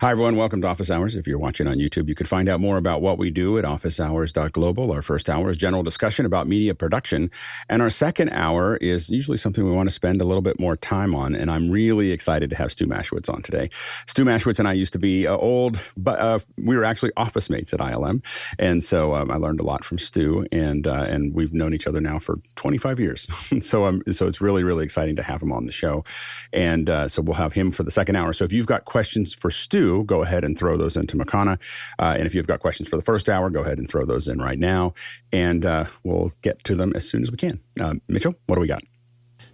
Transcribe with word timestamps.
Hi, 0.00 0.12
everyone. 0.12 0.36
Welcome 0.36 0.60
to 0.60 0.68
Office 0.68 0.92
Hours. 0.92 1.16
If 1.16 1.26
you're 1.26 1.40
watching 1.40 1.66
on 1.66 1.78
YouTube, 1.78 2.06
you 2.06 2.14
can 2.14 2.24
find 2.24 2.48
out 2.48 2.60
more 2.60 2.76
about 2.76 3.02
what 3.02 3.18
we 3.18 3.30
do 3.30 3.58
at 3.58 3.64
officehours.global. 3.64 4.92
Our 4.92 5.02
first 5.02 5.28
hour 5.28 5.50
is 5.50 5.56
general 5.56 5.82
discussion 5.82 6.24
about 6.24 6.46
media 6.46 6.72
production. 6.72 7.32
And 7.68 7.82
our 7.82 7.90
second 7.90 8.30
hour 8.30 8.76
is 8.76 9.10
usually 9.10 9.38
something 9.38 9.64
we 9.64 9.72
want 9.72 9.88
to 9.88 9.92
spend 9.92 10.20
a 10.20 10.24
little 10.24 10.40
bit 10.40 10.60
more 10.60 10.76
time 10.76 11.16
on. 11.16 11.34
And 11.34 11.50
I'm 11.50 11.68
really 11.68 12.12
excited 12.12 12.48
to 12.50 12.54
have 12.56 12.70
Stu 12.70 12.86
Maschwitz 12.86 13.28
on 13.28 13.42
today. 13.42 13.70
Stu 14.06 14.24
Maschwitz 14.24 14.60
and 14.60 14.68
I 14.68 14.72
used 14.74 14.92
to 14.92 15.00
be 15.00 15.26
uh, 15.26 15.36
old, 15.36 15.80
but 15.96 16.20
uh, 16.20 16.38
we 16.58 16.76
were 16.76 16.84
actually 16.84 17.10
office 17.16 17.50
mates 17.50 17.74
at 17.74 17.80
ILM. 17.80 18.22
And 18.56 18.84
so 18.84 19.16
um, 19.16 19.32
I 19.32 19.36
learned 19.36 19.58
a 19.58 19.64
lot 19.64 19.84
from 19.84 19.98
Stu, 19.98 20.46
and 20.52 20.86
uh, 20.86 21.06
and 21.08 21.34
we've 21.34 21.52
known 21.52 21.74
each 21.74 21.88
other 21.88 22.00
now 22.00 22.20
for 22.20 22.38
25 22.54 23.00
years. 23.00 23.26
so 23.60 23.84
um, 23.84 24.04
so 24.12 24.28
it's 24.28 24.40
really, 24.40 24.62
really 24.62 24.84
exciting 24.84 25.16
to 25.16 25.24
have 25.24 25.42
him 25.42 25.50
on 25.50 25.66
the 25.66 25.72
show. 25.72 26.04
And 26.52 26.88
uh, 26.88 27.08
so 27.08 27.20
we'll 27.20 27.34
have 27.34 27.52
him 27.52 27.72
for 27.72 27.82
the 27.82 27.90
second 27.90 28.14
hour. 28.14 28.32
So 28.32 28.44
if 28.44 28.52
you've 28.52 28.66
got 28.66 28.84
questions 28.84 29.34
for 29.34 29.50
Stu, 29.50 29.87
go 30.04 30.22
ahead 30.22 30.44
and 30.44 30.56
throw 30.56 30.76
those 30.76 30.96
into 30.96 31.16
Makana. 31.16 31.58
Uh, 31.98 32.14
and 32.16 32.26
if 32.26 32.34
you've 32.34 32.46
got 32.46 32.60
questions 32.60 32.88
for 32.88 32.96
the 32.96 33.02
first 33.02 33.28
hour, 33.28 33.50
go 33.50 33.62
ahead 33.62 33.78
and 33.78 33.88
throw 33.88 34.04
those 34.04 34.28
in 34.28 34.38
right 34.38 34.58
now. 34.58 34.94
And 35.32 35.64
uh, 35.64 35.86
we'll 36.04 36.32
get 36.42 36.62
to 36.64 36.74
them 36.74 36.92
as 36.94 37.08
soon 37.08 37.22
as 37.22 37.30
we 37.30 37.36
can. 37.36 37.60
Uh, 37.80 37.94
Mitchell, 38.08 38.34
what 38.46 38.56
do 38.56 38.60
we 38.60 38.68
got? 38.68 38.82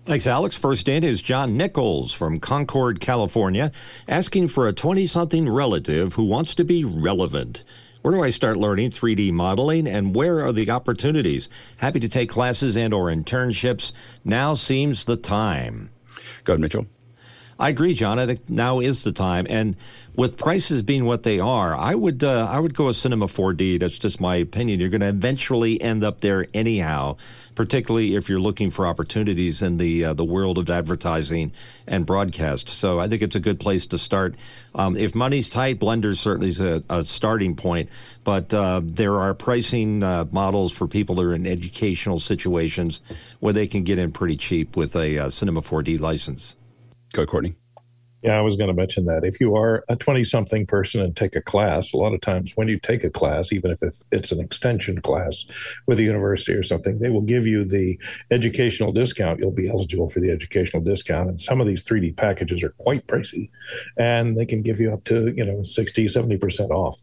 Thanks, 0.05 0.27
Alex. 0.27 0.55
First 0.55 0.87
in 0.87 1.03
is 1.03 1.23
John 1.23 1.57
Nichols 1.57 2.13
from 2.13 2.39
Concord, 2.39 3.01
California, 3.01 3.73
asking 4.07 4.49
for 4.49 4.69
a 4.69 4.73
20 4.73 5.07
something 5.07 5.49
relative 5.49 6.13
who 6.13 6.25
wants 6.25 6.55
to 6.57 6.65
be 6.65 6.85
relevant. 6.85 7.65
Where 8.03 8.13
do 8.13 8.23
I 8.23 8.29
start 8.29 8.59
learning 8.59 8.91
3D 8.91 9.33
modeling 9.33 9.89
and 9.89 10.15
where 10.15 10.45
are 10.45 10.53
the 10.53 10.71
opportunities? 10.71 11.49
Happy 11.79 12.01
to 12.01 12.09
take 12.11 12.29
classes 12.29 12.77
and 12.77 12.93
or 12.93 13.07
internships. 13.07 13.93
Now 14.23 14.53
seems 14.53 15.07
the 15.07 15.17
time. 15.17 15.89
Go 16.45 16.53
ahead, 16.53 16.61
Mitchell. 16.61 16.87
I 17.59 17.71
agree, 17.71 17.95
John. 17.95 18.19
I 18.19 18.27
think 18.27 18.51
now 18.51 18.81
is 18.81 19.05
the 19.05 19.13
time. 19.13 19.47
And 19.49 19.75
with 20.17 20.37
prices 20.37 20.83
being 20.83 21.05
what 21.05 21.25
they 21.25 21.41
are, 21.41 21.75
I 21.75 21.95
would 21.95 22.23
uh, 22.23 22.47
I 22.47 22.61
would 22.61 22.75
go 22.75 22.89
a 22.89 22.95
Cinema 22.95 23.27
4D. 23.27 23.81
That's 23.81 23.99
just 23.99 24.21
my 24.21 24.37
opinion. 24.37 24.79
You're 24.79 24.89
going 24.89 25.01
to 25.01 25.09
eventually 25.09 25.81
end 25.81 26.05
up 26.05 26.21
there 26.21 26.47
anyhow, 26.55 27.17
particularly 27.55 28.15
if 28.15 28.29
you're 28.29 28.41
looking 28.41 28.71
for 28.71 28.87
opportunities 28.87 29.61
in 29.61 29.79
the 29.79 30.05
uh, 30.05 30.15
the 30.15 30.25
world 30.25 30.59
of 30.59 30.71
advertising 30.71 31.53
and 31.87 32.07
broadcast. 32.07 32.69
So 32.69 33.01
I 33.01 33.09
think 33.09 33.23
it's 33.23 33.35
a 33.35 33.41
good 33.41 33.59
place 33.59 33.87
to 33.87 33.99
start. 33.99 34.37
Um, 34.75 34.97
if 34.97 35.15
money's 35.15 35.51
tight, 35.51 35.81
Blender 35.81 36.17
certainly 36.17 36.51
is 36.51 36.61
a, 36.61 36.85
a 36.89 37.03
starting 37.03 37.57
point, 37.57 37.89
but 38.23 38.55
uh, 38.55 38.81
there 38.85 39.21
are 39.21 39.35
pricing 39.35 40.03
uh, 40.03 40.27
models 40.31 40.73
for 40.73 40.87
people 40.87 41.17
that 41.17 41.23
are 41.23 41.35
in 41.35 41.47
educational 41.47 42.21
situations 42.21 43.01
where 43.41 43.53
they 43.53 43.67
can 43.67 43.83
get 43.83 43.99
in 43.99 44.13
pretty 44.13 44.37
cheap 44.37 44.77
with 44.77 44.95
a 44.95 45.19
uh, 45.19 45.31
Cinema 45.31 45.61
4D 45.61 45.99
license. 45.99 46.55
Go, 47.13 47.27
Courtney. 47.27 47.57
Yeah, 48.25 48.39
I 48.39 48.41
was 48.41 48.57
going 48.57 48.69
to 48.69 48.75
mention 48.75 49.05
that. 49.05 49.23
If 49.23 49.39
you 49.39 49.55
are 49.55 49.85
a 49.91 49.97
20 49.97 50.25
something 50.25 50.65
person 50.65 51.03
and 51.03 51.15
take 51.15 51.37
a 51.37 51.43
class, 51.43 51.93
a 51.93 51.99
lot 51.99 52.15
of 52.15 52.23
times 52.23 52.53
when 52.55 52.69
you 52.69 52.79
take 52.79 53.05
a 53.05 53.11
class, 53.11 53.53
even 53.53 53.71
if 53.71 53.83
it's 54.11 54.33
an 54.33 54.41
extension 54.41 55.03
class 55.03 55.45
with 55.87 56.01
a 56.01 56.05
university 56.05 56.55
or 56.55 56.63
something, 56.63 57.01
they 57.01 57.11
will 57.11 57.21
give 57.21 57.47
you 57.47 57.67
the 57.67 58.01
educational 58.31 58.93
discount. 58.93 59.41
You'll 59.41 59.51
be 59.51 59.69
eligible 59.69 60.09
for 60.09 60.21
the 60.21 60.31
educational 60.31 60.83
discount. 60.83 61.29
And 61.29 61.39
some 61.39 61.61
of 61.61 61.67
these 61.67 61.85
3D 61.85 62.17
packages 62.17 62.63
are 62.63 62.75
quite 62.79 63.07
pricey 63.07 63.51
and 63.99 64.39
they 64.39 64.47
can 64.47 64.63
give 64.63 64.81
you 64.81 64.91
up 64.91 65.05
to, 65.05 65.35
you 65.37 65.45
know, 65.45 65.63
60, 65.63 66.07
70% 66.07 66.71
off. 66.71 67.03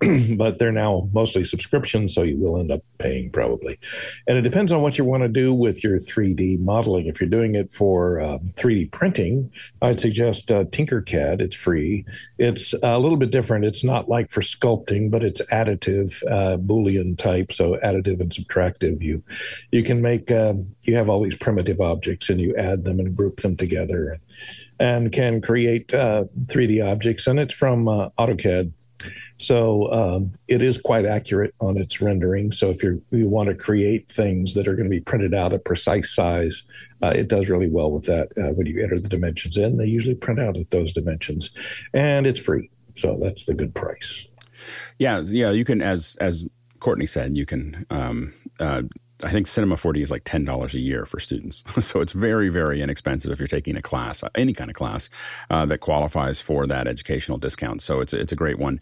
but 0.36 0.58
they're 0.58 0.72
now 0.72 1.08
mostly 1.12 1.44
subscriptions, 1.44 2.14
so 2.14 2.22
you 2.22 2.36
will 2.38 2.58
end 2.58 2.72
up 2.72 2.82
paying 2.98 3.30
probably. 3.30 3.78
And 4.26 4.36
it 4.36 4.42
depends 4.42 4.72
on 4.72 4.82
what 4.82 4.98
you 4.98 5.04
want 5.04 5.22
to 5.22 5.28
do 5.28 5.54
with 5.54 5.84
your 5.84 5.98
3D 5.98 6.58
modeling. 6.60 7.06
If 7.06 7.20
you're 7.20 7.30
doing 7.30 7.54
it 7.54 7.70
for 7.70 8.20
um, 8.20 8.50
3D 8.56 8.90
printing, 8.90 9.52
I'd 9.82 10.00
suggest 10.00 10.50
uh, 10.50 10.64
Tinkercad. 10.64 11.40
It's 11.40 11.54
free. 11.54 12.04
It's 12.38 12.74
a 12.82 12.98
little 12.98 13.16
bit 13.16 13.30
different. 13.30 13.64
It's 13.64 13.84
not 13.84 14.08
like 14.08 14.30
for 14.30 14.40
sculpting, 14.40 15.10
but 15.10 15.22
it's 15.22 15.40
additive, 15.52 16.22
uh, 16.30 16.56
Boolean 16.56 17.16
type, 17.16 17.52
so 17.52 17.78
additive 17.84 18.20
and 18.20 18.30
subtractive. 18.30 19.00
You 19.00 19.22
you 19.70 19.84
can 19.84 20.02
make 20.02 20.30
uh, 20.30 20.54
you 20.82 20.96
have 20.96 21.08
all 21.08 21.22
these 21.22 21.36
primitive 21.36 21.80
objects 21.80 22.28
and 22.28 22.40
you 22.40 22.54
add 22.56 22.84
them 22.84 22.98
and 22.98 23.16
group 23.16 23.40
them 23.42 23.56
together. 23.56 24.18
And 24.80 25.12
can 25.12 25.40
create 25.40 25.88
3D 25.88 26.82
uh, 26.82 26.90
objects, 26.90 27.28
and 27.28 27.38
it's 27.38 27.54
from 27.54 27.86
uh, 27.86 28.08
AutoCAD 28.18 28.72
so 29.38 29.92
um, 29.92 30.32
it 30.46 30.62
is 30.62 30.80
quite 30.80 31.04
accurate 31.04 31.54
on 31.60 31.76
its 31.76 32.00
rendering. 32.00 32.52
So 32.52 32.70
if 32.70 32.82
you 32.82 33.02
you 33.10 33.28
want 33.28 33.48
to 33.48 33.54
create 33.54 34.08
things 34.08 34.54
that 34.54 34.68
are 34.68 34.76
going 34.76 34.88
to 34.88 34.96
be 34.96 35.00
printed 35.00 35.34
out 35.34 35.52
at 35.52 35.64
precise 35.64 36.14
size, 36.14 36.62
uh, 37.02 37.08
it 37.08 37.28
does 37.28 37.48
really 37.48 37.68
well 37.68 37.90
with 37.90 38.06
that. 38.06 38.28
Uh, 38.38 38.52
when 38.52 38.66
you 38.66 38.82
enter 38.82 38.98
the 38.98 39.08
dimensions 39.08 39.56
in, 39.56 39.76
they 39.76 39.86
usually 39.86 40.14
print 40.14 40.40
out 40.40 40.56
at 40.56 40.70
those 40.70 40.92
dimensions, 40.92 41.50
and 41.92 42.26
it's 42.26 42.38
free. 42.38 42.70
So 42.94 43.18
that's 43.20 43.44
the 43.44 43.54
good 43.54 43.74
price. 43.74 44.26
Yeah, 44.98 45.20
yeah. 45.24 45.50
You 45.50 45.64
can, 45.64 45.82
as 45.82 46.16
as 46.20 46.44
Courtney 46.78 47.06
said, 47.06 47.36
you 47.36 47.46
can 47.46 47.86
um, 47.90 48.32
uh, 48.60 48.82
I 49.24 49.30
think 49.30 49.48
Cinema 49.48 49.76
4D 49.76 50.02
is 50.02 50.10
like 50.10 50.24
$10 50.24 50.74
a 50.74 50.78
year 50.78 51.06
for 51.06 51.18
students. 51.18 51.64
so 51.80 52.00
it's 52.00 52.12
very, 52.12 52.48
very 52.48 52.80
inexpensive 52.82 53.32
if 53.32 53.38
you're 53.38 53.48
taking 53.48 53.76
a 53.76 53.82
class, 53.82 54.22
any 54.34 54.52
kind 54.52 54.70
of 54.70 54.76
class 54.76 55.08
uh, 55.50 55.66
that 55.66 55.78
qualifies 55.78 56.40
for 56.40 56.66
that 56.66 56.86
educational 56.86 57.38
discount. 57.38 57.82
So 57.82 58.00
it's, 58.00 58.12
it's 58.12 58.32
a 58.32 58.36
great 58.36 58.58
one. 58.58 58.80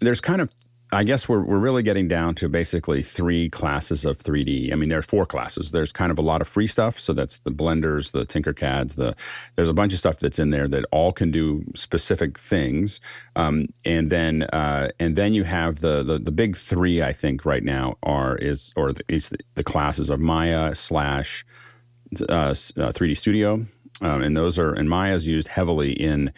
There's 0.00 0.20
kind 0.20 0.40
of 0.40 0.50
I 0.94 1.04
guess 1.04 1.26
we're 1.26 1.40
we're 1.42 1.58
really 1.58 1.82
getting 1.82 2.06
down 2.06 2.34
to 2.36 2.50
basically 2.50 3.02
three 3.02 3.48
classes 3.48 4.04
of 4.04 4.18
3D. 4.18 4.72
I 4.72 4.74
mean, 4.74 4.90
there 4.90 4.98
are 4.98 5.02
four 5.02 5.24
classes. 5.24 5.70
There's 5.70 5.90
kind 5.90 6.12
of 6.12 6.18
a 6.18 6.22
lot 6.22 6.42
of 6.42 6.48
free 6.48 6.66
stuff, 6.66 7.00
so 7.00 7.14
that's 7.14 7.38
the 7.38 7.50
blenders, 7.50 8.12
the 8.12 8.26
Tinkercads, 8.26 8.96
the 8.96 9.16
there's 9.56 9.70
a 9.70 9.72
bunch 9.72 9.94
of 9.94 9.98
stuff 9.98 10.18
that's 10.18 10.38
in 10.38 10.50
there 10.50 10.68
that 10.68 10.84
all 10.92 11.10
can 11.10 11.30
do 11.30 11.64
specific 11.74 12.38
things. 12.38 13.00
Um, 13.36 13.68
and 13.86 14.10
then 14.10 14.42
uh, 14.42 14.90
and 15.00 15.16
then 15.16 15.32
you 15.32 15.44
have 15.44 15.80
the, 15.80 16.02
the 16.02 16.18
the 16.18 16.32
big 16.32 16.58
three. 16.58 17.00
I 17.00 17.14
think 17.14 17.46
right 17.46 17.64
now 17.64 17.96
are 18.02 18.36
is 18.36 18.74
or 18.76 18.92
the, 18.92 19.04
is 19.08 19.30
the, 19.54 19.64
classes 19.64 20.10
of 20.10 20.20
Maya 20.20 20.74
slash 20.74 21.46
uh, 22.28 22.52
3D 22.52 23.12
uh, 23.12 23.14
Studio, 23.14 23.64
um, 24.02 24.22
and 24.22 24.36
those 24.36 24.58
are 24.58 24.74
and 24.74 24.90
Maya 24.90 25.14
is 25.14 25.26
used 25.26 25.48
heavily 25.48 25.92
in 25.92 26.32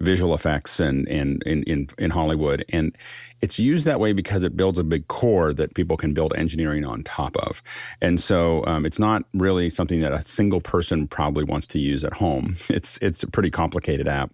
visual 0.00 0.34
effects 0.34 0.80
and 0.80 1.06
and 1.08 1.42
in 1.44 1.62
in, 1.64 1.88
in 1.98 2.10
Hollywood 2.10 2.64
and 2.70 2.96
it's 3.40 3.58
used 3.58 3.84
that 3.86 4.00
way 4.00 4.12
because 4.12 4.44
it 4.44 4.56
builds 4.56 4.78
a 4.78 4.84
big 4.84 5.08
core 5.08 5.52
that 5.54 5.74
people 5.74 5.96
can 5.96 6.12
build 6.12 6.32
engineering 6.34 6.84
on 6.84 7.02
top 7.04 7.36
of. 7.38 7.62
And 8.00 8.20
so 8.20 8.64
um, 8.66 8.84
it's 8.84 8.98
not 8.98 9.24
really 9.34 9.70
something 9.70 10.00
that 10.00 10.12
a 10.12 10.22
single 10.22 10.60
person 10.60 11.08
probably 11.08 11.44
wants 11.44 11.66
to 11.68 11.78
use 11.78 12.04
at 12.04 12.12
home. 12.14 12.56
It's 12.70 12.98
it's 13.02 13.22
a 13.22 13.26
pretty 13.26 13.50
complicated 13.50 14.06
app. 14.06 14.32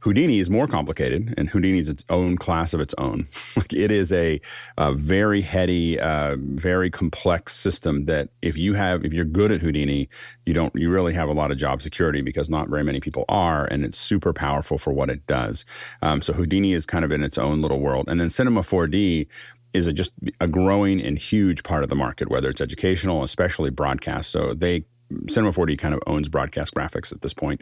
Houdini 0.00 0.38
is 0.38 0.48
more 0.50 0.66
complicated, 0.66 1.34
and 1.36 1.48
Houdini 1.50 1.78
is 1.78 1.88
its 1.88 2.04
own 2.10 2.36
class 2.36 2.74
of 2.74 2.80
its 2.80 2.94
own. 2.98 3.28
like 3.56 3.72
it 3.72 3.90
is 3.90 4.12
a, 4.12 4.40
a 4.78 4.92
very 4.92 5.40
heady, 5.40 5.98
uh, 5.98 6.36
very 6.38 6.90
complex 6.90 7.56
system 7.56 8.04
that 8.04 8.28
if 8.42 8.56
you 8.56 8.74
have, 8.74 9.04
if 9.04 9.12
you're 9.12 9.24
good 9.24 9.50
at 9.50 9.60
Houdini, 9.60 10.08
you 10.44 10.54
don't, 10.54 10.74
you 10.76 10.90
really 10.90 11.14
have 11.14 11.28
a 11.28 11.32
lot 11.32 11.50
of 11.50 11.58
job 11.58 11.82
security 11.82 12.20
because 12.20 12.48
not 12.48 12.68
very 12.68 12.84
many 12.84 13.00
people 13.00 13.24
are, 13.28 13.64
and 13.66 13.84
it's 13.84 13.98
super 13.98 14.32
powerful 14.32 14.78
for 14.78 14.92
what 14.92 15.10
it 15.10 15.26
does. 15.26 15.64
Um, 16.02 16.22
so 16.22 16.32
Houdini 16.32 16.72
is 16.72 16.86
kind 16.86 17.04
of 17.04 17.10
in 17.10 17.24
its 17.24 17.38
own 17.38 17.62
little 17.62 17.80
world, 17.80 18.08
and 18.08 18.20
then 18.20 18.30
Cinema 18.30 18.62
4D 18.62 19.26
is 19.72 19.86
a, 19.86 19.92
just 19.92 20.12
a 20.40 20.48
growing 20.48 21.00
and 21.02 21.18
huge 21.18 21.62
part 21.62 21.82
of 21.82 21.88
the 21.88 21.94
market, 21.94 22.30
whether 22.30 22.48
it's 22.48 22.60
educational, 22.60 23.22
especially 23.22 23.70
broadcast. 23.70 24.30
So 24.30 24.54
they 24.54 24.84
Cinema 25.28 25.52
4D 25.52 25.78
kind 25.78 25.94
of 25.94 26.00
owns 26.06 26.28
broadcast 26.28 26.74
graphics 26.74 27.12
at 27.12 27.22
this 27.22 27.32
point. 27.32 27.60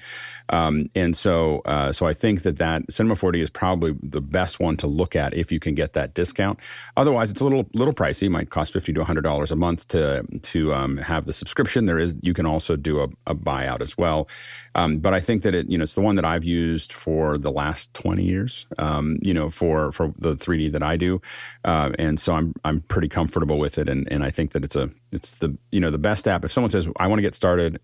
Um, 0.48 0.90
and 0.94 1.16
so, 1.16 1.60
uh, 1.64 1.92
so 1.92 2.06
I 2.06 2.14
think 2.14 2.42
that 2.42 2.58
that 2.58 2.90
Cinema 2.92 3.16
4D 3.16 3.42
is 3.42 3.50
probably 3.50 3.94
the 4.02 4.20
best 4.20 4.60
one 4.60 4.76
to 4.78 4.86
look 4.86 5.16
at 5.16 5.34
if 5.34 5.52
you 5.52 5.60
can 5.60 5.74
get 5.74 5.92
that 5.94 6.14
discount. 6.14 6.58
Otherwise, 6.96 7.30
it's 7.30 7.40
a 7.40 7.44
little 7.44 7.68
little 7.74 7.94
pricey. 7.94 8.24
It 8.24 8.30
might 8.30 8.50
cost 8.50 8.72
fifty 8.72 8.92
to 8.92 9.04
hundred 9.04 9.22
dollars 9.22 9.50
a 9.50 9.56
month 9.56 9.88
to 9.88 10.24
to 10.42 10.74
um, 10.74 10.96
have 10.98 11.26
the 11.26 11.32
subscription. 11.32 11.84
There 11.84 11.98
is 11.98 12.14
you 12.22 12.34
can 12.34 12.46
also 12.46 12.76
do 12.76 13.00
a, 13.00 13.08
a 13.26 13.34
buyout 13.34 13.80
as 13.80 13.96
well. 13.96 14.28
Um, 14.74 14.98
but 14.98 15.14
I 15.14 15.20
think 15.20 15.42
that 15.42 15.54
it 15.54 15.70
you 15.70 15.78
know 15.78 15.84
it's 15.84 15.94
the 15.94 16.00
one 16.00 16.16
that 16.16 16.24
I've 16.24 16.44
used 16.44 16.92
for 16.92 17.38
the 17.38 17.50
last 17.50 17.92
twenty 17.94 18.24
years. 18.24 18.66
Um, 18.78 19.18
you 19.22 19.34
know 19.34 19.50
for 19.50 19.92
for 19.92 20.12
the 20.18 20.34
3D 20.36 20.72
that 20.72 20.82
I 20.82 20.96
do, 20.96 21.20
uh, 21.64 21.90
and 21.98 22.18
so 22.20 22.32
I'm 22.32 22.54
I'm 22.64 22.80
pretty 22.80 23.08
comfortable 23.08 23.58
with 23.58 23.78
it. 23.78 23.88
And 23.88 24.10
and 24.10 24.24
I 24.24 24.30
think 24.30 24.52
that 24.52 24.64
it's 24.64 24.76
a 24.76 24.90
it's 25.14 25.32
the 25.32 25.56
you 25.70 25.80
know 25.80 25.90
the 25.90 25.98
best 25.98 26.26
app. 26.28 26.44
If 26.44 26.52
someone 26.52 26.70
says 26.70 26.88
I 26.98 27.06
want 27.06 27.18
to 27.18 27.22
get 27.22 27.34
started, 27.34 27.80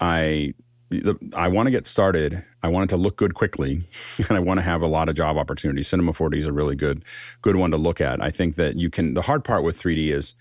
I 0.00 0.54
the, 0.90 1.16
I 1.34 1.48
want 1.48 1.66
to 1.66 1.70
get 1.70 1.86
started. 1.86 2.44
I 2.62 2.68
want 2.68 2.90
it 2.90 2.94
to 2.94 3.00
look 3.00 3.16
good 3.16 3.34
quickly, 3.34 3.82
and 4.18 4.36
I 4.36 4.40
want 4.40 4.58
to 4.58 4.62
have 4.62 4.82
a 4.82 4.86
lot 4.86 5.08
of 5.08 5.14
job 5.14 5.36
opportunities. 5.36 5.88
Cinema 5.88 6.12
4D 6.12 6.38
is 6.38 6.46
a 6.46 6.52
really 6.52 6.76
good 6.76 7.04
good 7.42 7.56
one 7.56 7.70
to 7.70 7.76
look 7.76 8.00
at. 8.00 8.22
I 8.22 8.30
think 8.30 8.56
that 8.56 8.76
you 8.76 8.90
can. 8.90 9.14
The 9.14 9.22
hard 9.22 9.44
part 9.44 9.62
with 9.62 9.80
3D 9.80 10.12
is 10.12 10.34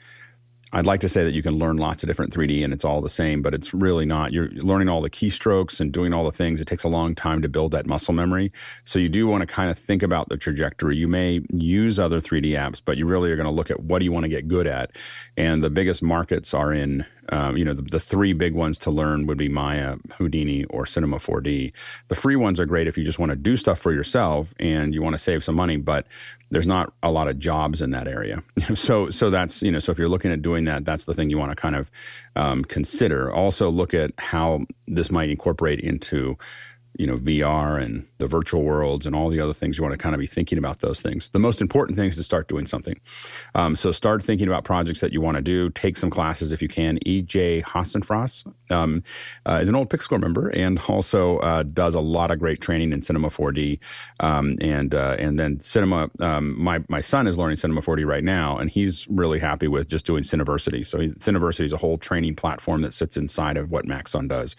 I'd 0.76 0.88
like 0.88 1.02
to 1.02 1.10
say 1.10 1.24
that 1.24 1.36
you 1.36 1.44
can 1.44 1.60
learn 1.60 1.78
lots 1.78 2.02
of 2.02 2.08
different 2.08 2.34
3D 2.34 2.64
and 2.64 2.74
it's 2.74 2.84
all 2.84 3.00
the 3.00 3.08
same, 3.08 3.44
but 3.44 3.54
it's 3.54 3.76
really 3.76 4.06
not. 4.06 4.34
You're 4.34 4.50
learning 4.50 4.90
all 4.90 5.02
the 5.02 5.10
keystrokes 5.10 5.80
and 5.80 5.92
doing 5.92 6.14
all 6.14 6.26
the 6.26 6.32
things. 6.32 6.60
It 6.60 6.66
takes 6.66 6.84
a 6.84 6.90
long 6.90 7.14
time 7.14 7.44
to 7.44 7.48
build 7.48 7.72
that 7.74 7.86
muscle 7.86 8.14
memory. 8.14 8.52
So 8.84 8.98
you 8.98 9.08
do 9.08 9.28
want 9.28 9.42
to 9.42 9.48
kind 9.48 9.70
of 9.70 9.78
think 9.78 10.02
about 10.02 10.30
the 10.30 10.38
trajectory. 10.38 10.98
You 10.98 11.08
may 11.08 11.42
use 11.52 12.00
other 12.00 12.20
3D 12.20 12.58
apps, 12.58 12.82
but 12.84 12.98
you 12.98 13.06
really 13.06 13.30
are 13.30 13.36
going 13.36 13.46
to 13.46 13.52
look 13.52 13.70
at 13.70 13.82
what 13.82 14.00
do 14.00 14.06
you 14.06 14.12
want 14.12 14.24
to 14.24 14.30
get 14.30 14.48
good 14.48 14.66
at. 14.66 14.92
And 15.38 15.64
the 15.64 15.70
biggest 15.70 16.02
markets 16.02 16.54
are 16.56 16.74
in 16.74 17.06
Um, 17.30 17.56
you 17.56 17.64
know, 17.64 17.74
the, 17.74 17.84
the, 17.84 18.02
three 18.02 18.34
big 18.34 18.54
ones 18.54 18.78
to 18.80 18.92
learn 18.92 19.28
would 19.28 19.38
be 19.38 19.48
Maya, 19.48 19.96
Houdini, 20.18 20.66
or 20.66 20.86
Cinema 20.86 21.20
4D. 21.20 21.72
The 22.10 22.16
free 22.16 22.36
ones 22.36 22.60
are 22.60 22.66
great 22.66 22.86
if 22.86 22.98
you 22.98 23.06
just 23.06 23.18
want 23.18 23.30
to 23.30 23.38
do 23.38 23.56
stuff 23.56 23.80
for 23.80 23.94
yourself 23.94 24.54
and 24.60 24.94
you 24.94 25.02
want 25.02 25.14
to 25.14 25.20
save 25.20 25.42
some 25.42 25.56
money, 25.56 25.78
but 25.78 26.06
there's 26.54 26.68
not 26.68 26.94
a 27.02 27.12
lot 27.12 27.28
of 27.28 27.40
jobs 27.40 27.82
in 27.82 27.92
that 27.92 28.08
area. 28.08 28.44
so, 28.76 29.10
so 29.10 29.30
that's 29.30 29.62
you 29.62 29.72
know, 29.72 29.80
so 29.80 29.92
if 29.92 29.98
you're 29.98 30.10
looking 30.10 30.32
at 30.32 30.42
doing 30.42 30.66
that, 30.66 30.86
that's 30.86 31.06
the 31.06 31.14
thing 31.14 31.30
you 31.30 31.38
want 31.38 31.52
to 31.52 31.56
kind 31.56 31.76
of 31.76 31.92
um, 32.36 32.64
consider. 32.64 33.32
Also, 33.32 33.70
look 33.70 33.94
at 33.94 34.12
how 34.18 34.62
this 34.88 35.12
might 35.12 35.30
incorporate 35.30 35.80
into 35.80 36.38
you 36.98 37.08
know 37.08 37.18
VR 37.18 37.82
and 37.82 38.06
the 38.20 38.28
virtual 38.28 38.64
worlds 38.64 39.06
and 39.06 39.16
all 39.16 39.30
the 39.30 39.40
other 39.40 39.54
things 39.54 39.78
you 39.78 39.84
want 39.84 39.94
to 39.94 39.98
kind 39.98 40.14
of 40.14 40.20
be 40.20 40.28
thinking 40.28 40.58
about 40.58 40.80
those 40.80 41.02
things. 41.02 41.30
The 41.30 41.40
most 41.40 41.62
important 41.62 41.98
thing 41.98 42.10
is 42.10 42.18
to 42.18 42.24
start 42.24 42.48
doing 42.48 42.68
something. 42.68 43.00
Um, 43.56 43.76
so 43.76 43.92
start 43.92 44.24
thinking 44.24 44.48
about 44.48 44.64
projects 44.64 45.00
that 45.00 45.12
you 45.12 45.22
want 45.22 45.38
to 45.38 45.44
do. 45.44 45.70
Take 45.72 45.98
some 45.98 46.10
classes 46.10 46.52
if 46.52 46.62
you 46.62 46.68
can. 46.68 47.00
EJ 47.06 47.64
Hassenfratz 47.64 48.46
um, 48.72 49.04
uh, 49.46 49.60
is 49.62 49.68
an 49.68 49.76
old 49.76 49.90
Pixelcorps 49.90 50.22
member 50.22 50.50
and 50.50 50.80
also 50.88 51.40
uh, 51.40 51.64
does 51.64 51.96
a 51.96 52.00
lot 52.00 52.32
of 52.32 52.40
great 52.40 52.62
training 52.62 52.92
in 52.92 53.02
Cinema 53.02 53.30
4D. 53.30 53.80
Um, 54.20 54.58
and 54.62 54.94
uh, 54.94 55.16
and 55.20 55.40
then 55.40 55.60
Cinema. 55.60 56.10
Um, 56.20 56.62
my 56.62 56.80
my 56.90 57.02
son 57.02 57.28
is 57.28 57.38
learning 57.38 57.58
Cinema 57.58 57.82
4D 57.82 58.06
right 58.06 58.24
now, 58.24 58.58
and 58.58 58.70
he's 58.70 59.08
really 59.08 59.40
happy 59.40 59.68
with 59.68 59.88
just 59.88 60.06
doing 60.06 60.24
Cineversity. 60.24 60.86
So 60.86 61.00
he's, 61.00 61.14
Cineversity 61.16 61.66
is 61.66 61.74
a 61.74 61.78
whole 61.78 61.98
training 61.98 62.36
platform 62.36 62.82
that 62.82 62.94
sits 62.94 63.18
inside 63.18 63.58
of 63.58 63.72
what 63.72 63.86
Maxon 63.86 64.28
does 64.28 64.56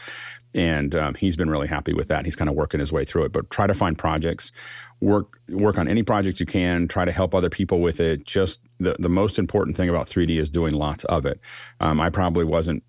and 0.54 0.94
um, 0.94 1.14
he's 1.14 1.36
been 1.36 1.50
really 1.50 1.66
happy 1.66 1.92
with 1.92 2.08
that. 2.08 2.24
He's 2.24 2.36
kind 2.36 2.48
of 2.48 2.54
working 2.54 2.80
his 2.80 2.92
way 2.92 3.04
through 3.04 3.24
it. 3.24 3.32
But 3.32 3.50
try 3.50 3.66
to 3.66 3.74
find 3.74 3.98
projects, 3.98 4.52
work 5.00 5.38
work 5.48 5.78
on 5.78 5.88
any 5.88 6.02
project 6.02 6.40
you 6.40 6.46
can. 6.46 6.88
Try 6.88 7.04
to 7.04 7.12
help 7.12 7.34
other 7.34 7.50
people 7.50 7.80
with 7.80 8.00
it. 8.00 8.24
Just 8.24 8.60
the 8.78 8.96
the 8.98 9.08
most 9.08 9.38
important 9.38 9.76
thing 9.76 9.88
about 9.88 10.06
3D 10.06 10.38
is 10.38 10.50
doing 10.50 10.74
lots 10.74 11.04
of 11.04 11.26
it. 11.26 11.40
Um, 11.80 12.00
I 12.00 12.10
probably 12.10 12.44
wasn't 12.44 12.82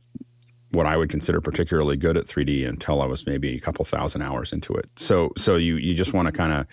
what 0.71 0.85
I 0.85 0.97
would 0.97 1.09
consider 1.09 1.41
particularly 1.41 1.95
good 1.95 2.17
at 2.17 2.25
3D 2.25 2.67
until 2.67 3.01
I 3.01 3.06
was 3.06 3.25
maybe 3.25 3.56
a 3.56 3.62
couple 3.62 3.85
thousand 3.85 4.21
hours 4.21 4.51
into 4.53 4.73
it. 4.73 4.89
So 4.95 5.31
so 5.38 5.56
you 5.56 5.77
you 5.77 5.94
just 5.95 6.13
want 6.13 6.27
to 6.27 6.31
kind 6.31 6.53
of 6.53 6.67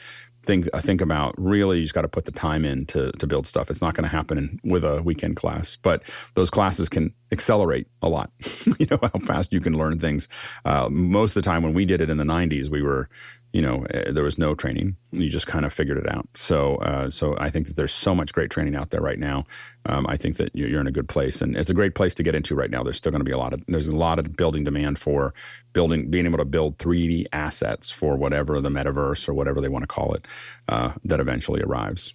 think 0.44 0.68
I 0.74 0.80
think 0.80 1.00
about 1.00 1.34
really 1.38 1.78
you 1.78 1.84
just 1.84 1.94
got 1.94 2.02
to 2.02 2.08
put 2.08 2.24
the 2.24 2.32
time 2.32 2.64
in 2.64 2.86
to 2.86 3.12
to 3.12 3.26
build 3.26 3.46
stuff. 3.46 3.70
It's 3.70 3.80
not 3.80 3.94
going 3.94 4.04
to 4.04 4.08
happen 4.08 4.60
with 4.64 4.84
a 4.84 5.02
weekend 5.02 5.36
class, 5.36 5.76
but 5.76 6.02
those 6.34 6.50
classes 6.50 6.88
can 6.88 7.12
accelerate 7.30 7.86
a 8.02 8.08
lot. 8.08 8.30
you 8.78 8.86
know 8.90 8.98
how 9.00 9.18
fast 9.20 9.52
you 9.52 9.60
can 9.60 9.76
learn 9.76 9.98
things. 9.98 10.28
Uh, 10.64 10.88
most 10.90 11.36
of 11.36 11.42
the 11.42 11.48
time 11.48 11.62
when 11.62 11.74
we 11.74 11.84
did 11.84 12.00
it 12.00 12.10
in 12.10 12.18
the 12.18 12.24
'90s, 12.24 12.68
we 12.68 12.82
were 12.82 13.08
you 13.52 13.60
know, 13.60 13.84
eh, 13.90 14.10
there 14.10 14.24
was 14.24 14.38
no 14.38 14.54
training. 14.54 14.96
You 15.10 15.28
just 15.28 15.46
kind 15.46 15.64
of 15.64 15.72
figured 15.72 15.98
it 15.98 16.08
out. 16.10 16.26
So, 16.34 16.76
uh, 16.76 17.10
so 17.10 17.36
I 17.38 17.50
think 17.50 17.66
that 17.66 17.76
there's 17.76 17.92
so 17.92 18.14
much 18.14 18.32
great 18.32 18.50
training 18.50 18.74
out 18.74 18.90
there 18.90 19.00
right 19.00 19.18
now. 19.18 19.44
Um, 19.86 20.06
I 20.08 20.16
think 20.16 20.36
that 20.36 20.50
you're 20.54 20.80
in 20.80 20.86
a 20.86 20.92
good 20.92 21.08
place, 21.08 21.42
and 21.42 21.56
it's 21.56 21.68
a 21.68 21.74
great 21.74 21.94
place 21.94 22.14
to 22.14 22.22
get 22.22 22.34
into 22.34 22.54
right 22.54 22.70
now. 22.70 22.82
There's 22.82 22.96
still 22.96 23.12
going 23.12 23.20
to 23.20 23.24
be 23.24 23.32
a 23.32 23.38
lot 23.38 23.52
of 23.52 23.62
there's 23.68 23.88
a 23.88 23.96
lot 23.96 24.18
of 24.18 24.36
building 24.36 24.64
demand 24.64 24.98
for 24.98 25.34
building, 25.72 26.10
being 26.10 26.26
able 26.26 26.38
to 26.38 26.44
build 26.44 26.78
3D 26.78 27.26
assets 27.32 27.90
for 27.90 28.16
whatever 28.16 28.60
the 28.60 28.70
metaverse 28.70 29.28
or 29.28 29.34
whatever 29.34 29.60
they 29.60 29.68
want 29.68 29.82
to 29.82 29.88
call 29.88 30.14
it 30.14 30.26
uh, 30.68 30.92
that 31.04 31.20
eventually 31.20 31.60
arrives. 31.62 32.14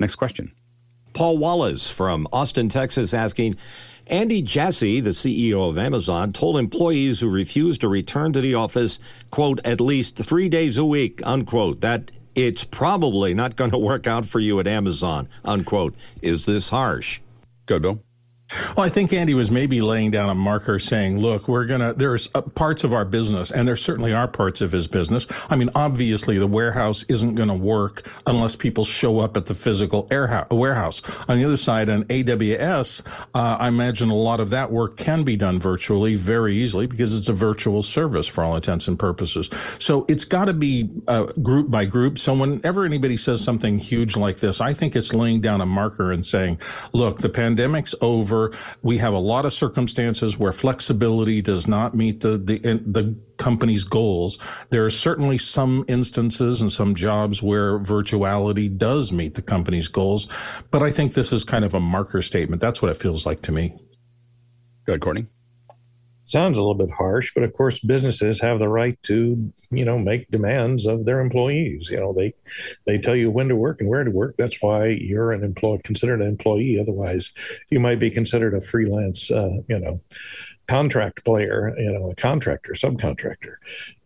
Next 0.00 0.16
question. 0.16 0.52
Paul 1.12 1.38
Wallace 1.38 1.90
from 1.90 2.28
Austin, 2.32 2.68
Texas, 2.68 3.14
asking. 3.14 3.56
Andy 4.08 4.40
Jassy, 4.40 5.00
the 5.00 5.10
CEO 5.10 5.68
of 5.68 5.76
Amazon, 5.76 6.32
told 6.32 6.58
employees 6.58 7.18
who 7.18 7.28
refused 7.28 7.80
to 7.80 7.88
return 7.88 8.32
to 8.34 8.40
the 8.40 8.54
office, 8.54 9.00
quote, 9.32 9.60
at 9.64 9.80
least 9.80 10.16
three 10.16 10.48
days 10.48 10.76
a 10.76 10.84
week, 10.84 11.20
unquote, 11.24 11.80
that 11.80 12.12
it's 12.36 12.62
probably 12.62 13.34
not 13.34 13.56
going 13.56 13.72
to 13.72 13.78
work 13.78 14.06
out 14.06 14.24
for 14.24 14.38
you 14.38 14.60
at 14.60 14.68
Amazon, 14.68 15.28
unquote. 15.44 15.96
Is 16.22 16.46
this 16.46 16.68
harsh? 16.68 17.20
Good, 17.66 17.82
Bill. 17.82 18.05
Well, 18.76 18.86
I 18.86 18.88
think 18.88 19.12
Andy 19.12 19.34
was 19.34 19.50
maybe 19.50 19.80
laying 19.80 20.12
down 20.12 20.28
a 20.28 20.34
marker 20.34 20.78
saying, 20.78 21.18
look, 21.18 21.48
we're 21.48 21.66
going 21.66 21.80
to, 21.80 21.92
there's 21.94 22.28
uh, 22.32 22.42
parts 22.42 22.84
of 22.84 22.92
our 22.92 23.04
business, 23.04 23.50
and 23.50 23.66
there 23.66 23.74
certainly 23.74 24.12
are 24.12 24.28
parts 24.28 24.60
of 24.60 24.70
his 24.70 24.86
business. 24.86 25.26
I 25.50 25.56
mean, 25.56 25.68
obviously, 25.74 26.38
the 26.38 26.46
warehouse 26.46 27.04
isn't 27.08 27.34
going 27.34 27.48
to 27.48 27.54
work 27.54 28.08
unless 28.24 28.54
people 28.54 28.84
show 28.84 29.18
up 29.18 29.36
at 29.36 29.46
the 29.46 29.54
physical 29.54 30.06
warehouse. 30.50 31.02
On 31.28 31.38
the 31.38 31.44
other 31.44 31.56
side, 31.56 31.88
on 31.88 32.04
AWS, 32.04 33.04
uh, 33.34 33.56
I 33.58 33.66
imagine 33.66 34.10
a 34.10 34.14
lot 34.14 34.38
of 34.38 34.50
that 34.50 34.70
work 34.70 34.96
can 34.96 35.24
be 35.24 35.36
done 35.36 35.58
virtually 35.58 36.14
very 36.14 36.56
easily 36.56 36.86
because 36.86 37.16
it's 37.16 37.28
a 37.28 37.32
virtual 37.32 37.82
service 37.82 38.28
for 38.28 38.44
all 38.44 38.54
intents 38.54 38.86
and 38.86 38.96
purposes. 38.96 39.50
So 39.80 40.04
it's 40.08 40.24
got 40.24 40.44
to 40.44 40.54
be 40.54 40.88
uh, 41.08 41.24
group 41.42 41.68
by 41.68 41.84
group. 41.86 42.16
So 42.16 42.32
whenever 42.32 42.84
anybody 42.84 43.16
says 43.16 43.42
something 43.42 43.80
huge 43.80 44.16
like 44.16 44.36
this, 44.36 44.60
I 44.60 44.72
think 44.72 44.94
it's 44.94 45.12
laying 45.12 45.40
down 45.40 45.60
a 45.60 45.66
marker 45.66 46.12
and 46.12 46.24
saying, 46.24 46.60
look, 46.92 47.18
the 47.18 47.28
pandemic's 47.28 47.94
over 48.00 48.35
we 48.82 48.98
have 48.98 49.12
a 49.12 49.18
lot 49.18 49.44
of 49.44 49.52
circumstances 49.52 50.38
where 50.38 50.52
flexibility 50.52 51.42
does 51.42 51.66
not 51.66 51.94
meet 51.94 52.20
the, 52.20 52.38
the, 52.38 52.58
the 52.58 53.18
company's 53.36 53.84
goals. 53.84 54.38
There 54.70 54.84
are 54.84 54.90
certainly 54.90 55.38
some 55.38 55.84
instances 55.88 56.60
and 56.60 56.70
some 56.70 56.94
jobs 56.94 57.42
where 57.42 57.78
virtuality 57.78 58.74
does 58.76 59.12
meet 59.12 59.34
the 59.34 59.42
company's 59.42 59.88
goals. 59.88 60.28
But 60.70 60.82
I 60.82 60.90
think 60.90 61.14
this 61.14 61.32
is 61.32 61.44
kind 61.44 61.64
of 61.64 61.74
a 61.74 61.80
marker 61.80 62.22
statement. 62.22 62.60
That's 62.60 62.82
what 62.82 62.90
it 62.90 62.96
feels 62.96 63.26
like 63.26 63.42
to 63.42 63.52
me. 63.52 63.76
Go 64.84 64.92
ahead, 64.92 65.00
Courtney 65.00 65.26
sounds 66.26 66.58
a 66.58 66.60
little 66.60 66.74
bit 66.74 66.90
harsh, 66.90 67.32
but 67.34 67.44
of 67.44 67.52
course, 67.52 67.78
businesses 67.78 68.40
have 68.40 68.58
the 68.58 68.68
right 68.68 69.00
to, 69.04 69.52
you 69.70 69.84
know, 69.84 69.98
make 69.98 70.30
demands 70.30 70.84
of 70.84 71.04
their 71.04 71.20
employees. 71.20 71.88
You 71.90 71.98
know, 71.98 72.12
they 72.12 72.34
they 72.84 72.98
tell 72.98 73.16
you 73.16 73.30
when 73.30 73.48
to 73.48 73.56
work 73.56 73.80
and 73.80 73.88
where 73.88 74.04
to 74.04 74.10
work. 74.10 74.34
That's 74.36 74.60
why 74.60 74.88
you're 74.88 75.32
an 75.32 75.44
employee, 75.44 75.80
considered 75.84 76.20
an 76.20 76.28
employee. 76.28 76.78
Otherwise, 76.80 77.30
you 77.70 77.80
might 77.80 78.00
be 78.00 78.10
considered 78.10 78.54
a 78.54 78.60
freelance, 78.60 79.30
uh, 79.30 79.58
you 79.68 79.78
know, 79.78 80.00
contract 80.66 81.24
player, 81.24 81.72
you 81.78 81.92
know, 81.92 82.10
a 82.10 82.14
contractor, 82.16 82.72
subcontractor. 82.72 83.54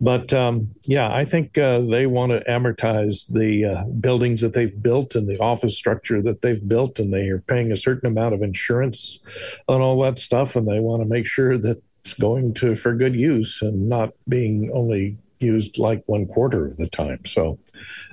But 0.00 0.32
um, 0.32 0.74
yeah, 0.82 1.10
I 1.12 1.24
think 1.24 1.56
uh, 1.56 1.80
they 1.80 2.06
want 2.06 2.32
to 2.32 2.44
amortize 2.48 3.26
the 3.28 3.64
uh, 3.64 3.84
buildings 3.84 4.42
that 4.42 4.52
they've 4.52 4.82
built 4.82 5.14
and 5.14 5.26
the 5.26 5.38
office 5.38 5.76
structure 5.76 6.20
that 6.22 6.42
they've 6.42 6.66
built, 6.66 6.98
and 6.98 7.12
they 7.12 7.28
are 7.28 7.40
paying 7.40 7.72
a 7.72 7.76
certain 7.76 8.06
amount 8.06 8.34
of 8.34 8.42
insurance 8.42 9.20
on 9.68 9.80
all 9.80 10.02
that 10.02 10.18
stuff, 10.18 10.54
and 10.54 10.68
they 10.68 10.80
want 10.80 11.02
to 11.02 11.08
make 11.08 11.26
sure 11.26 11.56
that 11.56 11.82
it's 12.00 12.14
going 12.14 12.54
to 12.54 12.74
for 12.76 12.94
good 12.94 13.14
use 13.14 13.62
and 13.62 13.88
not 13.88 14.10
being 14.28 14.70
only 14.72 15.18
used 15.38 15.78
like 15.78 16.02
one 16.06 16.26
quarter 16.26 16.66
of 16.66 16.76
the 16.76 16.88
time. 16.88 17.24
So 17.26 17.58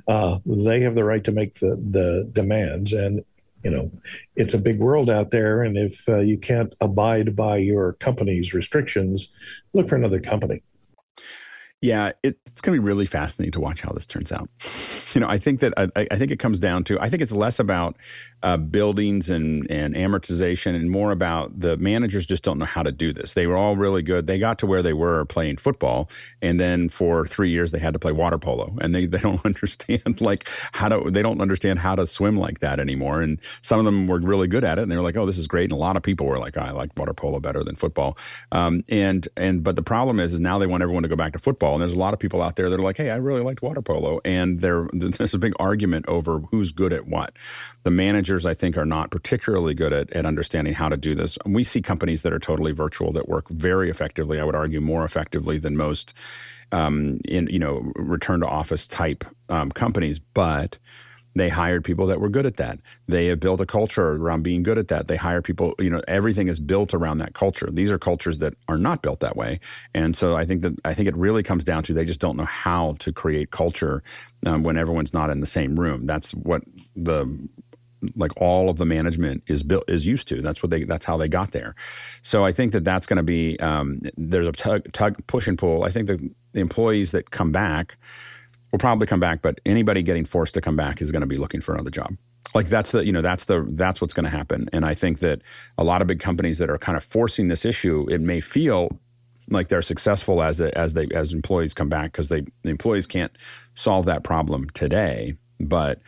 uh, 0.07 0.39
they 0.45 0.81
have 0.81 0.95
the 0.95 1.03
right 1.03 1.23
to 1.23 1.31
make 1.31 1.55
the 1.55 1.75
the 1.75 2.29
demands, 2.31 2.93
and 2.93 3.23
you 3.63 3.71
know 3.71 3.91
it's 4.35 4.53
a 4.53 4.59
big 4.59 4.79
world 4.79 5.09
out 5.09 5.31
there. 5.31 5.63
And 5.63 5.77
if 5.77 6.07
uh, 6.07 6.19
you 6.19 6.37
can't 6.37 6.73
abide 6.81 7.35
by 7.35 7.57
your 7.57 7.93
company's 7.93 8.53
restrictions, 8.53 9.29
look 9.73 9.89
for 9.89 9.95
another 9.95 10.19
company. 10.19 10.61
Yeah, 11.81 12.13
it, 12.23 12.39
it's 12.47 12.61
going 12.61 12.75
to 12.75 12.81
be 12.81 12.85
really 12.85 13.05
fascinating 13.05 13.51
to 13.51 13.59
watch 13.59 13.81
how 13.81 13.91
this 13.91 14.07
turns 14.07 14.31
out. 14.31 14.49
You 15.13 15.21
know, 15.21 15.27
I 15.29 15.37
think 15.37 15.59
that 15.59 15.73
I, 15.77 16.07
I 16.09 16.15
think 16.17 16.31
it 16.31 16.39
comes 16.39 16.59
down 16.59 16.83
to 16.85 16.99
I 16.99 17.09
think 17.09 17.21
it's 17.21 17.31
less 17.31 17.59
about 17.59 17.97
uh, 18.43 18.57
buildings 18.57 19.29
and, 19.29 19.69
and 19.69 19.95
amortization 19.95 20.75
and 20.75 20.91
more 20.91 21.11
about 21.11 21.59
the 21.59 21.75
managers 21.77 22.25
just 22.25 22.43
don't 22.43 22.59
know 22.59 22.65
how 22.65 22.83
to 22.83 22.91
do 22.91 23.11
this. 23.11 23.33
They 23.33 23.47
were 23.47 23.57
all 23.57 23.75
really 23.75 24.03
good. 24.03 24.27
They 24.27 24.37
got 24.37 24.59
to 24.59 24.67
where 24.67 24.83
they 24.83 24.93
were 24.93 25.25
playing 25.25 25.57
football. 25.57 26.09
And 26.41 26.59
then 26.59 26.89
for 26.89 27.25
three 27.25 27.49
years, 27.49 27.71
they 27.71 27.79
had 27.79 27.93
to 27.93 27.99
play 27.99 28.11
water 28.11 28.37
polo 28.37 28.75
and 28.79 28.93
they, 28.93 29.07
they 29.07 29.17
don't 29.27 29.43
understand 29.43 30.21
like 30.21 30.47
how 30.71 30.89
to, 30.89 31.09
they 31.09 31.23
don't 31.23 31.41
understand 31.41 31.79
how 31.79 31.95
to 31.95 32.05
swim 32.05 32.37
like 32.37 32.59
that 32.59 32.79
anymore. 32.79 33.21
And 33.21 33.39
some 33.61 33.79
of 33.79 33.85
them 33.85 34.07
were 34.07 34.19
really 34.19 34.47
good 34.47 34.63
at 34.63 34.77
it 34.77 34.83
and 34.83 34.91
they 34.91 34.97
were 34.97 35.03
like, 35.03 35.17
oh, 35.17 35.25
this 35.25 35.37
is 35.37 35.47
great. 35.47 35.65
And 35.65 35.73
a 35.73 35.81
lot 35.81 35.97
of 35.97 36.03
people 36.03 36.27
were 36.27 36.39
like, 36.39 36.57
oh, 36.57 36.61
I 36.61 36.71
like 36.71 36.91
water 36.95 37.13
polo 37.13 37.39
better 37.39 37.63
than 37.63 37.75
football. 37.75 38.17
Um, 38.51 38.83
and, 38.87 39.27
and, 39.35 39.63
but 39.63 39.75
the 39.75 39.83
problem 39.83 40.19
is, 40.19 40.33
is 40.33 40.39
now 40.39 40.59
they 40.59 40.67
want 40.67 40.83
everyone 40.83 41.03
to 41.03 41.09
go 41.09 41.15
back 41.15 41.33
to 41.33 41.39
football. 41.39 41.66
And 41.73 41.81
there's 41.81 41.93
a 41.93 41.99
lot 41.99 42.13
of 42.13 42.19
people 42.19 42.41
out 42.41 42.55
there 42.55 42.69
that 42.69 42.79
are 42.79 42.83
like, 42.83 42.97
hey, 42.97 43.09
I 43.09 43.15
really 43.15 43.41
liked 43.41 43.61
water 43.61 43.81
polo. 43.81 44.19
And 44.25 44.61
there, 44.61 44.87
there's 44.93 45.33
a 45.33 45.39
big 45.39 45.53
argument 45.59 46.07
over 46.07 46.39
who's 46.39 46.71
good 46.71 46.93
at 46.93 47.07
what. 47.07 47.33
The 47.83 47.91
managers, 47.91 48.45
I 48.45 48.53
think, 48.53 48.77
are 48.77 48.85
not 48.85 49.11
particularly 49.11 49.73
good 49.73 49.93
at, 49.93 50.11
at 50.13 50.25
understanding 50.25 50.73
how 50.73 50.89
to 50.89 50.97
do 50.97 51.15
this. 51.15 51.37
And 51.45 51.55
We 51.55 51.63
see 51.63 51.81
companies 51.81 52.21
that 52.23 52.33
are 52.33 52.39
totally 52.39 52.71
virtual 52.71 53.11
that 53.13 53.27
work 53.27 53.49
very 53.49 53.89
effectively. 53.89 54.39
I 54.39 54.43
would 54.43 54.55
argue 54.55 54.81
more 54.81 55.05
effectively 55.05 55.57
than 55.57 55.77
most 55.77 56.13
um, 56.71 57.19
in 57.25 57.47
you 57.47 57.59
know 57.59 57.91
return 57.95 58.41
to 58.41 58.47
office 58.47 58.87
type 58.87 59.23
um, 59.49 59.71
companies, 59.71 60.19
but 60.19 60.77
they 61.39 61.49
hired 61.49 61.83
people 61.83 62.07
that 62.07 62.19
were 62.19 62.29
good 62.29 62.45
at 62.45 62.57
that. 62.57 62.79
They 63.07 63.27
have 63.27 63.39
built 63.39 63.61
a 63.61 63.65
culture 63.65 64.13
around 64.13 64.43
being 64.43 64.63
good 64.63 64.77
at 64.77 64.87
that. 64.89 65.07
They 65.07 65.15
hire 65.15 65.41
people, 65.41 65.73
you 65.79 65.89
know, 65.89 66.01
everything 66.07 66.47
is 66.47 66.59
built 66.59 66.93
around 66.93 67.19
that 67.19 67.33
culture. 67.33 67.69
These 67.71 67.91
are 67.91 67.99
cultures 67.99 68.39
that 68.39 68.53
are 68.67 68.77
not 68.77 69.01
built 69.01 69.19
that 69.21 69.35
way. 69.35 69.59
And 69.93 70.15
so 70.15 70.35
I 70.35 70.45
think 70.45 70.61
that 70.61 70.75
I 70.85 70.93
think 70.93 71.07
it 71.07 71.15
really 71.15 71.43
comes 71.43 71.63
down 71.63 71.83
to 71.83 71.93
they 71.93 72.05
just 72.05 72.19
don't 72.19 72.37
know 72.37 72.45
how 72.45 72.95
to 72.99 73.11
create 73.11 73.51
culture 73.51 74.03
um, 74.45 74.63
when 74.63 74.77
everyone's 74.77 75.13
not 75.13 75.29
in 75.29 75.39
the 75.39 75.47
same 75.47 75.79
room. 75.79 76.05
That's 76.05 76.31
what 76.31 76.63
the 76.95 77.49
like 78.15 78.31
all 78.37 78.69
of 78.69 78.77
the 78.77 78.85
management 78.85 79.43
is 79.47 79.63
built 79.63 79.83
is 79.89 80.05
used 80.05 80.27
to. 80.29 80.41
That's 80.41 80.61
what 80.61 80.69
they. 80.69 80.83
That's 80.83 81.05
how 81.05 81.17
they 81.17 81.27
got 81.27 81.51
there. 81.51 81.75
So 82.21 82.45
I 82.45 82.51
think 82.51 82.71
that 82.73 82.83
that's 82.83 83.05
going 83.05 83.17
to 83.17 83.23
be 83.23 83.59
um, 83.59 84.01
there's 84.15 84.47
a 84.47 84.51
tug, 84.51 84.91
tug, 84.93 85.25
push 85.27 85.47
and 85.47 85.57
pull. 85.57 85.83
I 85.83 85.89
think 85.89 86.07
the, 86.07 86.29
the 86.53 86.59
employees 86.59 87.11
that 87.11 87.31
come 87.31 87.51
back 87.51 87.97
will 88.71 88.79
probably 88.79 89.07
come 89.07 89.19
back, 89.19 89.41
but 89.41 89.59
anybody 89.65 90.01
getting 90.03 90.25
forced 90.25 90.53
to 90.55 90.61
come 90.61 90.75
back 90.75 91.01
is 91.01 91.11
going 91.11 91.21
to 91.21 91.27
be 91.27 91.37
looking 91.37 91.61
for 91.61 91.73
another 91.73 91.91
job. 91.91 92.15
like 92.55 92.67
that's 92.67 92.91
the 92.91 93.05
you 93.05 93.11
know 93.11 93.21
that's 93.21 93.45
the 93.45 93.65
that's 93.71 93.99
what's 94.01 94.13
going 94.13 94.23
to 94.23 94.29
happen 94.29 94.69
and 94.71 94.85
i 94.85 94.93
think 94.93 95.19
that 95.19 95.41
a 95.77 95.83
lot 95.83 96.01
of 96.01 96.07
big 96.07 96.19
companies 96.19 96.57
that 96.59 96.69
are 96.69 96.77
kind 96.77 96.97
of 96.97 97.03
forcing 97.03 97.49
this 97.49 97.65
issue 97.65 98.05
it 98.09 98.21
may 98.21 98.39
feel 98.41 98.89
like 99.49 99.67
they're 99.67 99.81
successful 99.81 100.41
as 100.41 100.61
as 100.61 100.93
they 100.93 101.07
as 101.13 101.33
employees 101.33 101.73
come 101.73 101.89
back 101.89 102.11
because 102.13 102.29
they 102.29 102.41
the 102.63 102.69
employees 102.69 103.05
can't 103.05 103.33
solve 103.75 104.05
that 104.05 104.23
problem 104.23 104.69
today 104.73 105.35
but 105.59 105.99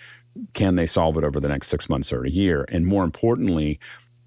can 0.54 0.76
they 0.76 0.88
solve 0.88 1.18
it 1.18 1.24
over 1.26 1.40
the 1.40 1.50
next 1.50 1.68
six 1.68 1.90
months 1.90 2.12
or 2.14 2.24
a 2.26 2.30
year 2.30 2.66
and 2.70 2.86
more 2.88 3.04
importantly 3.04 3.80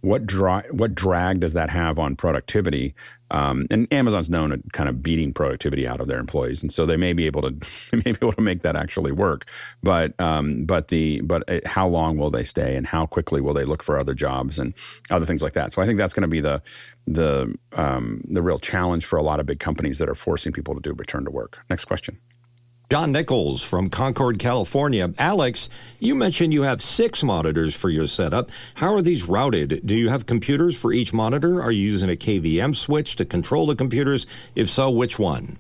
what 0.03 0.27
dra- 0.27 0.65
what 0.71 0.95
drag 0.95 1.41
does 1.41 1.53
that 1.55 1.71
have 1.71 1.99
on 1.99 2.17
productivity? 2.17 2.95
Um, 3.33 3.67
and 3.71 3.91
Amazon's 3.93 4.31
known 4.31 4.53
at 4.53 4.73
kind 4.73 4.89
of 4.89 5.03
beating 5.03 5.33
productivity 5.33 5.89
out 5.89 6.01
of 6.01 6.07
their 6.07 6.21
employees, 6.21 6.63
and 6.63 6.73
so 6.73 6.85
they 6.87 6.99
may 6.99 7.15
be 7.15 7.27
able 7.27 7.43
to 7.43 7.51
may 7.97 8.13
be 8.13 8.19
able 8.23 8.35
to 8.35 8.43
make 8.43 8.63
that 8.63 8.77
actually 8.77 9.11
work. 9.11 9.47
But 9.83 10.19
um, 10.21 10.65
but 10.65 10.89
the 10.89 11.23
but 11.23 11.43
it, 11.49 11.67
how 11.67 11.89
long 11.89 12.19
will 12.19 12.31
they 12.31 12.45
stay, 12.45 12.77
and 12.77 12.87
how 12.87 13.07
quickly 13.07 13.41
will 13.41 13.55
they 13.55 13.65
look 13.65 13.83
for 13.83 13.99
other 13.99 14.15
jobs 14.15 14.59
and 14.59 14.75
other 15.11 15.27
things 15.27 15.43
like 15.43 15.55
that? 15.55 15.73
So 15.73 15.83
I 15.83 15.87
think 15.87 15.99
that's 15.99 16.15
going 16.15 16.23
to 16.23 16.29
be 16.29 16.41
the 16.41 16.63
the 17.07 17.55
um, 17.73 18.23
the 18.29 18.43
real 18.43 18.59
challenge 18.59 19.07
for 19.07 19.17
a 19.17 19.23
lot 19.23 19.41
of 19.41 19.47
big 19.47 19.59
companies 19.59 19.99
that 19.99 20.09
are 20.09 20.15
forcing 20.15 20.53
people 20.53 20.75
to 20.75 20.81
do 20.81 20.93
return 20.93 21.25
to 21.25 21.31
work. 21.31 21.59
Next 21.71 21.87
question. 21.87 22.19
John 22.93 23.11
Nichols 23.11 23.63
from 23.63 23.89
Concord, 23.89 24.39
California. 24.39 25.15
Alex, 25.17 25.71
you 25.99 26.15
mentioned 26.15 26.53
you 26.53 26.65
have 26.65 26.83
six 26.83 27.23
monitors 27.23 27.75
for 27.75 27.89
your 27.89 28.07
setup. 28.07 28.51
How 28.75 28.93
are 28.93 29.01
these 29.01 29.27
routed? 29.27 29.81
Do 29.87 29.97
you 29.97 30.11
have 30.11 30.27
computers 30.27 30.77
for 30.77 30.93
each 30.93 31.11
monitor? 31.11 31.63
Are 31.63 31.71
you 31.71 31.81
using 31.81 32.11
a 32.11 32.17
KVM 32.17 32.77
switch 32.77 33.17
to 33.17 33.25
control 33.25 33.65
the 33.65 33.75
computers? 33.75 34.27
If 34.55 34.69
so, 34.69 34.91
which 34.91 35.19
one? 35.19 35.57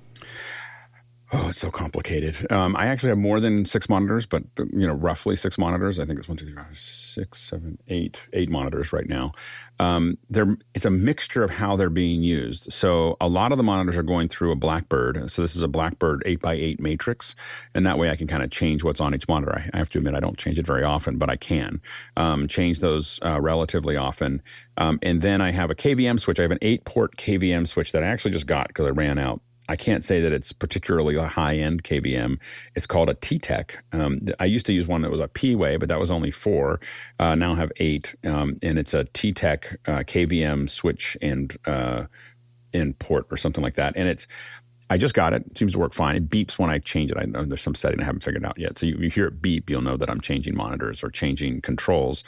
Oh, 1.34 1.48
it's 1.48 1.60
so 1.60 1.70
complicated. 1.70 2.46
Um, 2.52 2.76
I 2.76 2.88
actually 2.88 3.08
have 3.08 3.16
more 3.16 3.40
than 3.40 3.64
six 3.64 3.88
monitors, 3.88 4.26
but 4.26 4.42
you 4.58 4.86
know, 4.86 4.92
roughly 4.92 5.34
six 5.34 5.56
monitors. 5.56 5.98
I 5.98 6.04
think 6.04 6.18
it's 6.18 6.28
one, 6.28 6.36
two, 6.36 6.44
three, 6.44 6.54
five, 6.54 6.76
six, 6.78 7.40
seven, 7.40 7.78
eight, 7.88 8.20
eight 8.34 8.50
monitors 8.50 8.92
right 8.92 9.08
now. 9.08 9.32
Um, 9.78 10.18
they're 10.28 10.58
it's 10.74 10.84
a 10.84 10.90
mixture 10.90 11.42
of 11.42 11.48
how 11.48 11.74
they're 11.74 11.88
being 11.88 12.22
used. 12.22 12.70
So 12.70 13.16
a 13.18 13.28
lot 13.28 13.50
of 13.50 13.56
the 13.56 13.64
monitors 13.64 13.96
are 13.96 14.02
going 14.02 14.28
through 14.28 14.52
a 14.52 14.56
Blackbird. 14.56 15.30
So 15.30 15.40
this 15.40 15.56
is 15.56 15.62
a 15.62 15.68
Blackbird 15.68 16.22
eight 16.26 16.42
by 16.42 16.52
eight 16.52 16.80
matrix, 16.80 17.34
and 17.74 17.86
that 17.86 17.96
way 17.96 18.10
I 18.10 18.16
can 18.16 18.26
kind 18.26 18.42
of 18.42 18.50
change 18.50 18.84
what's 18.84 19.00
on 19.00 19.14
each 19.14 19.26
monitor. 19.26 19.54
I, 19.56 19.70
I 19.72 19.78
have 19.78 19.88
to 19.90 19.98
admit 19.98 20.14
I 20.14 20.20
don't 20.20 20.36
change 20.36 20.58
it 20.58 20.66
very 20.66 20.84
often, 20.84 21.16
but 21.16 21.30
I 21.30 21.36
can 21.36 21.80
um, 22.14 22.46
change 22.46 22.80
those 22.80 23.18
uh, 23.24 23.40
relatively 23.40 23.96
often. 23.96 24.42
Um, 24.76 24.98
and 25.00 25.22
then 25.22 25.40
I 25.40 25.52
have 25.52 25.70
a 25.70 25.74
KVM 25.74 26.20
switch. 26.20 26.38
I 26.38 26.42
have 26.42 26.50
an 26.50 26.58
eight 26.60 26.84
port 26.84 27.16
KVM 27.16 27.66
switch 27.66 27.92
that 27.92 28.02
I 28.02 28.08
actually 28.08 28.32
just 28.32 28.46
got 28.46 28.68
because 28.68 28.86
I 28.86 28.90
ran 28.90 29.18
out 29.18 29.40
I 29.68 29.76
can't 29.76 30.04
say 30.04 30.20
that 30.20 30.32
it's 30.32 30.52
particularly 30.52 31.16
a 31.16 31.26
high 31.26 31.56
end 31.56 31.84
KVM. 31.84 32.38
It's 32.74 32.86
called 32.86 33.08
a 33.08 33.14
T 33.14 33.38
Tech. 33.38 33.84
Um, 33.92 34.20
I 34.40 34.44
used 34.44 34.66
to 34.66 34.72
use 34.72 34.86
one 34.86 35.02
that 35.02 35.10
was 35.10 35.20
a 35.20 35.28
P 35.28 35.54
Way, 35.54 35.76
but 35.76 35.88
that 35.88 36.00
was 36.00 36.10
only 36.10 36.30
four. 36.30 36.80
Uh, 37.18 37.34
now 37.34 37.52
I 37.52 37.56
have 37.56 37.72
eight, 37.76 38.14
um, 38.24 38.56
and 38.62 38.78
it's 38.78 38.94
a 38.94 39.04
T 39.04 39.32
Tech 39.32 39.78
uh, 39.86 39.98
KVM 40.00 40.68
switch 40.68 41.16
and 41.22 41.56
uh, 41.66 42.04
in 42.72 42.94
port 42.94 43.26
or 43.30 43.36
something 43.36 43.62
like 43.62 43.74
that. 43.74 43.94
And 43.96 44.08
it's 44.08 44.26
I 44.90 44.98
just 44.98 45.14
got 45.14 45.32
it. 45.32 45.44
it. 45.46 45.56
seems 45.56 45.72
to 45.72 45.78
work 45.78 45.94
fine. 45.94 46.16
It 46.16 46.28
beeps 46.28 46.58
when 46.58 46.68
I 46.68 46.78
change 46.78 47.10
it. 47.10 47.16
I 47.16 47.24
know 47.24 47.44
there's 47.44 47.62
some 47.62 47.74
setting 47.74 48.00
I 48.00 48.04
haven't 48.04 48.24
figured 48.24 48.44
out 48.44 48.58
yet. 48.58 48.78
So 48.78 48.84
you, 48.84 48.98
you 48.98 49.10
hear 49.10 49.26
it 49.26 49.40
beep, 49.40 49.70
you'll 49.70 49.80
know 49.80 49.96
that 49.96 50.10
I'm 50.10 50.20
changing 50.20 50.54
monitors 50.54 51.02
or 51.02 51.08
changing 51.08 51.62
controls. 51.62 52.24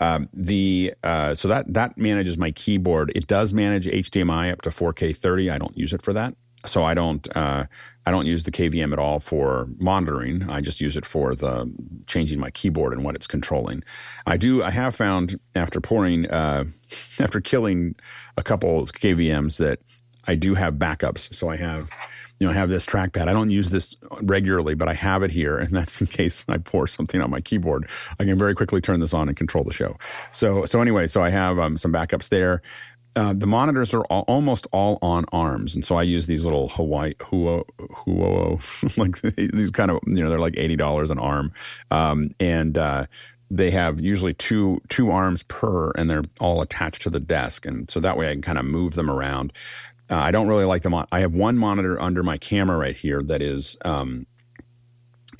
Um, 0.00 0.28
the 0.32 0.94
uh, 1.04 1.34
so 1.34 1.48
that 1.48 1.72
that 1.74 1.98
manages 1.98 2.38
my 2.38 2.50
keyboard. 2.50 3.12
It 3.14 3.26
does 3.26 3.52
manage 3.52 3.86
HDMI 3.86 4.52
up 4.52 4.62
to 4.62 4.70
4K 4.70 5.16
30. 5.16 5.50
I 5.50 5.58
don't 5.58 5.76
use 5.76 5.92
it 5.92 6.02
for 6.02 6.12
that 6.12 6.34
so 6.66 6.84
I 6.84 6.94
don't 6.94 7.26
uh, 7.36 7.64
I 8.06 8.10
don't 8.10 8.26
use 8.26 8.44
the 8.44 8.50
KVM 8.50 8.92
at 8.92 8.98
all 8.98 9.20
for 9.20 9.68
monitoring. 9.78 10.48
I 10.48 10.62
just 10.62 10.80
use 10.80 10.96
it 10.96 11.04
for 11.04 11.34
the 11.34 11.70
changing 12.06 12.40
my 12.40 12.50
keyboard 12.50 12.94
and 12.94 13.04
what 13.04 13.14
it's 13.14 13.26
controlling. 13.26 13.84
I 14.26 14.38
do. 14.38 14.62
I 14.62 14.70
have 14.70 14.96
found 14.96 15.38
after 15.54 15.80
pouring 15.80 16.26
uh, 16.30 16.64
after 17.20 17.40
killing 17.40 17.96
a 18.36 18.42
couple 18.42 18.86
KVMs 18.86 19.58
that 19.58 19.80
I 20.24 20.36
do 20.36 20.54
have 20.54 20.74
backups. 20.74 21.34
So 21.34 21.50
I 21.50 21.56
have 21.56 21.90
you 22.38 22.46
know 22.46 22.52
I 22.52 22.54
have 22.54 22.68
this 22.68 22.86
trackpad. 22.86 23.28
I 23.28 23.32
don't 23.32 23.50
use 23.50 23.70
this 23.70 23.94
regularly, 24.22 24.74
but 24.74 24.88
I 24.88 24.94
have 24.94 25.22
it 25.22 25.30
here, 25.30 25.58
and 25.58 25.74
that's 25.74 26.00
in 26.00 26.06
case 26.06 26.44
I 26.48 26.58
pour 26.58 26.86
something 26.86 27.20
on 27.20 27.30
my 27.30 27.40
keyboard. 27.40 27.88
I 28.18 28.24
can 28.24 28.38
very 28.38 28.54
quickly 28.54 28.80
turn 28.80 29.00
this 29.00 29.12
on 29.12 29.28
and 29.28 29.36
control 29.36 29.64
the 29.64 29.72
show. 29.72 29.96
So 30.32 30.64
so 30.64 30.80
anyway, 30.80 31.08
so 31.08 31.22
I 31.22 31.30
have 31.30 31.58
um, 31.58 31.76
some 31.76 31.92
backups 31.92 32.28
there. 32.28 32.62
Uh, 33.18 33.32
the 33.32 33.48
monitors 33.48 33.92
are 33.92 34.04
all, 34.04 34.24
almost 34.28 34.68
all 34.70 34.96
on 35.02 35.24
arms, 35.32 35.74
and 35.74 35.84
so 35.84 35.96
I 35.96 36.02
use 36.02 36.26
these 36.26 36.44
little 36.44 36.68
Hawaii 36.68 37.14
Huo 37.14 37.64
Huo 37.80 38.96
like 38.96 39.20
these 39.52 39.72
kind 39.72 39.90
of 39.90 39.98
you 40.06 40.22
know 40.22 40.30
they're 40.30 40.38
like 40.38 40.56
eighty 40.56 40.76
dollars 40.76 41.10
an 41.10 41.18
arm, 41.18 41.52
um, 41.90 42.30
and 42.38 42.78
uh, 42.78 43.06
they 43.50 43.72
have 43.72 44.00
usually 44.00 44.34
two 44.34 44.80
two 44.88 45.10
arms 45.10 45.42
per, 45.42 45.90
and 45.96 46.08
they're 46.08 46.22
all 46.38 46.62
attached 46.62 47.02
to 47.02 47.10
the 47.10 47.18
desk, 47.18 47.66
and 47.66 47.90
so 47.90 47.98
that 47.98 48.16
way 48.16 48.28
I 48.28 48.34
can 48.34 48.42
kind 48.42 48.58
of 48.58 48.64
move 48.64 48.94
them 48.94 49.10
around. 49.10 49.52
Uh, 50.08 50.14
I 50.14 50.30
don't 50.30 50.46
really 50.46 50.64
like 50.64 50.82
them. 50.82 50.94
I 50.94 51.18
have 51.18 51.34
one 51.34 51.58
monitor 51.58 52.00
under 52.00 52.22
my 52.22 52.36
camera 52.36 52.78
right 52.78 52.96
here 52.96 53.20
that 53.24 53.42
is 53.42 53.76
um, 53.84 54.28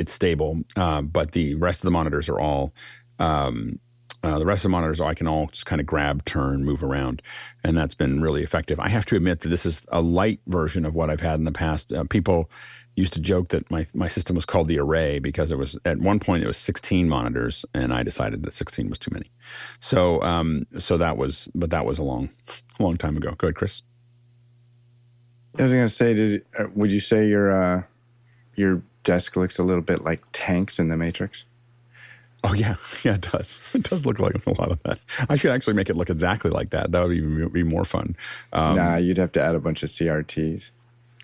it's 0.01 0.13
stable, 0.13 0.63
uh, 0.75 1.03
but 1.03 1.31
the 1.31 1.55
rest 1.55 1.79
of 1.79 1.85
the 1.85 1.93
monitors 1.93 2.29
are 2.29 2.41
all 2.41 2.73
um, 3.21 3.79
uh, 4.23 4.39
the 4.39 4.47
rest 4.47 4.61
of 4.61 4.65
the 4.65 4.69
monitors 4.71 5.01
I 5.01 5.15
can 5.15 5.29
all 5.29 5.47
just 5.49 5.67
kind 5.67 5.81
of 5.81 5.87
grab, 5.87 6.25
turn, 6.25 6.65
move 6.65 6.83
around, 6.83 7.23
and 7.63 7.77
that's 7.77 7.95
been 7.95 8.21
really 8.21 8.43
effective. 8.43 8.81
I 8.81 8.89
have 8.89 9.07
to 9.07 9.17
admit 9.17 9.41
that 9.41 9.49
this 9.49 9.65
is 9.65 9.87
a 9.89 10.01
light 10.01 10.41
version 10.47 10.85
of 10.85 10.95
what 10.95 11.11
I've 11.11 11.21
had 11.21 11.39
in 11.39 11.45
the 11.45 11.53
past. 11.53 11.93
Uh, 11.93 12.05
people 12.05 12.51
used 12.97 13.13
to 13.13 13.21
joke 13.21 13.49
that 13.49 13.71
my 13.71 13.87
my 13.95 14.09
system 14.09 14.35
was 14.35 14.45
called 14.45 14.67
the 14.67 14.79
array 14.79 15.21
because 15.21 15.53
it 15.53 15.57
was 15.57 15.79
at 15.85 15.99
one 15.99 16.19
point 16.19 16.43
it 16.43 16.49
was 16.49 16.57
16 16.57 17.09
monitors, 17.09 17.65
and 17.73 17.95
I 17.95 18.03
decided 18.03 18.43
that 18.43 18.53
16 18.53 18.91
was 18.91 18.99
too 18.99 19.11
many. 19.13 19.31
So 19.81 20.21
um, 20.23 20.67
so 20.79 20.97
that 20.97 21.17
was, 21.17 21.49
but 21.55 21.71
that 21.71 21.87
was 21.87 21.99
a 21.99 22.03
long, 22.03 22.31
long 22.81 22.97
time 22.97 23.17
ago. 23.17 23.35
Go 23.39 23.47
ahead, 23.47 23.55
Chris. 23.55 23.83
I 25.59 25.63
was 25.63 25.73
going 25.73 25.87
to 25.87 25.93
say, 25.93 26.15
did, 26.15 26.45
uh, 26.59 26.67
would 26.75 26.93
you 26.93 27.01
say 27.01 27.27
your 27.29 27.51
uh, 27.53 27.83
your 28.57 28.83
desk 29.05 29.37
looks 29.37 29.59
a 29.59 29.63
little 29.63 29.83
bit 29.83 30.03
like 30.03 30.23
tanks 30.33 30.79
in 30.79 30.89
the 30.89 30.97
Matrix? 30.97 31.45
Oh 32.45 32.53
yeah, 32.53 32.77
yeah, 33.05 33.15
it 33.15 33.23
does. 33.33 33.61
It 33.75 33.83
does 33.85 34.07
look 34.07 34.19
like 34.19 34.47
a 34.47 34.51
lot 34.51 34.71
of 34.71 34.83
that. 34.85 34.99
I 35.29 35.37
should 35.37 35.51
actually 35.51 35.75
make 35.75 35.91
it 35.91 35.97
look 35.97 36.11
exactly 36.11 36.51
like 36.51 36.71
that. 36.71 36.93
That 36.93 37.07
would 37.07 37.17
even 37.17 37.49
be 37.49 37.63
more 37.63 37.85
fun. 37.85 38.17
Um, 38.53 38.77
nah, 38.77 38.97
you'd 38.97 39.19
have 39.19 39.33
to 39.33 39.43
add 39.43 39.55
a 39.55 39.61
bunch 39.61 39.83
of 39.83 39.89
CRTs. 39.89 40.71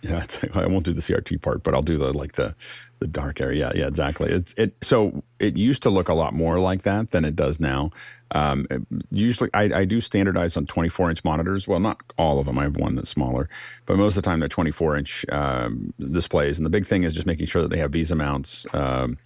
Yeah, 0.03 0.27
I 0.53 0.67
won't 0.67 0.85
do 0.85 0.93
the 0.93 1.01
CRT 1.01 1.41
part, 1.41 1.63
but 1.63 1.75
I'll 1.75 1.83
do 1.83 1.99
the 1.99 2.13
like 2.13 2.33
the 2.33 2.55
the 2.99 3.07
dark 3.07 3.41
area. 3.41 3.67
Yeah, 3.75 3.81
yeah, 3.83 3.87
exactly. 3.87 4.31
It's 4.31 4.55
it. 4.57 4.75
So 4.83 5.23
it 5.39 5.57
used 5.57 5.83
to 5.85 5.91
look 5.91 6.09
a 6.09 6.15
lot 6.15 6.35
more 6.35 6.59
like 6.59 6.83
that 6.83 7.11
than 7.11 7.25
it 7.25 7.37
does 7.37 7.61
now. 7.61 7.91
Um, 8.31 8.67
usually, 9.11 9.49
I, 9.55 9.63
I, 9.63 9.85
do 9.85 10.01
standardize 10.01 10.57
on 10.57 10.67
24 10.67 11.11
inch 11.11 11.25
monitors. 11.25 11.69
Well, 11.69 11.79
not 11.79 12.01
all 12.19 12.41
of 12.41 12.47
them. 12.47 12.59
I 12.59 12.65
have 12.65 12.77
one 12.77 12.97
that's 12.97 13.11
smaller, 13.11 13.49
but 13.87 13.97
most 13.97 14.17
of 14.17 14.23
the 14.23 14.29
time 14.29 14.41
they're 14.41 14.49
24 14.49 14.97
inch 14.97 15.25
um, 15.31 15.95
displays. 15.99 16.59
And 16.59 16.67
the 16.67 16.71
big 16.71 16.85
thing 16.85 17.05
is 17.05 17.15
just 17.15 17.27
making 17.27 17.47
sure 17.47 17.63
that 17.63 17.69
they 17.69 17.79
have 17.79 17.93
VESA 17.93 18.17
mounts. 18.17 18.67
Um, 18.73 19.19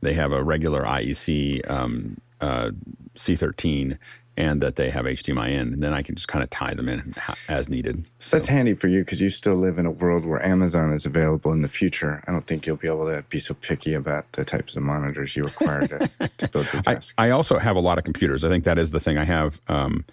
they 0.00 0.14
have 0.14 0.32
a 0.32 0.42
regular 0.42 0.82
IEC 0.84 1.68
um, 1.70 2.18
uh, 2.40 2.70
C13 3.14 3.98
and 4.38 4.60
that 4.60 4.76
they 4.76 4.90
have 4.90 5.06
HDMI 5.06 5.48
in, 5.48 5.72
and 5.72 5.80
then 5.80 5.94
I 5.94 6.02
can 6.02 6.14
just 6.14 6.28
kind 6.28 6.42
of 6.42 6.50
tie 6.50 6.74
them 6.74 6.88
in 6.88 7.14
as 7.48 7.68
needed. 7.68 8.04
So. 8.18 8.36
That's 8.36 8.48
handy 8.48 8.74
for 8.74 8.86
you 8.86 9.00
because 9.00 9.20
you 9.20 9.30
still 9.30 9.54
live 9.54 9.78
in 9.78 9.86
a 9.86 9.90
world 9.90 10.26
where 10.26 10.44
Amazon 10.44 10.92
is 10.92 11.06
available 11.06 11.52
in 11.52 11.62
the 11.62 11.68
future. 11.68 12.22
I 12.26 12.32
don't 12.32 12.46
think 12.46 12.66
you'll 12.66 12.76
be 12.76 12.88
able 12.88 13.06
to 13.06 13.24
be 13.30 13.38
so 13.38 13.54
picky 13.54 13.94
about 13.94 14.30
the 14.32 14.44
types 14.44 14.76
of 14.76 14.82
monitors 14.82 15.36
you 15.36 15.44
require 15.44 15.86
to, 15.88 16.10
to 16.36 16.48
build 16.48 16.70
your 16.72 16.82
desk. 16.82 17.14
I, 17.16 17.28
I, 17.28 17.30
also 17.30 17.58
have 17.58 17.76
a 17.76 17.80
lot 17.80 17.96
of 17.96 18.04
computers. 18.04 18.44
I 18.44 18.50
think 18.50 18.64
that 18.64 18.78
is 18.78 18.90
the 18.90 19.00
thing. 19.00 19.16
I 19.16 19.24
have 19.24 19.58
um, 19.68 20.04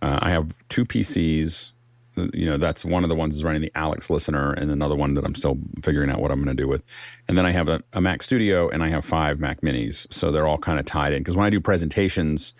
uh, 0.00 0.20
I 0.22 0.30
have 0.30 0.54
two 0.68 0.86
PCs 0.86 1.70
you 2.32 2.46
know 2.46 2.56
that's 2.56 2.84
one 2.84 3.02
of 3.02 3.08
the 3.08 3.14
ones 3.14 3.36
is 3.36 3.44
running 3.44 3.62
the 3.62 3.72
Alex 3.74 4.10
listener, 4.10 4.52
and 4.52 4.70
another 4.70 4.94
one 4.94 5.14
that 5.14 5.24
I'm 5.24 5.34
still 5.34 5.58
figuring 5.82 6.10
out 6.10 6.20
what 6.20 6.30
I'm 6.30 6.42
going 6.42 6.56
to 6.56 6.62
do 6.62 6.68
with. 6.68 6.82
And 7.28 7.36
then 7.36 7.46
I 7.46 7.52
have 7.52 7.68
a, 7.68 7.82
a, 7.92 8.00
Mac 8.00 8.22
Studio, 8.22 8.68
and 8.68 8.82
I 8.82 8.88
have 8.88 9.04
five 9.04 9.38
Mac 9.38 9.60
Minis, 9.60 10.06
so 10.12 10.30
they're 10.30 10.46
all 10.46 10.58
kind 10.58 10.78
of 10.78 10.86
tied 10.86 11.12
in. 11.12 11.20
Because 11.20 11.36
when 11.36 11.46
I 11.46 11.50
do 11.50 11.60
presentations, 11.60 12.54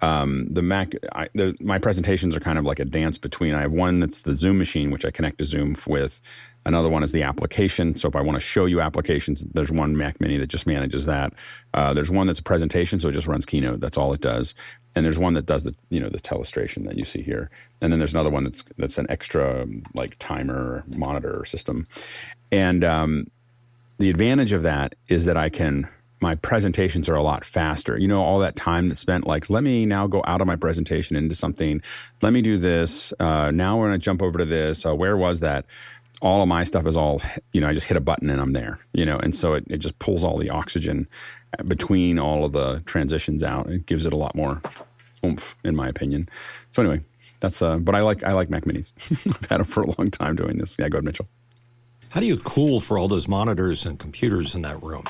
um, 0.00 0.48
the 0.50 0.62
Mac, 0.62 0.92
I, 1.12 1.28
the, 1.34 1.54
my 1.60 1.78
presentations 1.78 2.34
are 2.34 2.40
kind 2.40 2.58
of 2.58 2.64
like 2.64 2.78
a 2.78 2.84
dance 2.84 3.18
between. 3.18 3.54
I 3.54 3.62
have 3.62 3.72
one 3.72 4.00
that's 4.00 4.20
the 4.20 4.36
Zoom 4.36 4.58
machine, 4.58 4.90
which 4.90 5.04
I 5.04 5.10
connect 5.10 5.38
to 5.38 5.44
Zoom 5.44 5.76
with. 5.86 6.20
Another 6.66 6.88
one 6.88 7.02
is 7.02 7.12
the 7.12 7.22
application. 7.22 7.94
So 7.94 8.08
if 8.08 8.16
I 8.16 8.22
want 8.22 8.36
to 8.36 8.40
show 8.40 8.64
you 8.64 8.80
applications, 8.80 9.44
there's 9.44 9.70
one 9.70 9.98
Mac 9.98 10.18
Mini 10.18 10.38
that 10.38 10.46
just 10.46 10.66
manages 10.66 11.04
that. 11.04 11.34
Uh, 11.74 11.92
there's 11.92 12.10
one 12.10 12.26
that's 12.26 12.38
a 12.38 12.42
presentation, 12.42 13.00
so 13.00 13.08
it 13.08 13.12
just 13.12 13.26
runs 13.26 13.44
Keynote. 13.44 13.80
That's 13.80 13.98
all 13.98 14.14
it 14.14 14.22
does 14.22 14.54
and 14.94 15.04
there's 15.04 15.18
one 15.18 15.34
that 15.34 15.46
does 15.46 15.64
the 15.64 15.74
you 15.90 16.00
know 16.00 16.08
the 16.08 16.20
telestration 16.20 16.84
that 16.84 16.96
you 16.96 17.04
see 17.04 17.22
here, 17.22 17.50
and 17.80 17.92
then 17.92 17.98
there's 17.98 18.12
another 18.12 18.30
one 18.30 18.44
that's 18.44 18.64
that's 18.78 18.98
an 18.98 19.06
extra 19.08 19.66
like 19.94 20.16
timer 20.18 20.84
monitor 20.88 21.44
system, 21.44 21.86
and 22.52 22.84
um, 22.84 23.26
the 23.98 24.10
advantage 24.10 24.52
of 24.52 24.62
that 24.62 24.94
is 25.08 25.24
that 25.24 25.36
I 25.36 25.48
can 25.48 25.88
my 26.20 26.34
presentations 26.36 27.08
are 27.08 27.14
a 27.14 27.22
lot 27.22 27.44
faster. 27.44 27.98
You 27.98 28.08
know, 28.08 28.22
all 28.22 28.38
that 28.38 28.56
time 28.56 28.88
that's 28.88 29.00
spent 29.00 29.26
like 29.26 29.50
let 29.50 29.62
me 29.62 29.84
now 29.84 30.06
go 30.06 30.22
out 30.26 30.40
of 30.40 30.46
my 30.46 30.56
presentation 30.56 31.16
into 31.16 31.34
something. 31.34 31.82
Let 32.22 32.32
me 32.32 32.40
do 32.40 32.56
this. 32.56 33.12
Uh, 33.20 33.50
now 33.50 33.78
we're 33.78 33.88
going 33.88 34.00
to 34.00 34.04
jump 34.04 34.22
over 34.22 34.38
to 34.38 34.44
this. 34.46 34.86
Uh, 34.86 34.94
where 34.94 35.16
was 35.16 35.40
that? 35.40 35.66
All 36.22 36.40
of 36.40 36.48
my 36.48 36.64
stuff 36.64 36.86
is 36.86 36.96
all 36.96 37.20
you 37.52 37.60
know. 37.60 37.68
I 37.68 37.74
just 37.74 37.86
hit 37.86 37.96
a 37.96 38.00
button 38.00 38.30
and 38.30 38.40
I'm 38.40 38.52
there. 38.52 38.78
You 38.92 39.04
know, 39.04 39.18
and 39.18 39.36
so 39.36 39.52
it, 39.52 39.64
it 39.68 39.78
just 39.78 39.98
pulls 39.98 40.24
all 40.24 40.38
the 40.38 40.50
oxygen 40.50 41.08
between 41.66 42.18
all 42.18 42.44
of 42.44 42.52
the 42.52 42.82
transitions 42.86 43.42
out. 43.42 43.68
It 43.68 43.86
gives 43.86 44.06
it 44.06 44.12
a 44.12 44.16
lot 44.16 44.34
more 44.34 44.60
oomph, 45.24 45.54
in 45.64 45.74
my 45.74 45.88
opinion. 45.88 46.28
So 46.70 46.82
anyway, 46.82 47.04
that's 47.40 47.62
uh, 47.62 47.78
but 47.78 47.94
I 47.94 48.00
like 48.00 48.22
I 48.24 48.32
like 48.32 48.50
Mac 48.50 48.64
Minis. 48.64 48.92
I've 49.26 49.50
had 49.50 49.60
them 49.60 49.66
for 49.66 49.82
a 49.82 49.86
long 49.98 50.10
time 50.10 50.36
doing 50.36 50.58
this. 50.58 50.76
Yeah, 50.78 50.88
go 50.88 50.98
ahead, 50.98 51.04
Mitchell. 51.04 51.28
How 52.10 52.20
do 52.20 52.26
you 52.26 52.38
cool 52.38 52.80
for 52.80 52.96
all 52.96 53.08
those 53.08 53.26
monitors 53.26 53.84
and 53.84 53.98
computers 53.98 54.54
in 54.54 54.62
that 54.62 54.80
room? 54.82 55.04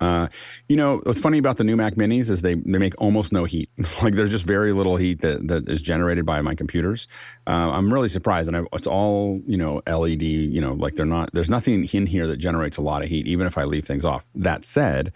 Uh, 0.00 0.28
you 0.68 0.76
know, 0.76 1.00
what's 1.04 1.20
funny 1.20 1.38
about 1.38 1.56
the 1.56 1.64
new 1.64 1.76
Mac 1.76 1.94
Minis 1.94 2.30
is 2.30 2.42
they, 2.42 2.54
they 2.54 2.78
make 2.78 2.94
almost 2.98 3.32
no 3.32 3.44
heat. 3.44 3.70
like 4.02 4.14
there's 4.14 4.30
just 4.30 4.44
very 4.44 4.72
little 4.72 4.96
heat 4.96 5.20
that, 5.20 5.46
that 5.48 5.68
is 5.68 5.80
generated 5.80 6.26
by 6.26 6.40
my 6.42 6.54
computers. 6.54 7.08
Uh, 7.46 7.50
I'm 7.72 7.92
really 7.92 8.08
surprised, 8.08 8.48
and 8.48 8.56
I, 8.56 8.62
it's 8.72 8.86
all 8.86 9.40
you 9.46 9.56
know 9.56 9.82
LED. 9.86 10.22
You 10.22 10.60
know, 10.60 10.74
like 10.74 10.96
they're 10.96 11.06
not. 11.06 11.30
There's 11.32 11.50
nothing 11.50 11.88
in 11.92 12.06
here 12.06 12.26
that 12.26 12.36
generates 12.36 12.76
a 12.76 12.82
lot 12.82 13.02
of 13.02 13.08
heat, 13.08 13.26
even 13.26 13.46
if 13.46 13.56
I 13.58 13.64
leave 13.64 13.86
things 13.86 14.04
off. 14.04 14.24
That 14.34 14.64
said. 14.64 15.12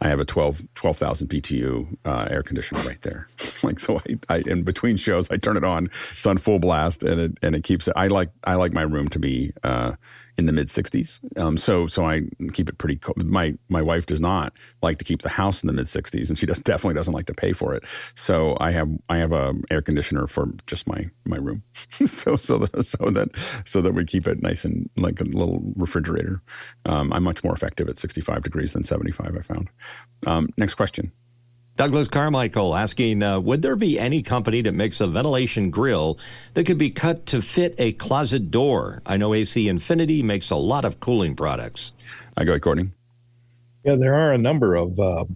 I 0.00 0.08
have 0.08 0.20
a 0.20 0.24
12 0.24 0.62
12,000 0.74 1.28
BTU 1.28 1.96
uh, 2.04 2.28
air 2.30 2.42
conditioner 2.42 2.82
right 2.82 3.00
there. 3.02 3.26
like 3.62 3.80
so, 3.80 3.98
I, 3.98 4.18
I 4.28 4.36
in 4.46 4.62
between 4.62 4.96
shows 4.96 5.28
I 5.30 5.36
turn 5.36 5.56
it 5.56 5.64
on. 5.64 5.90
It's 6.12 6.26
on 6.26 6.38
full 6.38 6.58
blast, 6.58 7.02
and 7.02 7.20
it 7.20 7.38
and 7.42 7.54
it 7.54 7.64
keeps 7.64 7.88
it. 7.88 7.94
I 7.96 8.06
like 8.06 8.30
I 8.44 8.54
like 8.54 8.72
my 8.72 8.82
room 8.82 9.08
to 9.08 9.18
be 9.18 9.52
uh, 9.64 9.94
in 10.38 10.46
the 10.46 10.52
mid 10.52 10.68
60s. 10.68 11.18
Um, 11.36 11.58
so 11.58 11.86
so 11.88 12.06
I 12.06 12.22
keep 12.52 12.68
it 12.68 12.78
pretty. 12.78 12.96
cold. 12.96 13.22
My 13.24 13.54
my 13.68 13.82
wife 13.82 14.06
does 14.06 14.20
not 14.20 14.52
like 14.82 14.98
to 14.98 15.04
keep 15.04 15.22
the 15.22 15.28
house 15.28 15.62
in 15.62 15.66
the 15.66 15.72
mid 15.72 15.86
60s, 15.86 16.28
and 16.28 16.38
she 16.38 16.46
does 16.46 16.58
definitely 16.70 16.94
doesn't 16.94 17.12
like 17.12 17.26
to 17.26 17.34
pay 17.34 17.52
for 17.52 17.74
it. 17.74 17.84
So 18.14 18.56
I 18.60 18.70
have 18.70 18.88
I 19.08 19.18
have 19.18 19.32
a 19.32 19.52
air 19.70 19.82
conditioner 19.82 20.28
for 20.28 20.48
just 20.66 20.86
my 20.86 21.10
my 21.26 21.36
room. 21.36 21.62
so 22.06 22.36
so 22.36 22.58
that 22.58 22.86
so 22.86 23.10
that 23.10 23.28
so 23.66 23.82
that 23.82 23.92
we 23.92 24.04
keep 24.04 24.26
it 24.28 24.40
nice 24.40 24.64
and 24.64 24.88
like 24.96 25.20
a 25.20 25.24
little 25.24 25.60
refrigerator. 25.76 26.40
Um, 26.86 27.12
I'm 27.12 27.24
much 27.24 27.42
more 27.42 27.54
effective 27.54 27.88
at 27.88 27.98
65 27.98 28.44
degrees 28.44 28.72
than 28.72 28.84
75. 28.84 29.36
I 29.36 29.40
found. 29.40 29.68
Um, 30.26 30.48
next 30.56 30.74
question. 30.74 31.12
Douglas 31.78 32.08
Carmichael 32.08 32.74
asking, 32.74 33.22
uh, 33.22 33.38
would 33.38 33.62
there 33.62 33.76
be 33.76 34.00
any 34.00 34.20
company 34.20 34.62
that 34.62 34.72
makes 34.72 35.00
a 35.00 35.06
ventilation 35.06 35.70
grill 35.70 36.18
that 36.54 36.64
could 36.64 36.76
be 36.76 36.90
cut 36.90 37.24
to 37.26 37.40
fit 37.40 37.76
a 37.78 37.92
closet 37.92 38.50
door? 38.50 39.00
I 39.06 39.16
know 39.16 39.32
AC 39.32 39.68
Infinity 39.68 40.24
makes 40.24 40.50
a 40.50 40.56
lot 40.56 40.84
of 40.84 40.98
cooling 40.98 41.36
products. 41.36 41.92
I 42.36 42.42
go 42.42 42.50
ahead, 42.50 42.62
Courtney. 42.62 42.90
Yeah, 43.84 43.94
there 43.94 44.16
are 44.16 44.32
a 44.32 44.38
number 44.38 44.74
of 44.74 44.98
uh, 44.98 45.26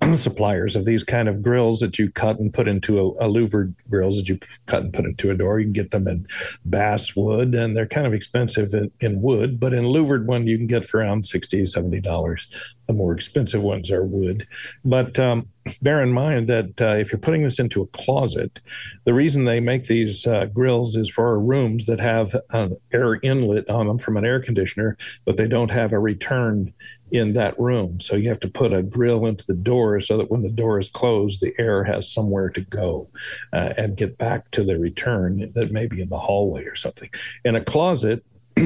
suppliers 0.14 0.76
of 0.76 0.84
these 0.84 1.04
kind 1.04 1.28
of 1.28 1.42
grills 1.42 1.80
that 1.80 1.98
you 1.98 2.10
cut 2.10 2.38
and 2.38 2.52
put 2.52 2.68
into 2.68 2.98
a, 2.98 3.26
a 3.26 3.28
louvered 3.28 3.74
grills 3.88 4.16
that 4.16 4.28
you 4.28 4.38
cut 4.66 4.82
and 4.82 4.92
put 4.92 5.04
into 5.04 5.30
a 5.30 5.34
door. 5.34 5.58
You 5.58 5.66
can 5.66 5.72
get 5.72 5.90
them 5.90 6.08
in 6.08 6.26
bass 6.64 7.14
wood, 7.14 7.54
and 7.54 7.76
they're 7.76 7.86
kind 7.86 8.06
of 8.06 8.14
expensive 8.14 8.72
in, 8.72 8.90
in 9.00 9.20
wood, 9.20 9.60
but 9.60 9.74
in 9.74 9.84
louvered 9.84 10.26
one 10.26 10.46
you 10.46 10.56
can 10.56 10.66
get 10.66 10.84
for 10.84 11.00
around 11.00 11.26
60 11.26 11.62
$70. 11.62 12.46
The 12.86 12.92
more 12.92 13.12
expensive 13.12 13.62
ones 13.62 13.90
are 13.90 14.04
wood. 14.04 14.46
But 14.84 15.18
um, 15.18 15.48
bear 15.82 16.02
in 16.02 16.12
mind 16.12 16.48
that 16.48 16.80
uh, 16.80 16.94
if 16.94 17.12
you're 17.12 17.20
putting 17.20 17.42
this 17.42 17.58
into 17.58 17.82
a 17.82 17.86
closet, 17.88 18.60
the 19.04 19.14
reason 19.14 19.44
they 19.44 19.60
make 19.60 19.84
these 19.84 20.26
uh, 20.26 20.46
grills 20.46 20.96
is 20.96 21.08
for 21.08 21.38
rooms 21.38 21.86
that 21.86 22.00
have 22.00 22.34
an 22.50 22.76
air 22.92 23.20
inlet 23.22 23.68
on 23.68 23.86
them 23.86 23.98
from 23.98 24.16
an 24.16 24.24
air 24.24 24.40
conditioner, 24.40 24.96
but 25.24 25.36
they 25.36 25.46
don't 25.46 25.70
have 25.70 25.92
a 25.92 25.98
return 25.98 26.72
in 27.12 27.32
that 27.34 27.58
room. 27.58 28.00
So 28.00 28.16
you 28.16 28.28
have 28.28 28.40
to 28.40 28.48
put 28.48 28.72
a 28.72 28.82
grill 28.82 29.26
into 29.26 29.44
the 29.46 29.54
door 29.54 30.00
so 30.00 30.16
that 30.18 30.30
when 30.30 30.42
the 30.42 30.50
door 30.50 30.78
is 30.78 30.88
closed, 30.88 31.40
the 31.40 31.54
air 31.58 31.84
has 31.84 32.10
somewhere 32.10 32.48
to 32.50 32.60
go 32.60 33.10
uh, 33.52 33.74
and 33.76 33.96
get 33.96 34.18
back 34.18 34.50
to 34.52 34.64
the 34.64 34.78
return 34.78 35.52
that 35.54 35.72
may 35.72 35.86
be 35.86 36.00
in 36.00 36.08
the 36.08 36.18
hallway 36.18 36.64
or 36.64 36.76
something. 36.76 37.10
In 37.44 37.56
a 37.56 37.64
closet, 37.64 38.24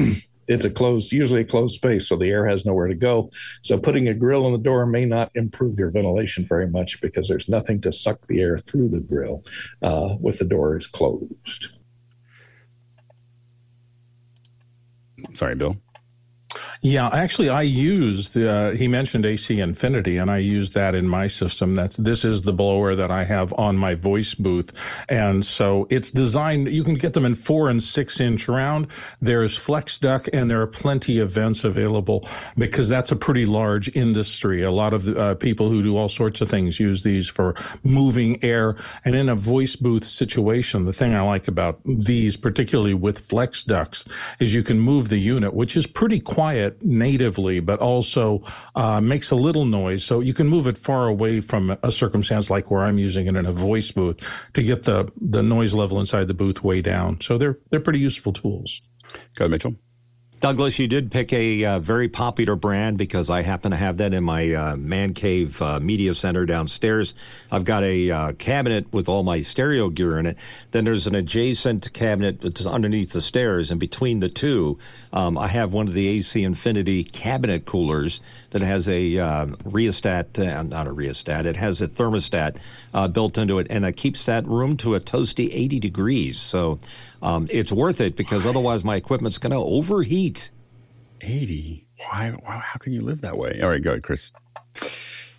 it's 0.47 0.65
a 0.65 0.69
closed, 0.69 1.11
usually 1.11 1.41
a 1.41 1.45
closed 1.45 1.75
space, 1.75 2.07
so 2.07 2.15
the 2.15 2.29
air 2.29 2.47
has 2.47 2.65
nowhere 2.65 2.87
to 2.87 2.95
go. 2.95 3.31
So 3.61 3.77
putting 3.77 4.07
a 4.07 4.13
grill 4.13 4.45
in 4.45 4.53
the 4.53 4.59
door 4.59 4.85
may 4.85 5.05
not 5.05 5.31
improve 5.33 5.79
your 5.79 5.89
ventilation 5.89 6.45
very 6.45 6.67
much 6.67 7.01
because 7.01 7.27
there's 7.27 7.49
nothing 7.49 7.81
to 7.81 7.91
suck 7.91 8.27
the 8.27 8.41
air 8.41 8.57
through 8.57 8.89
the 8.89 9.01
grill 9.01 9.43
uh, 9.81 10.15
with 10.19 10.39
the 10.39 10.45
door 10.45 10.77
is 10.77 10.87
closed. 10.87 11.69
Sorry, 15.33 15.55
Bill. 15.55 15.77
Yeah, 16.85 17.09
actually, 17.11 17.49
I 17.49 17.63
used. 17.63 18.37
Uh, 18.37 18.69
he 18.69 18.87
mentioned 18.87 19.25
AC 19.25 19.59
Infinity, 19.59 20.17
and 20.17 20.29
I 20.29 20.37
used 20.37 20.75
that 20.75 20.93
in 20.93 21.09
my 21.09 21.25
system. 21.25 21.73
That's 21.73 21.97
this 21.97 22.23
is 22.23 22.43
the 22.43 22.53
blower 22.53 22.93
that 22.93 23.09
I 23.09 23.23
have 23.23 23.51
on 23.57 23.75
my 23.75 23.95
voice 23.95 24.35
booth, 24.35 24.71
and 25.09 25.43
so 25.43 25.87
it's 25.89 26.11
designed. 26.11 26.67
You 26.67 26.83
can 26.83 26.93
get 26.93 27.13
them 27.13 27.25
in 27.25 27.33
four 27.33 27.69
and 27.69 27.81
six 27.81 28.19
inch 28.19 28.47
round. 28.47 28.85
There's 29.19 29.57
flex 29.57 29.97
duct, 29.97 30.29
and 30.31 30.47
there 30.47 30.61
are 30.61 30.67
plenty 30.67 31.17
of 31.17 31.31
vents 31.31 31.63
available 31.63 32.29
because 32.55 32.87
that's 32.87 33.11
a 33.11 33.15
pretty 33.15 33.47
large 33.47 33.89
industry. 33.95 34.61
A 34.61 34.69
lot 34.69 34.93
of 34.93 35.07
uh, 35.07 35.33
people 35.33 35.69
who 35.69 35.81
do 35.81 35.97
all 35.97 36.07
sorts 36.07 36.39
of 36.39 36.51
things 36.51 36.79
use 36.79 37.01
these 37.01 37.27
for 37.27 37.55
moving 37.83 38.37
air, 38.43 38.77
and 39.03 39.15
in 39.15 39.27
a 39.27 39.35
voice 39.35 39.75
booth 39.75 40.05
situation, 40.05 40.85
the 40.85 40.93
thing 40.93 41.15
I 41.15 41.21
like 41.21 41.47
about 41.47 41.79
these, 41.83 42.37
particularly 42.37 42.93
with 42.93 43.21
flex 43.21 43.63
ducts, 43.63 44.05
is 44.39 44.53
you 44.53 44.61
can 44.61 44.79
move 44.79 45.09
the 45.09 45.17
unit, 45.17 45.55
which 45.55 45.75
is 45.75 45.87
pretty 45.87 46.19
quiet 46.19 46.74
natively, 46.81 47.59
but 47.59 47.79
also 47.79 48.43
uh, 48.75 49.01
makes 49.01 49.31
a 49.31 49.35
little 49.35 49.65
noise. 49.65 50.03
So 50.03 50.19
you 50.19 50.33
can 50.33 50.47
move 50.47 50.67
it 50.67 50.77
far 50.77 51.07
away 51.07 51.41
from 51.41 51.77
a 51.83 51.91
circumstance 51.91 52.49
like 52.49 52.71
where 52.71 52.83
I'm 52.83 52.97
using 52.97 53.27
it 53.27 53.35
in 53.35 53.45
a 53.45 53.51
voice 53.51 53.91
booth 53.91 54.19
to 54.53 54.63
get 54.63 54.83
the, 54.83 55.11
the 55.19 55.43
noise 55.43 55.73
level 55.73 55.99
inside 55.99 56.27
the 56.27 56.33
booth 56.33 56.63
way 56.63 56.81
down. 56.81 57.21
So 57.21 57.37
they're, 57.37 57.57
they're 57.69 57.79
pretty 57.79 57.99
useful 57.99 58.33
tools. 58.33 58.81
Go 59.35 59.45
ahead, 59.45 59.51
Mitchell. 59.51 59.75
Douglas, 60.45 60.77
you 60.77 60.87
did 60.87 61.09
pick 61.09 61.33
a 61.33 61.65
uh, 61.65 61.79
very 61.79 62.07
popular 62.07 62.55
brand 62.55 62.99
because 62.99 63.31
I 63.31 63.41
happen 63.41 63.71
to 63.71 63.77
have 63.77 63.97
that 63.97 64.13
in 64.13 64.23
my 64.23 64.53
uh, 64.53 64.75
man 64.75 65.15
cave 65.15 65.59
uh, 65.59 65.79
media 65.79 66.13
center 66.13 66.45
downstairs. 66.45 67.15
I've 67.51 67.65
got 67.65 67.81
a 67.81 68.11
uh, 68.11 68.31
cabinet 68.33 68.93
with 68.93 69.09
all 69.09 69.23
my 69.23 69.41
stereo 69.41 69.89
gear 69.89 70.19
in 70.19 70.27
it. 70.27 70.37
Then 70.69 70.85
there's 70.85 71.07
an 71.07 71.15
adjacent 71.15 71.91
cabinet 71.93 72.41
that's 72.41 72.63
underneath 72.63 73.11
the 73.11 73.23
stairs, 73.23 73.71
and 73.71 73.79
between 73.79 74.19
the 74.19 74.29
two, 74.29 74.77
um, 75.11 75.35
I 75.35 75.47
have 75.47 75.73
one 75.73 75.87
of 75.87 75.95
the 75.95 76.07
AC 76.09 76.43
Infinity 76.43 77.05
cabinet 77.05 77.65
coolers 77.65 78.21
that 78.51 78.61
has 78.61 78.87
a 78.87 79.17
uh, 79.17 79.47
rheostat, 79.63 80.37
uh, 80.37 80.61
not 80.61 80.85
a 80.85 80.91
rheostat, 80.91 81.47
it 81.47 81.55
has 81.55 81.81
a 81.81 81.87
thermostat 81.87 82.57
built 83.11 83.39
into 83.39 83.57
it, 83.57 83.65
and 83.71 83.83
it 83.83 83.93
keeps 83.93 84.25
that 84.25 84.45
room 84.45 84.77
to 84.77 84.93
a 84.93 84.99
toasty 84.99 85.49
80 85.51 85.79
degrees. 85.79 86.39
So 86.39 86.79
um, 87.25 87.47
it's 87.49 87.71
worth 87.71 87.99
it 87.99 88.15
because 88.15 88.45
otherwise 88.45 88.83
my 88.83 88.95
equipment's 88.95 89.39
going 89.39 89.51
to 89.51 89.57
overheat. 89.57 90.51
80? 91.21 91.87
Why, 91.97 92.29
why? 92.29 92.57
How 92.57 92.77
can 92.77 92.93
you 92.93 93.01
live 93.01 93.21
that 93.21 93.35
way? 93.35 93.59
All 93.63 93.69
right, 93.69 93.81
go 93.81 93.91
ahead, 93.91 94.03
Chris. 94.03 94.31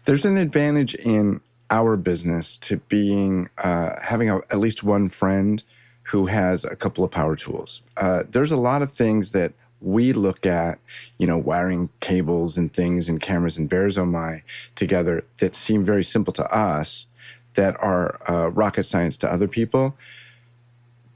There's 0.04 0.24
an 0.24 0.36
advantage 0.36 0.96
in 0.96 1.40
our 1.70 1.96
business 1.96 2.56
to 2.58 2.78
being 2.88 3.50
uh, 3.58 4.00
having 4.02 4.28
a, 4.28 4.38
at 4.50 4.58
least 4.58 4.82
one 4.82 5.08
friend 5.08 5.62
who 6.10 6.26
has 6.26 6.64
a 6.64 6.74
couple 6.74 7.04
of 7.04 7.12
power 7.12 7.36
tools. 7.36 7.82
Uh, 7.96 8.24
there's 8.28 8.52
a 8.52 8.56
lot 8.56 8.82
of 8.82 8.92
things 8.92 9.30
that 9.30 9.52
we 9.80 10.12
look 10.12 10.44
at, 10.44 10.80
you 11.18 11.26
know, 11.26 11.38
wiring 11.38 11.90
cables 12.00 12.58
and 12.58 12.72
things 12.72 13.08
and 13.08 13.20
cameras 13.20 13.58
and 13.58 13.68
Bears 13.68 13.96
Oh 13.96 14.06
My 14.06 14.42
together 14.74 15.24
that 15.38 15.54
seem 15.54 15.84
very 15.84 16.02
simple 16.02 16.32
to 16.32 16.44
us 16.52 17.06
that 17.54 17.76
are 17.80 18.20
uh, 18.28 18.50
rocket 18.50 18.84
science 18.84 19.16
to 19.18 19.32
other 19.32 19.46
people. 19.46 19.96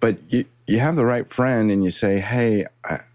But 0.01 0.19
you, 0.29 0.47
you 0.67 0.81
have 0.81 0.97
the 0.97 1.05
right 1.05 1.29
friend 1.29 1.71
and 1.71 1.85
you 1.85 1.91
say, 1.91 2.21
hey, 2.21 2.67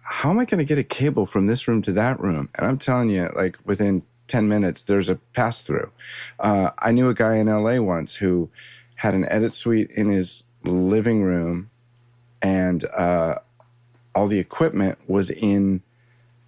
how 0.04 0.32
am 0.32 0.40
I 0.40 0.46
going 0.46 0.60
to 0.60 0.66
get 0.66 0.78
a 0.78 0.84
cable 0.84 1.26
from 1.26 1.48
this 1.48 1.68
room 1.68 1.82
to 1.84 1.94
that 1.94 2.20
room? 2.20 2.50
And 2.56 2.66
I'm 2.68 2.78
telling 2.78 3.10
you, 3.10 3.30
like 3.36 3.58
within 3.66 4.04
10 4.28 4.48
minutes, 4.48 4.84
there's 4.84 5.10
a 5.10 5.16
pass 5.36 5.64
through. 5.64 5.92
Uh, 6.40 6.72
I 6.80 6.92
knew 6.92 7.10
a 7.10 7.14
guy 7.14 7.36
in 7.38 7.48
LA 7.48 7.80
once 7.80 8.16
who 8.16 8.50
had 8.96 9.16
an 9.16 9.26
edit 9.30 9.54
suite 9.54 9.92
in 9.92 10.10
his 10.10 10.44
living 10.64 11.24
room 11.24 11.70
and 12.42 12.86
uh, 12.98 13.36
all 14.16 14.28
the 14.28 14.40
equipment 14.40 14.98
was 15.08 15.30
in 15.30 15.82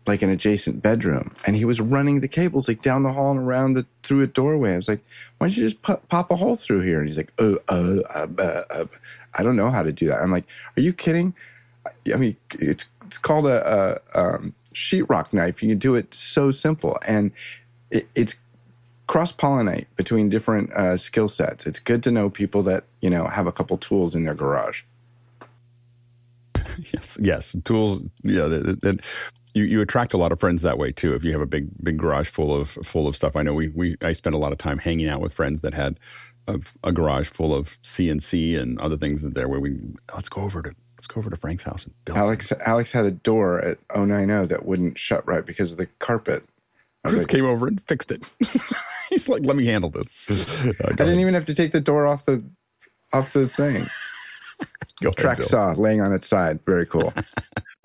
like 0.08 0.22
an 0.22 0.30
adjacent 0.30 0.82
bedroom 0.82 1.36
and 1.46 1.56
he 1.56 1.66
was 1.66 1.82
running 1.82 2.22
the 2.22 2.28
cables 2.28 2.68
like 2.68 2.82
down 2.82 3.04
the 3.04 3.14
hall 3.14 3.32
and 3.32 3.40
around 3.40 3.74
the 3.74 3.86
through 4.04 4.22
a 4.22 4.28
doorway. 4.28 4.74
I 4.74 4.78
was 4.78 4.88
like, 4.88 5.04
why 5.38 5.48
don't 5.48 5.58
you 5.58 5.64
just 5.64 5.82
pop, 5.82 6.08
pop 6.10 6.32
a 6.32 6.36
hole 6.36 6.56
through 6.56 6.82
here? 6.82 7.00
And 7.00 7.08
he's 7.08 7.18
like, 7.18 7.34
oh, 7.38 7.60
uh, 7.68 8.02
uh, 8.14 8.28
uh, 8.40 8.64
uh, 8.70 8.86
I 9.36 9.44
don't 9.44 9.56
know 9.56 9.70
how 9.70 9.84
to 9.84 9.92
do 9.92 10.08
that. 10.08 10.22
I'm 10.22 10.32
like, 10.32 10.46
are 10.76 10.82
you 10.82 10.94
kidding? 10.94 11.36
I 12.14 12.18
mean, 12.18 12.38
it's, 12.52 12.86
it's 13.06 13.18
called 13.18 13.48
a, 13.48 14.02
a 14.14 14.20
um, 14.20 14.54
sheetrock 14.74 15.34
knife. 15.34 15.62
You 15.62 15.70
can 15.70 15.78
do 15.78 15.96
it 15.96 16.14
so 16.14 16.52
simple. 16.52 16.98
And 17.08 17.32
it, 17.92 18.08
it's 18.16 18.36
cross 19.08 19.34
pollinate 19.34 19.86
between 19.96 20.30
different 20.30 20.72
uh, 20.74 20.98
skill 20.98 21.30
sets. 21.30 21.66
It's 21.66 21.80
good 21.80 22.04
to 22.04 22.12
know 22.12 22.30
people 22.30 22.64
that, 22.64 22.84
you 23.02 23.10
know, 23.10 23.28
have 23.28 23.48
a 23.48 23.52
couple 23.52 23.78
tools 23.78 24.16
in 24.16 24.26
their 24.26 24.36
garage. 24.36 24.84
yes, 26.94 27.18
yes, 27.20 27.56
tools. 27.64 28.02
Yeah, 28.24 28.46
that, 28.46 28.82
that, 28.82 29.00
you, 29.58 29.64
you 29.64 29.82
attract 29.82 30.14
a 30.14 30.18
lot 30.18 30.32
of 30.32 30.40
friends 30.40 30.62
that 30.62 30.78
way 30.78 30.92
too. 30.92 31.16
If 31.16 31.24
you 31.24 31.32
have 31.32 31.42
a 31.42 31.48
big 31.48 31.70
big 31.84 31.98
garage 31.98 32.30
full 32.30 32.56
of 32.56 32.70
full 32.70 33.08
of 33.08 33.16
stuff, 33.16 33.36
I 33.36 33.42
know 33.42 33.54
we 33.54 33.70
we 33.70 33.98
I 34.02 34.14
spent 34.14 34.36
a 34.36 34.40
lot 34.40 34.52
of 34.52 34.58
time 34.58 34.78
hanging 34.78 35.10
out 35.10 35.20
with 35.20 35.34
friends 35.34 35.62
that 35.62 35.74
had 35.74 36.00
a, 36.48 36.60
a 36.84 36.92
garage 36.92 37.28
full 37.28 37.54
of 37.54 37.82
CNC 37.82 38.60
and 38.60 38.80
other 38.80 38.98
things 38.98 39.22
that 39.24 39.34
there 39.34 39.48
where 39.48 39.60
we 39.60 39.80
let's 40.14 40.30
go 40.30 40.42
over 40.42 40.62
to 40.62 40.70
let's 40.98 41.08
go 41.08 41.20
over 41.20 41.30
to 41.30 41.38
Frank's 41.38 41.64
house 41.64 41.86
and 41.86 41.94
build. 42.06 42.18
Alex 42.18 42.52
Alex 42.66 42.92
had 42.92 43.06
a 43.06 43.12
door 43.12 43.60
at 43.60 43.80
090 43.96 44.48
that 44.48 44.66
wouldn't 44.66 44.98
shut 44.98 45.28
right 45.28 45.46
because 45.46 45.72
of 45.72 45.78
the 45.78 45.88
carpet. 46.00 46.44
Chris 47.06 47.24
like, 47.24 47.28
came 47.30 47.46
over 47.46 47.68
and 47.68 47.82
fixed 47.84 48.12
it. 48.12 48.22
He's 49.10 49.30
like, 49.30 49.44
let 49.44 49.56
me 49.56 49.66
handle 49.66 49.90
this. 49.90 50.14
Uh, 50.30 50.74
I 50.84 50.94
didn't 50.94 51.20
even 51.20 51.34
have 51.34 51.46
to 51.46 51.56
take 51.56 51.72
the 51.72 51.80
door 51.80 52.06
off 52.06 52.26
the 52.26 52.44
off 53.14 53.34
the 53.34 53.48
thing. 53.48 53.88
Go 55.02 55.12
Track 55.12 55.44
saw 55.44 55.74
laying 55.74 56.02
on 56.02 56.12
its 56.14 56.28
side. 56.28 56.64
Very 56.66 56.86
cool. 56.86 57.14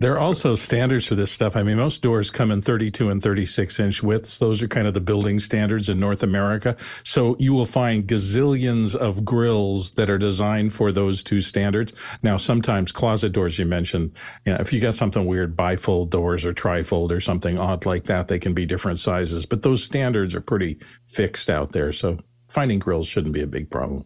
There 0.02 0.14
are 0.14 0.18
also 0.18 0.56
standards 0.56 1.06
for 1.06 1.14
this 1.14 1.30
stuff. 1.30 1.54
I 1.54 1.62
mean, 1.62 1.76
most 1.76 2.02
doors 2.02 2.28
come 2.28 2.50
in 2.50 2.60
32 2.60 3.08
and 3.08 3.22
36 3.22 3.78
inch 3.78 4.02
widths. 4.02 4.40
Those 4.40 4.60
are 4.60 4.66
kind 4.66 4.88
of 4.88 4.94
the 4.94 5.00
building 5.00 5.38
standards 5.38 5.88
in 5.88 6.00
North 6.00 6.24
America. 6.24 6.76
So 7.04 7.36
you 7.38 7.52
will 7.52 7.66
find 7.66 8.04
gazillions 8.04 8.96
of 8.96 9.24
grills 9.24 9.92
that 9.92 10.10
are 10.10 10.18
designed 10.18 10.72
for 10.72 10.90
those 10.90 11.22
two 11.22 11.40
standards. 11.40 11.92
Now, 12.20 12.36
sometimes 12.36 12.90
closet 12.90 13.30
doors 13.30 13.60
you 13.60 13.64
mentioned, 13.64 14.16
you 14.44 14.52
know, 14.52 14.58
if 14.58 14.72
you 14.72 14.80
got 14.80 14.94
something 14.94 15.24
weird, 15.24 15.56
bifold 15.56 16.10
doors 16.10 16.44
or 16.44 16.52
trifold 16.52 17.12
or 17.12 17.20
something 17.20 17.60
odd 17.60 17.86
like 17.86 18.02
that, 18.04 18.26
they 18.26 18.40
can 18.40 18.54
be 18.54 18.66
different 18.66 18.98
sizes. 18.98 19.46
But 19.46 19.62
those 19.62 19.84
standards 19.84 20.34
are 20.34 20.40
pretty 20.40 20.80
fixed 21.06 21.48
out 21.48 21.70
there. 21.70 21.92
So 21.92 22.18
finding 22.48 22.80
grills 22.80 23.06
shouldn't 23.06 23.34
be 23.34 23.42
a 23.42 23.46
big 23.46 23.70
problem. 23.70 24.02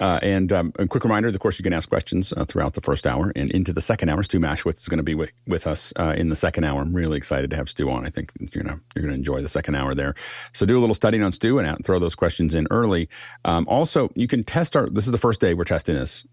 Uh, 0.00 0.18
and 0.22 0.52
um, 0.52 0.72
a 0.78 0.86
quick 0.86 1.04
reminder, 1.04 1.28
of 1.28 1.38
course, 1.38 1.58
you 1.58 1.62
can 1.62 1.72
ask 1.72 1.88
questions 1.88 2.32
uh, 2.36 2.44
throughout 2.44 2.74
the 2.74 2.80
first 2.80 3.06
hour 3.06 3.32
and 3.36 3.50
into 3.52 3.72
the 3.72 3.80
second 3.80 4.08
hour. 4.08 4.22
Stu 4.22 4.40
Maschwitz 4.40 4.78
is 4.78 4.88
going 4.88 4.98
to 4.98 5.04
be 5.04 5.14
with, 5.14 5.30
with 5.46 5.66
us 5.66 5.92
uh, 5.96 6.14
in 6.16 6.28
the 6.28 6.36
second 6.36 6.64
hour. 6.64 6.82
I'm 6.82 6.94
really 6.94 7.16
excited 7.16 7.50
to 7.50 7.56
have 7.56 7.68
Stu 7.68 7.88
on. 7.90 8.04
I 8.06 8.10
think 8.10 8.32
you're 8.38 8.62
gonna 8.62 8.80
you're 8.94 9.02
gonna 9.04 9.14
enjoy 9.14 9.40
the 9.40 9.48
second 9.48 9.76
hour 9.76 9.94
there. 9.94 10.14
So 10.52 10.66
do 10.66 10.76
a 10.76 10.80
little 10.80 10.94
studying 10.94 11.22
on 11.22 11.32
Stu 11.32 11.58
and 11.58 11.68
out- 11.68 11.84
throw 11.84 11.98
those 11.98 12.14
questions 12.14 12.54
in 12.54 12.66
early. 12.70 13.08
Um, 13.44 13.66
also, 13.68 14.10
you 14.14 14.26
can 14.26 14.42
test 14.44 14.74
our. 14.74 14.88
This 14.88 15.06
is 15.06 15.12
the 15.12 15.18
first 15.18 15.40
day 15.40 15.54
we're 15.54 15.64
testing 15.64 15.94
this, 15.94 16.26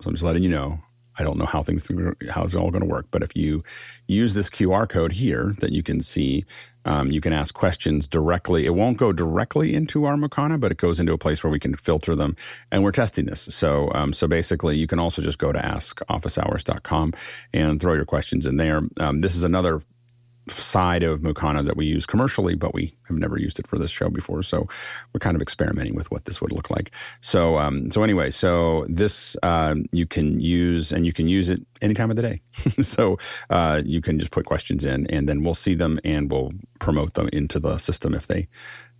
so 0.00 0.08
I'm 0.08 0.14
just 0.14 0.24
letting 0.24 0.42
you 0.42 0.50
know. 0.50 0.80
I 1.20 1.24
don't 1.24 1.36
know 1.36 1.46
how 1.46 1.64
things 1.64 1.90
how 2.30 2.44
it's 2.44 2.54
all 2.54 2.70
going 2.70 2.82
to 2.82 2.88
work, 2.88 3.06
but 3.10 3.24
if 3.24 3.34
you 3.34 3.64
use 4.06 4.34
this 4.34 4.48
QR 4.48 4.88
code 4.88 5.12
here 5.12 5.56
that 5.58 5.72
you 5.72 5.82
can 5.82 6.00
see, 6.00 6.44
um, 6.88 7.10
you 7.10 7.20
can 7.20 7.34
ask 7.34 7.54
questions 7.54 8.08
directly. 8.08 8.64
It 8.64 8.70
won't 8.70 8.96
go 8.96 9.12
directly 9.12 9.74
into 9.74 10.06
our 10.06 10.16
Makana, 10.16 10.58
but 10.58 10.72
it 10.72 10.78
goes 10.78 10.98
into 10.98 11.12
a 11.12 11.18
place 11.18 11.44
where 11.44 11.50
we 11.50 11.60
can 11.60 11.76
filter 11.76 12.16
them, 12.16 12.34
and 12.72 12.82
we're 12.82 12.92
testing 12.92 13.26
this. 13.26 13.42
So, 13.50 13.92
um, 13.94 14.14
so 14.14 14.26
basically, 14.26 14.78
you 14.78 14.86
can 14.86 14.98
also 14.98 15.20
just 15.20 15.36
go 15.36 15.52
to 15.52 15.58
askofficehours.com 15.58 17.12
and 17.52 17.78
throw 17.78 17.92
your 17.92 18.06
questions 18.06 18.46
in 18.46 18.56
there. 18.56 18.80
Um, 18.98 19.20
this 19.20 19.36
is 19.36 19.44
another 19.44 19.82
side 20.50 21.02
of 21.02 21.20
Makana 21.20 21.64
that 21.64 21.76
we 21.76 21.86
use 21.86 22.06
commercially, 22.06 22.54
but 22.54 22.74
we 22.74 22.94
have 23.04 23.16
never 23.16 23.38
used 23.38 23.58
it 23.58 23.66
for 23.66 23.78
this 23.78 23.90
show 23.90 24.08
before. 24.08 24.42
So 24.42 24.66
we're 25.12 25.20
kind 25.20 25.36
of 25.36 25.42
experimenting 25.42 25.94
with 25.94 26.10
what 26.10 26.24
this 26.24 26.40
would 26.40 26.52
look 26.52 26.70
like. 26.70 26.90
So, 27.20 27.58
um, 27.58 27.90
so 27.90 28.02
anyway, 28.02 28.30
so 28.30 28.86
this 28.88 29.36
um, 29.42 29.86
you 29.92 30.06
can 30.06 30.40
use, 30.40 30.92
and 30.92 31.06
you 31.06 31.12
can 31.12 31.28
use 31.28 31.50
it 31.50 31.60
any 31.80 31.94
time 31.94 32.10
of 32.10 32.16
the 32.16 32.22
day. 32.22 32.42
so 32.82 33.18
uh, 33.50 33.82
you 33.84 34.00
can 34.00 34.18
just 34.18 34.30
put 34.30 34.46
questions 34.46 34.84
in, 34.84 35.06
and 35.08 35.28
then 35.28 35.42
we'll 35.42 35.54
see 35.54 35.74
them, 35.74 35.98
and 36.04 36.30
we'll 36.30 36.52
promote 36.78 37.14
them 37.14 37.28
into 37.32 37.60
the 37.60 37.78
system 37.78 38.14
if 38.14 38.26
they 38.26 38.48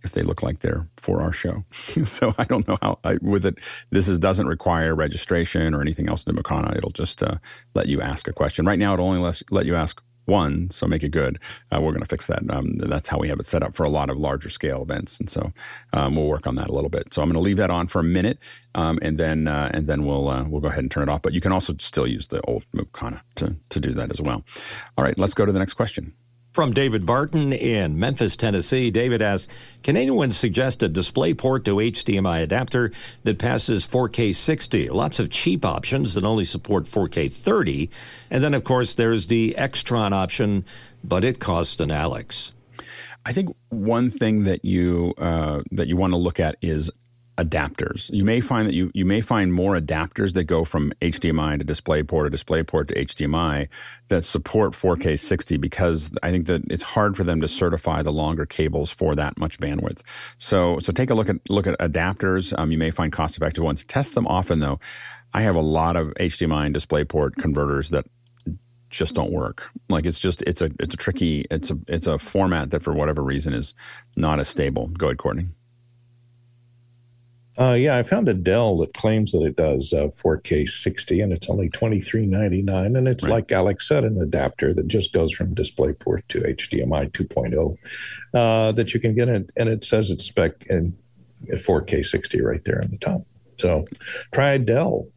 if 0.03 0.11
they 0.11 0.21
look 0.21 0.41
like 0.41 0.59
they're 0.59 0.87
for 0.97 1.21
our 1.21 1.33
show. 1.33 1.63
so 2.05 2.33
I 2.37 2.45
don't 2.45 2.67
know 2.67 2.77
how 2.81 2.99
I, 3.03 3.17
with 3.21 3.45
it. 3.45 3.55
This 3.91 4.07
is 4.07 4.19
doesn't 4.19 4.47
require 4.47 4.95
registration 4.95 5.73
or 5.73 5.81
anything 5.81 6.09
else 6.09 6.23
in 6.23 6.35
Makana. 6.35 6.75
It'll 6.77 6.91
just 6.91 7.21
uh, 7.21 7.35
let 7.75 7.87
you 7.87 8.01
ask 8.01 8.27
a 8.27 8.33
question. 8.33 8.65
Right 8.65 8.79
now, 8.79 8.93
it 8.93 8.99
only 8.99 9.19
lets 9.19 9.43
let 9.51 9.65
you 9.65 9.75
ask 9.75 10.01
one, 10.29 10.71
so 10.71 10.87
make 10.87 11.03
it 11.03 11.09
good. 11.09 11.39
Uh, 11.71 11.81
we're 11.81 11.91
going 11.91 12.01
to 12.01 12.07
fix 12.07 12.27
that. 12.27 12.41
Um, 12.49 12.77
that's 12.77 13.07
how 13.07 13.17
we 13.17 13.27
have 13.27 13.39
it 13.39 13.45
set 13.45 13.63
up 13.63 13.75
for 13.75 13.83
a 13.83 13.89
lot 13.89 14.09
of 14.09 14.17
larger 14.17 14.49
scale 14.49 14.81
events, 14.81 15.19
and 15.19 15.29
so 15.29 15.51
um, 15.93 16.15
we'll 16.15 16.27
work 16.27 16.47
on 16.47 16.55
that 16.55 16.69
a 16.69 16.73
little 16.73 16.89
bit. 16.89 17.13
So 17.13 17.21
I'm 17.21 17.27
going 17.27 17.37
to 17.37 17.43
leave 17.43 17.57
that 17.57 17.69
on 17.69 17.87
for 17.87 17.99
a 17.99 18.03
minute, 18.03 18.39
um, 18.75 18.99
and 19.01 19.17
then 19.17 19.47
uh, 19.47 19.71
and 19.73 19.87
then 19.87 20.05
we'll 20.05 20.29
uh, 20.29 20.45
we'll 20.47 20.61
go 20.61 20.67
ahead 20.67 20.83
and 20.83 20.91
turn 20.91 21.03
it 21.03 21.09
off. 21.09 21.21
But 21.21 21.33
you 21.33 21.41
can 21.41 21.51
also 21.51 21.75
still 21.79 22.07
use 22.07 22.27
the 22.27 22.41
old 22.41 22.63
Makana 22.75 23.21
to 23.35 23.55
to 23.69 23.79
do 23.79 23.93
that 23.93 24.11
as 24.11 24.21
well. 24.21 24.43
All 24.97 25.03
right, 25.03 25.17
let's 25.17 25.33
go 25.33 25.45
to 25.45 25.51
the 25.51 25.59
next 25.59 25.73
question. 25.73 26.13
From 26.59 26.73
David 26.73 27.05
Barton 27.05 27.53
in 27.53 27.97
Memphis, 27.97 28.35
Tennessee, 28.35 28.91
David 28.91 29.21
asks, 29.21 29.47
can 29.81 29.95
anyone 29.95 30.33
suggest 30.33 30.83
a 30.83 30.89
DisplayPort 30.89 31.63
to 31.63 31.77
HDMI 31.77 32.43
adapter 32.43 32.91
that 33.23 33.39
passes 33.39 33.87
4K 33.87 34.35
60? 34.35 34.89
Lots 34.89 35.19
of 35.19 35.29
cheap 35.29 35.63
options 35.63 36.15
that 36.15 36.25
only 36.25 36.43
support 36.43 36.83
4K 36.83 37.31
30. 37.31 37.89
And 38.29 38.43
then, 38.43 38.53
of 38.53 38.65
course, 38.65 38.93
there's 38.93 39.27
the 39.27 39.55
Extron 39.57 40.11
option, 40.11 40.65
but 41.01 41.23
it 41.23 41.39
costs 41.39 41.79
an 41.79 41.91
Alex. 41.91 42.51
I 43.25 43.31
think 43.31 43.55
one 43.69 44.11
thing 44.11 44.43
that 44.43 44.65
you 44.65 45.13
uh, 45.17 45.61
that 45.71 45.87
you 45.87 45.95
want 45.95 46.11
to 46.11 46.17
look 46.17 46.41
at 46.41 46.57
is 46.61 46.91
adapters. 47.39 48.09
You 48.11 48.25
may 48.25 48.41
find 48.41 48.67
that 48.67 48.73
you 48.73 48.91
you 48.93 49.05
may 49.05 49.21
find 49.21 49.53
more 49.53 49.75
adapters 49.79 50.33
that 50.33 50.43
go 50.43 50.65
from 50.65 50.91
HDMI 51.01 51.57
to 51.59 51.65
DisplayPort 51.65 52.11
or 52.11 52.29
DisplayPort 52.29 52.89
to 52.89 53.05
HDMI 53.05 53.69
that 54.09 54.25
support 54.25 54.73
4K 54.73 55.17
60 55.17 55.57
because 55.57 56.11
I 56.21 56.31
think 56.31 56.47
that 56.47 56.63
it's 56.69 56.83
hard 56.83 57.15
for 57.15 57.23
them 57.23 57.39
to 57.39 57.47
certify 57.47 58.01
the 58.01 58.11
longer 58.11 58.45
cables 58.45 58.91
for 58.91 59.15
that 59.15 59.37
much 59.37 59.57
bandwidth. 59.57 60.01
So 60.37 60.79
so 60.79 60.91
take 60.91 61.09
a 61.09 61.13
look 61.13 61.29
at 61.29 61.37
look 61.49 61.65
at 61.65 61.79
adapters. 61.79 62.53
Um, 62.57 62.71
you 62.71 62.77
may 62.77 62.91
find 62.91 63.11
cost 63.11 63.37
effective 63.37 63.63
ones. 63.63 63.85
Test 63.85 64.15
them 64.15 64.27
often 64.27 64.59
though. 64.59 64.79
I 65.33 65.41
have 65.43 65.55
a 65.55 65.61
lot 65.61 65.95
of 65.95 66.07
HDMI 66.19 66.65
and 66.65 66.75
DisplayPort 66.75 67.35
converters 67.35 67.89
that 67.91 68.05
just 68.89 69.15
don't 69.15 69.31
work. 69.31 69.69
Like 69.87 70.05
it's 70.05 70.19
just 70.19 70.41
it's 70.41 70.61
a 70.61 70.71
it's 70.79 70.93
a 70.93 70.97
tricky 70.97 71.45
it's 71.49 71.71
a 71.71 71.77
it's 71.87 72.07
a 72.07 72.19
format 72.19 72.71
that 72.71 72.83
for 72.83 72.93
whatever 72.93 73.23
reason 73.23 73.53
is 73.53 73.73
not 74.17 74.39
as 74.39 74.49
stable. 74.49 74.87
Go 74.87 75.07
ahead, 75.07 75.19
Courtney. 75.19 75.47
Uh, 77.59 77.73
yeah, 77.73 77.97
I 77.97 78.03
found 78.03 78.29
a 78.29 78.33
Dell 78.33 78.77
that 78.77 78.93
claims 78.93 79.33
that 79.33 79.41
it 79.43 79.57
does 79.57 79.91
uh, 79.91 80.07
4K 80.07 80.67
60, 80.69 81.19
and 81.19 81.33
it's 81.33 81.49
only 81.49 81.69
twenty 81.69 81.99
three 81.99 82.25
ninety 82.25 82.61
nine, 82.61 82.95
and 82.95 83.05
it's 83.07 83.23
Right. 83.25 83.31
like 83.31 83.51
Alex 83.51 83.85
said, 83.87 84.05
an 84.05 84.21
adapter 84.21 84.73
that 84.73 84.87
just 84.87 85.11
goes 85.11 85.33
from 85.33 85.55
DisplayPort 85.55 86.21
to 86.29 86.39
HDMI 86.41 87.11
2.0 87.11 87.77
uh, 88.33 88.71
that 88.71 88.93
you 88.93 88.99
can 89.01 89.13
get, 89.13 89.27
it, 89.27 89.49
and 89.57 89.67
it 89.67 89.83
says 89.83 90.09
it's 90.09 90.23
spec 90.23 90.65
in 90.69 90.95
4K 91.47 92.05
60 92.05 92.41
right 92.41 92.63
there 92.63 92.81
on 92.81 92.91
the 92.91 92.97
top. 92.97 93.23
So 93.57 93.83
try 94.31 94.53
a 94.53 94.59
Dell. 94.59 95.07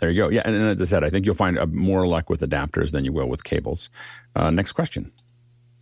There 0.00 0.10
you 0.10 0.22
go. 0.22 0.28
Yeah, 0.30 0.42
and, 0.44 0.54
and 0.54 0.64
as 0.64 0.80
I 0.80 0.84
said, 0.86 1.04
I 1.04 1.10
think 1.10 1.26
you'll 1.26 1.34
find 1.34 1.58
uh, 1.58 1.66
more 1.66 2.06
luck 2.06 2.30
with 2.30 2.40
adapters 2.40 2.90
than 2.90 3.04
you 3.04 3.12
will 3.12 3.28
with 3.28 3.44
cables. 3.44 3.90
Uh, 4.34 4.50
next 4.50 4.72
question. 4.72 5.12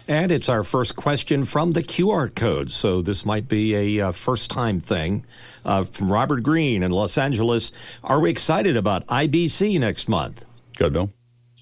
And 0.07 0.31
it's 0.31 0.51
our 0.51 0.63
first 0.63 0.97
question 0.97 1.47
from 1.47 1.73
the 1.73 1.83
QR 1.83 2.35
code. 2.35 2.71
So 2.71 3.01
this 3.01 3.25
might 3.25 3.49
be 3.49 3.99
a 3.99 4.09
uh, 4.09 4.13
first 4.13 4.51
time 4.51 4.81
thing 4.81 5.25
uh, 5.65 5.85
from 5.85 6.13
Robert 6.13 6.43
Green 6.43 6.83
in 6.83 6.91
Los 6.91 7.17
Angeles. 7.17 7.73
Are 8.03 8.21
we 8.21 8.31
excited 8.31 8.77
about 8.77 9.07
IBC 9.07 9.81
next 9.81 10.09
month? 10.09 10.45
Good, 10.77 10.93
Bill. 10.93 11.11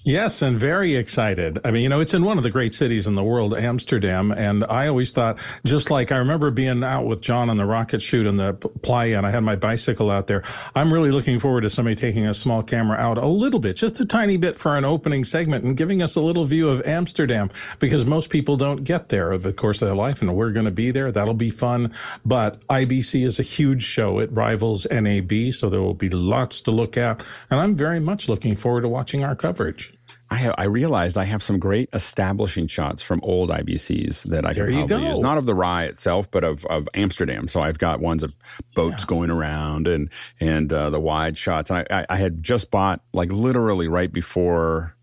Yes, 0.05 0.41
and 0.41 0.59
very 0.59 0.95
excited. 0.95 1.59
I 1.63 1.71
mean, 1.71 1.83
you 1.83 1.87
know, 1.87 2.01
it's 2.01 2.13
in 2.13 2.25
one 2.25 2.37
of 2.37 2.43
the 2.43 2.49
great 2.49 2.73
cities 2.73 3.07
in 3.07 3.15
the 3.15 3.23
world, 3.23 3.53
Amsterdam. 3.53 4.33
And 4.33 4.65
I 4.65 4.87
always 4.87 5.11
thought, 5.11 5.39
just 5.63 5.89
like 5.89 6.11
I 6.11 6.17
remember 6.17 6.51
being 6.51 6.83
out 6.83 7.05
with 7.05 7.21
John 7.21 7.49
on 7.49 7.55
the 7.55 7.65
rocket 7.65 8.01
shoot 8.01 8.27
in 8.27 8.35
the 8.35 8.53
playa, 8.53 9.17
and 9.17 9.25
I 9.25 9.31
had 9.31 9.45
my 9.45 9.55
bicycle 9.55 10.11
out 10.11 10.27
there. 10.27 10.43
I'm 10.75 10.93
really 10.93 11.09
looking 11.09 11.39
forward 11.39 11.61
to 11.61 11.69
somebody 11.69 11.95
taking 11.95 12.27
a 12.27 12.33
small 12.33 12.63
camera 12.63 12.97
out 12.97 13.17
a 13.17 13.25
little 13.25 13.61
bit, 13.61 13.77
just 13.77 13.97
a 14.01 14.05
tiny 14.05 14.35
bit 14.35 14.57
for 14.57 14.75
an 14.75 14.83
opening 14.83 15.23
segment 15.23 15.63
and 15.63 15.77
giving 15.77 16.01
us 16.01 16.17
a 16.17 16.21
little 16.21 16.43
view 16.43 16.67
of 16.67 16.81
Amsterdam 16.85 17.49
because 17.79 18.05
most 18.05 18.29
people 18.29 18.57
don't 18.57 18.83
get 18.83 19.07
there 19.07 19.31
over 19.31 19.47
the 19.47 19.53
course 19.53 19.81
of 19.81 19.87
their 19.87 19.95
life. 19.95 20.21
And 20.21 20.35
we're 20.35 20.51
going 20.51 20.65
to 20.65 20.71
be 20.71 20.91
there. 20.91 21.13
That'll 21.13 21.33
be 21.33 21.49
fun. 21.49 21.93
But 22.25 22.59
IBC 22.67 23.25
is 23.25 23.39
a 23.39 23.43
huge 23.43 23.83
show. 23.83 24.19
It 24.19 24.33
rivals 24.33 24.85
NAB. 24.91 25.53
So 25.53 25.69
there 25.69 25.81
will 25.81 25.93
be 25.93 26.09
lots 26.09 26.59
to 26.59 26.71
look 26.71 26.97
at. 26.97 27.23
And 27.49 27.61
I'm 27.61 27.73
very 27.73 28.01
much 28.01 28.27
looking 28.27 28.57
forward 28.57 28.81
to 28.81 28.89
watching 28.89 29.23
our 29.23 29.37
coverage. 29.37 29.92
I 30.33 30.37
have, 30.37 30.55
I 30.57 30.63
realized 30.63 31.15
I 31.15 31.25
have 31.25 31.43
some 31.43 31.59
great 31.59 31.89
establishing 31.93 32.65
shots 32.65 33.03
from 33.03 33.19
old 33.21 33.51
IBCs 33.51 34.23
that 34.23 34.47
I 34.47 34.53
There 34.53 34.65
can 34.65 34.87
probably 34.87 35.07
use. 35.09 35.19
Not 35.19 35.37
of 35.37 35.45
the 35.45 35.53
RAI 35.53 35.85
itself, 35.85 36.31
but 36.31 36.43
of, 36.43 36.65
of 36.65 36.89
Amsterdam. 36.95 37.47
So 37.47 37.61
I've 37.61 37.77
got 37.77 37.99
ones 37.99 38.23
of 38.23 38.35
boats 38.75 39.05
going 39.05 39.29
around 39.29 39.87
and 39.87 40.09
and 40.39 40.73
uh, 40.73 40.89
the 40.89 40.99
wide 40.99 41.37
shots. 41.37 41.69
I, 41.69 41.85
I, 41.91 42.07
I 42.09 42.17
had 42.17 42.41
just 42.41 42.71
bought 42.71 43.01
like 43.13 43.31
literally 43.31 43.87
right 43.87 44.11
before 44.11 44.95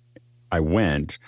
I 0.50 0.58
went. 0.58 1.18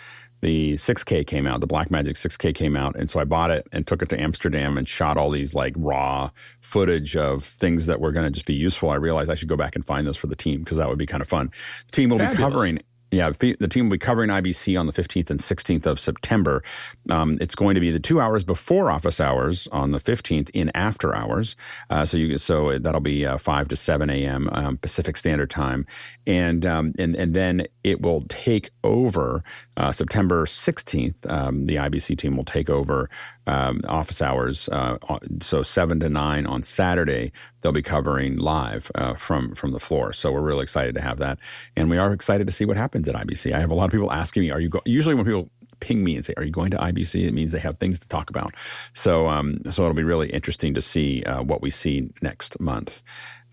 The 0.41 0.73
6K 0.73 1.25
came 1.25 1.47
out, 1.47 1.61
the 1.61 1.69
Blackmagic 1.69 2.15
6K 2.15 2.53
came 2.53 2.77
out, 2.77 2.97
and 2.97 3.09
so 3.09 3.21
I 3.21 3.25
bought 3.25 3.53
it 3.53 3.69
and 3.71 3.87
took 3.87 4.03
it 4.03 4.09
to 4.09 4.21
Amsterdam 4.21 4.77
and 4.77 4.88
shot 4.88 5.17
all 5.17 5.31
these 5.31 5.55
like 5.55 5.73
raw 5.77 6.31
footage 6.61 7.17
of 7.17 7.45
things 7.45 7.87
that 7.87 8.01
were 8.01 8.11
going 8.11 8.25
to 8.25 8.31
just 8.33 8.47
be 8.47 8.55
useful. 8.55 8.91
I 8.91 8.97
realized 8.97 9.31
I 9.31 9.37
should 9.37 9.47
go 9.47 9.57
back 9.57 9.77
and 9.77 9.87
find 9.87 10.05
those 10.05 10.17
for 10.17 10.27
the 10.27 10.35
team 10.35 10.65
because 10.65 10.79
that 10.79 10.88
would 10.88 10.99
be 10.99 11.07
kind 11.07 11.21
of 11.21 11.29
fun. 11.29 11.53
The 11.87 11.93
team 11.93 12.11
will 12.11 12.19
be 12.19 12.27
covering 12.35 12.81
yeah, 13.12 13.31
the 13.31 13.68
team 13.68 13.85
will 13.85 13.96
be 13.96 13.98
covering 13.98 14.31
IBC 14.31 14.79
on 14.81 14.87
the 14.87 14.92
15th 14.92 15.29
and 15.29 15.38
16th 15.38 15.85
of 15.85 16.01
September. 16.01 16.64
Um, 17.11 17.37
it's 17.42 17.55
going 17.55 17.75
to 17.75 17.81
be 17.81 17.90
the 17.90 18.01
two 18.01 18.22
hours 18.22 18.42
before 18.42 18.90
office 18.90 19.20
hours 19.20 19.68
on 19.70 19.90
the 19.90 19.98
15th 19.98 20.48
in 20.55 20.70
after 20.75 21.14
hours. 21.14 21.55
Uh, 21.90 22.07
so 22.07 22.16
you 22.16 22.38
so 22.38 22.79
that'll 22.79 23.03
be 23.03 23.27
uh, 23.27 23.37
5 23.37 23.68
to 23.68 23.77
7 23.77 24.09
a.m. 24.09 24.48
Um, 24.51 24.79
Pacific 24.79 25.18
Standard 25.18 25.51
Time, 25.51 25.87
and 26.27 26.64
um, 26.64 26.94
and 26.98 27.14
and 27.14 27.35
then 27.35 27.66
it 27.85 28.01
will 28.01 28.22
take 28.29 28.70
over 28.83 29.44
uh, 29.76 29.92
September 29.92 30.44
16th. 30.44 31.14
Um, 31.30 31.66
the 31.66 31.76
IBC 31.76 32.18
team 32.18 32.37
will 32.37 32.44
take 32.44 32.68
over 32.68 33.08
um, 33.46 33.80
office 33.88 34.20
hours. 34.20 34.68
Uh, 34.68 34.98
so 35.40 35.62
seven 35.62 36.00
to 36.00 36.08
nine 36.08 36.46
on 36.46 36.62
Saturday, 36.62 37.32
they'll 37.61 37.72
be 37.72 37.82
covering 37.82 38.37
live 38.37 38.90
uh, 38.94 39.14
from 39.14 39.54
from 39.54 39.72
the 39.72 39.80
floor. 39.80 40.12
So 40.12 40.30
we're 40.30 40.42
really 40.42 40.62
excited 40.62 40.94
to 40.94 41.00
have 41.00 41.18
that, 41.18 41.38
and 41.76 41.90
we 41.90 41.98
are 41.98 42.12
excited 42.12 42.46
to 42.46 42.52
see 42.52 42.64
what 42.64 42.76
happens 42.76 43.08
at 43.08 43.14
IBC. 43.14 43.52
I 43.52 43.61
have 43.61 43.70
a 43.70 43.74
lot 43.74 43.87
of 43.87 43.90
people 43.92 44.12
asking 44.12 44.42
me, 44.42 44.50
"Are 44.50 44.61
you 44.61 44.68
go-? 44.68 44.82
usually 44.85 45.14
when 45.14 45.24
people 45.24 45.50
ping 45.80 46.04
me 46.04 46.16
and 46.16 46.24
say, 46.24 46.35
"Are 46.37 46.44
you 46.44 46.52
going 46.52 46.70
to 46.70 46.78
IBC?" 46.78 47.26
It 47.26 47.35
means 47.35 47.52
they 47.52 47.58
have 47.58 47.78
things 47.78 47.98
to 48.00 48.08
talk 48.08 48.30
about. 48.30 48.54
So, 48.94 49.28
um, 49.28 49.61
so 49.70 49.82
it'll 49.82 49.94
be 49.94 50.04
really 50.04 50.30
interesting 50.30 50.74
to 50.74 50.80
see 50.80 51.22
uh, 51.24 51.42
what 51.42 51.62
we 51.62 51.70
see 51.70 52.11
next 52.20 52.61
month. 52.61 53.02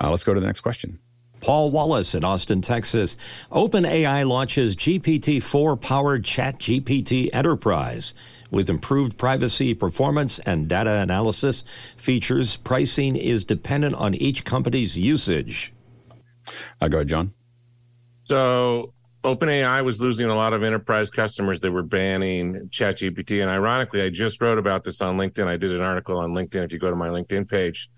Uh, 0.02 0.10
let's 0.10 0.24
go 0.24 0.34
to 0.34 0.40
the 0.40 0.48
next 0.48 0.62
question. 0.62 1.00
Paul 1.42 1.72
Wallace 1.72 2.14
in 2.14 2.24
Austin, 2.24 2.62
Texas. 2.62 3.18
OpenAI 3.52 4.28
launches 4.28 4.76
GPT 4.76 5.42
4 5.42 5.78
powered 5.78 6.24
ChatGPT 6.24 7.30
Enterprise 7.34 8.14
with 8.52 8.70
improved 8.70 9.18
privacy, 9.18 9.74
performance, 9.74 10.40
and 10.40 10.68
data 10.68 10.92
analysis 10.92 11.64
features. 11.96 12.58
Pricing 12.58 13.16
is 13.16 13.44
dependent 13.44 13.96
on 13.96 14.16
each 14.16 14.44
company's 14.44 14.98
usage. 14.98 15.74
Uh, 16.82 16.88
go 16.88 16.98
ahead, 16.98 17.08
John. 17.08 17.34
So, 18.24 18.94
OpenAI 19.24 19.84
was 19.84 20.00
losing 20.00 20.28
a 20.28 20.36
lot 20.36 20.54
of 20.54 20.64
enterprise 20.64 21.10
customers 21.10 21.60
that 21.60 21.72
were 21.72 21.84
banning 21.84 22.70
ChatGPT. 22.70 23.42
And 23.42 23.50
ironically, 23.50 24.02
I 24.02 24.10
just 24.10 24.42
wrote 24.42 24.58
about 24.58 24.84
this 24.84 25.02
on 25.02 25.18
LinkedIn. 25.18 25.46
I 25.46 25.58
did 25.58 25.72
an 25.72 25.82
article 25.82 26.18
on 26.18 26.32
LinkedIn. 26.32 26.64
If 26.64 26.72
you 26.72 26.80
go 26.80 26.90
to 26.90 26.96
my 26.96 27.10
LinkedIn 27.10 27.50
page, 27.50 27.90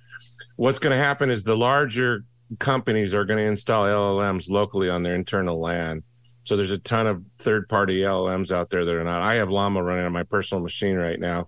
what's 0.56 0.80
going 0.80 0.98
to 0.98 1.04
happen 1.04 1.30
is 1.30 1.44
the 1.44 1.56
larger 1.56 2.26
companies 2.60 3.14
are 3.14 3.26
going 3.26 3.40
to 3.40 3.46
install 3.46 3.86
LLMs 3.86 4.50
locally 4.50 4.90
on 4.90 5.04
their 5.04 5.16
internal 5.16 5.60
LAN. 5.60 6.04
So 6.44 6.56
there's 6.56 6.72
a 6.72 6.78
ton 6.78 7.08
of 7.08 7.24
third 7.40 7.70
party 7.70 8.00
LLMs 8.00 8.52
out 8.52 8.70
there 8.70 8.84
that 8.84 8.96
are 8.96 9.04
not. 9.04 9.22
I 9.22 9.36
have 9.36 9.50
Llama 9.50 9.84
running 9.84 10.06
on 10.06 10.12
my 10.12 10.24
personal 10.24 10.64
machine 10.64 10.96
right 10.96 11.20
now. 11.20 11.48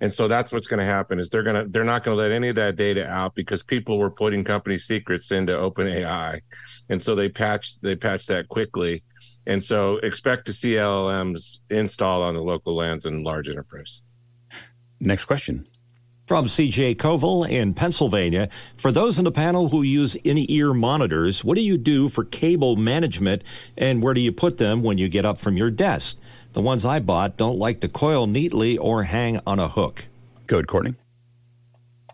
And 0.00 0.12
so 0.12 0.28
that's 0.28 0.52
what's 0.52 0.66
going 0.66 0.80
to 0.80 0.84
happen 0.84 1.18
is 1.18 1.30
they're 1.30 1.42
going 1.42 1.64
to 1.64 1.70
they're 1.70 1.84
not 1.84 2.04
going 2.04 2.16
to 2.16 2.22
let 2.22 2.32
any 2.32 2.48
of 2.48 2.56
that 2.56 2.76
data 2.76 3.06
out 3.06 3.34
because 3.34 3.62
people 3.62 3.98
were 3.98 4.10
putting 4.10 4.44
company 4.44 4.76
secrets 4.76 5.30
into 5.30 5.52
OpenAI, 5.52 6.40
and 6.88 7.02
so 7.02 7.14
they 7.14 7.28
patched 7.28 7.80
they 7.80 7.94
patched 7.94 8.28
that 8.28 8.48
quickly, 8.48 9.02
and 9.46 9.62
so 9.62 9.98
expect 9.98 10.46
to 10.46 10.52
see 10.52 10.72
LLMs 10.72 11.58
installed 11.70 12.24
on 12.24 12.34
the 12.34 12.42
local 12.42 12.76
LANs 12.76 13.06
and 13.06 13.24
large 13.24 13.48
enterprise. 13.48 14.02
Next 15.00 15.24
question. 15.26 15.64
From 16.26 16.46
CJ 16.46 16.96
Koval 16.96 17.46
in 17.46 17.74
Pennsylvania, 17.74 18.48
for 18.78 18.90
those 18.90 19.18
in 19.18 19.24
the 19.24 19.30
panel 19.30 19.68
who 19.68 19.82
use 19.82 20.14
in 20.14 20.50
ear 20.50 20.72
monitors, 20.72 21.44
what 21.44 21.54
do 21.54 21.60
you 21.60 21.76
do 21.76 22.08
for 22.08 22.24
cable 22.24 22.76
management 22.76 23.44
and 23.76 24.02
where 24.02 24.14
do 24.14 24.22
you 24.22 24.32
put 24.32 24.56
them 24.56 24.82
when 24.82 24.96
you 24.96 25.10
get 25.10 25.26
up 25.26 25.38
from 25.38 25.58
your 25.58 25.70
desk? 25.70 26.16
The 26.54 26.62
ones 26.62 26.82
I 26.82 26.98
bought 26.98 27.36
don't 27.36 27.58
like 27.58 27.80
to 27.80 27.88
coil 27.88 28.26
neatly 28.26 28.78
or 28.78 29.02
hang 29.02 29.38
on 29.46 29.58
a 29.58 29.68
hook. 29.68 30.06
Good, 30.46 30.66
Courtney. 30.66 30.94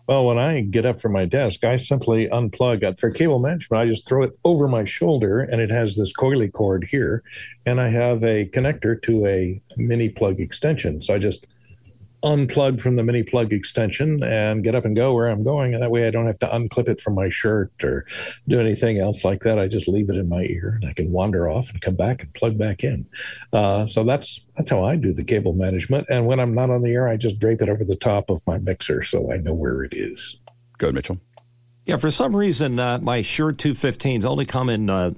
Well, 0.07 0.25
when 0.25 0.37
I 0.37 0.59
get 0.59 0.85
up 0.85 0.99
from 0.99 1.13
my 1.13 1.23
desk, 1.23 1.63
I 1.63 1.77
simply 1.77 2.27
unplug 2.27 2.83
it. 2.83 2.99
For 2.99 3.11
cable 3.11 3.39
management, 3.39 3.81
I 3.81 3.85
just 3.85 4.05
throw 4.05 4.23
it 4.23 4.37
over 4.43 4.67
my 4.67 4.83
shoulder 4.83 5.39
and 5.39 5.61
it 5.61 5.69
has 5.69 5.95
this 5.95 6.11
coily 6.11 6.51
cord 6.51 6.83
here. 6.91 7.23
And 7.65 7.79
I 7.79 7.87
have 7.87 8.25
a 8.25 8.45
connector 8.49 9.01
to 9.03 9.25
a 9.25 9.61
mini 9.77 10.09
plug 10.09 10.41
extension. 10.41 11.01
So 11.01 11.13
I 11.13 11.17
just 11.17 11.47
unplug 12.23 12.79
from 12.79 12.95
the 12.95 13.03
mini 13.03 13.23
plug 13.23 13.51
extension 13.51 14.23
and 14.23 14.63
get 14.63 14.75
up 14.75 14.85
and 14.85 14.95
go 14.95 15.13
where 15.13 15.27
I'm 15.27 15.43
going. 15.43 15.73
And 15.73 15.81
that 15.81 15.91
way 15.91 16.07
I 16.07 16.11
don't 16.11 16.27
have 16.27 16.39
to 16.39 16.47
unclip 16.47 16.87
it 16.87 17.01
from 17.01 17.15
my 17.15 17.29
shirt 17.29 17.71
or 17.83 18.05
do 18.47 18.59
anything 18.59 18.99
else 18.99 19.23
like 19.23 19.41
that. 19.41 19.57
I 19.57 19.67
just 19.67 19.87
leave 19.87 20.09
it 20.09 20.15
in 20.15 20.29
my 20.29 20.43
ear 20.43 20.77
and 20.81 20.89
I 20.89 20.93
can 20.93 21.11
wander 21.11 21.49
off 21.49 21.69
and 21.69 21.81
come 21.81 21.95
back 21.95 22.21
and 22.21 22.33
plug 22.33 22.57
back 22.57 22.83
in. 22.83 23.07
Uh, 23.51 23.85
so 23.85 24.03
that's 24.03 24.45
that's 24.55 24.69
how 24.69 24.83
I 24.83 24.95
do 24.95 25.13
the 25.13 25.23
cable 25.23 25.53
management. 25.53 26.07
And 26.09 26.25
when 26.27 26.39
I'm 26.39 26.53
not 26.53 26.69
on 26.69 26.83
the 26.83 26.91
air, 26.91 27.07
I 27.07 27.17
just 27.17 27.39
drape 27.39 27.61
it 27.61 27.69
over 27.69 27.83
the 27.83 27.95
top 27.95 28.29
of 28.29 28.41
my 28.45 28.57
mixer 28.59 29.01
so 29.01 29.31
I 29.31 29.37
know 29.37 29.53
where 29.53 29.83
it 29.83 29.93
is. 29.93 30.37
Good, 30.77 30.93
Mitchell. 30.93 31.19
Yeah, 31.85 31.97
for 31.97 32.11
some 32.11 32.35
reason, 32.35 32.79
uh, 32.79 32.99
my 32.99 33.23
Shure 33.23 33.51
215s 33.51 34.23
only 34.23 34.45
come 34.45 34.69
in 34.69 34.89
uh, 34.89 35.13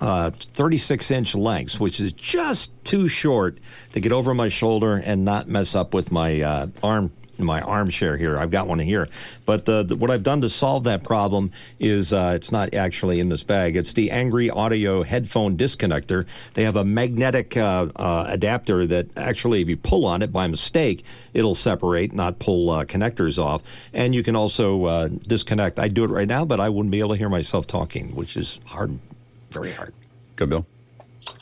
uh, 0.00 0.30
36 0.30 1.10
inch 1.10 1.34
lengths, 1.34 1.80
which 1.80 2.00
is 2.00 2.12
just 2.12 2.70
too 2.84 3.08
short 3.08 3.58
to 3.92 4.00
get 4.00 4.12
over 4.12 4.34
my 4.34 4.48
shoulder 4.48 4.96
and 4.96 5.24
not 5.24 5.48
mess 5.48 5.74
up 5.74 5.94
with 5.94 6.12
my 6.12 6.40
uh, 6.40 6.66
arm. 6.82 7.12
My 7.38 7.60
armchair 7.60 8.16
here. 8.16 8.38
I've 8.38 8.50
got 8.50 8.66
one 8.66 8.78
here. 8.78 9.10
But 9.44 9.66
the, 9.66 9.94
what 9.98 10.10
I've 10.10 10.22
done 10.22 10.40
to 10.40 10.48
solve 10.48 10.84
that 10.84 11.04
problem 11.04 11.50
is 11.78 12.10
uh, 12.10 12.32
it's 12.34 12.50
not 12.50 12.72
actually 12.72 13.20
in 13.20 13.28
this 13.28 13.42
bag. 13.42 13.76
It's 13.76 13.92
the 13.92 14.10
Angry 14.10 14.48
Audio 14.48 15.02
headphone 15.02 15.54
disconnector. 15.54 16.24
They 16.54 16.64
have 16.64 16.76
a 16.76 16.84
magnetic 16.84 17.54
uh, 17.54 17.88
uh, 17.94 18.24
adapter 18.30 18.86
that 18.86 19.08
actually, 19.18 19.60
if 19.60 19.68
you 19.68 19.76
pull 19.76 20.06
on 20.06 20.22
it 20.22 20.32
by 20.32 20.46
mistake, 20.46 21.04
it'll 21.34 21.54
separate, 21.54 22.14
not 22.14 22.38
pull 22.38 22.70
uh, 22.70 22.86
connectors 22.86 23.36
off. 23.36 23.60
And 23.92 24.14
you 24.14 24.22
can 24.22 24.34
also 24.34 25.08
disconnect. 25.08 25.78
I 25.78 25.88
do 25.88 26.04
it 26.04 26.10
right 26.10 26.28
now, 26.28 26.46
but 26.46 26.58
I 26.58 26.70
wouldn't 26.70 26.90
be 26.90 27.00
able 27.00 27.10
to 27.10 27.16
hear 27.16 27.28
myself 27.28 27.66
talking, 27.66 28.14
which 28.14 28.34
is 28.34 28.60
hard 28.64 28.98
very 29.56 29.72
hard. 29.72 29.94
Go, 30.36 30.46
Bill. 30.46 30.66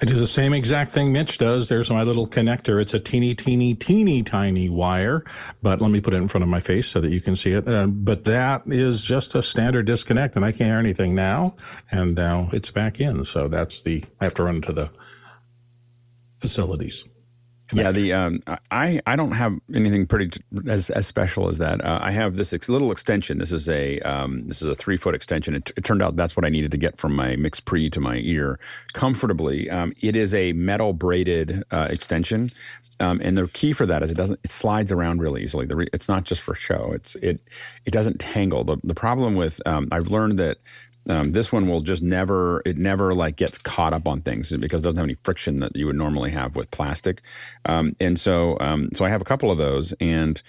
I 0.01 0.07
do 0.07 0.15
the 0.15 0.27
same 0.27 0.55
exact 0.55 0.93
thing 0.93 1.13
Mitch 1.13 1.39
does. 1.39 1.69
There's 1.69 1.91
my 1.91 2.03
little 2.03 2.27
connector. 2.27 2.81
It's 2.81 2.95
a 2.95 2.99
teeny, 2.99 3.35
teeny, 3.35 3.75
teeny, 3.75 4.23
tiny 4.23 4.69
wire, 4.69 5.25
but 5.63 5.81
let 5.81 5.91
me 5.91 6.01
put 6.01 6.15
it 6.15 6.19
in 6.19 6.29
front 6.29 6.43
of 6.43 6.49
my 6.49 6.61
face 6.61 6.87
so 6.87 7.01
that 7.01 7.11
you 7.11 7.21
can 7.21 7.37
see 7.37 7.53
it. 7.53 7.69
Uh, 7.69 7.87
but 7.87 8.25
that 8.25 8.63
is 8.67 9.03
just 9.03 9.35
a 9.35 9.43
standard 9.43 9.87
disconnect, 9.87 10.37
and 10.37 10.45
I 10.45 10.53
can't 10.53 10.71
hear 10.71 10.79
anything 10.79 11.15
now. 11.15 11.55
And 11.91 12.15
now 12.15 12.49
it's 12.53 12.71
back 12.71 13.01
in. 13.01 13.25
So 13.25 13.49
that's 13.49 13.83
the, 13.83 14.05
I 14.21 14.25
have 14.25 14.35
to 14.35 14.45
run 14.45 14.63
to 14.63 14.73
the 14.73 14.91
facilities. 16.37 17.05
Yeah, 17.73 17.93
the 17.93 18.13
um, 18.13 18.41
I 18.71 19.01
I 19.07 19.17
don't 19.17 19.33
have 19.33 19.59
anything 19.75 20.07
pretty 20.07 20.29
t- 20.29 20.41
as 20.69 20.91
as 20.91 21.07
special 21.07 21.49
as 21.49 21.59
that. 21.59 21.83
Uh, 21.83 21.99
I 22.03 22.11
have 22.11 22.37
this 22.37 22.53
ex- 22.53 22.69
little 22.69 22.93
extension. 22.93 23.39
This 23.39 23.53
is 23.53 23.69
a 23.69 24.01
um, 24.01 24.47
this 24.49 24.61
is 24.61 24.69
a 24.69 24.75
three 24.75 24.97
foot 24.97 25.15
extension. 25.15 25.55
It, 25.55 25.65
t- 25.65 25.75
it, 25.77 25.85
turned 25.85 26.03
out 26.03 26.15
that's 26.17 26.37
what 26.37 26.45
I 26.45 26.51
needed 26.51 26.71
to 26.73 26.77
get 26.77 26.99
from 26.99 27.17
my 27.17 27.37
MixPre 27.37 27.91
to 27.93 28.01
my 28.01 28.17
ear 28.17 28.59
comfortably. 28.93 29.71
Um, 29.71 29.95
it 30.03 30.15
is 30.15 30.35
a 30.35 30.53
metal 30.53 30.93
braided 30.93 31.65
uh, 31.71 31.89
extension. 31.91 32.51
Um, 33.01 33.21
and 33.25 33.37
the 33.37 33.49
key 33.49 33.73
for 33.73 33.87
that 33.87 34.03
is 34.03 34.11
it 34.11 34.17
doesn't 34.17 34.41
it 34.45 34.51
slides 34.51 34.93
around 34.93 35.21
really 35.21 35.43
easily. 35.43 35.67
Re- 35.67 35.89
it's 35.93 36.09
not 36.09 36.25
just 36.25 36.43
for 36.43 36.55
show. 36.55 36.93
It's 36.95 37.17
it 37.17 37.41
it 37.87 37.91
doesn't 37.93 38.21
tangle. 38.21 38.65
The 38.65 38.77
the 38.85 38.95
problem 38.95 39.37
with 39.37 39.61
um, 39.67 39.89
I've 39.91 40.09
learned 40.09 40.39
that 40.39 40.59
um, 41.09 41.33
this 41.33 41.53
one 41.53 41.69
will 41.69 41.81
just 41.81 42.03
never, 42.03 42.63
it 42.65 42.79
never 42.79 43.15
like 43.15 43.37
gets 43.37 43.59
caught 43.59 43.93
up 43.93 44.09
on 44.09 44.21
things 44.23 44.51
because 44.57 44.81
it 44.81 44.85
doesn't 44.85 44.99
have 44.99 45.05
any 45.05 45.17
friction 45.23 45.61
that 45.61 45.77
you 45.77 45.87
would 45.87 45.97
normally 45.97 46.31
have 46.31 46.57
with 46.57 46.71
plastic. 46.71 47.23
Um, 47.67 47.95
and 48.01 48.19
so, 48.19 48.57
um, 48.61 48.89
so 48.95 49.05
I 49.05 49.09
have 49.11 49.21
a 49.21 49.25
couple 49.25 49.51
of 49.51 49.59
those 49.59 49.93
and, 50.01 50.41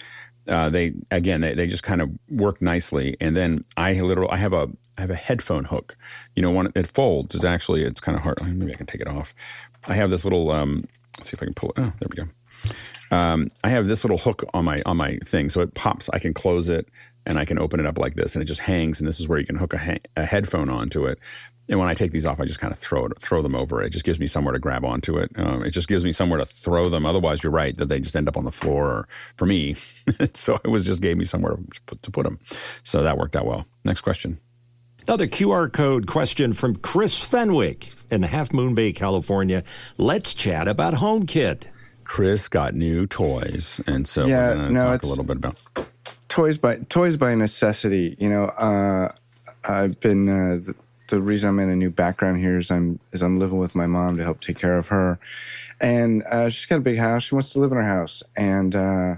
uh, 0.48 0.70
they, 0.70 0.94
again, 1.12 1.42
they, 1.42 1.56
they 1.56 1.68
just 1.68 1.84
kind 1.84 2.02
of 2.02 2.10
work 2.30 2.62
nicely. 2.62 3.18
And 3.20 3.36
then 3.36 3.66
I 3.78 3.94
literally, 3.94 4.32
I 4.32 4.38
have 4.38 4.54
a, 4.54 4.70
I 4.98 5.02
have 5.02 5.10
a 5.10 5.16
headphone 5.16 5.66
hook, 5.66 5.98
you 6.36 6.42
know, 6.42 6.52
when 6.52 6.72
it 6.76 6.88
folds, 6.88 7.36
it's 7.36 7.44
actually, 7.44 7.84
it's 7.84 8.00
kind 8.00 8.16
of 8.16 8.24
hard. 8.24 8.42
Maybe 8.46 8.72
I 8.74 8.78
can 8.78 8.86
take 8.86 9.02
it 9.02 9.08
off. 9.08 9.34
I 9.88 9.96
have 9.96 10.10
this 10.10 10.24
little, 10.24 10.52
um, 10.52 10.86
let's 11.18 11.30
see 11.30 11.36
if 11.36 11.42
I 11.42 11.46
can 11.46 11.54
pull 11.54 11.72
it. 11.72 11.80
Oh, 11.80 11.94
there 12.00 12.10
we 12.10 12.16
go. 12.16 12.30
Um, 13.12 13.50
I 13.64 13.70
have 13.70 13.88
this 13.88 14.04
little 14.04 14.18
hook 14.18 14.44
on 14.54 14.66
my 14.66 14.82
on 14.86 14.98
my 14.98 15.20
thing, 15.24 15.50
so 15.50 15.62
it 15.62 15.76
pops. 15.76 16.10
I 16.12 16.20
can 16.20 16.34
close 16.34 16.70
it, 16.70 16.88
and 17.26 17.38
I 17.38 17.46
can 17.46 17.60
open 17.60 17.80
it 17.80 17.86
up 17.86 17.98
like 17.98 18.16
this, 18.16 18.36
and 18.36 18.42
it 18.42 18.46
just 18.46 18.62
hangs. 18.62 19.00
And 19.00 19.08
this 19.08 19.20
is 19.20 19.28
where 19.28 19.40
you 19.40 19.46
can 19.46 19.56
hook 19.56 19.74
a, 19.74 19.78
ha- 19.78 19.98
a 20.16 20.26
headphone 20.26 20.70
onto 20.70 21.06
it. 21.06 21.20
And 21.68 21.80
when 21.80 21.90
I 21.90 21.96
take 21.96 22.12
these 22.12 22.26
off, 22.26 22.40
I 22.40 22.46
just 22.46 22.60
kind 22.60 22.72
of 22.72 22.78
throw 22.78 23.06
it, 23.06 23.20
throw 23.20 23.42
them 23.42 23.56
over. 23.56 23.82
It 23.82 23.90
just 23.90 24.06
gives 24.06 24.20
me 24.20 24.28
somewhere 24.28 24.54
to 24.54 24.60
grab 24.60 24.86
onto 24.86 25.18
it. 25.18 25.32
Um, 25.36 25.64
it 25.66 25.72
just 25.72 25.88
gives 25.88 26.04
me 26.04 26.12
somewhere 26.12 26.38
to 26.38 26.46
throw 26.46 26.90
them. 26.90 27.06
Otherwise, 27.06 27.42
you're 27.42 27.52
right 27.52 27.76
that 27.78 27.88
they 27.88 28.00
just 28.00 28.16
end 28.16 28.28
up 28.28 28.38
on 28.38 28.44
the 28.44 28.52
floor. 28.52 29.08
For 29.36 29.48
me, 29.48 29.76
so 30.34 30.60
it 30.64 30.68
was 30.68 30.86
just 30.86 31.02
gave 31.02 31.18
me 31.18 31.26
somewhere 31.26 31.56
to 31.56 31.82
put, 31.88 32.04
to 32.04 32.12
put 32.12 32.24
them. 32.24 32.40
So 32.84 33.02
that 33.02 33.18
worked 33.18 33.36
out 33.36 33.48
well. 33.48 33.66
Next 33.84 34.02
question. 34.02 34.40
Another 35.08 35.28
QR 35.28 35.72
code 35.72 36.08
question 36.08 36.54
from 36.54 36.76
Chris 36.78 37.20
Fenwick 37.20 37.92
in 38.10 38.24
Half 38.24 38.54
Moon 38.54 38.74
Bay, 38.74 38.92
California. 38.92 39.64
Let's 39.98 40.34
chat 40.34 40.68
about 40.68 40.96
HomeKit. 40.96 41.66
Chris 42.06 42.48
got 42.48 42.74
new 42.74 43.06
toys, 43.08 43.82
and 43.86 44.08
so 44.08 44.26
yeah, 44.26 44.50
we're 44.50 44.56
going 44.56 44.68
to 44.68 44.74
no, 44.74 44.92
talk 44.92 45.04
a 45.04 45.08
little 45.08 45.24
bit 45.24 45.38
about 45.38 45.58
toys 46.36 46.58
by 46.58 46.78
toys 46.90 47.18
by 47.18 47.34
necessity. 47.34 48.16
You 48.20 48.30
know, 48.30 48.46
uh, 48.46 49.12
I've 49.68 50.00
been 50.02 50.28
uh, 50.28 50.56
the, 50.58 50.76
the, 51.08 51.22
reason 51.22 51.50
I'm 51.50 51.60
in 51.60 51.70
a 51.70 51.76
new 51.76 51.90
background 51.90 52.40
here 52.40 52.58
is 52.58 52.70
I'm 52.70 53.00
is 53.12 53.22
I'm 53.22 53.40
living 53.40 53.58
with 53.58 53.74
my 53.74 53.88
mom 53.88 54.18
to 54.18 54.24
help 54.24 54.42
take 54.42 54.58
care 54.58 54.78
of 54.78 54.88
her, 54.88 55.18
and 55.80 56.24
uh, 56.24 56.50
she's 56.50 56.66
got 56.66 56.78
a 56.78 56.82
big 56.82 56.98
house. 56.98 57.24
She 57.24 57.36
wants 57.36 57.52
to 57.54 57.60
live 57.60 57.72
in 57.72 57.78
her 57.78 57.84
house, 57.84 58.22
and 58.36 58.76
uh, 58.76 59.16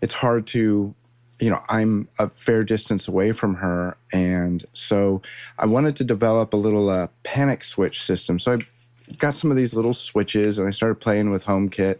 it's 0.00 0.14
hard 0.14 0.46
to. 0.48 0.94
You 1.38 1.50
know, 1.50 1.62
I'm 1.68 2.08
a 2.18 2.30
fair 2.30 2.64
distance 2.64 3.06
away 3.06 3.32
from 3.32 3.56
her, 3.56 3.98
and 4.10 4.64
so 4.72 5.20
I 5.58 5.66
wanted 5.66 5.94
to 5.96 6.04
develop 6.04 6.54
a 6.54 6.56
little 6.56 6.88
uh, 6.88 7.08
panic 7.24 7.62
switch 7.62 8.02
system. 8.02 8.38
So 8.38 8.54
I 8.54 8.58
got 9.18 9.34
some 9.34 9.50
of 9.50 9.56
these 9.56 9.74
little 9.74 9.94
switches 9.94 10.58
and 10.58 10.66
I 10.66 10.70
started 10.70 10.96
playing 10.96 11.30
with 11.30 11.44
HomeKit 11.46 11.98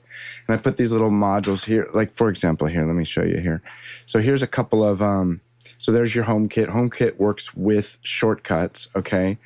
and 0.49 0.55
I 0.55 0.57
put 0.57 0.77
these 0.77 0.93
little 0.93 1.11
modules 1.11 1.65
here. 1.65 1.89
Like 1.95 2.13
for 2.13 2.29
example, 2.29 2.67
here, 2.67 2.85
let 2.85 2.95
me 2.95 3.05
show 3.05 3.23
you 3.23 3.39
here. 3.39 3.63
So 4.07 4.19
here's 4.19 4.43
a 4.43 4.47
couple 4.47 4.85
of 4.85 5.03
um, 5.03 5.41
So 5.87 5.93
there's 5.93 6.17
your 6.17 6.25
HomeKit. 6.25 6.67
HomeKit 6.67 7.17
works 7.17 7.55
with 7.55 7.99
shortcuts, 8.03 8.89
okay? 8.97 9.39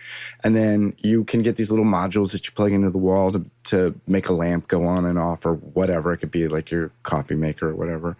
And 0.42 0.56
then 0.56 0.94
you 1.02 1.22
can 1.22 1.42
get 1.42 1.56
these 1.56 1.70
little 1.70 1.84
modules 1.84 2.32
that 2.32 2.46
you 2.46 2.52
plug 2.52 2.72
into 2.72 2.88
the 2.88 2.96
wall 2.96 3.30
to, 3.32 3.44
to 3.64 4.00
make 4.06 4.26
a 4.26 4.32
lamp 4.32 4.66
go 4.66 4.86
on 4.86 5.04
and 5.04 5.18
off 5.18 5.44
or 5.44 5.56
whatever. 5.56 6.14
It 6.14 6.16
could 6.16 6.30
be 6.30 6.48
like 6.48 6.70
your 6.70 6.92
coffee 7.02 7.34
maker 7.34 7.68
or 7.68 7.74
whatever. 7.74 8.16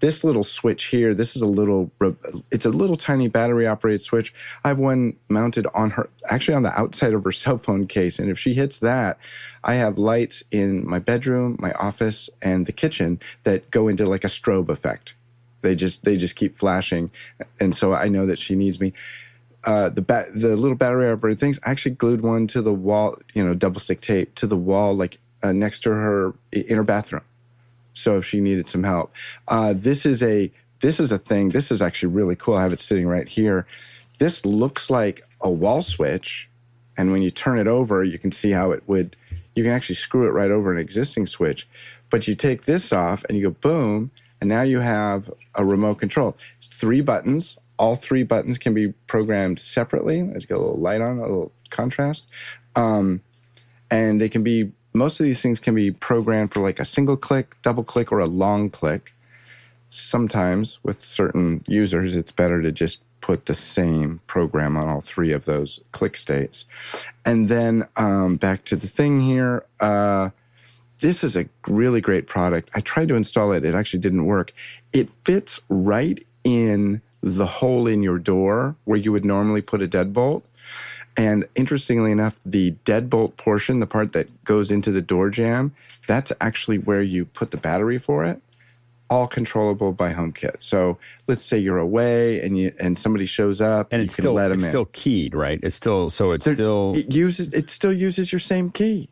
This 0.00 0.22
little 0.22 0.44
switch 0.44 0.84
here, 0.88 1.14
this 1.14 1.34
is 1.34 1.40
a 1.40 1.46
little, 1.46 1.90
it's 2.50 2.66
a 2.66 2.68
little 2.68 2.96
tiny 2.96 3.26
battery 3.26 3.66
operated 3.66 4.02
switch. 4.02 4.34
I 4.62 4.68
have 4.68 4.78
one 4.78 5.16
mounted 5.30 5.66
on 5.72 5.92
her, 5.92 6.10
actually 6.28 6.56
on 6.56 6.64
the 6.64 6.78
outside 6.78 7.14
of 7.14 7.24
her 7.24 7.32
cell 7.42 7.56
phone 7.56 7.86
case. 7.86 8.18
And 8.18 8.28
if 8.28 8.38
she 8.38 8.52
hits 8.52 8.80
that, 8.80 9.18
I 9.64 9.76
have 9.76 9.96
lights 9.96 10.42
in 10.50 10.86
my 10.86 10.98
bedroom, 10.98 11.56
my 11.58 11.72
office, 11.72 12.28
and 12.42 12.66
the 12.66 12.72
kitchen 12.72 13.18
that 13.44 13.70
go 13.70 13.88
into 13.88 14.04
like 14.04 14.24
a 14.24 14.28
strobe 14.28 14.68
effect. 14.68 15.14
They 15.62 15.74
just 15.74 16.04
they 16.04 16.16
just 16.16 16.36
keep 16.36 16.56
flashing, 16.56 17.10
and 17.58 17.74
so 17.74 17.94
I 17.94 18.08
know 18.08 18.26
that 18.26 18.38
she 18.38 18.54
needs 18.54 18.80
me. 18.80 18.92
Uh, 19.64 19.88
the 19.88 20.02
bat, 20.02 20.26
the 20.34 20.56
little 20.56 20.76
battery 20.76 21.08
operated 21.08 21.38
things. 21.38 21.60
I 21.64 21.70
actually 21.70 21.94
glued 21.94 22.22
one 22.22 22.48
to 22.48 22.60
the 22.60 22.72
wall, 22.72 23.16
you 23.32 23.44
know, 23.44 23.54
double 23.54 23.80
stick 23.80 24.00
tape 24.00 24.34
to 24.34 24.46
the 24.46 24.56
wall, 24.56 24.94
like 24.94 25.18
uh, 25.42 25.52
next 25.52 25.80
to 25.84 25.90
her 25.90 26.34
in 26.50 26.76
her 26.76 26.82
bathroom. 26.82 27.22
So 27.92 28.16
if 28.16 28.24
she 28.24 28.40
needed 28.40 28.68
some 28.68 28.84
help, 28.84 29.12
uh, 29.48 29.72
this 29.74 30.04
is 30.04 30.22
a 30.22 30.50
this 30.80 30.98
is 30.98 31.12
a 31.12 31.18
thing. 31.18 31.50
This 31.50 31.70
is 31.70 31.80
actually 31.80 32.12
really 32.12 32.36
cool. 32.36 32.54
I 32.54 32.62
have 32.62 32.72
it 32.72 32.80
sitting 32.80 33.06
right 33.06 33.28
here. 33.28 33.66
This 34.18 34.44
looks 34.44 34.90
like 34.90 35.22
a 35.40 35.50
wall 35.50 35.82
switch, 35.82 36.48
and 36.96 37.12
when 37.12 37.22
you 37.22 37.30
turn 37.30 37.58
it 37.58 37.68
over, 37.68 38.02
you 38.02 38.18
can 38.18 38.32
see 38.32 38.50
how 38.50 38.72
it 38.72 38.82
would. 38.86 39.16
You 39.54 39.62
can 39.62 39.72
actually 39.72 39.96
screw 39.96 40.26
it 40.26 40.32
right 40.32 40.50
over 40.50 40.72
an 40.72 40.78
existing 40.78 41.26
switch, 41.26 41.68
but 42.10 42.26
you 42.26 42.34
take 42.34 42.64
this 42.64 42.92
off 42.92 43.24
and 43.24 43.38
you 43.38 43.44
go 43.44 43.50
boom, 43.50 44.10
and 44.40 44.48
now 44.48 44.62
you 44.62 44.80
have 44.80 45.30
a 45.54 45.64
remote 45.64 45.96
control. 45.96 46.36
It's 46.58 46.68
three 46.68 47.00
buttons. 47.00 47.58
All 47.78 47.96
three 47.96 48.22
buttons 48.22 48.58
can 48.58 48.74
be 48.74 48.92
programmed 49.06 49.58
separately. 49.58 50.22
Let's 50.22 50.46
get 50.46 50.56
a 50.56 50.60
little 50.60 50.78
light 50.78 51.00
on, 51.00 51.18
a 51.18 51.22
little 51.22 51.52
contrast. 51.70 52.26
Um, 52.76 53.22
and 53.90 54.20
they 54.20 54.28
can 54.28 54.42
be, 54.42 54.72
most 54.94 55.20
of 55.20 55.24
these 55.24 55.42
things 55.42 55.58
can 55.60 55.74
be 55.74 55.90
programmed 55.90 56.52
for 56.52 56.60
like 56.60 56.78
a 56.78 56.84
single 56.84 57.16
click, 57.16 57.56
double 57.62 57.84
click, 57.84 58.12
or 58.12 58.20
a 58.20 58.26
long 58.26 58.70
click. 58.70 59.14
Sometimes 59.90 60.78
with 60.82 60.96
certain 60.96 61.64
users, 61.66 62.14
it's 62.14 62.32
better 62.32 62.62
to 62.62 62.72
just 62.72 63.00
put 63.20 63.46
the 63.46 63.54
same 63.54 64.20
program 64.26 64.76
on 64.76 64.88
all 64.88 65.00
three 65.00 65.32
of 65.32 65.44
those 65.44 65.80
click 65.92 66.16
states. 66.16 66.66
And 67.24 67.48
then 67.48 67.88
um, 67.96 68.36
back 68.36 68.64
to 68.66 68.76
the 68.76 68.88
thing 68.88 69.20
here. 69.20 69.64
Uh, 69.80 70.30
this 71.02 71.22
is 71.24 71.36
a 71.36 71.46
really 71.68 72.00
great 72.00 72.26
product. 72.26 72.70
I 72.74 72.80
tried 72.80 73.08
to 73.08 73.16
install 73.16 73.52
it, 73.52 73.64
it 73.64 73.74
actually 73.74 73.98
didn't 73.98 74.24
work. 74.24 74.54
It 74.92 75.10
fits 75.24 75.60
right 75.68 76.24
in 76.44 77.02
the 77.20 77.46
hole 77.46 77.86
in 77.86 78.02
your 78.02 78.18
door 78.18 78.76
where 78.84 78.98
you 78.98 79.12
would 79.12 79.24
normally 79.24 79.62
put 79.62 79.82
a 79.82 79.88
deadbolt. 79.88 80.42
And 81.16 81.46
interestingly 81.54 82.10
enough, 82.10 82.40
the 82.44 82.76
deadbolt 82.84 83.36
portion, 83.36 83.80
the 83.80 83.86
part 83.86 84.12
that 84.12 84.44
goes 84.44 84.70
into 84.70 84.90
the 84.90 85.02
door 85.02 85.28
jamb, 85.28 85.74
that's 86.06 86.32
actually 86.40 86.78
where 86.78 87.02
you 87.02 87.26
put 87.26 87.50
the 87.50 87.58
battery 87.58 87.98
for 87.98 88.24
it. 88.24 88.40
All 89.10 89.26
controllable 89.26 89.92
by 89.92 90.14
HomeKit. 90.14 90.62
So 90.62 90.98
let's 91.26 91.42
say 91.42 91.58
you're 91.58 91.78
away 91.78 92.40
and 92.40 92.56
you 92.56 92.72
and 92.80 92.98
somebody 92.98 93.26
shows 93.26 93.60
up 93.60 93.92
and 93.92 94.00
it's 94.00 94.14
still 94.14 94.38
it's 94.38 94.62
in. 94.62 94.68
still 94.70 94.86
keyed, 94.86 95.34
right? 95.34 95.60
It's 95.62 95.76
still 95.76 96.08
so 96.08 96.30
it's 96.30 96.46
They're, 96.46 96.54
still 96.54 96.94
it 96.96 97.12
uses 97.12 97.52
it 97.52 97.68
still 97.68 97.92
uses 97.92 98.32
your 98.32 98.38
same 98.38 98.70
key. 98.70 99.10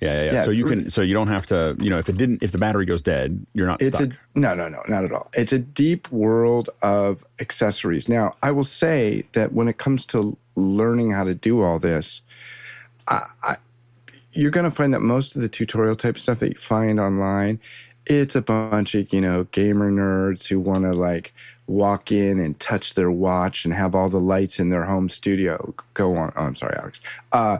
Yeah, 0.00 0.24
yeah, 0.24 0.32
yeah. 0.32 0.44
So 0.44 0.50
you 0.50 0.64
can, 0.64 0.90
so 0.90 1.02
you 1.02 1.12
don't 1.12 1.28
have 1.28 1.46
to, 1.46 1.76
you 1.78 1.90
know, 1.90 1.98
if 1.98 2.08
it 2.08 2.16
didn't, 2.16 2.42
if 2.42 2.52
the 2.52 2.58
battery 2.58 2.86
goes 2.86 3.02
dead, 3.02 3.44
you're 3.52 3.66
not 3.66 3.82
it's 3.82 3.96
stuck. 3.96 4.12
A, 4.12 4.38
no, 4.38 4.54
no, 4.54 4.68
no, 4.68 4.82
not 4.88 5.04
at 5.04 5.12
all. 5.12 5.28
It's 5.34 5.52
a 5.52 5.58
deep 5.58 6.10
world 6.10 6.70
of 6.80 7.24
accessories. 7.38 8.08
Now, 8.08 8.34
I 8.42 8.50
will 8.50 8.64
say 8.64 9.26
that 9.32 9.52
when 9.52 9.68
it 9.68 9.76
comes 9.76 10.06
to 10.06 10.38
learning 10.56 11.10
how 11.10 11.24
to 11.24 11.34
do 11.34 11.60
all 11.60 11.78
this, 11.78 12.22
I, 13.08 13.26
I, 13.42 13.56
you're 14.32 14.50
going 14.50 14.64
to 14.64 14.70
find 14.70 14.94
that 14.94 15.00
most 15.00 15.36
of 15.36 15.42
the 15.42 15.48
tutorial 15.48 15.96
type 15.96 16.16
stuff 16.16 16.38
that 16.38 16.54
you 16.54 16.58
find 16.58 16.98
online, 16.98 17.60
it's 18.06 18.34
a 18.34 18.40
bunch 18.40 18.94
of, 18.94 19.12
you 19.12 19.20
know, 19.20 19.44
gamer 19.44 19.90
nerds 19.90 20.48
who 20.48 20.58
want 20.60 20.84
to 20.84 20.92
like 20.92 21.34
walk 21.66 22.10
in 22.10 22.40
and 22.40 22.58
touch 22.58 22.94
their 22.94 23.10
watch 23.10 23.64
and 23.64 23.74
have 23.74 23.94
all 23.94 24.08
the 24.08 24.18
lights 24.18 24.58
in 24.58 24.70
their 24.70 24.84
home 24.84 25.08
studio 25.08 25.74
go 25.92 26.16
on. 26.16 26.32
Oh, 26.36 26.44
I'm 26.44 26.56
sorry, 26.56 26.74
Alex. 26.78 27.00
Uh, 27.32 27.58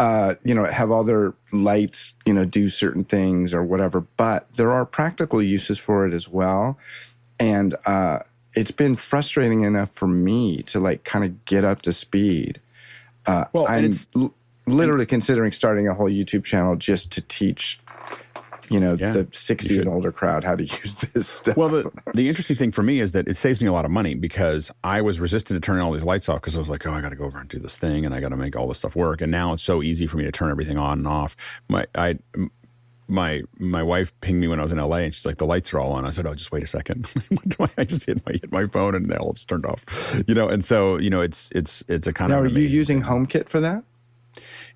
uh, 0.00 0.34
you 0.42 0.54
know, 0.54 0.64
have 0.64 0.90
other 0.90 1.34
lights, 1.52 2.14
you 2.24 2.32
know, 2.32 2.46
do 2.46 2.70
certain 2.70 3.04
things 3.04 3.52
or 3.52 3.62
whatever. 3.62 4.00
But 4.00 4.50
there 4.54 4.72
are 4.72 4.86
practical 4.86 5.42
uses 5.42 5.78
for 5.78 6.06
it 6.06 6.14
as 6.14 6.26
well. 6.26 6.78
And 7.38 7.74
uh, 7.84 8.20
it's 8.54 8.70
been 8.70 8.96
frustrating 8.96 9.60
enough 9.60 9.90
for 9.92 10.08
me 10.08 10.62
to 10.64 10.80
like 10.80 11.04
kind 11.04 11.24
of 11.24 11.44
get 11.44 11.64
up 11.64 11.82
to 11.82 11.92
speed. 11.92 12.60
Uh, 13.26 13.44
well, 13.52 13.66
I'm 13.68 13.92
l- 14.16 14.34
literally 14.66 15.04
considering 15.04 15.52
starting 15.52 15.86
a 15.86 15.92
whole 15.92 16.08
YouTube 16.08 16.44
channel 16.44 16.76
just 16.76 17.12
to 17.12 17.20
teach 17.20 17.78
you 18.70 18.80
know 18.80 18.94
yeah, 18.94 19.10
the 19.10 19.28
60 19.30 19.78
and 19.78 19.88
older 19.88 20.12
crowd 20.12 20.44
how 20.44 20.54
to 20.56 20.64
use 20.64 20.98
this 21.12 21.28
stuff. 21.28 21.56
Well, 21.56 21.68
the, 21.68 21.90
the 22.14 22.28
interesting 22.28 22.56
thing 22.56 22.72
for 22.72 22.82
me 22.82 23.00
is 23.00 23.12
that 23.12 23.28
it 23.28 23.36
saves 23.36 23.60
me 23.60 23.66
a 23.66 23.72
lot 23.72 23.84
of 23.84 23.90
money 23.90 24.14
because 24.14 24.70
I 24.84 25.02
was 25.02 25.20
resistant 25.20 25.60
to 25.60 25.64
turning 25.64 25.82
all 25.82 25.92
these 25.92 26.04
lights 26.04 26.28
off 26.28 26.40
because 26.40 26.56
I 26.56 26.60
was 26.60 26.68
like, 26.68 26.86
oh, 26.86 26.92
I 26.92 27.00
got 27.00 27.10
to 27.10 27.16
go 27.16 27.24
over 27.24 27.38
and 27.38 27.48
do 27.48 27.58
this 27.58 27.76
thing 27.76 28.06
and 28.06 28.14
I 28.14 28.20
got 28.20 28.30
to 28.30 28.36
make 28.36 28.56
all 28.56 28.68
this 28.68 28.78
stuff 28.78 28.94
work. 28.94 29.20
And 29.20 29.30
now 29.30 29.52
it's 29.52 29.62
so 29.62 29.82
easy 29.82 30.06
for 30.06 30.16
me 30.16 30.24
to 30.24 30.32
turn 30.32 30.50
everything 30.50 30.78
on 30.78 30.98
and 30.98 31.08
off. 31.08 31.36
My 31.68 31.86
I 31.94 32.18
my 33.10 33.42
my 33.58 33.82
wife 33.82 34.12
pinged 34.20 34.40
me 34.40 34.48
when 34.48 34.60
I 34.60 34.62
was 34.62 34.72
in 34.72 34.78
LA 34.78 34.98
and 34.98 35.14
she's 35.14 35.26
like, 35.26 35.38
the 35.38 35.46
lights 35.46 35.72
are 35.74 35.80
all 35.80 35.92
on. 35.92 36.06
I 36.06 36.10
said, 36.10 36.26
oh, 36.26 36.34
just 36.34 36.52
wait 36.52 36.62
a 36.62 36.66
second. 36.66 37.10
I 37.76 37.84
just 37.84 38.06
hit 38.06 38.24
my 38.24 38.32
hit 38.32 38.52
my 38.52 38.66
phone 38.66 38.94
and 38.94 39.10
they 39.10 39.16
all 39.16 39.32
just 39.32 39.48
turned 39.48 39.66
off. 39.66 39.84
You 40.26 40.34
know, 40.34 40.48
and 40.48 40.64
so 40.64 40.96
you 40.98 41.10
know, 41.10 41.20
it's 41.20 41.50
it's 41.54 41.82
it's 41.88 42.06
a 42.06 42.12
kind 42.12 42.30
now, 42.30 42.38
of. 42.38 42.44
Now, 42.44 42.56
are 42.56 42.58
you 42.58 42.68
using 42.68 43.02
HomeKit 43.02 43.48
for 43.48 43.60
that? 43.60 43.84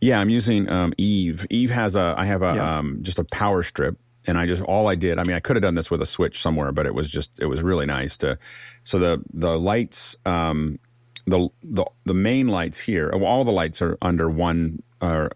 Yeah, 0.05 0.21
I'm 0.21 0.29
using 0.29 0.69
um, 0.69 0.93
Eve. 0.99 1.47
Eve 1.49 1.71
has 1.71 1.97
a 1.97 2.15
I 2.19 2.27
have 2.27 2.43
a 2.43 2.55
yeah. 2.55 2.79
um, 2.79 2.99
just 3.01 3.19
a 3.19 3.25
power 3.25 3.63
strip 3.63 3.97
and 4.27 4.39
I 4.39 4.45
just 4.45 4.63
all 4.63 4.87
I 4.87 4.97
did. 4.97 5.19
I 5.19 5.25
mean, 5.25 5.35
I 5.35 5.41
could 5.41 5.57
have 5.57 5.63
done 5.63 5.77
this 5.77 5.91
with 5.91 6.03
a 6.03 6.07
switch 6.07 6.43
somewhere, 6.43 6.73
but 6.73 6.85
it 6.85 6.95
was 6.95 7.09
just 7.09 7.31
it 7.41 7.47
was 7.47 7.63
really 7.63 7.87
nice 7.87 8.19
to. 8.19 8.39
So 8.85 8.99
the 8.99 9.23
the 9.33 9.59
lights, 9.59 10.15
um, 10.27 10.79
the 11.27 11.49
the 11.63 11.87
the 12.05 12.13
main 12.13 12.49
lights 12.49 12.79
here, 12.79 13.11
all 13.13 13.45
the 13.45 13.51
lights 13.51 13.81
are 13.81 13.97
under 14.03 14.29
one, 14.29 14.83
uh, 15.01 15.31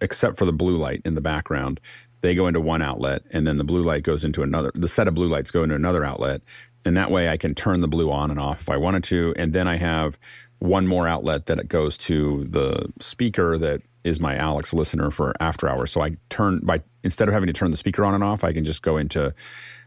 except 0.00 0.36
for 0.36 0.44
the 0.44 0.52
blue 0.52 0.76
light 0.76 1.00
in 1.04 1.14
the 1.14 1.20
background. 1.20 1.80
They 2.20 2.34
go 2.34 2.48
into 2.48 2.60
one 2.60 2.82
outlet, 2.82 3.22
and 3.30 3.46
then 3.46 3.56
the 3.56 3.64
blue 3.64 3.82
light 3.82 4.02
goes 4.02 4.24
into 4.24 4.42
another. 4.42 4.72
The 4.74 4.88
set 4.88 5.06
of 5.06 5.14
blue 5.14 5.28
lights 5.28 5.52
go 5.52 5.62
into 5.62 5.76
another 5.76 6.04
outlet, 6.04 6.42
and 6.84 6.96
that 6.96 7.12
way 7.12 7.28
I 7.28 7.36
can 7.36 7.54
turn 7.54 7.82
the 7.82 7.88
blue 7.88 8.10
on 8.10 8.32
and 8.32 8.40
off 8.40 8.60
if 8.62 8.68
I 8.68 8.78
wanted 8.78 9.04
to. 9.04 9.32
And 9.36 9.52
then 9.52 9.68
I 9.68 9.76
have 9.76 10.18
one 10.58 10.88
more 10.88 11.06
outlet 11.06 11.46
that 11.46 11.60
it 11.60 11.68
goes 11.68 11.96
to 11.96 12.44
the 12.50 12.92
speaker 12.98 13.56
that 13.58 13.82
is 14.04 14.20
my 14.20 14.36
Alex 14.36 14.72
listener 14.72 15.10
for 15.10 15.34
after 15.40 15.68
hours. 15.68 15.90
So 15.92 16.00
I 16.00 16.16
turn 16.30 16.60
by 16.60 16.82
instead 17.02 17.28
of 17.28 17.34
having 17.34 17.48
to 17.48 17.52
turn 17.52 17.70
the 17.70 17.76
speaker 17.76 18.04
on 18.04 18.14
and 18.14 18.24
off, 18.24 18.44
I 18.44 18.52
can 18.52 18.64
just 18.64 18.82
go 18.82 18.96
into 18.96 19.34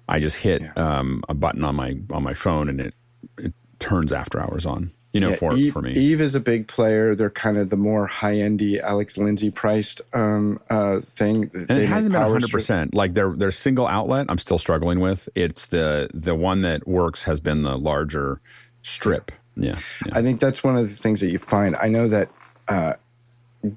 I 0.08 0.20
just 0.20 0.36
hit 0.36 0.62
yeah. 0.62 0.74
um, 0.76 1.24
a 1.30 1.34
button 1.34 1.64
on 1.64 1.76
my 1.76 1.98
on 2.12 2.24
my 2.24 2.34
phone 2.34 2.70
and 2.70 2.82
it 2.82 2.94
it 3.38 3.54
turns 3.80 4.14
after 4.14 4.40
hours 4.40 4.66
on. 4.66 4.92
You 5.14 5.20
know, 5.20 5.32
yeah, 5.32 5.36
for 5.36 5.54
Eve, 5.54 5.74
for 5.74 5.82
me, 5.82 5.92
Eve 5.92 6.22
is 6.22 6.36
a 6.36 6.40
big 6.40 6.70
player. 6.70 7.16
They're 7.16 7.30
kind 7.30 7.58
of 7.58 7.70
the 7.70 7.76
more 7.76 8.08
high 8.08 8.38
endy 8.38 8.80
Alex 8.80 9.18
Lindsay 9.18 9.52
priced 9.52 10.00
um, 10.14 10.62
uh, 10.70 11.02
thing. 11.02 11.52
And 11.54 11.68
they 11.68 11.84
it 11.84 11.90
hasn't 11.90 12.14
been 12.14 12.22
hundred 12.22 12.50
percent. 12.50 12.94
Like 12.94 13.14
their 13.14 13.32
their 13.32 13.52
single 13.52 13.88
outlet, 13.88 14.28
I'm 14.30 14.38
still 14.38 14.58
struggling 14.58 15.02
with. 15.02 15.28
It's 15.36 15.66
the 15.66 16.10
the 16.14 16.34
one 16.34 16.62
that 16.62 16.88
works 16.88 17.24
has 17.24 17.42
been 17.42 17.62
the 17.62 17.78
larger 17.78 18.40
strip. 18.84 19.34
Yeah, 19.58 19.80
yeah. 20.06 20.14
I 20.14 20.22
think 20.22 20.40
that's 20.40 20.64
one 20.64 20.78
of 20.78 20.88
the 20.88 20.96
things 20.96 21.20
that 21.20 21.30
you 21.30 21.40
find. 21.40 21.76
I 21.76 21.90
know 21.90 22.08
that 22.08 22.30
uh, 22.70 22.94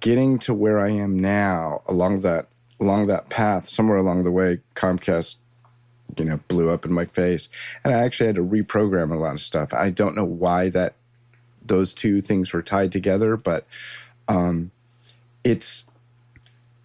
getting 0.00 0.38
to 0.40 0.54
where 0.54 0.78
I 0.78 0.90
am 0.90 1.18
now 1.18 1.82
along 1.86 2.20
that 2.20 2.48
along 2.80 3.06
that 3.06 3.28
path, 3.28 3.68
somewhere 3.68 3.98
along 3.98 4.24
the 4.24 4.30
way, 4.30 4.60
Comcast, 4.74 5.36
you 6.16 6.24
know, 6.24 6.40
blew 6.48 6.70
up 6.70 6.84
in 6.84 6.92
my 6.92 7.04
face, 7.04 7.48
and 7.84 7.94
I 7.94 7.98
actually 7.98 8.26
had 8.26 8.36
to 8.36 8.44
reprogram 8.44 9.12
a 9.12 9.16
lot 9.16 9.34
of 9.34 9.40
stuff. 9.40 9.72
I 9.72 9.90
don't 9.90 10.16
know 10.16 10.24
why 10.24 10.68
that 10.70 10.94
those 11.64 11.94
two 11.94 12.20
things 12.20 12.52
were 12.52 12.62
tied 12.62 12.92
together, 12.92 13.36
but 13.36 13.66
um, 14.28 14.70
it's 15.42 15.86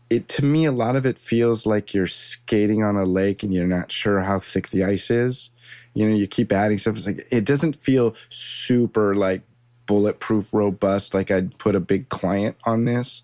it 0.09 0.27
to 0.27 0.45
me 0.45 0.65
a 0.65 0.71
lot 0.71 0.95
of 0.95 1.05
it 1.05 1.19
feels 1.19 1.65
like 1.65 1.93
you're 1.93 2.07
skating 2.07 2.83
on 2.83 2.95
a 2.95 3.05
lake 3.05 3.43
and 3.43 3.53
you're 3.53 3.67
not 3.67 3.91
sure 3.91 4.21
how 4.21 4.39
thick 4.39 4.69
the 4.69 4.83
ice 4.83 5.11
is. 5.11 5.51
You 5.93 6.09
know, 6.09 6.15
you 6.15 6.27
keep 6.27 6.51
adding 6.51 6.77
stuff. 6.77 6.95
It's 6.95 7.05
like 7.05 7.25
it 7.31 7.45
doesn't 7.45 7.83
feel 7.83 8.15
super 8.29 9.15
like 9.15 9.41
bulletproof, 9.89 10.53
robust, 10.53 11.15
like 11.15 11.31
I'd 11.31 11.57
put 11.57 11.73
a 11.75 11.79
big 11.79 12.09
client 12.09 12.55
on 12.63 12.85
this. 12.85 13.23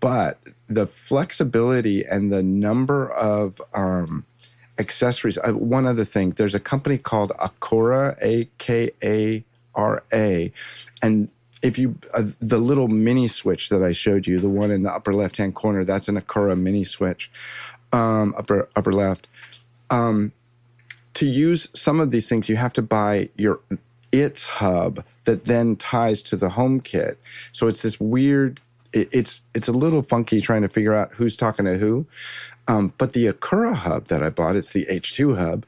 But 0.00 0.40
the 0.68 0.86
flexibility 0.86 2.04
and 2.04 2.32
the 2.32 2.42
number 2.42 3.08
of 3.08 3.62
um, 3.72 4.26
accessories. 4.78 5.38
Uh, 5.38 5.52
one 5.52 5.86
other 5.86 6.04
thing, 6.04 6.30
there's 6.30 6.54
a 6.54 6.60
company 6.60 6.98
called 6.98 7.30
Aqara, 7.38 8.16
A 8.20 8.48
K 8.58 8.90
A 9.02 9.44
R 9.74 10.02
A, 10.12 10.52
and 11.00 11.28
if 11.62 11.78
you 11.78 11.98
uh, 12.12 12.24
the 12.40 12.58
little 12.58 12.88
mini 12.88 13.28
switch 13.28 13.68
that 13.68 13.82
I 13.82 13.92
showed 13.92 14.26
you, 14.26 14.40
the 14.40 14.48
one 14.48 14.70
in 14.70 14.82
the 14.82 14.92
upper 14.92 15.14
left 15.14 15.36
hand 15.36 15.54
corner, 15.54 15.84
that's 15.84 16.08
an 16.08 16.20
Aqara 16.20 16.58
mini 16.58 16.84
switch, 16.84 17.30
um, 17.92 18.34
upper 18.36 18.68
upper 18.74 18.92
left. 18.92 19.28
Um, 19.88 20.32
to 21.14 21.26
use 21.26 21.68
some 21.74 22.00
of 22.00 22.10
these 22.10 22.28
things, 22.28 22.48
you 22.48 22.56
have 22.56 22.72
to 22.74 22.82
buy 22.82 23.30
your 23.36 23.60
its 24.12 24.44
hub 24.60 25.04
that 25.26 25.44
then 25.44 25.76
ties 25.76 26.22
to 26.22 26.36
the 26.36 26.48
HomeKit. 26.48 27.16
So 27.52 27.68
it's 27.68 27.82
this 27.82 28.00
weird. 28.00 28.60
It, 28.92 29.08
it's 29.12 29.42
it's 29.54 29.68
a 29.68 29.72
little 29.72 30.02
funky 30.02 30.40
trying 30.40 30.62
to 30.62 30.68
figure 30.68 30.94
out 30.94 31.12
who's 31.12 31.36
talking 31.36 31.66
to 31.66 31.76
who. 31.78 32.06
Um, 32.66 32.92
but 32.98 33.12
the 33.12 33.26
Aqara 33.26 33.74
hub 33.76 34.06
that 34.06 34.22
I 34.22 34.30
bought, 34.30 34.56
it's 34.56 34.72
the 34.72 34.86
H2 34.86 35.38
hub, 35.38 35.66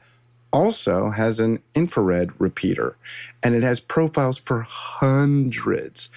also 0.51 1.11
has 1.11 1.39
an 1.39 1.61
infrared 1.73 2.31
repeater, 2.41 2.97
and 3.41 3.55
it 3.55 3.63
has 3.63 3.79
profiles 3.79 4.37
for 4.37 4.61
hundreds 4.61 6.09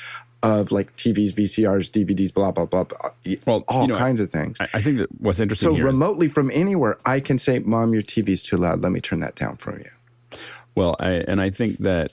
of 0.43 0.72
like 0.72 0.97
TVs, 0.97 1.32
VCRs, 1.32 1.90
DVDs, 1.90 2.34
blah 2.34 2.51
blah 2.51 2.64
blah, 2.66 2.84
blah 2.84 3.11
Well, 3.47 3.64
all 3.68 3.82
you 3.82 3.88
know, 3.88 3.97
kinds 3.99 4.18
of 4.18 4.30
things. 4.30 4.57
I, 4.61 4.68
I 4.74 4.82
think 4.82 4.99
that 4.99 5.09
what's 5.20 5.38
interesting 5.38 5.68
so 5.68 5.74
here 5.74 5.86
is- 5.86 5.93
remotely 5.95 6.28
from 6.28 6.51
anywhere, 6.53 6.99
I 7.07 7.20
can 7.20 7.38
say, 7.38 7.59
"Mom, 7.61 7.93
your 7.93 8.03
TV's 8.03 8.43
too 8.43 8.57
loud. 8.57 8.82
Let 8.82 8.90
me 8.93 9.01
turn 9.01 9.20
that 9.20 9.34
down 9.36 9.57
for 9.57 9.78
you." 9.78 9.90
Well, 10.74 10.97
I, 10.99 11.11
and 11.28 11.40
I 11.40 11.51
think 11.51 11.78
that 11.80 12.12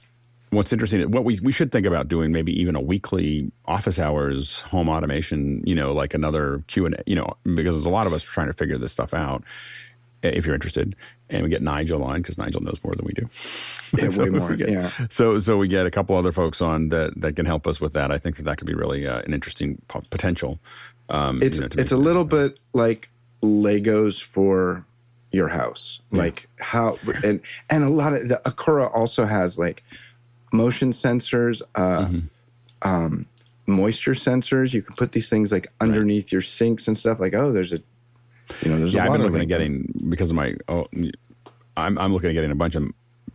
what's 0.52 0.74
interesting, 0.74 1.10
what 1.12 1.24
we, 1.24 1.40
we 1.42 1.52
should 1.52 1.72
think 1.72 1.86
about 1.86 2.08
doing 2.08 2.32
maybe 2.32 2.52
even 2.60 2.76
a 2.76 2.82
weekly 2.82 3.52
office 3.66 4.00
hours 4.00 4.60
home 4.60 4.90
automation, 4.90 5.64
you 5.66 5.76
know, 5.76 5.94
like 5.94 6.14
another 6.14 6.64
Q 6.68 6.86
and 6.88 6.96
A, 6.96 7.04
you 7.06 7.16
know, 7.16 7.34
because 7.44 7.76
there's 7.76 7.86
a 7.86 7.90
lot 7.90 8.08
of 8.08 8.14
us 8.14 8.24
trying 8.24 8.48
to 8.48 8.54
figure 8.54 8.78
this 8.78 8.92
stuff 8.92 9.14
out. 9.14 9.44
If 10.22 10.46
you're 10.46 10.56
interested, 10.56 10.98
and 11.30 11.44
we 11.44 11.50
get 11.50 11.62
Nigel 11.62 12.04
on 12.04 12.22
because 12.22 12.38
Nigel 12.38 12.60
knows 12.62 12.78
more 12.84 12.94
than 12.96 13.06
we 13.06 13.14
do. 13.14 13.30
Yeah, 13.98 14.10
So 14.12 14.22
way 14.24 14.30
more, 14.30 14.50
we 14.50 14.58
get- 14.58 14.70
yeah. 14.70 14.92
So 15.10 15.40
so 15.40 15.58
we 15.58 15.68
get 15.68 15.86
a 15.88 15.92
couple 15.92 16.16
other 16.16 16.32
folks 16.32 16.62
on 16.62 16.90
that 16.90 17.20
that 17.22 17.36
can 17.36 17.46
help 17.48 17.66
us 17.66 17.80
with 17.82 17.94
that. 17.94 18.12
I 18.12 18.18
think 18.20 18.36
that 18.36 18.44
that 18.44 18.58
could 18.58 18.68
be 18.68 18.76
really 18.76 19.08
uh, 19.08 19.22
an 19.22 19.34
interesting 19.34 19.82
po- 19.88 20.02
potential. 20.12 20.60
Um, 21.10 21.42
It's 21.42 21.58
you 21.58 21.64
know, 21.64 21.70
it's 21.76 21.92
a 21.92 21.98
little 21.98 22.26
bit 22.26 22.60
like 22.74 23.10
Legos 23.42 24.22
for 24.22 24.86
your 25.32 25.48
house, 25.48 26.02
like 26.12 26.48
how 26.60 26.98
and 27.24 27.40
and 27.70 27.84
a 27.84 27.90
lot 27.90 28.14
of 28.14 28.28
the 28.28 28.42
Aqara 28.46 28.94
also 28.94 29.26
has 29.26 29.58
like 29.58 29.84
motion 30.52 30.92
sensors, 30.92 31.62
uh, 31.76 32.06
Mm-hmm. 32.06 32.20
um, 32.90 33.26
moisture 33.68 34.14
sensors. 34.14 34.74
You 34.74 34.82
can 34.82 34.96
put 34.96 35.12
these 35.12 35.30
things 35.30 35.52
like 35.52 35.68
underneath 35.80 36.32
your 36.32 36.42
sinks 36.42 36.88
and 36.88 36.98
stuff. 36.98 37.20
Like 37.20 37.34
oh, 37.34 37.52
there's 37.52 37.74
a 37.74 37.80
you 38.64 38.72
know 38.72 38.80
there's 38.80 38.94
Yeah, 38.94 39.04
a 39.04 39.06
I've 39.08 39.14
been 39.14 39.22
looking 39.24 39.42
at 39.42 39.48
getting 39.48 39.92
because 40.10 40.30
of 40.32 40.36
my. 40.36 40.56
Oh, 40.68 40.88
I'm 41.78 41.98
I'm 41.98 42.14
looking 42.14 42.30
at 42.30 42.34
getting 42.34 42.52
a 42.52 42.56
bunch 42.56 42.76
of 42.76 42.90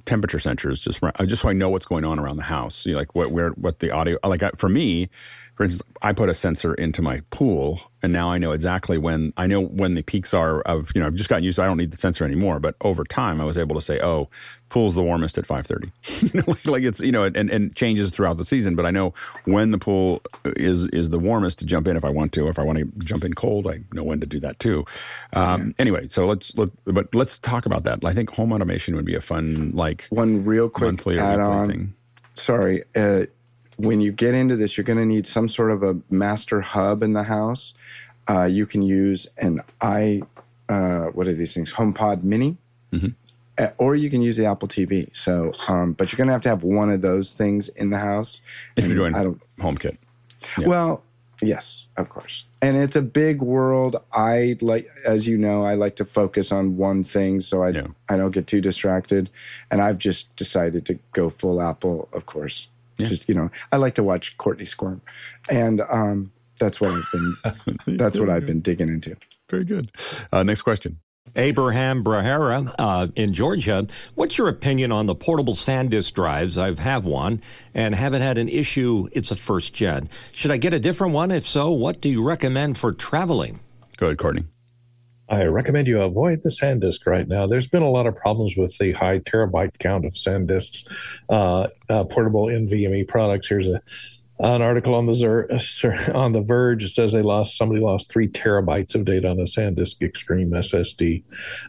temperature 0.06 0.38
sensors 0.38 0.80
just 0.80 1.00
just 1.28 1.42
so 1.42 1.48
I 1.48 1.52
know 1.52 1.70
what's 1.70 1.86
going 1.86 2.04
on 2.04 2.18
around 2.18 2.36
the 2.36 2.42
house. 2.42 2.84
You 2.84 2.92
know, 2.92 2.98
like 2.98 3.14
what 3.14 3.30
where 3.30 3.50
what 3.50 3.78
the 3.78 3.90
audio 3.90 4.18
like 4.24 4.42
I, 4.42 4.50
for 4.56 4.68
me. 4.68 5.08
For 5.54 5.62
instance, 5.62 5.88
I 6.02 6.12
put 6.12 6.28
a 6.28 6.34
sensor 6.34 6.74
into 6.74 7.00
my 7.00 7.22
pool, 7.30 7.80
and 8.02 8.12
now 8.12 8.28
I 8.32 8.38
know 8.38 8.50
exactly 8.50 8.98
when 8.98 9.32
I 9.36 9.46
know 9.46 9.60
when 9.60 9.94
the 9.94 10.02
peaks 10.02 10.34
are 10.34 10.60
of. 10.62 10.90
You 10.96 11.00
know, 11.00 11.06
I've 11.06 11.14
just 11.14 11.30
gotten 11.30 11.44
used. 11.44 11.56
to 11.58 11.62
I 11.62 11.66
don't 11.66 11.76
need 11.76 11.92
the 11.92 11.96
sensor 11.96 12.24
anymore. 12.24 12.58
But 12.58 12.74
over 12.80 13.04
time, 13.04 13.40
I 13.40 13.44
was 13.44 13.56
able 13.56 13.76
to 13.76 13.80
say, 13.80 14.00
"Oh, 14.02 14.28
pool's 14.74 14.94
the 14.94 15.02
warmest 15.02 15.38
at 15.38 15.46
5:30." 15.46 15.90
you 16.34 16.40
know, 16.40 16.44
like, 16.46 16.66
like 16.66 16.82
it's 16.82 17.00
you 17.00 17.12
know, 17.12 17.24
and, 17.24 17.48
and 17.48 17.74
changes 17.74 18.10
throughout 18.10 18.36
the 18.36 18.44
season. 18.44 18.74
But 18.76 18.84
I 18.84 18.90
know 18.90 19.14
when 19.44 19.70
the 19.70 19.78
pool 19.78 20.20
is 20.44 20.86
is 20.88 21.08
the 21.10 21.18
warmest 21.18 21.60
to 21.60 21.64
jump 21.64 21.86
in 21.88 21.96
if 21.96 22.04
I 22.04 22.10
want 22.10 22.32
to. 22.32 22.48
If 22.48 22.58
I 22.58 22.62
want 22.62 22.78
to 22.78 22.84
jump 23.04 23.24
in 23.24 23.32
cold, 23.34 23.66
I 23.66 23.80
know 23.92 24.04
when 24.04 24.20
to 24.20 24.26
do 24.26 24.40
that 24.40 24.58
too. 24.58 24.84
Um, 25.32 25.74
Anyway, 25.78 26.08
so 26.08 26.26
let's 26.26 26.54
let 26.56 26.68
but 26.84 27.14
let's 27.14 27.38
talk 27.38 27.64
about 27.66 27.84
that. 27.84 28.04
I 28.04 28.12
think 28.12 28.30
home 28.30 28.52
automation 28.52 28.94
would 28.96 29.04
be 29.06 29.14
a 29.14 29.20
fun 29.20 29.72
like 29.74 30.06
One 30.10 30.44
real 30.44 30.68
quick 30.68 31.00
add 31.18 31.40
on. 31.40 31.68
thing. 31.70 31.94
sorry. 32.34 32.82
Uh, 32.94 33.24
when 33.76 34.00
you 34.00 34.12
get 34.12 34.34
into 34.34 34.54
this, 34.56 34.76
you're 34.76 34.84
going 34.84 34.98
to 35.00 35.06
need 35.06 35.26
some 35.26 35.48
sort 35.48 35.70
of 35.72 35.82
a 35.82 35.96
master 36.10 36.60
hub 36.60 37.02
in 37.02 37.12
the 37.12 37.24
house. 37.24 37.74
Uh, 38.28 38.44
you 38.44 38.66
can 38.66 38.82
use 38.82 39.26
an 39.38 39.60
i, 39.80 40.22
uh, 40.68 41.06
what 41.16 41.26
are 41.26 41.34
these 41.34 41.52
things? 41.54 41.72
HomePod 41.72 42.22
Mini, 42.22 42.56
Mm-hmm. 42.92 43.08
Or 43.78 43.94
you 43.94 44.10
can 44.10 44.20
use 44.20 44.36
the 44.36 44.46
Apple 44.46 44.68
TV. 44.68 45.14
So, 45.16 45.52
um, 45.68 45.92
but 45.92 46.10
you're 46.10 46.16
going 46.16 46.28
to 46.28 46.32
have 46.32 46.42
to 46.42 46.48
have 46.48 46.64
one 46.64 46.90
of 46.90 47.02
those 47.02 47.32
things 47.32 47.68
in 47.68 47.90
the 47.90 47.98
house. 47.98 48.40
If 48.76 48.86
you're 48.86 48.96
doing 48.96 49.14
I 49.14 49.22
don't. 49.22 49.40
HomeKit. 49.58 49.96
Yeah. 50.58 50.66
Well, 50.66 51.02
yes, 51.40 51.88
of 51.96 52.08
course. 52.08 52.44
And 52.60 52.76
it's 52.76 52.96
a 52.96 53.02
big 53.02 53.42
world. 53.42 53.96
I 54.12 54.56
like, 54.60 54.90
as 55.06 55.28
you 55.28 55.36
know, 55.38 55.64
I 55.64 55.74
like 55.74 55.96
to 55.96 56.04
focus 56.04 56.50
on 56.50 56.76
one 56.76 57.02
thing 57.02 57.40
so 57.40 57.62
I 57.62 57.70
Yeah. 57.70 57.86
I 58.08 58.16
don't 58.16 58.30
get 58.30 58.46
too 58.46 58.60
distracted. 58.60 59.30
And 59.70 59.80
I've 59.80 59.98
just 59.98 60.34
decided 60.36 60.84
to 60.86 60.98
go 61.12 61.28
full 61.30 61.62
Apple, 61.62 62.08
of 62.12 62.26
course. 62.26 62.68
Just 62.98 63.28
you 63.28 63.34
know, 63.34 63.50
I 63.72 63.76
like 63.76 63.94
to 63.96 64.02
watch 64.02 64.36
Courtney 64.36 64.64
squirm, 64.64 65.02
and 65.50 65.80
um, 65.90 66.30
that's 66.58 66.80
what 66.80 66.92
I've 66.92 67.12
been. 67.12 67.36
that's 67.98 68.18
what 68.18 68.30
I've 68.30 68.46
been 68.46 68.60
digging 68.60 68.88
into. 68.88 69.16
Very 69.50 69.64
good. 69.64 69.90
Uh, 70.32 70.42
next 70.42 70.62
question. 70.62 70.98
Abraham 71.36 72.04
Brahera 72.04 72.72
uh, 72.78 73.08
in 73.16 73.32
Georgia. 73.32 73.86
What's 74.14 74.38
your 74.38 74.48
opinion 74.48 74.92
on 74.92 75.06
the 75.06 75.14
portable 75.14 75.54
SanDisk 75.54 76.12
drives? 76.14 76.56
I've 76.56 76.78
have 76.78 77.04
one 77.04 77.42
and 77.74 77.94
haven't 77.94 78.22
had 78.22 78.38
an 78.38 78.48
issue. 78.48 79.08
It's 79.12 79.30
a 79.30 79.36
first 79.36 79.74
gen. 79.74 80.08
Should 80.32 80.50
I 80.50 80.58
get 80.58 80.72
a 80.72 80.78
different 80.78 81.12
one? 81.12 81.30
If 81.30 81.46
so, 81.46 81.70
what 81.70 82.00
do 82.00 82.08
you 82.08 82.22
recommend 82.22 82.78
for 82.78 82.92
traveling? 82.92 83.60
Go 83.96 84.06
ahead, 84.06 84.18
Courtney. 84.18 84.44
I 85.28 85.44
recommend 85.44 85.88
you 85.88 86.02
avoid 86.02 86.42
the 86.42 86.50
SanDisk 86.50 87.06
right 87.06 87.26
now. 87.26 87.46
There's 87.46 87.66
been 87.66 87.82
a 87.82 87.90
lot 87.90 88.06
of 88.06 88.14
problems 88.14 88.56
with 88.56 88.76
the 88.78 88.92
high 88.92 89.20
terabyte 89.20 89.78
count 89.78 90.04
of 90.04 90.12
SanDisks, 90.12 90.86
uh, 91.30 91.68
uh, 91.88 92.04
portable 92.04 92.46
NVMe 92.46 93.08
products. 93.08 93.48
Here's 93.48 93.66
a 93.66 93.80
an 94.38 94.62
article 94.62 94.94
on 94.94 95.06
the 95.06 95.14
Zer, 95.14 95.48
on 96.14 96.32
the 96.32 96.40
Verge. 96.40 96.92
Says 96.92 97.12
they 97.12 97.22
lost 97.22 97.56
somebody 97.56 97.80
lost 97.80 98.10
three 98.10 98.28
terabytes 98.28 98.94
of 98.94 99.04
data 99.04 99.28
on 99.28 99.38
a 99.38 99.44
SanDisk 99.44 100.02
Extreme 100.02 100.50
SSD 100.50 101.22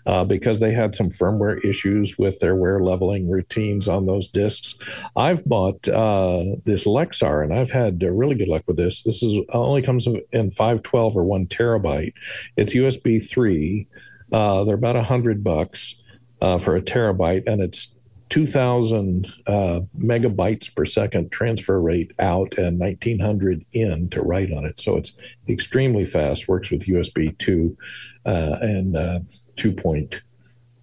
uh, 0.05 0.23
because 0.23 0.59
they 0.59 0.71
had 0.71 0.95
some 0.95 1.09
firmware 1.09 1.63
issues 1.63 2.17
with 2.17 2.39
their 2.39 2.55
wear 2.55 2.79
leveling 2.79 3.29
routines 3.29 3.87
on 3.87 4.05
those 4.05 4.27
disks. 4.27 4.75
I've 5.15 5.45
bought 5.45 5.87
uh, 5.87 6.55
this 6.65 6.85
Lexar 6.85 7.43
and 7.43 7.53
I've 7.53 7.71
had 7.71 8.03
uh, 8.03 8.11
really 8.11 8.35
good 8.35 8.47
luck 8.47 8.63
with 8.67 8.77
this. 8.77 9.03
This 9.03 9.21
is 9.21 9.39
only 9.49 9.81
comes 9.81 10.07
in 10.31 10.51
512 10.51 11.17
or 11.17 11.23
one 11.23 11.45
terabyte. 11.45 12.13
It's 12.57 12.73
USB 12.73 13.27
three. 13.27 13.87
Uh, 14.31 14.63
they're 14.63 14.75
about 14.75 14.95
a 14.95 15.03
hundred 15.03 15.43
bucks 15.43 15.95
uh, 16.41 16.57
for 16.57 16.75
a 16.75 16.81
terabyte, 16.81 17.43
and 17.47 17.61
it's 17.61 17.94
2,000 18.29 19.27
uh, 19.47 19.79
megabytes 19.97 20.73
per 20.73 20.85
second 20.85 21.31
transfer 21.31 21.79
rate 21.79 22.11
out 22.19 22.57
and 22.57 22.79
1,900 22.79 23.65
in 23.71 24.09
to 24.09 24.21
write 24.21 24.51
on 24.51 24.65
it. 24.65 24.79
So 24.79 24.97
it's 24.97 25.11
extremely 25.47 26.05
fast. 26.05 26.47
Works 26.47 26.71
with 26.71 26.87
USB 26.87 27.37
two 27.37 27.77
uh, 28.25 28.57
and 28.61 28.97
uh, 28.97 29.19
2. 29.57 29.71
Point, 29.73 30.21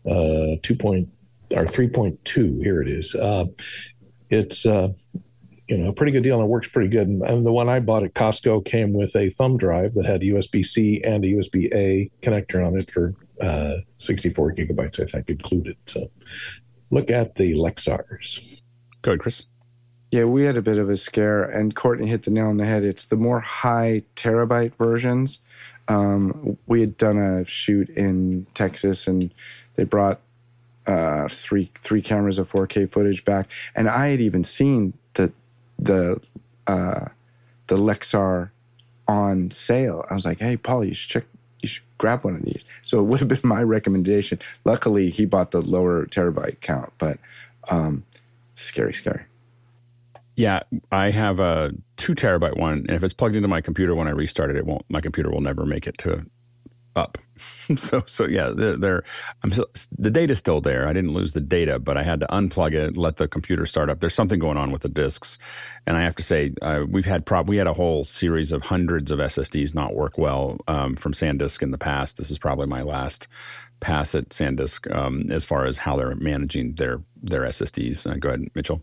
uh, 0.08 0.56
2 0.62 0.76
point, 0.76 1.08
or 1.50 1.64
3.2. 1.64 2.62
Here 2.62 2.80
it 2.80 2.88
is. 2.88 3.14
Uh, 3.14 3.46
it's 4.30 4.64
uh, 4.64 4.88
you 5.68 5.78
know 5.78 5.90
a 5.90 5.92
pretty 5.92 6.12
good 6.12 6.22
deal 6.22 6.36
and 6.36 6.44
it 6.44 6.48
works 6.48 6.68
pretty 6.68 6.88
good. 6.88 7.08
And, 7.08 7.22
and 7.22 7.46
the 7.46 7.52
one 7.52 7.68
I 7.68 7.80
bought 7.80 8.02
at 8.02 8.14
Costco 8.14 8.64
came 8.64 8.92
with 8.92 9.14
a 9.16 9.28
thumb 9.30 9.56
drive 9.56 9.92
that 9.94 10.06
had 10.06 10.22
USB 10.22 10.64
C 10.64 11.02
and 11.02 11.24
a 11.24 11.28
USB 11.28 11.72
A 11.74 12.10
connector 12.22 12.66
on 12.66 12.76
it 12.76 12.90
for 12.90 13.14
uh, 13.40 13.76
64 13.98 14.52
gigabytes, 14.52 15.00
I 15.00 15.06
think, 15.06 15.28
included. 15.28 15.76
So 15.86 16.10
look 16.92 17.10
at 17.10 17.34
the 17.34 17.54
Lexars. 17.54 18.60
Go 19.00 19.10
ahead, 19.10 19.20
Chris. 19.20 19.46
Yeah, 20.12 20.24
we 20.24 20.42
had 20.42 20.58
a 20.58 20.62
bit 20.62 20.78
of 20.78 20.88
a 20.90 20.96
scare, 20.96 21.42
and 21.42 21.74
Courtney 21.74 22.06
hit 22.06 22.22
the 22.22 22.30
nail 22.30 22.48
on 22.48 22.58
the 22.58 22.66
head. 22.66 22.84
It's 22.84 23.06
the 23.06 23.16
more 23.16 23.40
high 23.40 24.02
terabyte 24.14 24.74
versions. 24.74 25.40
Um, 25.88 26.58
we 26.66 26.80
had 26.80 26.96
done 26.96 27.18
a 27.18 27.44
shoot 27.46 27.88
in 27.88 28.46
Texas, 28.52 29.08
and 29.08 29.32
they 29.74 29.84
brought 29.84 30.20
uh, 30.86 31.28
three 31.28 31.70
three 31.80 32.02
cameras 32.02 32.38
of 32.38 32.52
4K 32.52 32.90
footage 32.90 33.24
back, 33.24 33.48
and 33.74 33.88
I 33.88 34.08
had 34.08 34.20
even 34.20 34.44
seen 34.44 34.92
the 35.14 35.32
the 35.78 36.20
uh, 36.66 37.06
the 37.68 37.76
Lexar 37.76 38.50
on 39.08 39.50
sale. 39.50 40.04
I 40.10 40.14
was 40.14 40.26
like, 40.26 40.40
"Hey, 40.40 40.58
Paul, 40.58 40.84
you 40.84 40.94
should 40.94 41.10
check. 41.10 41.24
Grab 42.02 42.24
one 42.24 42.34
of 42.34 42.42
these." 42.42 42.64
So 42.82 42.98
it 42.98 43.04
would 43.04 43.20
have 43.20 43.28
been 43.28 43.40
my 43.44 43.62
recommendation. 43.62 44.40
Luckily, 44.64 45.08
he 45.08 45.24
bought 45.24 45.52
the 45.52 45.60
lower 45.62 46.04
terabyte 46.06 46.60
count, 46.60 46.92
but 46.98 47.18
um, 47.70 48.02
scary, 48.56 48.92
scary. 48.92 49.22
Yeah, 50.34 50.62
I 50.90 51.10
have 51.10 51.38
a 51.38 51.72
two 51.96 52.14
terabyte 52.14 52.58
one, 52.58 52.78
and 52.88 52.90
if 52.90 53.04
it's 53.04 53.14
plugged 53.14 53.36
into 53.36 53.48
my 53.48 53.60
computer 53.60 53.94
when 53.94 54.08
I 54.08 54.10
restart 54.10 54.50
it, 54.50 54.56
it 54.56 54.66
won't. 54.66 54.84
My 54.88 55.00
computer 55.00 55.30
will 55.30 55.40
never 55.40 55.64
make 55.64 55.86
it 55.86 55.96
to 55.98 56.26
up. 56.96 57.18
so, 57.78 58.02
so 58.06 58.26
yeah, 58.26 58.52
they're 58.54 59.02
I'm 59.42 59.50
still, 59.50 59.66
the 59.96 60.10
data's 60.10 60.38
still 60.38 60.60
there. 60.60 60.86
I 60.86 60.92
didn't 60.92 61.12
lose 61.12 61.32
the 61.32 61.40
data, 61.40 61.78
but 61.78 61.96
I 61.96 62.02
had 62.02 62.20
to 62.20 62.26
unplug 62.26 62.74
it, 62.74 62.96
let 62.96 63.16
the 63.16 63.28
computer 63.28 63.66
start 63.66 63.90
up. 63.90 64.00
There's 64.00 64.14
something 64.14 64.38
going 64.38 64.56
on 64.56 64.70
with 64.70 64.82
the 64.82 64.88
disks, 64.88 65.38
and 65.86 65.96
I 65.96 66.02
have 66.02 66.16
to 66.16 66.22
say, 66.22 66.52
uh, 66.62 66.84
we've 66.88 67.04
had 67.04 67.26
prob 67.26 67.48
we 67.48 67.56
had 67.56 67.66
a 67.66 67.74
whole 67.74 68.04
series 68.04 68.52
of 68.52 68.62
hundreds 68.62 69.10
of 69.10 69.18
SSDs 69.18 69.74
not 69.74 69.94
work 69.94 70.18
well 70.18 70.58
um, 70.68 70.94
from 70.96 71.12
SanDisk 71.12 71.62
in 71.62 71.70
the 71.70 71.78
past. 71.78 72.16
This 72.16 72.30
is 72.30 72.38
probably 72.38 72.66
my 72.66 72.82
last 72.82 73.28
pass 73.80 74.14
at 74.14 74.28
SanDisk 74.28 74.94
um, 74.94 75.30
as 75.30 75.44
far 75.44 75.66
as 75.66 75.78
how 75.78 75.96
they're 75.96 76.14
managing 76.14 76.74
their 76.74 77.02
their 77.22 77.42
SSDs. 77.42 78.10
Uh, 78.10 78.14
go 78.14 78.28
ahead, 78.28 78.48
Mitchell. 78.54 78.82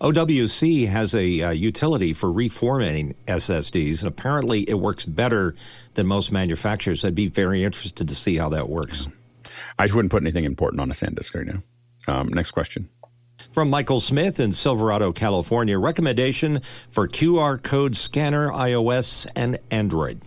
OWC 0.00 0.88
has 0.88 1.12
a 1.12 1.42
uh, 1.42 1.50
utility 1.50 2.12
for 2.12 2.28
reformatting 2.28 3.14
SSDs, 3.26 3.98
and 3.98 4.06
apparently 4.06 4.62
it 4.68 4.74
works 4.74 5.04
better 5.04 5.56
than 5.94 6.06
most 6.06 6.30
manufacturers. 6.30 7.04
I'd 7.04 7.16
be 7.16 7.26
very 7.26 7.64
interested 7.64 8.06
to 8.06 8.14
see 8.14 8.36
how 8.36 8.48
that 8.50 8.68
works. 8.68 9.08
I 9.76 9.86
just 9.86 9.96
wouldn't 9.96 10.12
put 10.12 10.22
anything 10.22 10.44
important 10.44 10.80
on 10.80 10.90
a 10.90 10.94
SanDisk 10.94 11.34
right 11.34 11.46
now. 11.46 11.62
Um, 12.06 12.28
next 12.28 12.52
question. 12.52 12.88
From 13.50 13.70
Michael 13.70 14.00
Smith 14.00 14.38
in 14.38 14.52
Silverado, 14.52 15.12
California, 15.12 15.78
recommendation 15.78 16.62
for 16.90 17.08
QR 17.08 17.60
code 17.60 17.96
scanner, 17.96 18.50
iOS 18.52 19.26
and 19.34 19.58
Android. 19.70 20.22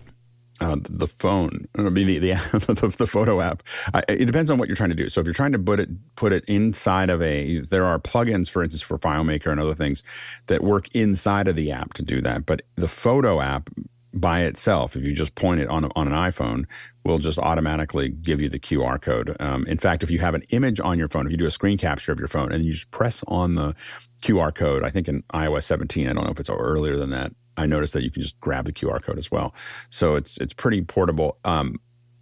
Uh, 0.61 0.77
the 0.87 1.07
phone, 1.07 1.67
I 1.75 1.81
mean 1.89 2.05
the 2.05 2.33
the, 2.53 2.93
the 2.95 3.07
photo 3.07 3.41
app. 3.41 3.63
I, 3.95 4.03
it 4.07 4.25
depends 4.25 4.51
on 4.51 4.59
what 4.59 4.69
you're 4.69 4.75
trying 4.75 4.91
to 4.91 4.95
do. 4.95 5.09
So 5.09 5.19
if 5.19 5.25
you're 5.25 5.33
trying 5.33 5.53
to 5.53 5.59
put 5.59 5.79
it 5.79 5.89
put 6.15 6.31
it 6.31 6.45
inside 6.47 7.09
of 7.09 7.19
a, 7.19 7.61
there 7.61 7.83
are 7.83 7.97
plugins, 7.97 8.47
for 8.47 8.63
instance, 8.63 8.83
for 8.83 8.99
FileMaker 8.99 9.51
and 9.51 9.59
other 9.59 9.73
things 9.73 10.03
that 10.47 10.63
work 10.63 10.87
inside 10.93 11.47
of 11.47 11.55
the 11.55 11.71
app 11.71 11.93
to 11.93 12.03
do 12.03 12.21
that. 12.21 12.45
But 12.45 12.61
the 12.75 12.87
photo 12.87 13.41
app 13.41 13.71
by 14.13 14.41
itself, 14.41 14.95
if 14.95 15.03
you 15.03 15.13
just 15.13 15.33
point 15.33 15.61
it 15.61 15.67
on 15.67 15.91
on 15.95 16.07
an 16.07 16.13
iPhone, 16.13 16.65
will 17.03 17.17
just 17.17 17.39
automatically 17.39 18.09
give 18.09 18.39
you 18.39 18.47
the 18.47 18.59
QR 18.59 19.01
code. 19.01 19.35
Um, 19.39 19.65
in 19.65 19.79
fact, 19.79 20.03
if 20.03 20.11
you 20.11 20.19
have 20.19 20.35
an 20.35 20.43
image 20.49 20.79
on 20.79 20.99
your 20.99 21.07
phone, 21.09 21.25
if 21.25 21.31
you 21.31 21.37
do 21.37 21.47
a 21.47 21.51
screen 21.51 21.79
capture 21.79 22.11
of 22.11 22.19
your 22.19 22.27
phone 22.27 22.51
and 22.51 22.63
you 22.63 22.73
just 22.73 22.91
press 22.91 23.23
on 23.27 23.55
the 23.55 23.73
QR 24.21 24.53
code, 24.53 24.83
I 24.83 24.91
think 24.91 25.07
in 25.07 25.23
iOS 25.33 25.63
17, 25.63 26.07
I 26.07 26.13
don't 26.13 26.23
know 26.25 26.31
if 26.31 26.39
it's 26.39 26.51
earlier 26.51 26.97
than 26.97 27.09
that, 27.09 27.31
I 27.57 27.65
noticed 27.65 27.93
that 27.93 28.03
you 28.03 28.11
can 28.11 28.21
just 28.21 28.39
grab 28.39 28.65
the 28.65 28.73
QR 28.73 29.01
code 29.01 29.17
as 29.17 29.31
well. 29.31 29.53
So 29.89 30.15
it's 30.15 30.37
it's 30.37 30.53
pretty 30.53 30.81
portable. 30.81 31.37
Um, 31.43 31.79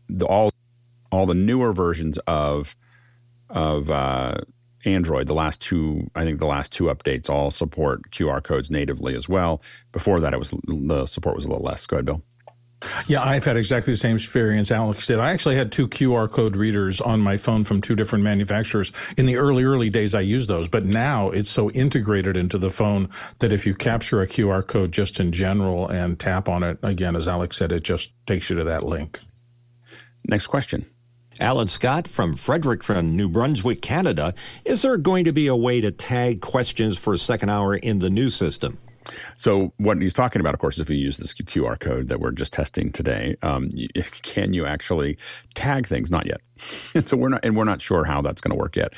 the, 0.07 0.25
all 0.25 0.51
all 1.11 1.25
the 1.25 1.33
newer 1.33 1.73
versions 1.73 2.17
of 2.27 2.75
of 3.49 3.89
uh, 3.89 4.35
Android, 4.85 5.27
the 5.27 5.33
last 5.33 5.61
two, 5.61 6.09
I 6.15 6.23
think 6.23 6.39
the 6.39 6.45
last 6.45 6.71
two 6.71 6.85
updates 6.85 7.29
all 7.29 7.51
support 7.51 8.11
QR 8.11 8.43
codes 8.43 8.69
natively 8.69 9.15
as 9.15 9.27
well. 9.27 9.61
Before 9.91 10.19
that, 10.19 10.33
it 10.33 10.39
was 10.39 10.53
the 10.67 11.05
support 11.05 11.35
was 11.35 11.45
a 11.45 11.47
little 11.47 11.63
less. 11.63 11.85
Go 11.85 11.97
ahead, 11.97 12.05
Bill. 12.05 12.23
Yeah, 13.07 13.23
I've 13.23 13.43
had 13.43 13.57
exactly 13.57 13.93
the 13.93 13.97
same 13.97 14.15
experience 14.15 14.71
Alex 14.71 15.07
did. 15.07 15.19
I 15.19 15.31
actually 15.31 15.55
had 15.55 15.71
two 15.71 15.87
QR 15.87 16.31
code 16.31 16.55
readers 16.55 17.01
on 17.01 17.19
my 17.19 17.35
phone 17.35 17.63
from 17.65 17.81
two 17.81 17.95
different 17.95 18.23
manufacturers. 18.23 18.91
In 19.17 19.25
the 19.25 19.35
early, 19.35 19.63
early 19.63 19.89
days, 19.89 20.15
I 20.15 20.21
used 20.21 20.47
those, 20.47 20.69
but 20.69 20.85
now 20.85 21.29
it's 21.29 21.49
so 21.49 21.69
integrated 21.71 22.37
into 22.37 22.57
the 22.57 22.69
phone 22.69 23.09
that 23.39 23.51
if 23.51 23.65
you 23.65 23.73
capture 23.73 24.21
a 24.21 24.27
QR 24.27 24.65
code 24.65 24.93
just 24.93 25.19
in 25.19 25.31
general 25.33 25.87
and 25.89 26.19
tap 26.19 26.47
on 26.47 26.63
it, 26.63 26.79
again, 26.81 27.15
as 27.15 27.27
Alex 27.27 27.57
said, 27.57 27.71
it 27.71 27.83
just 27.83 28.11
takes 28.25 28.49
you 28.49 28.55
to 28.55 28.63
that 28.63 28.83
link. 28.83 29.19
Next 30.25 30.47
question. 30.47 30.85
Alan 31.39 31.67
Scott 31.67 32.07
from 32.07 32.35
Fredericton, 32.35 33.15
New 33.15 33.29
Brunswick, 33.29 33.81
Canada. 33.81 34.33
Is 34.65 34.81
there 34.81 34.97
going 34.97 35.23
to 35.25 35.31
be 35.31 35.47
a 35.47 35.55
way 35.55 35.79
to 35.79 35.91
tag 35.91 36.41
questions 36.41 36.97
for 36.97 37.13
a 37.13 37.17
second 37.17 37.49
hour 37.49 37.75
in 37.75 37.99
the 37.99 38.09
new 38.09 38.29
system? 38.29 38.77
So 39.37 39.73
what 39.77 40.01
he's 40.01 40.13
talking 40.13 40.39
about, 40.39 40.53
of 40.53 40.59
course, 40.59 40.79
if 40.79 40.89
you 40.89 40.95
use 40.95 41.17
this 41.17 41.33
QR 41.33 41.79
code 41.79 42.07
that 42.09 42.19
we're 42.19 42.31
just 42.31 42.53
testing 42.53 42.91
today, 42.91 43.35
um, 43.41 43.69
can 44.21 44.53
you 44.53 44.65
actually 44.65 45.17
tag 45.55 45.87
things? 45.87 46.11
Not 46.11 46.25
yet. 46.25 46.41
and 46.93 47.07
so 47.09 47.17
we're 47.17 47.29
not, 47.29 47.43
and 47.43 47.55
we're 47.55 47.63
not 47.63 47.81
sure 47.81 48.03
how 48.05 48.21
that's 48.21 48.41
going 48.41 48.51
to 48.51 48.57
work 48.57 48.75
yet 48.75 48.93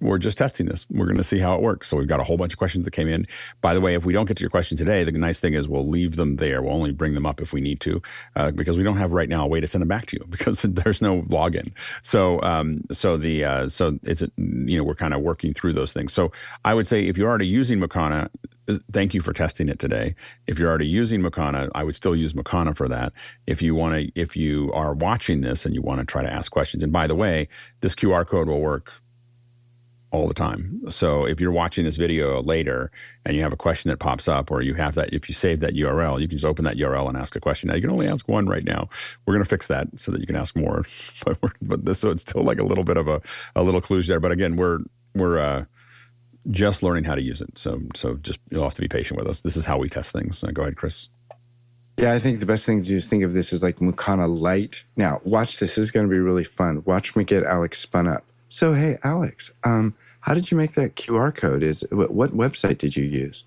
we're 0.00 0.18
just 0.18 0.38
testing 0.38 0.66
this. 0.66 0.86
We're 0.90 1.06
going 1.06 1.18
to 1.18 1.24
see 1.24 1.38
how 1.38 1.54
it 1.54 1.62
works. 1.62 1.88
So 1.88 1.96
we've 1.96 2.08
got 2.08 2.20
a 2.20 2.24
whole 2.24 2.36
bunch 2.38 2.52
of 2.52 2.58
questions 2.58 2.84
that 2.86 2.92
came 2.92 3.08
in. 3.08 3.26
By 3.60 3.74
the 3.74 3.80
way, 3.80 3.94
if 3.94 4.04
we 4.04 4.12
don't 4.12 4.24
get 4.26 4.36
to 4.38 4.40
your 4.40 4.50
question 4.50 4.76
today, 4.76 5.04
the 5.04 5.12
nice 5.12 5.40
thing 5.40 5.52
is 5.52 5.68
we'll 5.68 5.86
leave 5.86 6.16
them 6.16 6.36
there. 6.36 6.62
We'll 6.62 6.74
only 6.74 6.92
bring 6.92 7.14
them 7.14 7.26
up 7.26 7.40
if 7.40 7.52
we 7.52 7.60
need 7.60 7.80
to, 7.82 8.00
uh, 8.34 8.50
because 8.50 8.78
we 8.78 8.82
don't 8.82 8.96
have 8.96 9.12
right 9.12 9.28
now 9.28 9.44
a 9.44 9.48
way 9.48 9.60
to 9.60 9.66
send 9.66 9.82
them 9.82 9.88
back 9.88 10.06
to 10.06 10.16
you 10.18 10.26
because 10.30 10.62
there's 10.62 11.02
no 11.02 11.22
login. 11.22 11.72
So, 12.02 12.40
um, 12.42 12.82
so 12.92 13.16
the 13.16 13.44
uh, 13.44 13.68
so 13.68 13.98
it's 14.04 14.22
you 14.22 14.78
know 14.78 14.84
we're 14.84 14.94
kind 14.94 15.12
of 15.12 15.20
working 15.20 15.52
through 15.52 15.74
those 15.74 15.92
things. 15.92 16.12
So 16.12 16.32
I 16.64 16.74
would 16.74 16.86
say 16.86 17.06
if 17.06 17.18
you're 17.18 17.28
already 17.28 17.46
using 17.46 17.78
Makana, 17.78 18.28
thank 18.92 19.14
you 19.14 19.20
for 19.20 19.32
testing 19.32 19.68
it 19.68 19.78
today. 19.78 20.14
If 20.46 20.58
you're 20.58 20.68
already 20.68 20.86
using 20.86 21.20
Makana, 21.20 21.70
I 21.74 21.84
would 21.84 21.94
still 21.94 22.16
use 22.16 22.32
Makana 22.32 22.76
for 22.76 22.88
that. 22.88 23.12
If 23.46 23.62
you 23.62 23.74
want 23.74 23.94
to, 23.94 24.20
if 24.20 24.36
you 24.36 24.72
are 24.72 24.94
watching 24.94 25.40
this 25.40 25.66
and 25.66 25.74
you 25.74 25.82
want 25.82 26.00
to 26.00 26.06
try 26.06 26.22
to 26.22 26.32
ask 26.32 26.50
questions, 26.50 26.82
and 26.82 26.92
by 26.92 27.06
the 27.06 27.14
way, 27.14 27.48
this 27.80 27.94
QR 27.94 28.26
code 28.26 28.48
will 28.48 28.60
work 28.60 28.92
all 30.12 30.26
the 30.26 30.34
time. 30.34 30.80
So 30.90 31.24
if 31.24 31.40
you're 31.40 31.52
watching 31.52 31.84
this 31.84 31.96
video 31.96 32.42
later 32.42 32.90
and 33.24 33.36
you 33.36 33.42
have 33.42 33.52
a 33.52 33.56
question 33.56 33.90
that 33.90 33.98
pops 33.98 34.26
up, 34.26 34.50
or 34.50 34.60
you 34.60 34.74
have 34.74 34.94
that, 34.96 35.12
if 35.12 35.28
you 35.28 35.34
save 35.34 35.60
that 35.60 35.74
URL, 35.74 36.20
you 36.20 36.26
can 36.26 36.36
just 36.36 36.44
open 36.44 36.64
that 36.64 36.76
URL 36.76 37.08
and 37.08 37.16
ask 37.16 37.36
a 37.36 37.40
question. 37.40 37.68
Now 37.68 37.76
you 37.76 37.80
can 37.80 37.90
only 37.90 38.08
ask 38.08 38.28
one 38.28 38.48
right 38.48 38.64
now. 38.64 38.88
We're 39.24 39.34
going 39.34 39.44
to 39.44 39.48
fix 39.48 39.68
that 39.68 39.88
so 39.96 40.10
that 40.10 40.20
you 40.20 40.26
can 40.26 40.36
ask 40.36 40.56
more. 40.56 40.84
But, 41.62 41.84
this, 41.84 42.00
so 42.00 42.10
it's 42.10 42.22
still 42.22 42.42
like 42.42 42.58
a 42.58 42.64
little 42.64 42.84
bit 42.84 42.96
of 42.96 43.06
a, 43.06 43.20
a 43.54 43.62
little 43.62 43.80
clues 43.80 44.06
there. 44.06 44.18
But 44.18 44.32
again, 44.32 44.56
we're 44.56 44.80
we're 45.14 45.38
uh, 45.38 45.64
just 46.50 46.82
learning 46.82 47.04
how 47.04 47.14
to 47.14 47.22
use 47.22 47.40
it. 47.40 47.58
So 47.58 47.82
so 47.94 48.14
just 48.16 48.38
you'll 48.50 48.64
have 48.64 48.74
to 48.74 48.80
be 48.80 48.88
patient 48.88 49.18
with 49.18 49.28
us. 49.28 49.40
This 49.40 49.56
is 49.56 49.64
how 49.64 49.78
we 49.78 49.88
test 49.88 50.12
things. 50.12 50.42
Uh, 50.42 50.50
go 50.52 50.62
ahead, 50.62 50.76
Chris. 50.76 51.08
Yeah, 51.96 52.12
I 52.14 52.18
think 52.18 52.40
the 52.40 52.46
best 52.46 52.64
thing 52.64 52.80
to 52.80 52.88
do 52.88 52.96
is 52.96 53.06
think 53.08 53.24
of 53.24 53.34
this 53.34 53.52
as 53.52 53.62
like 53.62 53.76
Makana 53.76 54.26
Light. 54.26 54.84
Now, 54.96 55.20
watch 55.22 55.58
this. 55.58 55.74
This 55.74 55.84
is 55.84 55.90
going 55.90 56.06
to 56.06 56.10
be 56.10 56.18
really 56.18 56.44
fun. 56.44 56.82
Watch 56.86 57.14
me 57.14 57.24
get 57.24 57.44
Alex 57.44 57.78
spun 57.78 58.06
up. 58.06 58.24
So, 58.48 58.72
hey, 58.72 58.96
Alex, 59.04 59.52
um, 59.64 59.94
how 60.20 60.32
did 60.32 60.50
you 60.50 60.56
make 60.56 60.72
that 60.72 60.96
QR 60.96 61.34
code? 61.34 61.62
Is 61.62 61.84
what, 61.90 62.10
what 62.12 62.30
website 62.34 62.78
did 62.78 62.96
you 62.96 63.04
use? 63.04 63.44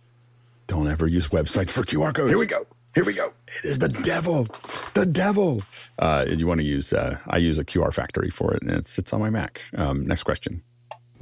Don't 0.67 0.87
ever 0.87 1.07
use 1.07 1.29
websites 1.29 1.71
for 1.71 1.81
QR 1.81 2.13
codes. 2.13 2.29
Here 2.29 2.37
we 2.37 2.45
go. 2.45 2.67
Here 2.93 3.03
we 3.03 3.13
go. 3.13 3.33
It 3.63 3.69
is 3.69 3.79
the 3.79 3.89
devil. 3.89 4.47
The 4.93 5.07
devil. 5.07 5.63
Uh, 5.97 6.25
you 6.29 6.45
want 6.45 6.59
to 6.59 6.65
use? 6.65 6.93
Uh, 6.93 7.17
I 7.27 7.37
use 7.37 7.57
a 7.57 7.65
QR 7.65 7.91
factory 7.91 8.29
for 8.29 8.53
it, 8.53 8.61
and 8.61 8.69
it 8.69 8.85
sits 8.85 9.13
on 9.13 9.19
my 9.19 9.31
Mac. 9.31 9.61
Um, 9.75 10.05
next 10.05 10.23
question. 10.23 10.61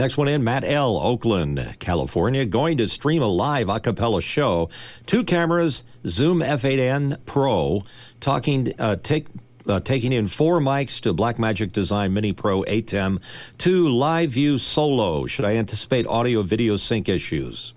Next 0.02 0.18
one 0.18 0.28
in, 0.28 0.44
Matt 0.44 0.64
L., 0.64 0.98
Oakland, 0.98 1.76
California, 1.78 2.44
going 2.44 2.76
to 2.80 2.88
stream 2.88 3.22
a 3.22 3.28
live 3.28 3.70
a 3.70 3.80
cappella 3.80 4.20
show. 4.20 4.68
Two 5.06 5.24
cameras, 5.24 5.84
Zoom 6.08 6.40
F8N 6.40 7.24
Pro, 7.28 7.84
talking, 8.20 8.74
uh, 8.80 8.96
take, 8.96 9.28
uh, 9.68 9.80
taking 9.80 10.12
in 10.12 10.28
four 10.28 10.60
mics 10.60 11.00
to 11.02 11.14
Blackmagic 11.14 11.72
Design 11.72 12.16
Mini 12.16 12.34
Pro 12.34 12.64
ATEM 12.64 13.22
to 13.60 13.86
LiveU 13.86 14.60
Solo. 14.60 15.28
Should 15.28 15.46
I 15.46 15.58
anticipate 15.58 16.08
audio 16.08 16.42
video 16.42 16.78
sync 16.78 17.08
issues? 17.08 17.76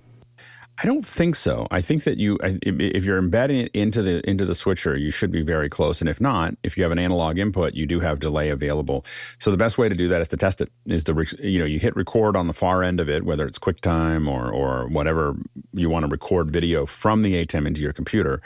I 0.76 0.86
don't 0.86 1.06
think 1.06 1.36
so. 1.36 1.68
I 1.70 1.80
think 1.80 2.02
that 2.02 2.18
you, 2.18 2.36
if 2.42 3.04
you're 3.04 3.18
embedding 3.18 3.60
it 3.60 3.70
into 3.74 4.02
the 4.02 4.28
into 4.28 4.44
the 4.44 4.56
switcher, 4.56 4.96
you 4.96 5.12
should 5.12 5.30
be 5.30 5.42
very 5.42 5.68
close. 5.68 6.00
And 6.00 6.10
if 6.10 6.20
not, 6.20 6.54
if 6.64 6.76
you 6.76 6.82
have 6.82 6.90
an 6.90 6.98
analog 6.98 7.38
input, 7.38 7.74
you 7.74 7.86
do 7.86 8.00
have 8.00 8.18
delay 8.18 8.48
available. 8.48 9.04
So 9.38 9.52
the 9.52 9.56
best 9.56 9.78
way 9.78 9.88
to 9.88 9.94
do 9.94 10.08
that 10.08 10.20
is 10.20 10.28
to 10.28 10.36
test 10.36 10.60
it. 10.60 10.72
Is 10.86 11.04
to 11.04 11.26
you 11.38 11.60
know 11.60 11.64
you 11.64 11.78
hit 11.78 11.94
record 11.94 12.34
on 12.34 12.48
the 12.48 12.52
far 12.52 12.82
end 12.82 12.98
of 12.98 13.08
it, 13.08 13.24
whether 13.24 13.46
it's 13.46 13.58
QuickTime 13.58 14.28
or 14.28 14.50
or 14.50 14.88
whatever 14.88 15.36
you 15.72 15.88
want 15.88 16.06
to 16.06 16.10
record 16.10 16.50
video 16.50 16.86
from 16.86 17.22
the 17.22 17.34
ATEM 17.34 17.68
into 17.68 17.80
your 17.80 17.92
computer, 17.92 18.42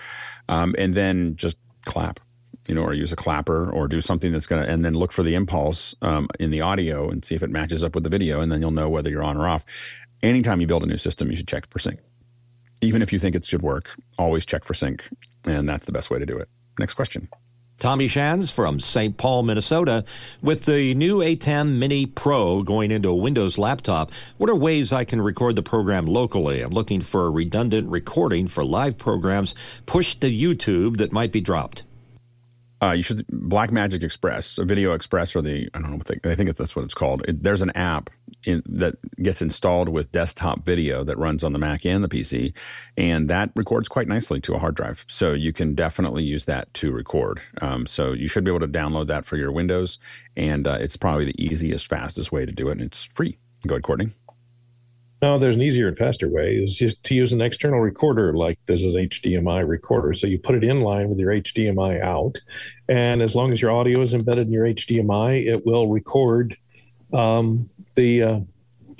um, 0.50 0.74
and 0.76 0.94
then 0.94 1.34
just 1.36 1.56
clap 1.86 2.20
you 2.66 2.74
know, 2.74 2.82
or 2.82 2.92
use 2.92 3.12
a 3.12 3.16
clapper 3.16 3.70
or 3.70 3.88
do 3.88 4.02
something 4.02 4.30
that's 4.30 4.46
going 4.46 4.62
to, 4.62 4.68
and 4.68 4.84
then 4.84 4.92
look 4.92 5.10
for 5.10 5.22
the 5.22 5.34
impulse 5.34 5.94
um, 6.02 6.28
in 6.38 6.50
the 6.50 6.60
audio 6.60 7.08
and 7.08 7.24
see 7.24 7.34
if 7.34 7.42
it 7.42 7.48
matches 7.48 7.82
up 7.82 7.94
with 7.94 8.04
the 8.04 8.10
video, 8.10 8.42
and 8.42 8.52
then 8.52 8.60
you'll 8.60 8.70
know 8.70 8.90
whether 8.90 9.08
you're 9.08 9.24
on 9.24 9.38
or 9.38 9.48
off. 9.48 9.64
Anytime 10.22 10.60
you 10.60 10.66
build 10.66 10.82
a 10.82 10.86
new 10.86 10.98
system, 10.98 11.30
you 11.30 11.36
should 11.36 11.48
check 11.48 11.66
for 11.70 11.78
sync. 11.78 11.98
Even 12.80 13.02
if 13.02 13.12
you 13.12 13.18
think 13.18 13.34
it 13.34 13.44
should 13.44 13.62
work, 13.62 13.90
always 14.18 14.46
check 14.46 14.64
for 14.64 14.74
sync, 14.74 15.08
and 15.44 15.68
that's 15.68 15.84
the 15.84 15.92
best 15.92 16.10
way 16.10 16.18
to 16.18 16.26
do 16.26 16.38
it. 16.38 16.48
Next 16.78 16.94
question. 16.94 17.28
Tommy 17.78 18.08
Shans 18.08 18.50
from 18.50 18.80
St. 18.80 19.16
Paul, 19.16 19.44
Minnesota. 19.44 20.04
With 20.42 20.64
the 20.64 20.94
new 20.94 21.18
ATEM 21.18 21.78
Mini 21.78 22.06
Pro 22.06 22.64
going 22.64 22.90
into 22.90 23.08
a 23.08 23.14
Windows 23.14 23.56
laptop, 23.56 24.10
what 24.36 24.50
are 24.50 24.56
ways 24.56 24.92
I 24.92 25.04
can 25.04 25.20
record 25.20 25.54
the 25.54 25.62
program 25.62 26.04
locally? 26.04 26.60
I'm 26.60 26.72
looking 26.72 27.00
for 27.00 27.26
a 27.26 27.30
redundant 27.30 27.88
recording 27.88 28.48
for 28.48 28.64
live 28.64 28.98
programs 28.98 29.54
pushed 29.86 30.20
to 30.22 30.28
YouTube 30.28 30.96
that 30.96 31.12
might 31.12 31.30
be 31.30 31.40
dropped. 31.40 31.84
Uh, 32.82 32.92
you 32.92 33.02
should 33.02 33.24
Blackmagic 33.28 34.02
Express, 34.02 34.58
a 34.58 34.64
Video 34.64 34.92
Express, 34.92 35.36
or 35.36 35.42
the 35.42 35.68
I 35.72 35.80
don't 35.80 35.90
know 35.90 35.96
what 35.98 36.06
they, 36.06 36.30
I 36.30 36.34
think 36.34 36.56
that's 36.56 36.74
what 36.74 36.84
it's 36.84 36.94
called. 36.94 37.22
It, 37.28 37.44
there's 37.44 37.62
an 37.62 37.70
app 37.70 38.10
in, 38.44 38.62
that 38.66 38.96
gets 39.22 39.42
installed 39.42 39.88
with 39.88 40.12
desktop 40.12 40.64
video 40.64 41.04
that 41.04 41.18
runs 41.18 41.42
on 41.42 41.52
the 41.52 41.58
Mac 41.58 41.84
and 41.84 42.02
the 42.02 42.08
PC, 42.08 42.52
and 42.96 43.28
that 43.28 43.50
records 43.56 43.88
quite 43.88 44.08
nicely 44.08 44.40
to 44.40 44.54
a 44.54 44.58
hard 44.58 44.74
drive. 44.74 45.04
So 45.08 45.32
you 45.32 45.52
can 45.52 45.74
definitely 45.74 46.24
use 46.24 46.44
that 46.46 46.72
to 46.74 46.92
record. 46.92 47.40
Um, 47.60 47.86
so 47.86 48.12
you 48.12 48.28
should 48.28 48.44
be 48.44 48.50
able 48.50 48.60
to 48.60 48.68
download 48.68 49.08
that 49.08 49.24
for 49.24 49.36
your 49.36 49.52
Windows, 49.52 49.98
and 50.36 50.66
uh, 50.66 50.78
it's 50.80 50.96
probably 50.96 51.26
the 51.26 51.42
easiest, 51.42 51.86
fastest 51.86 52.32
way 52.32 52.46
to 52.46 52.52
do 52.52 52.68
it, 52.68 52.72
and 52.72 52.82
it's 52.82 53.04
free. 53.04 53.38
Go 53.66 53.74
ahead, 53.74 53.82
Courtney. 53.82 54.10
No, 55.20 55.36
there's 55.36 55.56
an 55.56 55.62
easier 55.62 55.88
and 55.88 55.98
faster 55.98 56.28
way 56.28 56.54
is 56.54 56.76
just 56.76 57.02
to 57.04 57.14
use 57.14 57.32
an 57.32 57.40
external 57.40 57.80
recorder 57.80 58.34
like 58.34 58.58
this 58.66 58.82
is 58.82 58.94
HDMI 58.94 59.66
recorder. 59.66 60.12
So 60.14 60.28
you 60.28 60.38
put 60.38 60.54
it 60.54 60.62
in 60.62 60.80
line 60.80 61.08
with 61.08 61.18
your 61.18 61.32
HDMI 61.32 62.00
out, 62.00 62.38
and 62.88 63.20
as 63.20 63.34
long 63.34 63.52
as 63.52 63.60
your 63.60 63.72
audio 63.72 64.00
is 64.00 64.14
embedded 64.14 64.46
in 64.46 64.52
your 64.52 64.64
HDMI, 64.64 65.44
it 65.44 65.66
will 65.66 65.88
record 65.88 66.56
um, 67.12 67.68
the 67.94 68.22
uh, 68.22 68.40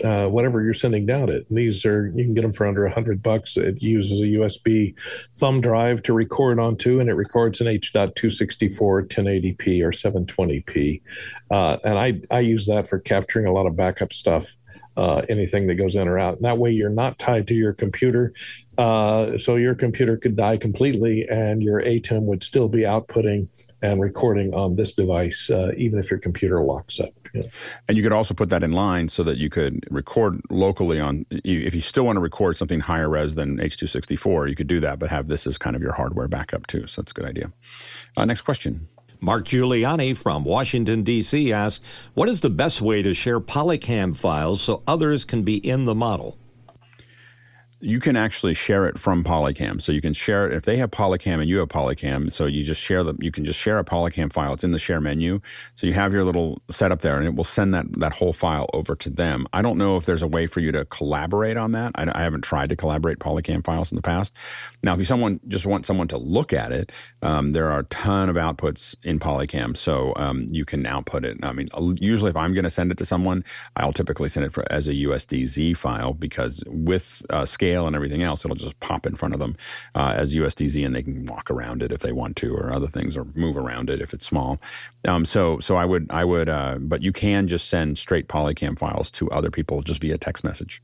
uh, 0.04 0.26
whatever 0.28 0.62
you're 0.62 0.74
sending 0.74 1.06
down 1.06 1.28
it. 1.28 1.46
And 1.48 1.58
these 1.58 1.84
are 1.84 2.08
you 2.08 2.24
can 2.24 2.34
get 2.34 2.42
them 2.42 2.52
for 2.52 2.66
under 2.66 2.86
a 2.86 2.92
hundred 2.92 3.22
bucks. 3.22 3.56
It 3.56 3.82
uses 3.82 4.20
a 4.20 4.24
USB 4.24 4.94
thumb 5.36 5.60
drive 5.60 6.02
to 6.04 6.12
record 6.12 6.60
onto, 6.60 7.00
and 7.00 7.08
it 7.08 7.14
records 7.14 7.60
in 7.60 7.66
H.264, 7.66 9.08
1080p, 9.08 9.82
or 9.82 9.90
720p. 9.90 11.02
Uh, 11.50 11.78
and 11.84 11.98
I 11.98 12.20
I 12.30 12.40
use 12.40 12.66
that 12.66 12.88
for 12.88 12.98
capturing 12.98 13.46
a 13.46 13.52
lot 13.52 13.66
of 13.66 13.76
backup 13.76 14.12
stuff 14.12 14.56
uh, 14.98 15.22
anything 15.28 15.68
that 15.68 15.76
goes 15.76 15.94
in 15.94 16.08
or 16.08 16.18
out. 16.18 16.36
And 16.36 16.44
that 16.44 16.58
way, 16.58 16.72
you're 16.72 16.90
not 16.90 17.18
tied 17.18 17.46
to 17.48 17.54
your 17.54 17.72
computer. 17.72 18.32
Uh, 18.76 19.38
so 19.38 19.56
your 19.56 19.74
computer 19.74 20.16
could 20.16 20.36
die 20.36 20.56
completely, 20.56 21.26
and 21.28 21.62
your 21.62 21.80
ATEM 21.80 22.22
would 22.22 22.42
still 22.42 22.68
be 22.68 22.80
outputting 22.80 23.48
and 23.80 24.00
recording 24.00 24.52
on 24.54 24.74
this 24.74 24.92
device, 24.92 25.50
uh, 25.50 25.70
even 25.76 26.00
if 26.00 26.10
your 26.10 26.18
computer 26.18 26.62
locks 26.62 26.98
up. 26.98 27.12
And 27.88 27.96
you 27.96 28.02
could 28.02 28.12
also 28.12 28.34
put 28.34 28.48
that 28.50 28.62
in 28.62 28.72
line 28.72 29.08
so 29.08 29.22
that 29.22 29.38
you 29.38 29.50
could 29.50 29.84
record 29.90 30.40
locally 30.50 31.00
on. 31.00 31.26
If 31.30 31.74
you 31.74 31.80
still 31.80 32.04
want 32.04 32.16
to 32.16 32.20
record 32.20 32.56
something 32.56 32.80
higher 32.80 33.08
res 33.08 33.34
than 33.34 33.58
H264, 33.58 34.48
you 34.48 34.54
could 34.56 34.66
do 34.66 34.80
that, 34.80 34.98
but 34.98 35.10
have 35.10 35.28
this 35.28 35.46
as 35.46 35.58
kind 35.58 35.76
of 35.76 35.82
your 35.82 35.92
hardware 35.92 36.28
backup 36.28 36.66
too. 36.66 36.86
So 36.86 37.02
that's 37.02 37.12
a 37.12 37.14
good 37.14 37.26
idea. 37.26 37.52
Uh, 38.16 38.24
next 38.24 38.42
question. 38.42 38.88
Mark 39.20 39.46
Giuliani 39.46 40.16
from 40.16 40.44
Washington, 40.44 41.02
D.C. 41.02 41.52
asks, 41.52 41.84
What 42.14 42.28
is 42.28 42.40
the 42.40 42.50
best 42.50 42.80
way 42.80 43.02
to 43.02 43.14
share 43.14 43.40
Polycam 43.40 44.14
files 44.14 44.60
so 44.60 44.82
others 44.86 45.24
can 45.24 45.42
be 45.42 45.56
in 45.56 45.86
the 45.86 45.94
model? 45.94 46.38
You 47.80 48.00
can 48.00 48.16
actually 48.16 48.54
share 48.54 48.86
it 48.86 48.98
from 48.98 49.22
Polycam. 49.22 49.80
So 49.80 49.92
you 49.92 50.00
can 50.00 50.12
share 50.12 50.46
it 50.46 50.52
if 50.52 50.64
they 50.64 50.76
have 50.78 50.90
Polycam 50.90 51.34
and 51.34 51.48
you 51.48 51.58
have 51.58 51.68
Polycam. 51.68 52.32
So 52.32 52.46
you 52.46 52.64
just 52.64 52.80
share 52.80 53.04
them. 53.04 53.18
You 53.20 53.30
can 53.30 53.44
just 53.44 53.58
share 53.58 53.78
a 53.78 53.84
Polycam 53.84 54.32
file. 54.32 54.52
It's 54.52 54.64
in 54.64 54.72
the 54.72 54.80
share 54.80 55.00
menu. 55.00 55.40
So 55.76 55.86
you 55.86 55.92
have 55.92 56.12
your 56.12 56.24
little 56.24 56.60
setup 56.70 57.02
there, 57.02 57.16
and 57.16 57.24
it 57.24 57.36
will 57.36 57.44
send 57.44 57.74
that 57.74 57.86
that 58.00 58.12
whole 58.14 58.32
file 58.32 58.68
over 58.72 58.96
to 58.96 59.10
them. 59.10 59.46
I 59.52 59.62
don't 59.62 59.78
know 59.78 59.96
if 59.96 60.06
there's 60.06 60.22
a 60.22 60.26
way 60.26 60.46
for 60.46 60.58
you 60.58 60.72
to 60.72 60.84
collaborate 60.86 61.56
on 61.56 61.72
that. 61.72 61.92
I, 61.94 62.10
I 62.12 62.22
haven't 62.22 62.42
tried 62.42 62.70
to 62.70 62.76
collaborate 62.76 63.20
Polycam 63.20 63.64
files 63.64 63.92
in 63.92 63.96
the 63.96 64.02
past. 64.02 64.34
Now, 64.82 64.94
if 64.94 64.98
you 64.98 65.04
someone 65.04 65.38
just 65.46 65.66
want 65.66 65.86
someone 65.86 66.08
to 66.08 66.18
look 66.18 66.52
at 66.52 66.72
it, 66.72 66.90
um, 67.22 67.52
there 67.52 67.70
are 67.70 67.80
a 67.80 67.84
ton 67.84 68.28
of 68.28 68.36
outputs 68.36 68.96
in 69.04 69.20
Polycam, 69.20 69.76
so 69.76 70.12
um, 70.16 70.46
you 70.50 70.64
can 70.64 70.84
output 70.84 71.24
it. 71.24 71.38
I 71.44 71.52
mean, 71.52 71.68
usually 72.00 72.30
if 72.30 72.36
I'm 72.36 72.54
going 72.54 72.64
to 72.64 72.70
send 72.70 72.90
it 72.90 72.98
to 72.98 73.06
someone, 73.06 73.44
I'll 73.76 73.92
typically 73.92 74.28
send 74.28 74.46
it 74.46 74.52
for, 74.52 74.64
as 74.70 74.88
a 74.88 74.94
USDZ 74.94 75.76
file 75.76 76.12
because 76.12 76.62
with 76.66 77.22
uh, 77.30 77.44
scale 77.44 77.67
scale 77.68 77.86
and 77.86 77.94
everything 77.94 78.22
else, 78.22 78.44
it'll 78.44 78.56
just 78.56 78.78
pop 78.80 79.06
in 79.06 79.16
front 79.16 79.34
of 79.34 79.40
them 79.40 79.56
uh, 79.94 80.14
as 80.16 80.34
USDZ, 80.34 80.84
and 80.86 80.94
they 80.94 81.02
can 81.02 81.26
walk 81.26 81.50
around 81.50 81.82
it 81.82 81.92
if 81.92 82.00
they 82.00 82.12
want 82.12 82.36
to, 82.36 82.54
or 82.54 82.72
other 82.72 82.86
things, 82.86 83.16
or 83.16 83.26
move 83.34 83.56
around 83.56 83.90
it 83.90 84.00
if 84.00 84.14
it's 84.14 84.26
small. 84.26 84.58
Um, 85.06 85.26
so, 85.26 85.58
so 85.58 85.76
I 85.76 85.84
would, 85.84 86.06
I 86.10 86.24
would, 86.24 86.48
uh, 86.48 86.76
but 86.80 87.02
you 87.02 87.12
can 87.12 87.46
just 87.48 87.68
send 87.68 87.98
straight 87.98 88.28
Polycam 88.28 88.78
files 88.78 89.10
to 89.12 89.30
other 89.30 89.50
people 89.50 89.82
just 89.82 90.00
via 90.00 90.16
text 90.16 90.44
message. 90.44 90.82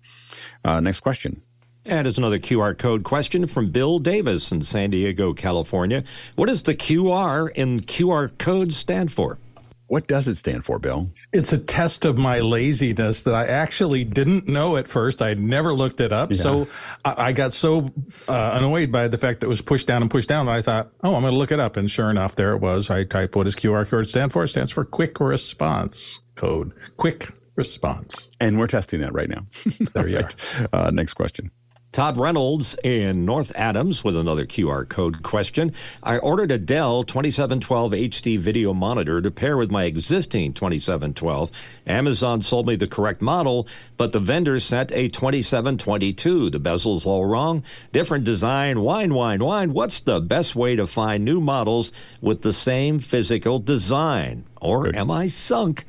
Uh, 0.64 0.80
next 0.80 1.00
question. 1.00 1.40
And 1.86 2.06
it's 2.06 2.16
another 2.16 2.38
QR 2.38 2.76
code 2.76 3.04
question 3.04 3.46
from 3.46 3.70
Bill 3.70 3.98
Davis 3.98 4.50
in 4.50 4.62
San 4.62 4.90
Diego, 4.90 5.34
California. 5.34 6.02
What 6.34 6.46
does 6.46 6.62
the 6.62 6.74
QR 6.74 7.50
in 7.54 7.80
QR 7.80 8.36
code 8.38 8.72
stand 8.72 9.12
for? 9.12 9.38
What 9.86 10.06
does 10.06 10.28
it 10.28 10.36
stand 10.36 10.64
for, 10.64 10.78
Bill? 10.78 11.10
It's 11.32 11.52
a 11.52 11.58
test 11.58 12.04
of 12.04 12.16
my 12.16 12.40
laziness 12.40 13.22
that 13.22 13.34
I 13.34 13.46
actually 13.46 14.04
didn't 14.04 14.48
know 14.48 14.76
at 14.76 14.88
first. 14.88 15.20
I'd 15.20 15.38
never 15.38 15.74
looked 15.74 16.00
it 16.00 16.12
up. 16.12 16.30
Yeah. 16.30 16.38
So 16.38 16.68
I, 17.04 17.26
I, 17.26 17.32
got 17.32 17.52
so 17.52 17.92
uh, 18.26 18.50
annoyed 18.54 18.90
by 18.90 19.08
the 19.08 19.18
fact 19.18 19.40
that 19.40 19.46
it 19.46 19.50
was 19.50 19.60
pushed 19.60 19.86
down 19.86 20.00
and 20.00 20.10
pushed 20.10 20.28
down 20.28 20.46
that 20.46 20.54
I 20.54 20.62
thought, 20.62 20.90
oh, 21.02 21.14
I'm 21.14 21.20
going 21.20 21.32
to 21.32 21.38
look 21.38 21.52
it 21.52 21.60
up. 21.60 21.76
And 21.76 21.90
sure 21.90 22.10
enough, 22.10 22.34
there 22.34 22.54
it 22.54 22.58
was. 22.58 22.90
I 22.90 23.04
typed, 23.04 23.36
what 23.36 23.44
does 23.44 23.56
QR 23.56 23.86
code 23.86 24.08
stand 24.08 24.32
for? 24.32 24.44
It 24.44 24.48
stands 24.48 24.70
for 24.70 24.84
quick 24.84 25.20
response 25.20 26.20
code. 26.34 26.72
Quick 26.96 27.30
response. 27.56 28.30
And 28.40 28.58
we're 28.58 28.66
testing 28.66 29.00
that 29.00 29.12
right 29.12 29.28
now. 29.28 29.46
there 29.92 30.08
you 30.08 30.18
right. 30.18 30.34
are. 30.72 30.86
Uh, 30.86 30.90
next 30.90 31.14
question. 31.14 31.50
Todd 31.94 32.16
Reynolds 32.16 32.76
in 32.82 33.24
North 33.24 33.52
Adams 33.54 34.02
with 34.02 34.16
another 34.16 34.46
QR 34.46 34.88
code 34.88 35.22
question. 35.22 35.72
I 36.02 36.18
ordered 36.18 36.50
a 36.50 36.58
Dell 36.58 37.04
2712 37.04 37.92
HD 37.92 38.36
video 38.36 38.74
monitor 38.74 39.22
to 39.22 39.30
pair 39.30 39.56
with 39.56 39.70
my 39.70 39.84
existing 39.84 40.54
2712. 40.54 41.52
Amazon 41.86 42.42
sold 42.42 42.66
me 42.66 42.74
the 42.74 42.88
correct 42.88 43.22
model, 43.22 43.68
but 43.96 44.10
the 44.10 44.18
vendor 44.18 44.58
sent 44.58 44.90
a 44.90 45.06
2722. 45.06 46.50
The 46.50 46.58
bezel's 46.58 47.06
all 47.06 47.26
wrong. 47.26 47.62
Different 47.92 48.24
design. 48.24 48.80
Whine, 48.80 49.14
whine, 49.14 49.44
whine. 49.44 49.72
What's 49.72 50.00
the 50.00 50.20
best 50.20 50.56
way 50.56 50.74
to 50.74 50.88
find 50.88 51.24
new 51.24 51.40
models 51.40 51.92
with 52.20 52.42
the 52.42 52.52
same 52.52 52.98
physical 52.98 53.60
design? 53.60 54.46
Or 54.60 54.86
Good. 54.86 54.96
am 54.96 55.12
I 55.12 55.28
sunk? 55.28 55.84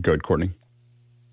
Good, 0.00 0.24
Courtney 0.24 0.50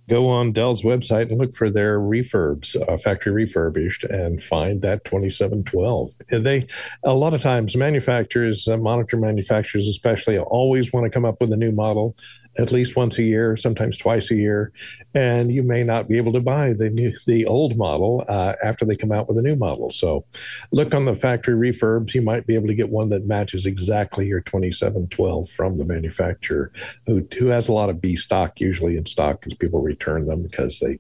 go 0.10 0.28
on 0.28 0.52
Dell's 0.52 0.82
website 0.82 1.32
and 1.32 1.40
look 1.40 1.54
for 1.54 1.70
their 1.70 2.00
refurbs, 2.00 2.76
uh, 2.88 2.98
factory 2.98 3.32
refurbished, 3.32 4.04
and 4.04 4.42
find 4.42 4.82
that 4.82 5.06
2712. 5.06 6.44
They, 6.44 6.68
a 7.04 7.14
lot 7.14 7.34
of 7.34 7.42
times, 7.42 7.76
manufacturers, 7.76 8.68
uh, 8.68 8.78
monitor 8.78 9.18
manufacturers 9.18 9.88
especially, 9.88 10.38
always 10.38 10.92
want 10.92 11.06
to 11.06 11.10
come 11.10 11.26
up 11.26 11.40
with 11.40 11.52
a 11.54 11.58
new 11.58 11.72
model 11.72 12.16
at 12.58 12.72
least 12.72 12.96
once 12.96 13.18
a 13.18 13.24
year, 13.24 13.56
sometimes 13.56 13.98
twice 13.98 14.30
a 14.32 14.36
year, 14.36 14.72
and 15.14 15.52
you 15.52 15.64
may 15.64 15.84
not 15.84 16.08
be 16.08 16.18
able 16.18 16.34
to 16.34 16.42
buy 16.42 16.74
the 16.74 16.90
new, 16.90 17.14
the 17.26 17.46
old 17.46 17.78
model 17.78 18.26
uh, 18.28 18.56
after 18.64 18.86
they 18.86 18.96
come 18.96 19.12
out 19.12 19.28
with 19.28 19.38
a 19.38 19.42
new 19.42 19.56
model. 19.56 19.90
So, 19.90 20.26
look 20.72 20.94
on 20.94 21.06
the 21.06 21.16
factory 21.16 21.72
refurbs. 21.72 22.14
You 22.14 22.22
might 22.22 22.46
be 22.46 22.56
able 22.56 22.68
to 22.68 22.74
get 22.74 22.90
one 22.90 23.10
that 23.10 23.26
matches 23.26 23.66
exactly 23.66 24.28
your 24.28 24.42
2712 24.42 25.50
from 25.50 25.78
the 25.78 25.86
manufacturer, 25.86 26.72
who 27.06 27.26
who 27.38 27.48
has 27.48 27.68
a 27.68 27.74
lot 27.74 27.90
of 27.90 28.02
B 28.02 28.16
stock 28.16 28.60
usually 28.60 28.98
in 28.98 29.06
stock 29.06 29.42
because 29.42 29.54
people 29.54 29.82
return 29.82 30.26
them 30.26 30.44
because 30.44 30.80
they, 30.80 30.92
you 30.92 31.00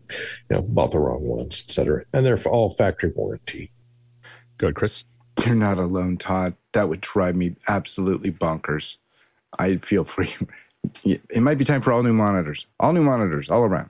know, 0.49 0.61
bought 0.61 0.91
the 0.91 0.99
wrong 0.99 1.23
ones, 1.23 1.63
etc. 1.67 2.05
And 2.13 2.25
they're 2.25 2.41
all 2.47 2.69
factory 2.69 3.11
warranty. 3.15 3.71
Good, 4.57 4.75
Chris. 4.75 5.03
You're 5.45 5.55
not 5.55 5.77
alone, 5.77 6.17
Todd. 6.17 6.55
That 6.73 6.89
would 6.89 7.01
drive 7.01 7.35
me 7.35 7.55
absolutely 7.67 8.31
bonkers. 8.31 8.97
I 9.57 9.77
feel 9.77 10.03
free 10.03 10.35
it 11.03 11.41
might 11.41 11.57
be 11.57 11.65
time 11.65 11.81
for 11.81 11.91
all 11.91 12.03
new 12.03 12.13
monitors, 12.13 12.65
all 12.79 12.93
new 12.93 13.03
monitors, 13.03 13.49
all 13.49 13.63
around. 13.63 13.89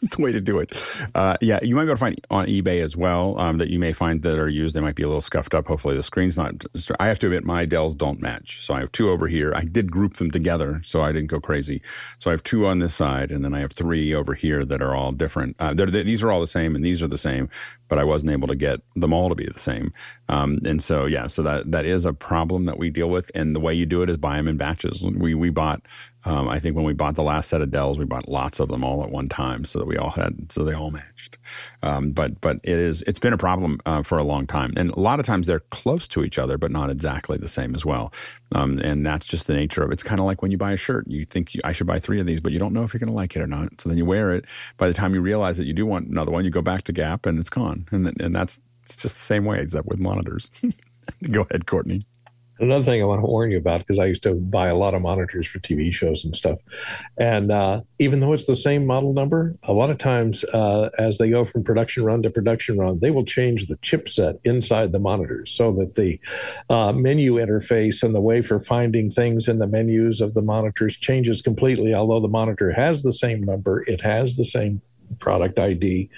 the 0.16 0.22
way 0.22 0.32
to 0.32 0.40
do 0.40 0.58
it. 0.58 0.72
Uh, 1.14 1.36
yeah, 1.40 1.58
you 1.62 1.74
might 1.74 1.82
be 1.82 1.88
able 1.88 1.96
to 1.96 2.00
find 2.00 2.26
on 2.30 2.46
eBay 2.46 2.82
as 2.82 2.96
well 2.96 3.38
um, 3.38 3.58
that 3.58 3.68
you 3.68 3.78
may 3.78 3.92
find 3.92 4.22
that 4.22 4.38
are 4.38 4.48
used. 4.48 4.74
They 4.74 4.80
might 4.80 4.94
be 4.94 5.02
a 5.02 5.06
little 5.06 5.20
scuffed 5.20 5.54
up. 5.54 5.66
Hopefully, 5.66 5.96
the 5.96 6.02
screen's 6.02 6.36
not. 6.36 6.64
I 6.98 7.06
have 7.06 7.18
to 7.20 7.26
admit, 7.26 7.44
my 7.44 7.66
Dells 7.66 7.94
don't 7.94 8.20
match. 8.20 8.64
So 8.64 8.72
I 8.72 8.80
have 8.80 8.92
two 8.92 9.10
over 9.10 9.28
here. 9.28 9.52
I 9.54 9.64
did 9.64 9.92
group 9.92 10.14
them 10.14 10.30
together, 10.30 10.80
so 10.84 11.02
I 11.02 11.12
didn't 11.12 11.30
go 11.30 11.40
crazy. 11.40 11.82
So 12.18 12.30
I 12.30 12.32
have 12.32 12.42
two 12.42 12.66
on 12.66 12.78
this 12.78 12.94
side, 12.94 13.30
and 13.30 13.44
then 13.44 13.54
I 13.54 13.60
have 13.60 13.72
three 13.72 14.14
over 14.14 14.34
here 14.34 14.64
that 14.64 14.80
are 14.80 14.94
all 14.94 15.12
different. 15.12 15.56
Uh, 15.58 15.74
these 15.74 16.22
are 16.22 16.30
all 16.30 16.40
the 16.40 16.46
same, 16.46 16.74
and 16.74 16.84
these 16.84 17.02
are 17.02 17.08
the 17.08 17.18
same, 17.18 17.50
but 17.90 17.98
I 17.98 18.04
wasn't 18.04 18.30
able 18.30 18.48
to 18.48 18.54
get 18.54 18.80
them 18.96 19.12
all 19.12 19.28
to 19.28 19.34
be 19.34 19.44
the 19.44 19.58
same. 19.58 19.92
Um, 20.28 20.60
and 20.64 20.82
so, 20.82 21.04
yeah, 21.04 21.26
so 21.26 21.42
that 21.42 21.70
that 21.72 21.84
is 21.84 22.06
a 22.06 22.14
problem 22.14 22.64
that 22.64 22.78
we 22.78 22.88
deal 22.88 23.10
with. 23.10 23.30
And 23.34 23.54
the 23.54 23.60
way 23.60 23.74
you 23.74 23.84
do 23.84 24.00
it 24.00 24.08
is 24.08 24.16
buy 24.16 24.36
them 24.36 24.48
in 24.48 24.56
batches. 24.56 25.02
We 25.02 25.34
we 25.34 25.50
bought 25.50 25.82
um, 26.24 26.48
I 26.48 26.58
think 26.58 26.76
when 26.76 26.84
we 26.84 26.92
bought 26.92 27.14
the 27.14 27.22
last 27.22 27.48
set 27.48 27.62
of 27.62 27.70
Dells, 27.70 27.98
we 27.98 28.04
bought 28.04 28.28
lots 28.28 28.60
of 28.60 28.68
them 28.68 28.84
all 28.84 29.02
at 29.02 29.10
one 29.10 29.28
time, 29.28 29.64
so 29.64 29.78
that 29.78 29.86
we 29.86 29.96
all 29.96 30.10
had, 30.10 30.52
so 30.52 30.64
they 30.64 30.74
all 30.74 30.90
matched. 30.90 31.38
Um, 31.82 32.10
but 32.10 32.40
but 32.40 32.56
it 32.62 32.78
is 32.78 33.02
it's 33.06 33.18
been 33.18 33.32
a 33.32 33.38
problem 33.38 33.80
uh, 33.86 34.02
for 34.02 34.18
a 34.18 34.22
long 34.22 34.46
time, 34.46 34.74
and 34.76 34.90
a 34.90 35.00
lot 35.00 35.18
of 35.18 35.26
times 35.26 35.46
they're 35.46 35.60
close 35.60 36.06
to 36.08 36.22
each 36.22 36.38
other, 36.38 36.58
but 36.58 36.70
not 36.70 36.90
exactly 36.90 37.38
the 37.38 37.48
same 37.48 37.74
as 37.74 37.84
well. 37.84 38.12
Um, 38.54 38.78
and 38.80 39.06
that's 39.06 39.26
just 39.26 39.46
the 39.46 39.54
nature 39.54 39.82
of 39.82 39.90
it. 39.90 39.94
It's 39.94 40.02
kind 40.02 40.20
of 40.20 40.26
like 40.26 40.42
when 40.42 40.50
you 40.50 40.58
buy 40.58 40.72
a 40.72 40.76
shirt, 40.76 41.06
you 41.08 41.24
think 41.24 41.54
you, 41.54 41.60
I 41.64 41.72
should 41.72 41.86
buy 41.86 41.98
three 41.98 42.20
of 42.20 42.26
these, 42.26 42.40
but 42.40 42.52
you 42.52 42.58
don't 42.58 42.74
know 42.74 42.82
if 42.82 42.92
you're 42.92 42.98
going 42.98 43.08
to 43.08 43.14
like 43.14 43.34
it 43.34 43.40
or 43.40 43.46
not. 43.46 43.80
So 43.80 43.88
then 43.88 43.96
you 43.96 44.04
wear 44.04 44.34
it. 44.34 44.44
By 44.76 44.88
the 44.88 44.94
time 44.94 45.14
you 45.14 45.22
realize 45.22 45.56
that 45.56 45.66
you 45.66 45.72
do 45.72 45.86
want 45.86 46.08
another 46.08 46.32
one, 46.32 46.44
you 46.44 46.50
go 46.50 46.62
back 46.62 46.84
to 46.84 46.92
Gap, 46.92 47.24
and 47.24 47.38
it's 47.38 47.50
gone. 47.50 47.86
And 47.90 48.20
and 48.20 48.34
that's 48.34 48.60
it's 48.84 48.96
just 48.96 49.14
the 49.14 49.22
same 49.22 49.46
way, 49.46 49.60
except 49.60 49.86
with 49.86 50.00
monitors. 50.00 50.50
go 51.30 51.46
ahead, 51.48 51.66
Courtney. 51.66 52.02
Another 52.60 52.84
thing 52.84 53.00
I 53.00 53.06
want 53.06 53.22
to 53.22 53.26
warn 53.26 53.50
you 53.50 53.56
about 53.56 53.80
because 53.80 53.98
I 53.98 54.04
used 54.04 54.22
to 54.24 54.34
buy 54.34 54.68
a 54.68 54.76
lot 54.76 54.92
of 54.92 55.00
monitors 55.00 55.46
for 55.46 55.60
TV 55.60 55.90
shows 55.92 56.24
and 56.24 56.36
stuff, 56.36 56.58
and 57.16 57.50
uh, 57.50 57.80
even 57.98 58.20
though 58.20 58.34
it's 58.34 58.44
the 58.44 58.54
same 58.54 58.84
model 58.84 59.14
number, 59.14 59.56
a 59.62 59.72
lot 59.72 59.88
of 59.88 59.96
times 59.96 60.44
uh, 60.52 60.90
as 60.98 61.16
they 61.16 61.30
go 61.30 61.44
from 61.46 61.64
production 61.64 62.04
run 62.04 62.22
to 62.22 62.30
production 62.30 62.78
run, 62.78 62.98
they 63.00 63.10
will 63.10 63.24
change 63.24 63.66
the 63.66 63.78
chipset 63.78 64.38
inside 64.44 64.92
the 64.92 64.98
monitors 64.98 65.50
so 65.50 65.72
that 65.72 65.94
the 65.94 66.20
uh, 66.68 66.92
menu 66.92 67.36
interface 67.36 68.02
and 68.02 68.14
the 68.14 68.20
way 68.20 68.42
for 68.42 68.58
finding 68.58 69.10
things 69.10 69.48
in 69.48 69.58
the 69.58 69.66
menus 69.66 70.20
of 70.20 70.34
the 70.34 70.42
monitors 70.42 70.96
changes 70.96 71.40
completely. 71.40 71.94
Although 71.94 72.20
the 72.20 72.28
monitor 72.28 72.72
has 72.72 73.02
the 73.02 73.12
same 73.12 73.42
number, 73.42 73.82
it 73.88 74.02
has 74.02 74.36
the 74.36 74.44
same 74.44 74.82
product 75.18 75.58
ID, 75.58 76.10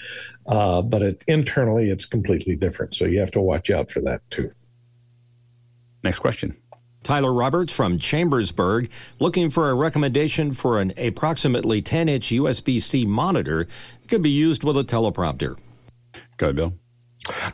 uh, 0.47 0.83
but 0.83 1.03
it, 1.03 1.23
internally 1.29 1.89
it's 1.89 2.05
completely 2.05 2.57
different. 2.57 2.97
So 2.97 3.05
you 3.05 3.21
have 3.21 3.31
to 3.31 3.41
watch 3.41 3.71
out 3.71 3.93
for 3.93 4.01
that 4.01 4.29
too. 4.29 4.53
Next 6.03 6.19
question. 6.19 6.57
Tyler 7.03 7.33
Roberts 7.33 7.73
from 7.73 7.99
Chambersburg 7.99 8.89
looking 9.19 9.51
for 9.51 9.71
a 9.71 9.75
recommendation 9.75 10.53
for 10.53 10.79
an 10.79 10.93
approximately 10.97 11.83
10 11.83 12.09
inch 12.09 12.29
USB 12.29 12.81
C 12.81 13.05
monitor 13.05 13.67
that 14.01 14.09
could 14.09 14.23
be 14.23 14.31
used 14.31 14.63
with 14.63 14.77
a 14.77 14.85
teleprompter. 14.85 15.57
Go 16.37 16.47
ahead, 16.47 16.57
Bill. 16.57 16.75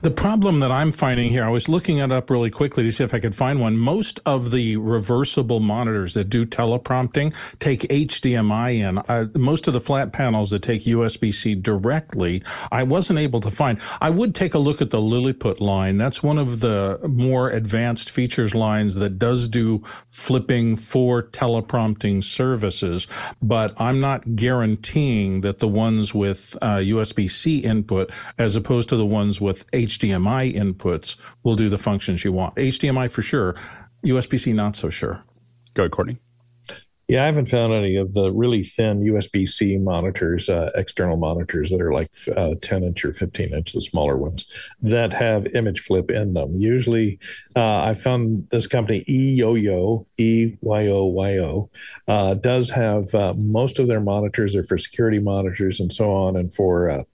The 0.01 0.11
problem 0.11 0.61
that 0.61 0.71
I'm 0.71 0.93
finding 0.93 1.31
here, 1.31 1.45
I 1.45 1.51
was 1.51 1.69
looking 1.69 1.99
it 1.99 2.11
up 2.11 2.31
really 2.31 2.51
quickly 2.51 2.85
to 2.85 2.93
see 2.93 3.05
if 3.05 3.13
I 3.13 3.19
could 3.19 3.35
find 3.35 3.61
one. 3.61 3.77
Most 3.77 4.19
of 4.25 4.51
the 4.51 4.79
reversible 4.79 5.61
monitors 5.61 6.15
that 6.15 6.31
do 6.31 6.47
teleprompting 6.47 7.35
take 7.59 7.83
HDMI 7.83 8.77
in. 8.77 8.99
Uh, 8.99 9.27
most 9.37 9.67
of 9.67 9.75
the 9.75 9.81
flat 9.81 10.13
panels 10.13 10.51
that 10.51 10.63
take 10.63 10.85
USB-C 10.85 11.57
directly, 11.57 12.43
I 12.73 12.83
wasn't 12.83 13.19
able 13.19 13.41
to 13.41 13.51
find. 13.51 13.79
I 14.01 14.09
would 14.09 14.35
take 14.35 14.55
a 14.55 14.59
look 14.59 14.81
at 14.81 14.89
the 14.91 15.03
Lilliput 15.03 15.61
line. 15.61 15.99
That's 15.99 16.23
one 16.23 16.39
of 16.39 16.61
the 16.61 16.99
more 17.07 17.51
advanced 17.51 18.09
features 18.09 18.55
lines 18.55 18.95
that 18.95 19.19
does 19.19 19.49
do 19.49 19.83
flipping 20.09 20.77
for 20.77 21.23
teleprompting 21.23 22.25
services, 22.25 23.07
but 23.43 23.79
I'm 23.79 24.01
not 24.01 24.35
guaranteeing 24.35 25.43
that 25.43 25.59
the 25.59 25.69
ones 25.69 26.15
with 26.15 26.57
uh, 26.63 26.77
USB-C 26.77 27.59
input 27.59 28.11
as 28.39 28.57
opposed 28.57 28.89
to 28.89 28.97
the 28.97 29.07
ones 29.07 29.41
with 29.41 29.58
with 29.59 29.71
HDMI 29.71 30.55
inputs 30.55 31.17
will 31.43 31.57
do 31.57 31.69
the 31.69 31.79
functions 31.79 32.25
you 32.25 32.33
want. 32.33 32.55
HDMI 32.57 33.11
for 33.11 33.23
sure, 33.23 33.55
USB 34.05 34.39
C 34.39 34.53
not 34.53 34.77
so 34.77 34.91
sure. 34.91 35.25
Go 35.75 35.83
ahead, 35.83 35.93
Courtney. 35.93 36.19
Yeah, 37.09 37.23
I 37.23 37.27
haven't 37.27 37.49
found 37.49 37.73
any 37.73 37.97
of 37.97 38.13
the 38.13 38.31
really 38.31 38.63
thin 38.63 39.01
USB 39.01 39.49
C 39.49 39.79
monitors, 39.79 40.51
uh, 40.51 40.71
external 40.75 41.17
monitors 41.17 41.71
that 41.71 41.81
are 41.81 41.91
like 41.91 42.11
uh, 42.37 42.57
10 42.61 42.85
inch 42.85 43.03
or 43.03 43.15
15 43.15 43.55
inch, 43.55 43.73
the 43.73 43.81
smaller 43.81 44.19
ones, 44.19 44.45
that 44.83 45.15
have 45.15 45.47
image 45.55 45.81
flip 45.81 46.11
in 46.11 46.35
them. 46.35 46.53
Usually, 46.61 47.19
uh, 47.57 47.81
I 47.81 47.95
found 47.95 48.47
this 48.51 48.67
company, 48.67 49.07
eYoYo, 49.09 50.05
E 50.19 50.59
Y 50.61 50.87
O 50.89 51.07
Y 51.07 51.39
O, 51.39 51.71
uh, 52.09 52.35
does 52.35 52.69
have 52.69 53.15
uh, 53.15 53.33
most 53.33 53.79
of 53.79 53.89
their 53.89 54.01
monitors 54.01 54.55
are 54.55 54.65
for 54.65 54.77
security 54.77 55.19
monitors 55.19 55.81
and 55.81 55.91
so 55.91 56.13
on, 56.13 56.37
and 56.37 56.53
for 56.53 57.07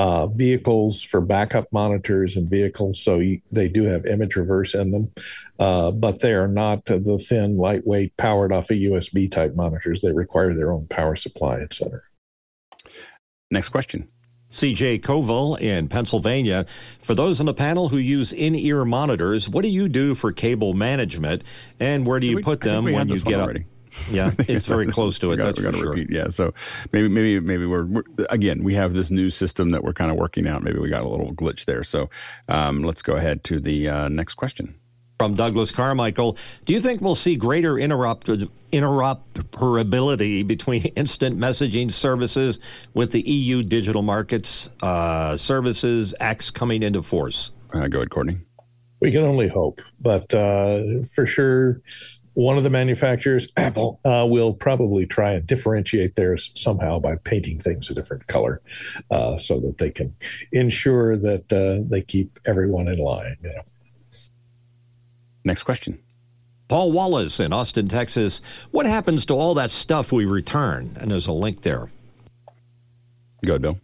uh, 0.00 0.26
vehicles 0.28 1.02
for 1.02 1.20
backup 1.20 1.70
monitors 1.72 2.34
and 2.34 2.48
vehicles. 2.48 2.98
So 2.98 3.18
you, 3.18 3.42
they 3.52 3.68
do 3.68 3.84
have 3.84 4.06
image 4.06 4.34
reverse 4.34 4.72
in 4.72 4.92
them, 4.92 5.12
uh, 5.58 5.90
but 5.90 6.20
they 6.20 6.32
are 6.32 6.48
not 6.48 6.86
the 6.86 7.22
thin, 7.28 7.58
lightweight, 7.58 8.16
powered 8.16 8.50
off 8.50 8.70
a 8.70 8.74
USB 8.74 9.30
type 9.30 9.54
monitors. 9.54 10.00
They 10.00 10.12
require 10.12 10.54
their 10.54 10.72
own 10.72 10.86
power 10.86 11.16
supply, 11.16 11.60
et 11.60 11.74
cetera. 11.74 12.00
Next 13.50 13.68
question. 13.68 14.08
CJ 14.50 15.02
Koval 15.02 15.60
in 15.60 15.86
Pennsylvania. 15.88 16.64
For 17.02 17.14
those 17.14 17.38
on 17.38 17.44
the 17.44 17.52
panel 17.52 17.90
who 17.90 17.98
use 17.98 18.32
in 18.32 18.54
ear 18.54 18.86
monitors, 18.86 19.50
what 19.50 19.60
do 19.62 19.68
you 19.68 19.86
do 19.86 20.14
for 20.14 20.32
cable 20.32 20.72
management 20.72 21.44
and 21.78 22.06
where 22.06 22.18
do 22.18 22.26
you 22.26 22.36
we, 22.36 22.42
put 22.42 22.62
them 22.62 22.84
when 22.84 23.10
you 23.10 23.20
get 23.20 23.38
already. 23.38 23.60
up? 23.60 23.66
Yeah, 24.10 24.32
it's 24.40 24.66
very 24.66 24.86
close 24.86 25.18
to 25.20 25.32
it. 25.32 25.36
Gotta, 25.36 25.52
that's 25.52 25.76
for 25.76 25.82
sure. 25.84 25.90
Repeat. 25.90 26.10
Yeah, 26.10 26.28
so 26.28 26.52
maybe 26.92 27.08
maybe 27.08 27.40
maybe 27.40 27.66
we're, 27.66 27.84
we're, 27.84 28.02
again 28.28 28.64
we 28.64 28.74
have 28.74 28.92
this 28.92 29.10
new 29.10 29.30
system 29.30 29.70
that 29.70 29.84
we're 29.84 29.92
kind 29.92 30.10
of 30.10 30.16
working 30.16 30.46
out. 30.46 30.62
Maybe 30.62 30.78
we 30.78 30.88
got 30.88 31.02
a 31.02 31.08
little 31.08 31.32
glitch 31.32 31.64
there. 31.64 31.84
So 31.84 32.10
um, 32.48 32.82
let's 32.82 33.02
go 33.02 33.14
ahead 33.14 33.44
to 33.44 33.60
the 33.60 33.88
uh, 33.88 34.08
next 34.08 34.34
question. 34.34 34.74
From 35.20 35.34
Douglas 35.34 35.70
Carmichael, 35.70 36.36
do 36.64 36.72
you 36.72 36.80
think 36.80 37.02
we'll 37.02 37.14
see 37.14 37.36
greater 37.36 37.78
interrupt 37.78 38.26
interoperability 38.26 40.46
between 40.46 40.84
instant 40.96 41.38
messaging 41.38 41.92
services 41.92 42.58
with 42.94 43.12
the 43.12 43.20
EU 43.20 43.62
digital 43.62 44.00
markets 44.00 44.70
uh, 44.82 45.36
services 45.36 46.14
acts 46.20 46.50
coming 46.50 46.82
into 46.82 47.02
force? 47.02 47.50
Uh, 47.74 47.86
go 47.86 47.98
ahead, 47.98 48.10
Courtney. 48.10 48.38
We 49.02 49.12
can 49.12 49.22
only 49.22 49.48
hope, 49.48 49.82
but 50.00 50.32
uh, 50.32 51.02
for 51.14 51.26
sure, 51.26 51.82
one 52.34 52.56
of 52.56 52.64
the 52.64 52.70
manufacturers, 52.70 53.48
Apple, 53.56 54.00
uh, 54.04 54.26
will 54.28 54.52
probably 54.52 55.06
try 55.06 55.32
and 55.32 55.46
differentiate 55.46 56.16
theirs 56.16 56.50
somehow 56.54 56.98
by 56.98 57.16
painting 57.16 57.60
things 57.60 57.90
a 57.90 57.94
different 57.94 58.26
color, 58.26 58.60
uh, 59.10 59.36
so 59.38 59.60
that 59.60 59.78
they 59.78 59.90
can 59.90 60.14
ensure 60.52 61.16
that 61.16 61.52
uh, 61.52 61.86
they 61.88 62.02
keep 62.02 62.38
everyone 62.44 62.88
in 62.88 62.98
line. 62.98 63.36
You 63.42 63.50
know. 63.50 63.62
Next 65.44 65.62
question. 65.62 65.98
Paul 66.68 66.92
Wallace 66.92 67.40
in 67.40 67.52
Austin, 67.52 67.88
Texas. 67.88 68.40
What 68.70 68.86
happens 68.86 69.26
to 69.26 69.34
all 69.34 69.54
that 69.54 69.72
stuff 69.72 70.12
we 70.12 70.24
return? 70.24 70.96
And 71.00 71.10
there's 71.10 71.26
a 71.26 71.32
link 71.32 71.62
there. 71.62 71.90
Go 73.44 73.54
ahead, 73.54 73.62
Bill. 73.62 73.80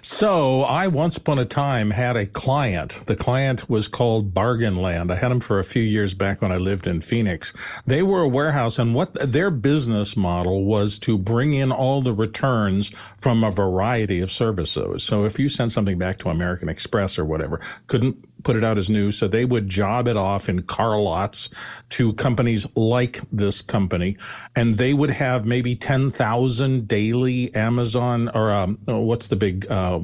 So 0.00 0.62
I 0.62 0.86
once 0.88 1.16
upon 1.16 1.38
a 1.38 1.44
time 1.44 1.90
had 1.90 2.16
a 2.16 2.26
client. 2.26 3.00
The 3.06 3.16
client 3.16 3.68
was 3.68 3.88
called 3.88 4.34
Bargain 4.34 4.76
Land. 4.76 5.10
I 5.10 5.16
had 5.16 5.30
them 5.30 5.40
for 5.40 5.58
a 5.58 5.64
few 5.64 5.82
years 5.82 6.14
back 6.14 6.40
when 6.42 6.52
I 6.52 6.56
lived 6.56 6.86
in 6.86 7.00
Phoenix. 7.00 7.52
They 7.86 8.02
were 8.02 8.22
a 8.22 8.28
warehouse 8.28 8.78
and 8.78 8.94
what 8.94 9.14
their 9.14 9.50
business 9.50 10.16
model 10.16 10.64
was 10.64 10.98
to 11.00 11.18
bring 11.18 11.52
in 11.54 11.72
all 11.72 12.02
the 12.02 12.12
returns 12.12 12.90
from 13.18 13.42
a 13.42 13.50
variety 13.50 14.20
of 14.20 14.30
services. 14.30 15.02
So 15.02 15.24
if 15.24 15.38
you 15.38 15.48
send 15.48 15.72
something 15.72 15.98
back 15.98 16.18
to 16.18 16.30
American 16.30 16.68
Express 16.68 17.18
or 17.18 17.24
whatever, 17.24 17.60
couldn't 17.86 18.27
put 18.42 18.56
it 18.56 18.64
out 18.64 18.78
as 18.78 18.88
new. 18.88 19.12
So 19.12 19.28
they 19.28 19.44
would 19.44 19.68
job 19.68 20.08
it 20.08 20.16
off 20.16 20.48
in 20.48 20.62
car 20.62 20.98
lots 21.00 21.48
to 21.90 22.12
companies 22.14 22.66
like 22.76 23.20
this 23.30 23.62
company. 23.62 24.16
And 24.54 24.76
they 24.76 24.94
would 24.94 25.10
have 25.10 25.44
maybe 25.44 25.74
10,000 25.74 26.88
daily 26.88 27.54
Amazon 27.54 28.28
or 28.34 28.50
um, 28.50 28.78
what's 28.86 29.28
the 29.28 29.36
big 29.36 29.70
uh, 29.70 30.00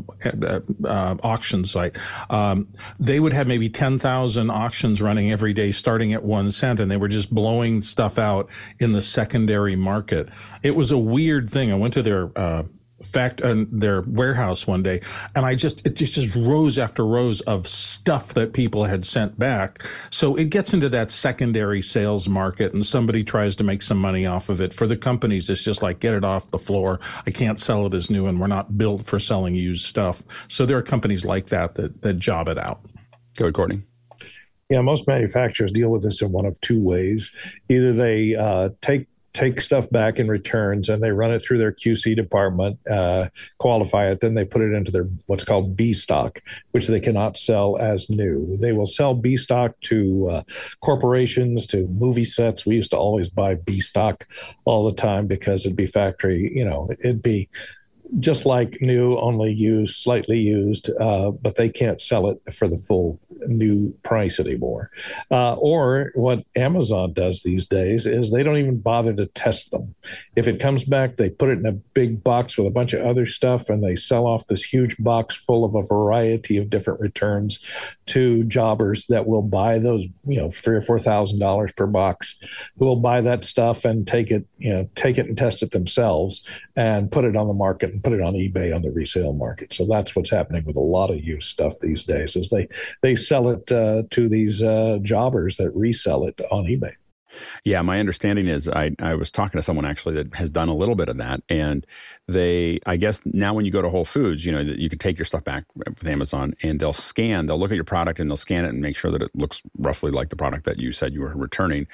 uh, 0.85 1.17
auction 1.23 1.65
site. 1.65 1.97
Um, 2.31 2.69
they 2.99 3.21
would 3.21 3.33
have 3.33 3.47
maybe 3.47 3.69
10,000 3.69 4.51
auctions 4.51 5.01
running 5.01 5.31
every 5.31 5.53
day 5.53 5.73
starting 5.73 6.13
at 6.13 6.23
one 6.23 6.51
cent 6.51 6.81
and 6.81 6.91
they 6.91 6.97
were 6.97 7.09
just 7.09 7.35
blowing 7.35 7.83
stuff 7.83 8.19
out 8.19 8.49
in 8.79 8.93
the 8.93 9.03
secondary 9.03 9.77
market. 9.77 10.29
It 10.63 10.73
was 10.75 10.91
a 10.91 10.99
weird 10.99 11.51
thing. 11.51 11.73
I 11.73 11.77
went 11.77 11.95
to 11.95 12.03
their, 12.03 12.31
uh, 12.37 12.65
fact 13.05 13.41
uh, 13.43 13.65
their 13.71 14.03
warehouse 14.03 14.67
one 14.67 14.83
day 14.83 15.01
and 15.35 15.47
i 15.47 15.55
just 15.55 15.87
it 15.87 15.97
just, 15.97 16.15
just 16.15 16.35
rows 16.35 16.79
after 16.79 17.05
rows 17.05 17.41
of 17.43 17.69
stuff 17.69 18.35
that 18.35 18.53
people 18.53 18.85
had 18.85 19.05
sent 19.05 19.39
back. 19.39 19.83
So 20.11 20.37
it 20.37 20.51
gets 20.51 20.75
into 20.75 20.89
that 20.91 21.11
secondary 21.11 21.83
sales 21.83 22.29
market 22.29 22.73
and 22.73 22.85
somebody 22.85 23.23
tries 23.25 23.57
to 23.57 23.65
make 23.65 23.83
some 23.83 23.99
money 23.99 24.27
off 24.27 24.49
of 24.49 24.61
it. 24.61 24.73
For 24.73 24.87
the 24.87 24.97
companies 24.97 25.51
it's 25.51 25.63
just 25.63 25.83
like 25.83 26.01
get 26.01 26.15
it 26.15 26.25
off 26.25 26.51
the 26.51 26.59
floor. 26.59 27.01
I 27.27 27.31
can't 27.31 27.61
sell 27.61 27.87
it 27.87 27.95
as 27.95 28.11
new 28.11 28.27
and 28.27 28.41
we're 28.41 28.47
not 28.47 28.77
built 28.77 29.05
for 29.05 29.19
selling 29.19 29.55
used 29.55 29.85
stuff. 29.85 30.23
So 30.49 30.67
there 30.67 30.77
are 30.77 30.83
companies 30.83 31.25
like 31.25 31.47
that 31.47 31.75
that, 31.77 32.03
that 32.03 32.15
job 32.15 32.49
it 32.49 32.59
out. 32.59 32.81
Go 33.37 33.47
ahead 33.47 33.55
courtney. 33.55 33.83
Yeah, 34.71 34.81
most 34.81 35.07
manufacturers 35.07 35.73
deal 35.73 35.91
with 35.91 36.03
this 36.03 36.23
in 36.23 36.33
one 36.33 36.47
of 36.47 36.59
two 36.61 36.83
ways. 36.83 37.31
Either 37.69 37.93
they 37.93 38.35
uh, 38.35 38.71
take 38.81 39.07
take 39.35 39.61
stuff 39.61 39.91
back 39.91 40.21
in 40.21 40.29
returns 40.29 40.89
and 40.89 41.03
they 41.03 41.11
run 41.11 41.33
it 41.33 41.41
through 41.41 41.59
their 41.59 41.73
QC 41.73 42.15
department, 42.15 42.79
uh, 42.89 43.29
qualify 43.59 44.09
it, 44.09 44.21
then 44.21 44.35
they 44.35 44.45
put 44.45 44.63
it 44.63 44.73
into 44.73 44.93
their 44.93 45.09
what's 45.27 45.45
called 45.45 45.77
B 45.77 45.93
stock, 45.93 46.41
which 46.71 46.87
they 46.87 47.01
cannot 47.01 47.37
sell 47.37 47.77
as 47.77 48.09
new. 48.09 48.57
They 48.57 48.73
will 48.73 48.87
sell 48.87 49.13
B 49.13 49.37
stock 49.37 49.79
to 49.83 50.29
uh, 50.29 50.43
corporations, 50.81 51.67
to 51.67 51.89
movie 51.89 52.25
sets. 52.25 52.65
We 52.65 52.77
used 52.77 52.93
to 52.93 52.97
always 52.97 53.29
buy 53.29 53.57
B 53.57 53.81
stock 53.81 54.27
all 54.65 54.85
the 54.85 54.95
time 54.95 55.27
because 55.27 55.67
it'd 55.67 55.77
be 55.77 55.87
factory, 55.87 56.53
you 56.55 56.65
know, 56.65 56.89
it'd 57.01 57.23
be 57.23 57.49
just 58.21 58.47
like 58.47 58.81
new, 58.81 59.17
only 59.19 59.53
used, 59.53 59.97
slightly 59.97 60.39
used, 60.39 60.91
uh, 61.01 61.31
but 61.31 61.57
they 61.57 61.69
can't 61.69 62.01
sell 62.01 62.29
it 62.29 62.55
for 62.55 62.69
the 62.69 62.79
full 62.79 63.19
new 63.47 63.93
price 64.03 64.39
anymore. 64.39 64.91
Uh, 65.31 65.55
or 65.55 66.11
what 66.15 66.45
Amazon 66.57 67.13
does 67.13 67.43
these 67.43 67.67
days 67.67 68.07
is 68.07 68.31
they 68.31 68.43
don't 68.43 68.59
even 68.59 68.79
bother 68.79 69.13
to 69.15 69.27
test 69.27 69.71
them. 69.71 69.95
If 70.37 70.47
it 70.47 70.61
comes 70.61 70.85
back, 70.85 71.17
they 71.17 71.31
put 71.31 71.49
it 71.49 71.59
in 71.59 71.67
a 71.67 71.73
big 71.73 72.23
box 72.23 72.57
with 72.57 72.67
a 72.67 72.71
bunch 72.71 72.93
of 72.93 73.05
other 73.05 73.27
stuff 73.27 73.69
and 73.69 73.83
they 73.83 73.97
sell 73.97 74.27
off 74.27 74.47
this 74.47 74.63
huge 74.63 74.97
box 74.99 75.35
full 75.35 75.65
of 75.65 75.75
a 75.75 75.83
variety 75.83 76.57
of 76.57 76.71
different 76.71 77.01
returns 77.01 77.59
to 78.07 78.45
jobbers 78.45 79.07
that 79.07 79.27
will 79.27 79.43
buy 79.43 79.79
those, 79.79 80.05
you 80.27 80.41
know, 80.41 80.51
three 80.51 80.77
or 80.77 80.83
four 80.83 80.99
thousand 80.99 81.39
dollars 81.39 81.73
per 81.73 81.87
box, 81.87 82.37
who 82.79 82.85
will 82.85 82.97
buy 82.97 83.21
that 83.21 83.45
stuff 83.45 83.85
and 83.85 84.07
take 84.07 84.31
it, 84.31 84.47
you 84.59 84.73
know, 84.73 84.89
take 84.95 85.19
it 85.19 85.27
and 85.27 85.37
test 85.37 85.63
it 85.63 85.71
themselves 85.73 86.45
and 86.77 87.11
put 87.11 87.25
it 87.25 87.37
on 87.37 87.47
the 87.47 87.55
market 87.55 87.93
and 87.93 88.03
put 88.03 88.13
it 88.13 88.21
on 88.21 88.35
eBay 88.35 88.75
on 88.75 88.83
the 88.83 88.91
resale 88.91 89.33
market. 89.33 89.73
So 89.73 89.87
that's 89.87 90.17
what's 90.17 90.31
happening 90.31 90.65
with 90.65 90.77
a 90.77 90.81
lot 90.81 91.11
of 91.11 91.23
used 91.23 91.49
stuff 91.49 91.79
these 91.81 92.05
days 92.05 92.37
is 92.37 92.51
they 92.51 92.69
they 93.03 93.17
sell 93.17 93.49
it 93.51 93.71
uh, 93.71 94.03
to 94.11 94.29
these 94.29 94.63
uh, 94.63 94.99
jobbers 95.03 95.57
that 95.57 95.71
resell 95.71 96.27
it 96.27 96.41
on 96.51 96.65
eBay. 96.65 96.95
Yeah, 97.65 97.83
my 97.83 98.01
understanding 98.01 98.49
is 98.49 98.69
I, 98.69 98.93
I 98.99 99.15
was 99.15 99.31
talking 99.31 99.59
to 99.59 99.63
someone 99.63 99.85
actually 99.85 100.15
that 100.17 100.35
has 100.35 100.51
done 100.51 100.69
a 100.69 100.75
little 100.75 100.95
bit 100.95 101.09
of 101.09 101.17
that. 101.19 101.43
And 101.49 101.87
they, 102.27 102.81
I 102.87 102.97
guess 102.97 103.21
now 103.25 103.55
when 103.55 103.65
you 103.65 103.71
go 103.71 103.83
to 103.83 103.91
Whole 103.91 104.05
Foods, 104.05 104.45
you 104.45 104.53
know, 104.53 104.61
you 104.61 104.89
can 104.89 104.99
take 104.99 105.19
your 105.19 105.27
stuff 105.27 105.45
back 105.45 105.65
with 105.75 106.07
Amazon 106.07 106.55
and 106.63 106.81
they'll 106.81 106.93
scan, 106.93 107.47
they'll 107.47 107.59
look 107.59 107.71
at 107.71 107.77
your 107.77 107.85
product 107.85 108.21
and 108.21 108.31
they'll 108.31 108.37
scan 108.37 108.65
it 108.65 108.69
and 108.69 108.81
make 108.81 108.97
sure 108.97 109.11
that 109.11 109.23
it 109.23 109.31
looks 109.35 109.63
roughly 109.79 110.11
like 110.11 110.31
the 110.31 110.37
product 110.37 110.65
that 110.65 110.79
you 110.79 110.93
said 110.93 111.13
you 111.13 111.21
were 111.21 111.35
returning. 111.35 111.87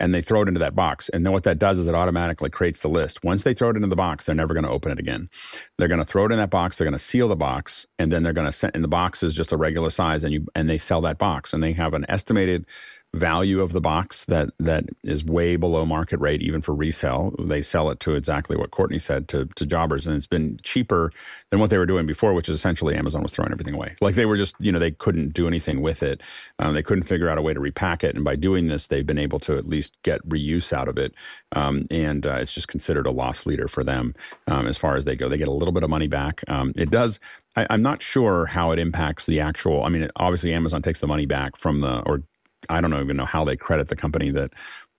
And 0.00 0.14
they 0.14 0.22
throw 0.22 0.42
it 0.42 0.48
into 0.48 0.60
that 0.60 0.76
box. 0.76 1.08
And 1.08 1.26
then 1.26 1.32
what 1.32 1.42
that 1.42 1.58
does 1.58 1.76
is 1.76 1.88
it 1.88 1.94
automatically 1.94 2.50
creates 2.50 2.80
the 2.80 2.88
list. 2.88 3.24
Once 3.24 3.42
they 3.42 3.52
throw 3.52 3.70
it 3.70 3.76
into 3.76 3.88
the 3.88 3.96
box, 3.96 4.24
they're 4.24 4.34
never 4.34 4.54
going 4.54 4.62
to 4.62 4.70
open 4.70 4.92
it 4.92 4.98
again. 5.00 5.28
They're 5.76 5.88
going 5.88 5.98
to 5.98 6.04
throw 6.04 6.26
it 6.26 6.30
in 6.30 6.38
that 6.38 6.50
box. 6.50 6.78
They're 6.78 6.84
going 6.84 6.92
to 6.92 7.04
seal 7.04 7.26
the 7.26 7.34
box. 7.34 7.84
And 7.98 8.12
then 8.12 8.22
they're 8.22 8.32
going 8.32 8.46
to 8.46 8.52
send, 8.52 8.76
and 8.76 8.84
the 8.84 8.88
box 8.88 9.24
is 9.24 9.34
just 9.34 9.50
a 9.50 9.56
regular 9.56 9.90
size 9.90 10.22
and 10.22 10.32
you, 10.32 10.46
and 10.54 10.70
they 10.70 10.78
sell 10.78 11.00
that 11.00 11.18
box 11.18 11.52
and 11.52 11.60
they 11.60 11.72
have 11.72 11.94
an 11.94 12.06
estimated 12.08 12.64
value 13.14 13.60
of 13.62 13.72
the 13.72 13.80
box 13.80 14.26
that 14.26 14.50
that 14.58 14.84
is 15.02 15.24
way 15.24 15.56
below 15.56 15.86
market 15.86 16.20
rate 16.20 16.42
even 16.42 16.60
for 16.60 16.74
resale. 16.74 17.34
They 17.38 17.62
sell 17.62 17.90
it 17.90 18.00
to 18.00 18.14
exactly 18.14 18.56
what 18.56 18.70
Courtney 18.70 18.98
said 18.98 19.28
to 19.28 19.46
to 19.56 19.64
jobbers, 19.64 20.06
and 20.06 20.14
it's 20.14 20.26
been 20.26 20.60
cheaper 20.62 21.12
than 21.50 21.58
what 21.58 21.70
they 21.70 21.78
were 21.78 21.86
doing 21.86 22.06
before, 22.06 22.34
which 22.34 22.48
is 22.48 22.54
essentially 22.54 22.94
Amazon 22.94 23.22
was 23.22 23.32
throwing 23.32 23.50
everything 23.50 23.74
away. 23.74 23.96
Like 24.00 24.14
they 24.14 24.26
were 24.26 24.36
just 24.36 24.54
you 24.58 24.70
know 24.70 24.78
they 24.78 24.90
couldn't 24.90 25.32
do 25.32 25.46
anything 25.46 25.80
with 25.80 26.02
it. 26.02 26.20
Um, 26.58 26.74
they 26.74 26.82
couldn't 26.82 27.04
figure 27.04 27.28
out 27.28 27.38
a 27.38 27.42
way 27.42 27.54
to 27.54 27.60
repack 27.60 28.04
it, 28.04 28.14
and 28.14 28.24
by 28.24 28.36
doing 28.36 28.68
this, 28.68 28.86
they've 28.86 29.06
been 29.06 29.18
able 29.18 29.40
to 29.40 29.56
at 29.56 29.66
least 29.66 29.96
get 30.02 30.26
reuse 30.28 30.72
out 30.72 30.88
of 30.88 30.98
it. 30.98 31.14
Um, 31.52 31.86
and 31.90 32.26
uh, 32.26 32.34
it's 32.34 32.52
just 32.52 32.68
considered 32.68 33.06
a 33.06 33.10
loss 33.10 33.46
leader 33.46 33.68
for 33.68 33.82
them 33.82 34.14
um, 34.46 34.66
as 34.66 34.76
far 34.76 34.96
as 34.96 35.06
they 35.06 35.16
go. 35.16 35.28
They 35.30 35.38
get 35.38 35.48
a 35.48 35.52
little 35.52 35.72
bit 35.72 35.82
of 35.82 35.88
money 35.88 36.08
back. 36.08 36.42
Um, 36.46 36.72
it 36.76 36.90
does. 36.90 37.20
I, 37.56 37.66
I'm 37.70 37.82
not 37.82 38.02
sure 38.02 38.46
how 38.46 38.70
it 38.72 38.78
impacts 38.78 39.24
the 39.24 39.40
actual. 39.40 39.82
I 39.82 39.88
mean, 39.88 40.10
obviously 40.16 40.52
Amazon 40.52 40.82
takes 40.82 41.00
the 41.00 41.06
money 41.06 41.24
back 41.24 41.56
from 41.56 41.80
the 41.80 42.00
or 42.00 42.22
I 42.68 42.80
don't 42.80 42.94
even 42.94 43.16
know 43.16 43.24
how 43.24 43.44
they 43.44 43.56
credit 43.56 43.88
the 43.88 43.96
company 43.96 44.30
that 44.30 44.52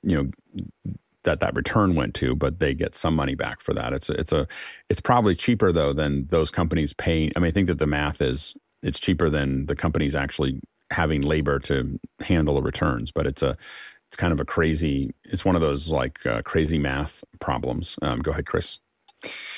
you 0.04 0.16
know 0.16 0.96
that 1.24 1.42
that 1.42 1.56
return 1.56 1.96
went 1.96 2.14
to, 2.16 2.36
but 2.36 2.60
they 2.60 2.74
get 2.74 2.96
some 2.96 3.16
money 3.16 3.36
back 3.36 3.62
for 3.62 3.74
that. 3.74 3.94
It's 3.94 4.10
a, 4.10 4.14
it's 4.14 4.32
a 4.32 4.48
it's 4.90 5.02
probably 5.02 5.36
cheaper 5.36 5.72
though 5.72 5.94
than 5.94 6.28
those 6.28 6.50
companies 6.50 6.94
paying. 6.94 7.32
I 7.36 7.40
mean, 7.40 7.50
I 7.50 7.52
think 7.52 7.68
that 7.68 7.80
the 7.80 7.88
math 7.88 8.22
is 8.22 8.56
it's 8.82 9.00
cheaper 9.00 9.30
than 9.30 9.66
the 9.66 9.76
companies 9.76 10.16
actually 10.16 10.62
having 10.92 11.22
labor 11.22 11.60
to 11.60 12.00
handle 12.22 12.56
the 12.56 12.62
returns, 12.62 13.12
but 13.12 13.28
it's 13.28 13.42
a 13.42 13.58
it's 14.08 14.18
kind 14.18 14.34
of 14.34 14.40
a 14.40 14.46
crazy. 14.46 15.14
It's 15.24 15.46
one 15.46 15.56
of 15.56 15.62
those 15.62 15.90
like 15.90 16.26
uh, 16.26 16.42
crazy 16.42 16.80
math 16.80 17.24
problems. 17.40 17.96
Um, 18.02 18.20
go 18.22 18.32
ahead, 18.32 18.48
Chris. 18.48 18.80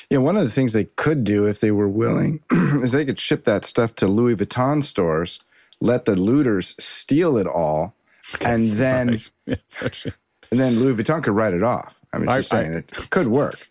Yeah, 0.09 0.17
one 0.17 0.35
of 0.35 0.43
the 0.43 0.49
things 0.49 0.73
they 0.73 0.85
could 0.85 1.23
do 1.23 1.45
if 1.45 1.59
they 1.61 1.71
were 1.71 1.87
willing 1.87 2.43
is 2.51 2.91
they 2.91 3.05
could 3.05 3.19
ship 3.19 3.45
that 3.45 3.63
stuff 3.63 3.95
to 3.95 4.07
Louis 4.07 4.35
Vuitton 4.35 4.83
stores, 4.83 5.39
let 5.81 6.05
the 6.05 6.15
looters 6.15 6.75
steal 6.79 7.37
it 7.37 7.47
all, 7.47 7.95
and 8.41 8.71
then 8.71 9.19
and 9.47 9.59
then 10.49 10.79
Louis 10.79 11.03
Vuitton 11.03 11.23
could 11.23 11.33
write 11.33 11.53
it 11.53 11.63
off. 11.63 11.99
I 12.13 12.17
mean, 12.17 12.27
just 12.27 12.53
I, 12.53 12.63
saying 12.63 12.73
I, 12.73 12.77
it 12.77 13.09
could 13.09 13.27
work. 13.27 13.67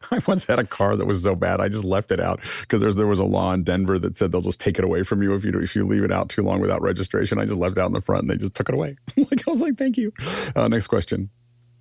I 0.10 0.20
once 0.26 0.44
had 0.44 0.58
a 0.58 0.64
car 0.64 0.96
that 0.96 1.06
was 1.06 1.22
so 1.22 1.34
bad 1.34 1.60
I 1.60 1.68
just 1.68 1.84
left 1.84 2.10
it 2.10 2.20
out 2.20 2.40
because 2.60 2.80
there 2.80 2.88
was, 2.88 2.96
there 2.96 3.06
was 3.06 3.18
a 3.18 3.24
law 3.24 3.52
in 3.52 3.62
Denver 3.62 3.98
that 4.00 4.16
said 4.16 4.32
they'll 4.32 4.40
just 4.40 4.60
take 4.60 4.78
it 4.78 4.84
away 4.84 5.02
from 5.02 5.22
you 5.22 5.34
if 5.34 5.44
you 5.44 5.52
if 5.60 5.76
you 5.76 5.86
leave 5.86 6.04
it 6.04 6.12
out 6.12 6.28
too 6.28 6.42
long 6.42 6.60
without 6.60 6.82
registration. 6.82 7.38
I 7.38 7.44
just 7.44 7.58
left 7.58 7.78
it 7.78 7.80
out 7.80 7.86
in 7.86 7.92
the 7.92 8.00
front 8.00 8.22
and 8.22 8.30
they 8.30 8.36
just 8.36 8.54
took 8.54 8.68
it 8.68 8.74
away. 8.74 8.96
like 9.16 9.46
I 9.46 9.50
was 9.50 9.60
like, 9.60 9.76
thank 9.78 9.96
you. 9.96 10.12
Uh, 10.56 10.68
next 10.68 10.88
question. 10.88 11.30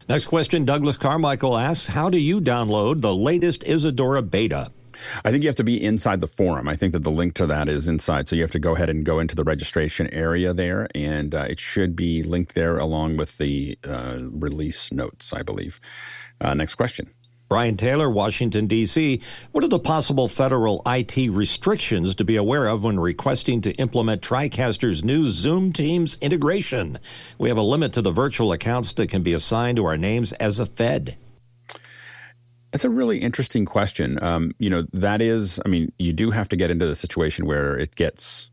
Next 0.08 0.26
question. 0.26 0.66
Douglas 0.66 0.98
Carmichael 0.98 1.58
asks, 1.58 1.88
"How 1.88 2.10
do 2.10 2.18
you 2.18 2.42
download 2.42 3.02
the 3.02 3.16
latest 3.16 3.64
Isadora 3.64 4.22
beta?" 4.22 4.72
I 5.24 5.32
think 5.32 5.44
you 5.44 5.50
have 5.50 5.56
to 5.58 5.64
be 5.64 5.84
inside 5.84 6.22
the 6.22 6.28
forum. 6.28 6.68
I 6.68 6.76
think 6.76 6.94
that 6.94 7.04
the 7.04 7.12
link 7.12 7.34
to 7.36 7.48
that 7.48 7.70
is 7.70 7.88
inside. 7.88 8.28
So 8.28 8.36
you 8.36 8.41
have 8.41 8.52
to 8.52 8.60
go 8.60 8.76
ahead 8.76 8.89
and 8.89 9.06
go 9.06 9.20
into 9.20 9.36
the 9.36 9.44
registration 9.44 10.08
area 10.14 10.54
there, 10.54 10.88
and 10.96 11.34
uh, 11.34 11.46
it 11.50 11.60
should 11.60 11.96
be 11.96 12.24
linked 12.24 12.56
there 12.56 12.78
along 12.78 13.18
with 13.18 13.38
the 13.38 13.78
uh, 13.84 14.20
release 14.22 14.91
notes, 14.91 15.34
I 15.34 15.44
believe. 15.44 15.80
Uh, 16.39 16.54
next 16.54 16.76
question. 16.76 17.10
Brian 17.54 17.78
Taylor, 17.78 18.10
Washington, 18.10 18.66
D.C. 18.66 19.22
What 19.52 19.64
are 19.64 19.68
the 19.68 19.78
possible 19.78 20.28
federal 20.28 20.82
IT 20.88 21.16
restrictions 21.30 22.16
to 22.16 22.24
be 22.24 22.36
aware 22.36 22.66
of 22.66 22.84
when 22.84 23.00
requesting 23.00 23.62
to 23.62 23.74
implement 23.74 24.24
TriCaster's 24.24 25.04
new 25.04 25.30
Zoom 25.30 25.72
Teams 25.72 26.18
integration? 26.20 26.98
We 27.38 27.50
have 27.50 27.58
a 27.60 27.62
limit 27.62 27.94
to 27.94 28.02
the 28.02 28.12
virtual 28.12 28.52
accounts 28.52 28.94
that 28.94 29.08
can 29.08 29.22
be 29.22 29.34
assigned 29.34 29.76
to 29.76 29.86
our 29.86 29.98
names 29.98 30.34
as 30.34 30.60
a 30.60 30.66
Fed. 30.66 31.16
That's 32.74 32.84
a 32.84 32.89
really 32.89 33.19
interesting 33.19 33.65
question. 33.65 34.21
Um, 34.24 34.55
you 34.57 34.67
know, 34.67 34.86
that 34.93 35.21
is, 35.21 35.59
I 35.63 35.69
mean, 35.69 35.93
you 35.99 36.11
do 36.11 36.32
have 36.32 36.49
to 36.49 36.55
get 36.55 36.71
into 36.71 36.88
the 36.88 36.95
situation 36.95 37.45
where 37.45 37.78
it 37.78 37.95
gets 37.95 38.49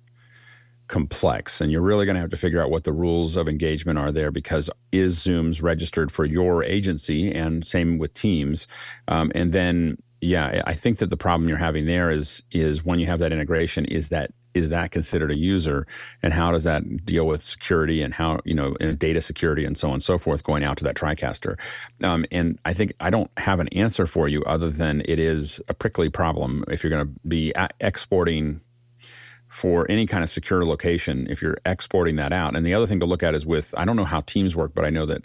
complex 0.88 1.60
and 1.60 1.72
you're 1.72 1.80
really 1.80 2.04
going 2.04 2.16
to 2.16 2.20
have 2.20 2.30
to 2.30 2.36
figure 2.36 2.62
out 2.62 2.68
what 2.68 2.84
the 2.84 2.92
rules 2.92 3.36
of 3.36 3.48
engagement 3.48 3.98
are 3.98 4.12
there 4.12 4.30
because 4.30 4.68
is 4.92 5.20
zooms 5.20 5.62
registered 5.62 6.10
for 6.12 6.24
your 6.24 6.64
agency 6.64 7.32
and 7.32 7.64
same 7.64 7.96
with 7.96 8.12
teams 8.12 8.66
um, 9.06 9.30
and 9.36 9.52
then 9.52 9.96
yeah 10.20 10.60
i 10.66 10.74
think 10.74 10.98
that 10.98 11.08
the 11.08 11.16
problem 11.16 11.48
you're 11.48 11.56
having 11.56 11.86
there 11.86 12.10
is 12.10 12.42
is 12.50 12.84
when 12.84 12.98
you 12.98 13.06
have 13.06 13.20
that 13.20 13.32
integration 13.32 13.84
is 13.84 14.08
that 14.08 14.32
is 14.54 14.68
that 14.68 14.90
considered 14.90 15.30
a 15.30 15.36
user 15.36 15.86
and 16.22 16.32
how 16.32 16.50
does 16.50 16.64
that 16.64 17.04
deal 17.04 17.26
with 17.26 17.42
security 17.42 18.02
and 18.02 18.14
how 18.14 18.40
you 18.44 18.54
know 18.54 18.76
and 18.80 18.98
data 18.98 19.20
security 19.20 19.64
and 19.64 19.78
so 19.78 19.88
on 19.88 19.94
and 19.94 20.02
so 20.02 20.18
forth 20.18 20.42
going 20.42 20.64
out 20.64 20.76
to 20.76 20.84
that 20.84 20.96
tricaster 20.96 21.58
um, 22.02 22.24
and 22.30 22.58
i 22.64 22.72
think 22.72 22.92
i 23.00 23.10
don't 23.10 23.30
have 23.36 23.60
an 23.60 23.68
answer 23.68 24.06
for 24.06 24.28
you 24.28 24.42
other 24.44 24.70
than 24.70 25.02
it 25.06 25.18
is 25.18 25.60
a 25.68 25.74
prickly 25.74 26.08
problem 26.08 26.64
if 26.68 26.82
you're 26.82 26.90
going 26.90 27.06
to 27.06 27.28
be 27.28 27.52
exporting 27.80 28.60
for 29.50 29.84
any 29.90 30.06
kind 30.06 30.22
of 30.22 30.30
secure 30.30 30.64
location 30.64 31.26
if 31.28 31.42
you're 31.42 31.58
exporting 31.66 32.16
that 32.16 32.32
out. 32.32 32.56
And 32.56 32.64
the 32.64 32.72
other 32.72 32.86
thing 32.86 33.00
to 33.00 33.06
look 33.06 33.22
at 33.22 33.34
is 33.34 33.44
with, 33.44 33.74
I 33.76 33.84
don't 33.84 33.96
know 33.96 34.04
how 34.04 34.20
Teams 34.20 34.54
work, 34.54 34.72
but 34.74 34.84
I 34.84 34.90
know 34.90 35.06
that 35.06 35.24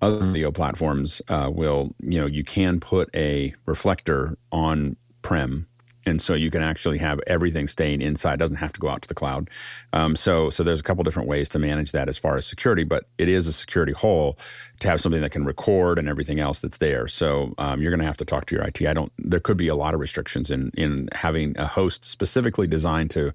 other 0.00 0.26
video 0.26 0.50
platforms 0.50 1.22
uh, 1.28 1.50
will, 1.52 1.94
you 2.00 2.18
know, 2.18 2.26
you 2.26 2.42
can 2.42 2.80
put 2.80 3.14
a 3.14 3.54
reflector 3.66 4.36
on 4.50 4.96
prem 5.22 5.66
and 6.06 6.20
so 6.20 6.34
you 6.34 6.50
can 6.50 6.62
actually 6.62 6.98
have 6.98 7.20
everything 7.26 7.68
staying 7.68 8.02
inside; 8.02 8.34
it 8.34 8.36
doesn't 8.38 8.56
have 8.56 8.72
to 8.72 8.80
go 8.80 8.88
out 8.88 9.02
to 9.02 9.08
the 9.08 9.14
cloud. 9.14 9.50
Um, 9.92 10.16
so, 10.16 10.50
so 10.50 10.62
there's 10.62 10.80
a 10.80 10.82
couple 10.82 11.04
different 11.04 11.28
ways 11.28 11.48
to 11.50 11.58
manage 11.58 11.92
that 11.92 12.08
as 12.08 12.18
far 12.18 12.36
as 12.36 12.46
security, 12.46 12.84
but 12.84 13.04
it 13.18 13.28
is 13.28 13.46
a 13.46 13.52
security 13.52 13.92
hole 13.92 14.38
to 14.80 14.88
have 14.88 15.00
something 15.00 15.20
that 15.20 15.30
can 15.30 15.44
record 15.44 15.98
and 15.98 16.08
everything 16.08 16.40
else 16.40 16.58
that's 16.58 16.78
there. 16.78 17.08
So, 17.08 17.54
um, 17.58 17.80
you're 17.80 17.90
going 17.90 18.00
to 18.00 18.06
have 18.06 18.16
to 18.18 18.24
talk 18.24 18.46
to 18.46 18.54
your 18.54 18.64
IT. 18.64 18.82
I 18.82 18.92
don't. 18.92 19.12
There 19.18 19.40
could 19.40 19.56
be 19.56 19.68
a 19.68 19.76
lot 19.76 19.94
of 19.94 20.00
restrictions 20.00 20.50
in 20.50 20.70
in 20.76 21.08
having 21.12 21.56
a 21.58 21.66
host 21.66 22.04
specifically 22.04 22.66
designed 22.66 23.10
to 23.12 23.32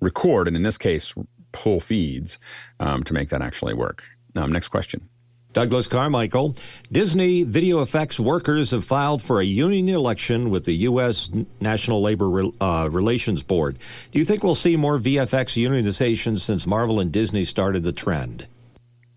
record, 0.00 0.48
and 0.48 0.56
in 0.56 0.62
this 0.62 0.78
case, 0.78 1.14
pull 1.52 1.80
feeds 1.80 2.38
um, 2.80 3.04
to 3.04 3.12
make 3.12 3.28
that 3.28 3.42
actually 3.42 3.74
work. 3.74 4.04
Um, 4.34 4.50
next 4.50 4.68
question. 4.68 5.08
Douglas 5.52 5.86
Carmichael. 5.86 6.56
Disney 6.90 7.42
video 7.42 7.82
effects 7.82 8.18
workers 8.18 8.70
have 8.70 8.84
filed 8.84 9.22
for 9.22 9.40
a 9.40 9.44
union 9.44 9.88
election 9.88 10.50
with 10.50 10.64
the 10.64 10.74
U.S. 10.76 11.28
National 11.60 12.00
Labor 12.00 12.44
uh, 12.60 12.88
Relations 12.88 13.42
Board. 13.42 13.78
Do 14.10 14.18
you 14.18 14.24
think 14.24 14.42
we'll 14.42 14.54
see 14.54 14.76
more 14.76 14.98
VFX 14.98 15.62
unionization 15.62 16.38
since 16.38 16.66
Marvel 16.66 17.00
and 17.00 17.12
Disney 17.12 17.44
started 17.44 17.82
the 17.82 17.92
trend? 17.92 18.46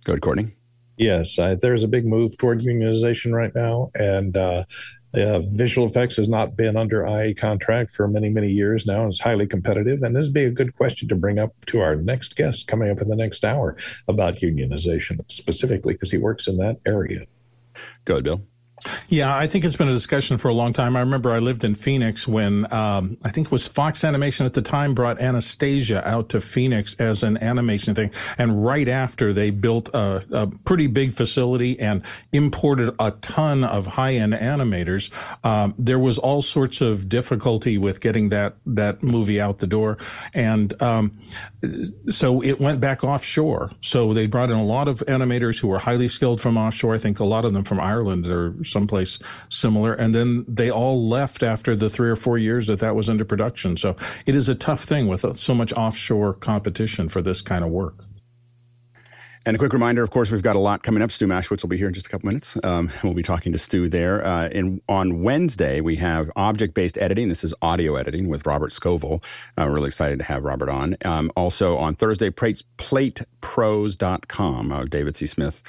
Go 0.04 0.14
ahead, 0.14 0.22
Courtney. 0.22 0.52
Yes, 0.98 1.36
there's 1.36 1.84
a 1.84 1.90
big 1.90 2.06
move 2.06 2.38
toward 2.38 2.62
unionization 2.62 3.34
right 3.34 3.54
now, 3.54 3.92
and 3.96 4.36
uh, 4.38 4.64
uh, 5.18 5.40
visual 5.40 5.88
effects 5.88 6.16
has 6.18 6.28
not 6.28 6.56
been 6.56 6.78
under 6.78 7.06
IA 7.06 7.34
contract 7.34 7.92
for 7.92 8.08
many, 8.08 8.30
many 8.30 8.50
years 8.50 8.86
now. 8.86 9.02
And 9.02 9.12
it's 9.12 9.22
highly 9.22 9.48
competitive. 9.48 10.02
And 10.04 10.16
this 10.16 10.26
would 10.26 10.34
be 10.34 10.46
a 10.46 10.52
good 10.52 10.76
question 10.76 11.08
to 11.10 11.16
bring 11.16 11.40
up 11.40 11.54
to 11.68 11.80
our 11.82 11.96
next 11.96 12.36
guest 12.36 12.68
coming 12.68 12.90
up 12.90 13.02
in 13.02 13.08
the 13.08 13.16
next 13.16 13.44
hour 13.44 13.76
about 14.08 14.36
unionization 14.38 15.20
specifically, 15.32 15.94
because 15.94 16.12
he 16.12 16.18
works 16.18 16.48
in 16.48 16.58
that 16.58 16.78
area. 16.86 17.26
Go 18.06 18.16
ahead, 18.16 18.24
Bill. 18.24 18.42
Yeah, 19.08 19.36
I 19.36 19.48
think 19.48 19.64
it's 19.64 19.78
been 19.78 19.88
a 19.88 19.94
discussion 19.94 20.38
for 20.38 20.50
a 20.50 20.54
long 20.54 20.74
time. 20.74 20.98
I 20.98 21.00
remember 21.00 21.32
I 21.32 21.40
lived 21.40 21.64
in 21.64 21.76
Phoenix 21.76 22.28
when 22.28 22.72
um, 22.74 23.18
I 23.24 23.30
think 23.30 23.48
it 23.48 23.52
was 23.52 23.68
Fox 23.68 24.04
Animation 24.04 24.46
at 24.46 24.54
the 24.54 24.62
time 24.62 24.94
brought 24.94 25.20
Anastasia 25.20 26.06
out 26.08 26.28
to 26.30 26.42
Phoenix 26.42 26.94
as 26.96 27.24
an 27.24 27.38
animation 27.38 27.96
thing, 27.96 28.12
and 28.38 28.66
right 28.66 28.88
after 28.90 29.32
they 29.32 29.50
built 29.50 29.90
a, 29.94 30.26
a 30.32 30.48
pretty 30.48 30.88
big 30.88 31.14
facility 31.14 31.80
and 31.80 32.04
imported 32.34 32.94
a 33.00 33.12
ton 33.12 33.64
of 33.64 33.88
high-end 33.88 34.34
animators. 34.34 35.10
Um, 35.46 35.74
there 35.78 36.00
was 36.00 36.18
all 36.18 36.42
sorts 36.42 36.82
of 36.82 37.08
difficulty 37.08 37.78
with 37.78 38.02
getting 38.02 38.30
that 38.30 38.56
that 38.66 39.02
movie 39.02 39.40
out 39.40 39.60
the 39.60 39.68
door, 39.68 39.98
and 40.34 40.80
um, 40.82 41.18
so 42.10 42.44
it 42.44 42.60
went 42.60 42.82
back 42.82 43.06
offshore. 43.06 43.72
So 43.80 44.14
they 44.14 44.28
brought 44.28 44.52
in 44.52 44.58
a 44.58 44.66
lot 44.66 44.90
of 44.90 45.00
animators 45.08 45.60
who 45.60 45.70
were 45.70 45.80
highly 45.80 46.10
skilled 46.10 46.42
from 46.42 46.58
offshore. 46.58 46.94
I 46.94 46.98
think 46.98 47.22
a 47.22 47.26
lot 47.26 47.46
of 47.46 47.54
them 47.54 47.64
from 47.64 47.80
Ireland 47.80 48.28
or 48.28 48.65
someplace 48.66 49.20
similar. 49.50 49.94
And 49.94 50.14
then 50.14 50.46
they 50.48 50.70
all 50.70 51.08
left 51.08 51.44
after 51.44 51.76
the 51.76 51.90
three 51.90 52.10
or 52.10 52.16
four 52.16 52.38
years 52.38 52.68
that 52.68 52.80
that 52.80 52.96
was 52.96 53.10
under 53.10 53.26
production. 53.26 53.78
So 53.78 53.96
it 54.26 54.36
is 54.36 54.50
a 54.50 54.56
tough 54.56 54.84
thing 54.84 55.08
with 55.08 55.38
so 55.38 55.54
much 55.54 55.74
offshore 55.74 56.34
competition 56.34 57.10
for 57.10 57.22
this 57.22 57.42
kind 57.42 57.64
of 57.64 57.72
work. 57.72 58.06
And 59.48 59.54
a 59.54 59.60
quick 59.60 59.74
reminder, 59.74 60.02
of 60.02 60.10
course, 60.10 60.32
we've 60.32 60.42
got 60.42 60.56
a 60.56 60.60
lot 60.60 60.82
coming 60.82 61.04
up. 61.04 61.12
Stu 61.12 61.28
Maschwitz 61.28 61.62
will 61.62 61.70
be 61.70 61.78
here 61.78 61.88
in 61.88 61.94
just 61.94 62.08
a 62.08 62.10
couple 62.10 62.26
minutes. 62.26 62.58
Um, 62.64 62.92
we'll 63.04 63.14
be 63.14 63.22
talking 63.22 63.52
to 63.52 63.60
Stu 63.60 63.88
there. 63.88 64.26
Uh, 64.26 64.50
and 64.50 64.82
on 64.90 65.22
Wednesday, 65.22 65.82
we 65.82 65.98
have 65.98 66.32
object-based 66.36 66.98
editing. 66.98 67.30
This 67.30 67.44
is 67.44 67.54
audio 67.62 67.96
editing 67.96 68.28
with 68.28 68.48
Robert 68.48 68.72
Scovill. 68.72 69.24
I'm 69.56 69.68
uh, 69.68 69.72
really 69.72 69.90
excited 69.90 70.18
to 70.18 70.26
have 70.26 70.44
Robert 70.44 70.70
on. 70.70 70.98
Um, 71.06 71.32
also 71.36 71.78
on 71.78 71.94
Thursday, 71.94 72.32
platepros.com. 72.32 74.72
Uh, 74.72 74.86
David 74.86 75.16
C. 75.16 75.28
Smith 75.28 75.62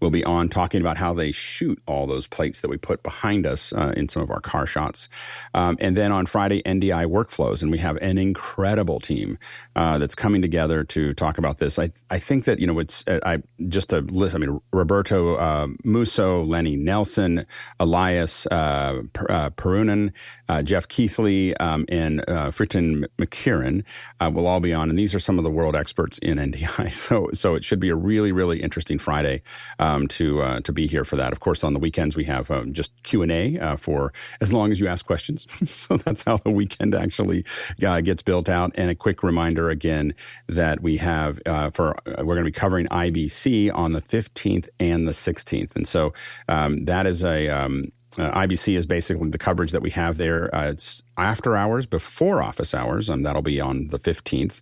will 0.00 0.10
be 0.10 0.24
on 0.24 0.48
talking 0.48 0.80
about 0.80 0.96
how 0.96 1.14
they 1.14 1.32
shoot 1.32 1.80
all 1.86 2.06
those 2.06 2.26
plates 2.26 2.60
that 2.60 2.68
we 2.68 2.76
put 2.76 3.02
behind 3.02 3.46
us 3.46 3.72
uh, 3.72 3.92
in 3.96 4.08
some 4.08 4.22
of 4.22 4.30
our 4.30 4.40
car 4.40 4.66
shots. 4.66 5.08
Um, 5.54 5.76
and 5.80 5.96
then 5.96 6.12
on 6.12 6.26
Friday, 6.26 6.62
NDI 6.62 7.06
workflows. 7.06 7.62
And 7.62 7.70
we 7.70 7.78
have 7.78 7.96
an 7.98 8.18
incredible 8.18 9.00
team 9.00 9.38
uh, 9.76 9.98
that's 9.98 10.14
coming 10.14 10.42
together 10.42 10.84
to 10.84 11.14
talk 11.14 11.38
about 11.38 11.58
this. 11.58 11.78
I, 11.78 11.90
I 12.10 12.18
think 12.18 12.44
that, 12.44 12.58
you 12.58 12.66
know, 12.66 12.78
it's, 12.78 13.04
uh, 13.06 13.20
I 13.24 13.42
just 13.68 13.92
a 13.92 14.00
list, 14.00 14.34
I 14.34 14.38
mean, 14.38 14.60
Roberto 14.72 15.36
uh, 15.36 15.68
Musso, 15.84 16.44
Lenny 16.44 16.76
Nelson, 16.76 17.46
Elias 17.80 18.46
uh, 18.46 19.02
uh 19.28 19.50
Perunin, 19.50 20.12
uh, 20.48 20.62
Jeff 20.62 20.88
Keithley, 20.88 21.56
um, 21.58 21.84
and 21.88 22.20
uh, 22.28 22.50
Fritton 22.50 23.04
McKieran 23.18 23.84
will 24.32 24.46
all 24.46 24.60
be 24.60 24.72
on. 24.72 24.90
And 24.90 24.98
these 24.98 25.14
are 25.14 25.20
some 25.20 25.38
of 25.38 25.44
the 25.44 25.50
world 25.50 25.76
experts 25.76 26.18
in 26.18 26.38
NDI. 26.44 26.92
So, 26.92 27.28
so 27.32 27.54
it 27.54 27.64
should 27.64 27.80
be 27.80 27.90
a 27.90 27.96
really, 27.96 28.32
really 28.32 28.62
interesting 28.62 28.98
Friday 28.98 29.42
um, 29.78 30.08
to 30.08 30.42
uh, 30.42 30.60
to 30.60 30.72
be 30.72 30.86
here 30.86 31.04
for 31.04 31.16
that. 31.16 31.32
Of 31.32 31.40
course, 31.40 31.64
on 31.64 31.72
the 31.72 31.78
weekends 31.78 32.16
we 32.16 32.24
have 32.24 32.50
um, 32.50 32.72
just 32.72 32.90
Q 33.02 33.22
and 33.22 33.32
A 33.32 33.58
uh, 33.58 33.76
for 33.76 34.12
as 34.40 34.52
long 34.52 34.72
as 34.72 34.80
you 34.80 34.88
ask 34.88 35.04
questions. 35.04 35.46
so 35.70 35.96
that's 35.96 36.22
how 36.22 36.38
the 36.38 36.50
weekend 36.50 36.94
actually 36.94 37.44
uh, 37.84 38.00
gets 38.00 38.22
built 38.22 38.48
out. 38.48 38.72
And 38.74 38.90
a 38.90 38.94
quick 38.94 39.22
reminder 39.22 39.70
again 39.70 40.14
that 40.48 40.80
we 40.80 40.96
have 40.98 41.40
uh, 41.46 41.70
for 41.70 41.96
uh, 42.08 42.24
we're 42.24 42.34
going 42.34 42.44
to 42.44 42.44
be 42.44 42.52
covering 42.52 42.86
IBC 42.86 43.70
on 43.74 43.92
the 43.92 44.02
15th 44.02 44.68
and 44.80 45.06
the 45.06 45.12
16th, 45.12 45.74
and 45.76 45.86
so 45.86 46.12
um, 46.48 46.84
that 46.84 47.06
is 47.06 47.22
a 47.22 47.48
um, 47.48 47.92
uh, 48.18 48.30
IBC 48.32 48.76
is 48.76 48.86
basically 48.86 49.28
the 49.30 49.38
coverage 49.38 49.72
that 49.72 49.82
we 49.82 49.90
have 49.90 50.18
there. 50.18 50.54
Uh, 50.54 50.70
it's 50.70 51.02
after 51.16 51.56
hours, 51.56 51.86
before 51.86 52.42
office 52.42 52.74
hours, 52.74 53.08
and 53.08 53.24
that'll 53.24 53.42
be 53.42 53.60
on 53.60 53.88
the 53.88 53.98
15th. 53.98 54.60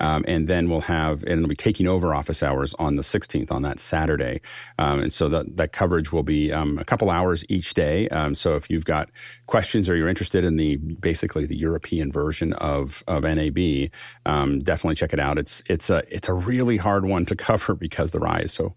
Um, 0.00 0.24
and 0.26 0.48
then 0.48 0.68
we'll 0.68 0.80
have, 0.82 1.22
and 1.22 1.32
it'll 1.32 1.48
be 1.48 1.56
taking 1.56 1.86
over 1.86 2.14
office 2.14 2.42
hours 2.42 2.74
on 2.78 2.96
the 2.96 3.02
16th, 3.02 3.50
on 3.50 3.62
that 3.62 3.80
Saturday. 3.80 4.40
Um, 4.78 5.00
and 5.02 5.12
so 5.12 5.28
that, 5.28 5.56
that 5.56 5.72
coverage 5.72 6.12
will 6.12 6.22
be 6.22 6.52
um, 6.52 6.78
a 6.78 6.84
couple 6.84 7.10
hours 7.10 7.44
each 7.48 7.74
day. 7.74 8.08
Um, 8.08 8.34
so 8.34 8.56
if 8.56 8.70
you've 8.70 8.84
got 8.84 9.10
questions 9.46 9.88
or 9.88 9.96
you're 9.96 10.08
interested 10.08 10.44
in 10.44 10.56
the 10.56 10.76
basically 10.76 11.46
the 11.46 11.56
European 11.56 12.10
version 12.10 12.52
of, 12.54 13.04
of 13.06 13.22
NAB, 13.22 13.90
um, 14.26 14.60
definitely 14.62 14.96
check 14.96 15.12
it 15.12 15.20
out. 15.20 15.38
It's, 15.38 15.62
it's, 15.66 15.90
a, 15.90 16.02
it's 16.08 16.28
a 16.28 16.34
really 16.34 16.76
hard 16.76 17.04
one 17.04 17.26
to 17.26 17.36
cover 17.44 17.74
because 17.74 18.10
the 18.10 18.20
RAI 18.20 18.42
is 18.42 18.52
so 18.52 18.74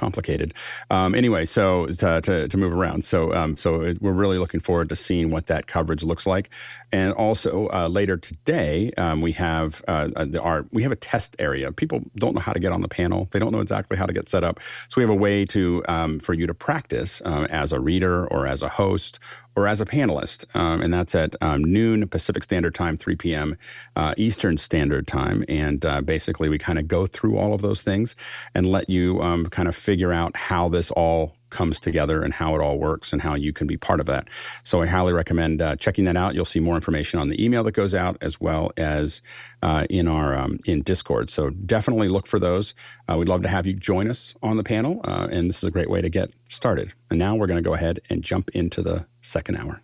complicated. 0.00 0.54
Um, 0.88 1.14
anyway, 1.14 1.44
so 1.44 1.86
to, 1.86 2.20
to, 2.22 2.48
to, 2.48 2.56
move 2.56 2.72
around. 2.72 3.04
So, 3.04 3.34
um, 3.34 3.54
so 3.54 3.92
we're 4.00 4.12
really 4.12 4.38
looking 4.38 4.60
forward 4.60 4.88
to 4.88 4.96
seeing 4.96 5.30
what 5.30 5.46
that 5.48 5.66
coverage 5.66 6.02
looks 6.02 6.26
like. 6.26 6.48
And 6.90 7.12
also 7.12 7.68
uh, 7.68 7.88
later 7.88 8.16
today, 8.16 8.92
um, 8.96 9.20
we 9.20 9.32
have 9.32 9.84
uh, 9.86 10.08
uh, 10.16 10.24
the, 10.24 10.40
our 10.40 10.64
we 10.72 10.82
have 10.82 10.92
a 10.92 10.96
test 10.96 11.36
area. 11.38 11.70
People 11.70 12.00
don't 12.16 12.34
know 12.34 12.40
how 12.40 12.54
to 12.54 12.60
get 12.60 12.72
on 12.72 12.80
the 12.80 12.88
panel. 12.88 13.28
They 13.30 13.38
don't 13.38 13.52
know 13.52 13.60
exactly 13.60 13.98
how 13.98 14.06
to 14.06 14.12
get 14.12 14.28
set 14.28 14.42
up. 14.42 14.58
So 14.88 14.94
we 14.96 15.02
have 15.02 15.10
a 15.10 15.22
way 15.28 15.44
to 15.46 15.84
um, 15.86 16.18
for 16.18 16.32
you 16.32 16.46
to 16.46 16.54
practice 16.54 17.20
um, 17.26 17.44
as 17.44 17.72
a 17.72 17.78
reader 17.78 18.26
or 18.26 18.46
as 18.46 18.62
a 18.62 18.68
host 18.68 19.18
or 19.60 19.68
as 19.68 19.80
a 19.80 19.84
panelist, 19.84 20.44
um, 20.56 20.80
and 20.80 20.92
that's 20.92 21.14
at 21.14 21.36
um, 21.42 21.62
noon 21.62 22.08
Pacific 22.08 22.42
Standard 22.42 22.74
Time, 22.74 22.96
3 22.96 23.14
p.m. 23.16 23.58
Uh, 23.94 24.14
Eastern 24.16 24.56
Standard 24.56 25.06
Time. 25.06 25.44
And 25.48 25.84
uh, 25.84 26.00
basically, 26.00 26.48
we 26.48 26.56
kind 26.56 26.78
of 26.78 26.88
go 26.88 27.06
through 27.06 27.36
all 27.36 27.52
of 27.52 27.60
those 27.60 27.82
things 27.82 28.16
and 28.54 28.70
let 28.70 28.88
you 28.88 29.20
um, 29.20 29.46
kind 29.46 29.68
of 29.68 29.76
figure 29.76 30.12
out 30.12 30.34
how 30.34 30.70
this 30.70 30.90
all 30.92 31.36
comes 31.50 31.80
together 31.80 32.22
and 32.22 32.32
how 32.34 32.54
it 32.54 32.60
all 32.60 32.78
works 32.78 33.12
and 33.12 33.22
how 33.22 33.34
you 33.34 33.52
can 33.52 33.66
be 33.66 33.76
part 33.76 34.00
of 34.00 34.06
that. 34.06 34.28
So 34.64 34.82
I 34.82 34.86
highly 34.86 35.12
recommend 35.12 35.60
uh, 35.60 35.76
checking 35.76 36.04
that 36.04 36.16
out. 36.16 36.34
You'll 36.34 36.44
see 36.44 36.60
more 36.60 36.74
information 36.74 37.20
on 37.20 37.28
the 37.28 37.42
email 37.42 37.64
that 37.64 37.72
goes 37.72 37.94
out 37.94 38.16
as 38.20 38.40
well 38.40 38.70
as 38.76 39.22
uh, 39.62 39.86
in 39.90 40.08
our 40.08 40.36
um, 40.36 40.58
in 40.64 40.82
Discord. 40.82 41.30
So 41.30 41.50
definitely 41.50 42.08
look 42.08 42.26
for 42.26 42.38
those. 42.38 42.74
Uh, 43.08 43.16
we'd 43.18 43.28
love 43.28 43.42
to 43.42 43.48
have 43.48 43.66
you 43.66 43.74
join 43.74 44.08
us 44.08 44.34
on 44.42 44.56
the 44.56 44.64
panel, 44.64 45.00
uh, 45.04 45.28
and 45.30 45.48
this 45.48 45.58
is 45.58 45.64
a 45.64 45.70
great 45.70 45.90
way 45.90 46.00
to 46.00 46.08
get 46.08 46.30
started. 46.48 46.92
And 47.10 47.18
now 47.18 47.36
we're 47.36 47.46
going 47.46 47.62
to 47.62 47.68
go 47.68 47.74
ahead 47.74 48.00
and 48.08 48.22
jump 48.22 48.50
into 48.50 48.82
the 48.82 49.06
second 49.20 49.56
hour. 49.56 49.82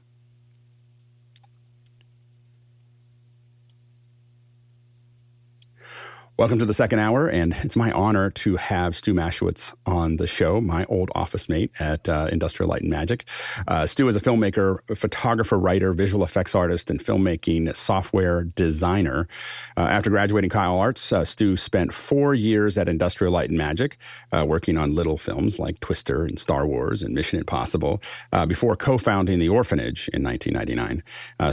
Welcome 6.39 6.59
to 6.59 6.67
the 6.67 6.75
second 6.75 6.99
hour, 6.99 7.27
and 7.27 7.55
it's 7.63 7.77
my 7.77 7.91
honor 7.93 8.29
to 8.29 8.57
have 8.57 8.95
Stu 8.95 9.15
Maschwitz 9.15 9.73
on 9.87 10.19
the 10.19 10.27
show, 10.27 10.61
my 10.61 10.85
old 10.85 11.11
office 11.15 11.49
mate 11.49 11.71
at 11.81 12.11
uh, 12.11 12.29
Industrial 12.31 12.69
Light 12.69 12.83
and 12.83 12.91
Magic. 12.91 13.25
Uh, 13.67 13.87
Stu 13.87 14.07
is 14.07 14.17
a 14.17 14.21
filmmaker, 14.21 14.81
photographer, 14.99 15.59
writer, 15.59 15.95
visual 15.95 16.23
effects 16.23 16.55
artist, 16.55 16.91
and 16.91 17.03
filmmaking 17.03 17.75
software 17.75 18.45
designer. 18.45 19.27
Uh, 19.79 19.85
after 19.85 20.11
graduating 20.11 20.51
CalArts, 20.51 21.11
uh, 21.11 21.25
Stu 21.25 21.57
spent 21.57 21.95
four 21.95 22.35
years 22.35 22.77
at 22.77 22.87
Industrial 22.87 23.33
Light 23.33 23.49
and 23.49 23.57
Magic, 23.57 23.97
uh, 24.31 24.45
working 24.47 24.77
on 24.77 24.95
little 24.95 25.17
films 25.17 25.59
like 25.59 25.81
Twister 25.81 26.25
and 26.25 26.39
Star 26.39 26.67
Wars 26.67 27.03
and 27.03 27.15
Mission 27.15 27.39
Impossible, 27.39 28.03
uh, 28.35 28.45
before 28.45 28.77
co-founding 28.77 29.39
The 29.39 29.49
Orphanage 29.49 30.11
in 30.13 30.23
1999. 30.23 31.03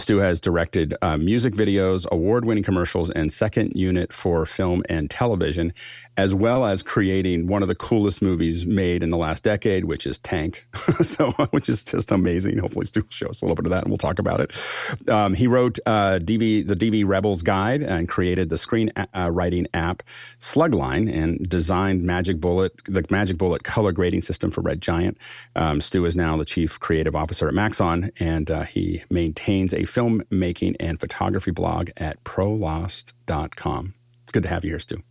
Stu 0.01 0.17
has 0.17 0.41
directed 0.41 0.93
music 1.19 1.53
videos, 1.53 2.05
award-winning 2.11 2.63
commercials, 2.63 3.09
and 3.11 3.31
second 3.31 3.71
unit 3.77 4.11
for 4.11 4.45
film 4.45 4.72
film 4.73 4.83
and 4.89 5.09
television, 5.09 5.73
as 6.17 6.33
well 6.33 6.65
as 6.65 6.83
creating 6.83 7.47
one 7.47 7.61
of 7.61 7.67
the 7.67 7.75
coolest 7.75 8.21
movies 8.21 8.65
made 8.65 9.01
in 9.03 9.09
the 9.09 9.17
last 9.17 9.43
decade, 9.43 9.85
which 9.85 10.05
is 10.05 10.19
Tank. 10.19 10.65
so, 11.03 11.31
which 11.51 11.69
is 11.69 11.83
just 11.83 12.11
amazing. 12.11 12.57
Hopefully, 12.57 12.85
Stu 12.85 13.01
will 13.01 13.07
show 13.09 13.27
us 13.27 13.41
a 13.41 13.45
little 13.45 13.55
bit 13.55 13.65
of 13.65 13.71
that, 13.71 13.83
and 13.83 13.91
we'll 13.91 13.97
talk 13.97 14.19
about 14.19 14.39
it. 14.39 15.09
Um, 15.09 15.33
he 15.33 15.47
wrote 15.47 15.79
uh, 15.85 16.19
DV, 16.19 16.67
the 16.67 16.75
DV 16.75 17.05
Rebels 17.07 17.41
Guide 17.41 17.81
and 17.81 18.07
created 18.07 18.49
the 18.49 18.57
screen 18.57 18.91
uh, 18.95 19.29
writing 19.31 19.67
app 19.73 20.03
Slugline 20.39 21.11
and 21.13 21.47
designed 21.47 22.03
Magic 22.03 22.39
Bullet, 22.39 22.73
the 22.85 23.03
Magic 23.09 23.37
Bullet 23.37 23.63
color 23.63 23.91
grading 23.91 24.21
system 24.21 24.51
for 24.51 24.61
Red 24.61 24.81
Giant. 24.81 25.17
Um, 25.55 25.81
Stu 25.81 26.05
is 26.05 26.15
now 26.15 26.37
the 26.37 26.45
chief 26.45 26.79
creative 26.79 27.15
officer 27.15 27.47
at 27.47 27.53
Maxon, 27.53 28.11
and 28.19 28.49
uh, 28.49 28.63
he 28.63 29.03
maintains 29.09 29.73
a 29.73 29.81
filmmaking 29.81 30.75
and 30.79 30.99
photography 30.99 31.51
blog 31.51 31.89
at 31.97 32.23
prolost.com 32.23 33.93
good 34.33 34.43
to 34.43 34.49
have 34.49 34.65
you 34.65 34.71
here, 34.71 34.79
Stu. 34.79 35.01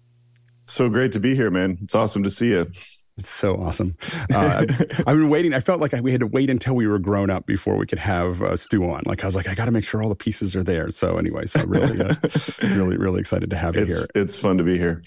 So 0.64 0.89
great 0.89 1.12
to 1.12 1.20
be 1.20 1.35
here, 1.35 1.51
man. 1.51 1.79
It's 1.83 1.95
awesome 1.95 2.23
to 2.25 2.31
see 2.31 2.49
you. 2.49 2.70
It's 3.18 3.31
so 3.31 3.57
awesome. 3.57 3.97
Uh, 4.33 4.64
I've 4.70 5.05
been 5.05 5.29
waiting. 5.29 5.55
I 5.55 5.61
felt 5.61 5.81
like 5.81 5.93
we 5.93 6.12
had 6.12 6.20
to 6.20 6.27
wait 6.27 6.51
until 6.51 6.75
we 6.75 6.87
were 6.87 6.99
grown 6.99 7.31
up 7.31 7.47
before 7.47 7.77
we 7.77 7.87
could 7.87 7.99
have 7.99 8.43
uh, 8.43 8.57
Stu 8.57 8.89
on. 8.91 9.03
Like 9.07 9.23
I 9.23 9.27
was 9.27 9.35
like, 9.35 9.49
I 9.49 9.55
got 9.55 9.66
to 9.66 9.70
make 9.70 9.85
sure 9.85 10.03
all 10.03 10.09
the 10.09 10.14
pieces 10.14 10.57
are 10.57 10.64
there. 10.64 10.91
So 10.91 11.16
anyway, 11.16 11.47
so 11.47 11.62
really, 11.64 12.01
uh, 12.01 12.14
really, 12.62 12.97
really 12.97 13.20
excited 13.20 13.51
to 13.51 13.57
have 13.57 13.77
you 13.77 13.83
it's, 13.83 13.93
here. 13.93 14.07
It's 14.14 14.37
fun 14.37 14.59
to 14.59 14.64
be 14.64 14.79
here. 14.79 15.03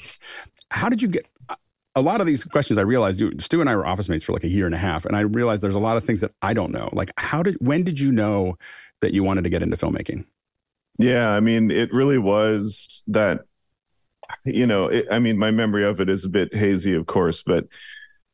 How 0.69 0.89
did 0.89 1.01
you 1.01 1.07
get? 1.07 1.27
A 1.97 2.01
lot 2.01 2.19
of 2.19 2.27
these 2.27 2.43
questions, 2.43 2.77
I 2.77 2.81
realized 2.81 3.21
Stu 3.41 3.61
and 3.61 3.69
I 3.69 3.75
were 3.75 3.85
office 3.85 4.09
mates 4.09 4.25
for 4.25 4.33
like 4.33 4.43
a 4.43 4.49
year 4.49 4.65
and 4.65 4.75
a 4.75 4.77
half, 4.77 5.05
and 5.05 5.15
I 5.15 5.21
realized 5.21 5.61
there's 5.61 5.75
a 5.75 5.79
lot 5.79 5.95
of 5.95 6.03
things 6.03 6.19
that 6.19 6.31
I 6.41 6.53
don't 6.53 6.73
know. 6.73 6.89
Like, 6.91 7.09
how 7.17 7.41
did? 7.41 7.55
When 7.61 7.85
did 7.85 8.01
you 8.01 8.11
know 8.11 8.57
that 8.99 9.13
you 9.13 9.23
wanted 9.23 9.45
to 9.45 9.49
get 9.49 9.63
into 9.63 9.77
filmmaking? 9.77 10.25
Yeah, 10.97 11.29
I 11.29 11.39
mean, 11.39 11.71
it 11.71 11.93
really 11.93 12.17
was 12.17 13.01
that 13.07 13.45
you 14.45 14.65
know, 14.65 14.87
it, 14.87 15.07
I 15.11 15.19
mean, 15.19 15.37
my 15.37 15.51
memory 15.51 15.83
of 15.83 15.99
it 15.99 16.09
is 16.09 16.25
a 16.25 16.29
bit 16.29 16.53
hazy, 16.53 16.93
of 16.93 17.05
course, 17.05 17.43
but 17.43 17.67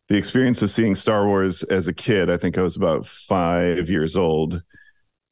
the 0.07 0.17
experience 0.17 0.61
of 0.61 0.71
seeing 0.71 0.95
Star 0.95 1.25
Wars 1.25 1.63
as 1.63 1.87
a 1.87 1.93
kid, 1.93 2.29
I 2.29 2.37
think 2.37 2.57
I 2.57 2.61
was 2.61 2.75
about 2.75 3.05
five 3.05 3.89
years 3.89 4.15
old. 4.15 4.61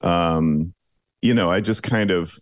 Um, 0.01 0.74
you 1.22 1.34
know, 1.34 1.51
I 1.51 1.60
just 1.60 1.84
kind 1.84 2.12
of 2.12 2.39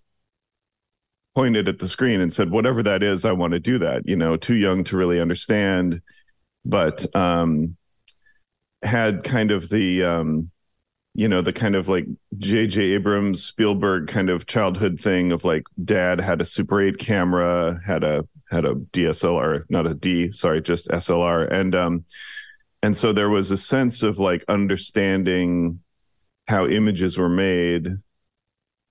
pointed 1.36 1.68
at 1.68 1.80
the 1.80 1.88
screen 1.88 2.22
and 2.22 2.32
said, 2.34 2.52
whatever 2.52 2.84
that 2.84 3.04
is, 3.04 3.26
I 3.26 3.32
want 3.32 3.54
to 3.54 3.60
do 3.60 3.78
that. 3.80 4.08
You 4.08 4.16
know, 4.16 4.38
too 4.38 4.56
young 4.56 4.84
to 4.86 4.98
really 4.98 5.20
understand, 5.20 6.02
but 6.66 7.06
um, 7.16 7.78
had 8.84 9.24
kind 9.24 9.52
of 9.52 9.70
the 9.70 10.04
um, 10.04 10.52
you 11.18 11.28
know 11.28 11.42
the 11.42 11.52
kind 11.52 11.76
of 11.76 11.90
like 11.90 12.06
J.J. 12.38 12.80
Abrams 12.94 13.44
Spielberg 13.44 14.08
kind 14.08 14.30
of 14.30 14.46
childhood 14.46 15.02
thing 15.02 15.32
of 15.32 15.44
like 15.44 15.64
dad 15.84 16.22
had 16.22 16.42
a 16.42 16.46
Super 16.46 16.80
8 16.80 17.00
camera, 17.00 17.82
had 17.84 18.04
a 18.04 18.28
had 18.52 18.66
a 18.66 18.76
DSLR, 18.76 19.64
not 19.68 19.88
a 19.88 19.96
D, 19.96 20.32
sorry, 20.32 20.62
just 20.62 20.88
SLR, 20.90 21.52
and 21.52 21.74
um, 21.74 22.06
and 22.84 22.96
so 22.96 23.12
there 23.14 23.32
was 23.32 23.50
a 23.50 23.58
sense 23.58 24.04
of 24.04 24.20
like 24.20 24.46
understanding 24.48 25.80
how 26.48 26.68
images 26.68 27.18
were 27.18 27.30
made, 27.30 27.98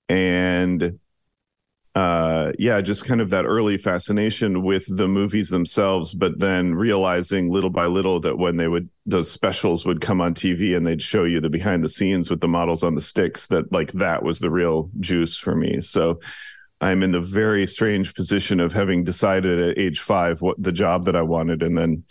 and 0.09 0.99
uh, 1.97 2.51
yeah, 2.59 2.79
just 2.79 3.05
kind 3.05 3.21
of 3.21 3.31
that 3.31 3.45
early 3.45 3.75
fascination 3.75 4.61
with 4.61 4.85
the 4.87 5.07
movies 5.07 5.49
themselves, 5.49 6.13
but 6.13 6.37
then 6.37 6.75
realizing 6.75 7.49
little 7.49 7.71
by 7.71 7.87
little 7.87 8.19
that 8.19 8.37
when 8.37 8.57
they 8.57 8.67
would 8.67 8.87
those 9.07 9.31
specials 9.31 9.83
would 9.83 9.99
come 9.99 10.21
on 10.21 10.35
TV 10.35 10.77
and 10.77 10.85
they'd 10.85 11.01
show 11.01 11.23
you 11.23 11.41
the 11.41 11.49
behind 11.49 11.83
the 11.83 11.89
scenes 11.89 12.29
with 12.29 12.39
the 12.39 12.47
models 12.47 12.83
on 12.83 12.93
the 12.93 13.01
sticks, 13.01 13.47
that 13.47 13.71
like 13.71 13.93
that 13.93 14.21
was 14.21 14.37
the 14.37 14.51
real 14.51 14.91
juice 14.99 15.37
for 15.39 15.55
me. 15.55 15.81
So 15.81 16.19
I'm 16.81 17.01
in 17.01 17.13
the 17.13 17.19
very 17.19 17.65
strange 17.65 18.13
position 18.13 18.59
of 18.59 18.73
having 18.73 19.03
decided 19.03 19.71
at 19.71 19.79
age 19.79 19.99
five 19.99 20.39
what 20.39 20.61
the 20.61 20.71
job 20.71 21.05
that 21.05 21.15
I 21.15 21.23
wanted, 21.23 21.63
and 21.63 21.75
then 21.75 22.03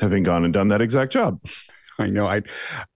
having 0.00 0.24
gone 0.24 0.44
and 0.44 0.52
done 0.52 0.68
that 0.68 0.82
exact 0.82 1.12
job. 1.12 1.40
I 2.00 2.06
know. 2.06 2.26
I, 2.26 2.42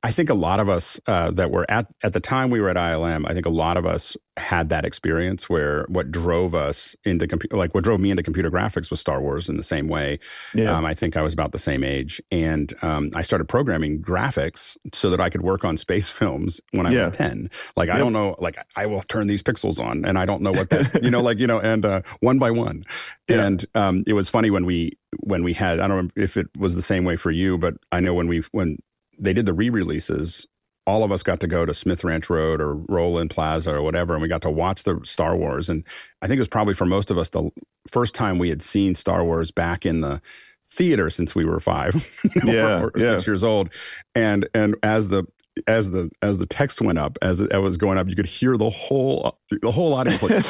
I 0.04 0.10
think 0.10 0.30
a 0.30 0.34
lot 0.34 0.58
of 0.58 0.68
us 0.68 0.98
uh, 1.06 1.30
that 1.32 1.52
were 1.52 1.68
at 1.70 1.86
at 2.02 2.12
the 2.12 2.20
time 2.20 2.50
we 2.50 2.60
were 2.60 2.68
at 2.68 2.76
ILM. 2.76 3.24
I 3.28 3.34
think 3.34 3.46
a 3.46 3.50
lot 3.50 3.76
of 3.76 3.86
us 3.86 4.16
had 4.36 4.68
that 4.70 4.84
experience 4.84 5.48
where 5.48 5.84
what 5.88 6.10
drove 6.10 6.56
us 6.56 6.96
into 7.04 7.28
computer, 7.28 7.56
like 7.56 7.72
what 7.72 7.84
drove 7.84 8.00
me 8.00 8.10
into 8.10 8.22
computer 8.22 8.50
graphics 8.50 8.90
was 8.90 8.98
Star 8.98 9.20
Wars 9.20 9.48
in 9.48 9.56
the 9.56 9.62
same 9.62 9.86
way. 9.86 10.18
Yeah. 10.54 10.76
Um, 10.76 10.84
I 10.84 10.94
think 10.94 11.16
I 11.16 11.22
was 11.22 11.32
about 11.32 11.52
the 11.52 11.58
same 11.58 11.84
age, 11.84 12.20
and 12.32 12.72
um, 12.82 13.10
I 13.14 13.22
started 13.22 13.44
programming 13.44 14.02
graphics 14.02 14.76
so 14.92 15.08
that 15.10 15.20
I 15.20 15.30
could 15.30 15.42
work 15.42 15.64
on 15.64 15.76
space 15.76 16.08
films 16.18 16.60
when 16.72 16.86
I 16.86 16.90
yeah. 16.90 17.08
was 17.08 17.16
ten. 17.16 17.48
Like 17.76 17.86
yep. 17.86 17.96
I 17.96 17.98
don't 18.00 18.12
know, 18.12 18.34
like 18.40 18.56
I 18.74 18.86
will 18.86 19.02
turn 19.02 19.28
these 19.28 19.42
pixels 19.42 19.78
on, 19.78 20.04
and 20.04 20.18
I 20.18 20.26
don't 20.26 20.42
know 20.42 20.52
what 20.52 20.70
that, 20.70 21.02
you 21.02 21.10
know, 21.10 21.22
like 21.22 21.38
you 21.38 21.46
know, 21.46 21.60
and 21.60 21.84
uh, 21.84 22.02
one 22.20 22.38
by 22.38 22.50
one. 22.50 22.84
Yeah. 23.28 23.46
And 23.46 23.64
um, 23.74 24.04
it 24.06 24.12
was 24.12 24.28
funny 24.28 24.50
when 24.50 24.66
we 24.66 24.98
when 25.20 25.42
we 25.42 25.54
had 25.54 25.80
I 25.80 25.88
don't 25.88 26.04
know 26.04 26.22
if 26.22 26.36
it 26.36 26.48
was 26.58 26.74
the 26.74 26.82
same 26.82 27.04
way 27.04 27.16
for 27.16 27.30
you, 27.30 27.56
but 27.56 27.74
I 27.90 28.00
know 28.00 28.12
when 28.12 28.26
we 28.26 28.42
when 28.50 28.76
they 29.22 29.32
did 29.32 29.46
the 29.46 29.54
re-releases 29.54 30.46
all 30.86 31.04
of 31.04 31.12
us 31.12 31.22
got 31.22 31.40
to 31.40 31.46
go 31.46 31.64
to 31.64 31.72
Smith 31.72 32.02
Ranch 32.02 32.28
Road 32.28 32.60
or 32.60 32.74
Rowland 32.74 33.30
Plaza 33.30 33.70
or 33.70 33.82
whatever, 33.82 34.14
and 34.14 34.22
we 34.22 34.28
got 34.28 34.42
to 34.42 34.50
watch 34.50 34.82
the 34.82 35.00
Star 35.04 35.36
Wars. 35.36 35.68
And 35.68 35.84
I 36.20 36.26
think 36.26 36.38
it 36.38 36.40
was 36.40 36.48
probably 36.48 36.74
for 36.74 36.86
most 36.86 37.10
of 37.10 37.18
us 37.18 37.30
the 37.30 37.50
first 37.88 38.14
time 38.14 38.38
we 38.38 38.48
had 38.48 38.62
seen 38.62 38.94
Star 38.94 39.24
Wars 39.24 39.50
back 39.50 39.86
in 39.86 40.00
the 40.00 40.20
theater 40.68 41.10
since 41.10 41.34
we 41.34 41.44
were 41.44 41.60
five, 41.60 41.94
yeah, 42.44 42.80
or, 42.80 42.88
or 42.88 42.92
yeah. 42.96 43.10
six 43.10 43.26
years 43.26 43.44
old. 43.44 43.70
And 44.14 44.48
and 44.54 44.74
as 44.82 45.08
the 45.08 45.24
as 45.66 45.90
the 45.90 46.10
as 46.20 46.38
the 46.38 46.46
text 46.46 46.80
went 46.80 46.98
up, 46.98 47.16
as 47.22 47.40
it, 47.40 47.56
was 47.58 47.76
going 47.76 47.98
up, 47.98 48.08
you 48.08 48.16
could 48.16 48.26
hear 48.26 48.56
the 48.56 48.70
whole 48.70 49.38
the 49.50 49.70
whole 49.70 49.94
audience 49.94 50.22
like, 50.22 50.32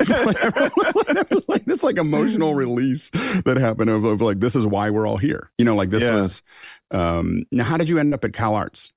it 0.00 1.30
was 1.30 1.48
like 1.48 1.64
this 1.64 1.82
like 1.82 1.96
emotional 1.96 2.54
release 2.54 3.10
that 3.10 3.56
happened 3.58 3.90
of, 3.90 4.04
of 4.04 4.20
like 4.20 4.38
this 4.40 4.54
is 4.54 4.66
why 4.66 4.90
we're 4.90 5.08
all 5.08 5.16
here. 5.16 5.50
You 5.58 5.64
know, 5.64 5.74
like 5.74 5.90
this 5.90 6.02
yeah. 6.02 6.16
was 6.16 6.42
um, 6.90 7.44
now, 7.52 7.64
how 7.64 7.76
did 7.76 7.88
you 7.88 7.98
end 7.98 8.14
up 8.14 8.24
at 8.24 8.32
CalArts? 8.32 8.90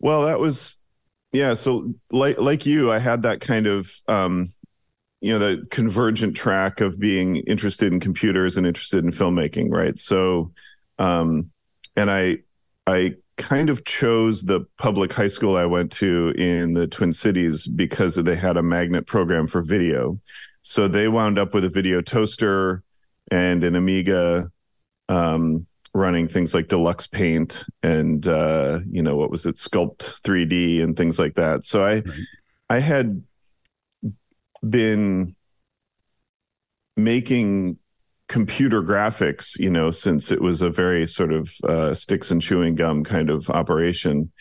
Well, 0.00 0.22
that 0.22 0.38
was 0.38 0.76
yeah. 1.32 1.54
So 1.54 1.94
like 2.10 2.38
like 2.38 2.66
you, 2.66 2.92
I 2.92 2.98
had 2.98 3.22
that 3.22 3.40
kind 3.40 3.66
of 3.66 3.92
um, 4.06 4.48
you 5.20 5.32
know 5.32 5.38
the 5.38 5.66
convergent 5.70 6.36
track 6.36 6.80
of 6.80 6.98
being 6.98 7.36
interested 7.36 7.92
in 7.92 8.00
computers 8.00 8.56
and 8.56 8.66
interested 8.66 9.04
in 9.04 9.10
filmmaking, 9.10 9.70
right? 9.70 9.98
So, 9.98 10.52
um, 10.98 11.50
and 11.96 12.10
I 12.10 12.38
I 12.86 13.14
kind 13.36 13.70
of 13.70 13.84
chose 13.84 14.42
the 14.42 14.60
public 14.78 15.12
high 15.12 15.28
school 15.28 15.56
I 15.56 15.66
went 15.66 15.90
to 15.92 16.32
in 16.36 16.72
the 16.72 16.86
Twin 16.86 17.12
Cities 17.12 17.66
because 17.66 18.14
they 18.14 18.36
had 18.36 18.56
a 18.56 18.62
magnet 18.62 19.06
program 19.06 19.46
for 19.46 19.60
video. 19.60 20.20
So 20.62 20.88
they 20.88 21.08
wound 21.08 21.38
up 21.38 21.52
with 21.52 21.64
a 21.64 21.68
video 21.68 22.00
toaster 22.00 22.82
and 23.30 23.64
an 23.64 23.74
Amiga 23.74 24.50
um, 25.08 25.66
running 25.94 26.26
things 26.26 26.52
like 26.52 26.66
deluxe 26.66 27.06
paint 27.06 27.64
and 27.82 28.26
uh, 28.26 28.80
you 28.90 29.00
know 29.02 29.16
what 29.16 29.30
was 29.30 29.46
it 29.46 29.54
sculpt 29.54 30.20
3d 30.22 30.82
and 30.82 30.96
things 30.96 31.18
like 31.18 31.34
that. 31.34 31.64
So 31.64 31.82
i 31.82 31.94
right. 31.94 32.04
i 32.68 32.78
had 32.80 33.22
been 34.68 35.36
making 36.96 37.78
computer 38.28 38.82
graphics 38.82 39.58
you 39.58 39.68
know 39.68 39.90
since 39.90 40.30
it 40.30 40.40
was 40.40 40.62
a 40.62 40.70
very 40.70 41.06
sort 41.06 41.32
of 41.32 41.52
uh, 41.68 41.92
sticks 41.92 42.30
and 42.30 42.42
chewing 42.42 42.74
gum 42.74 43.04
kind 43.04 43.30
of 43.30 43.48
operation. 43.50 44.32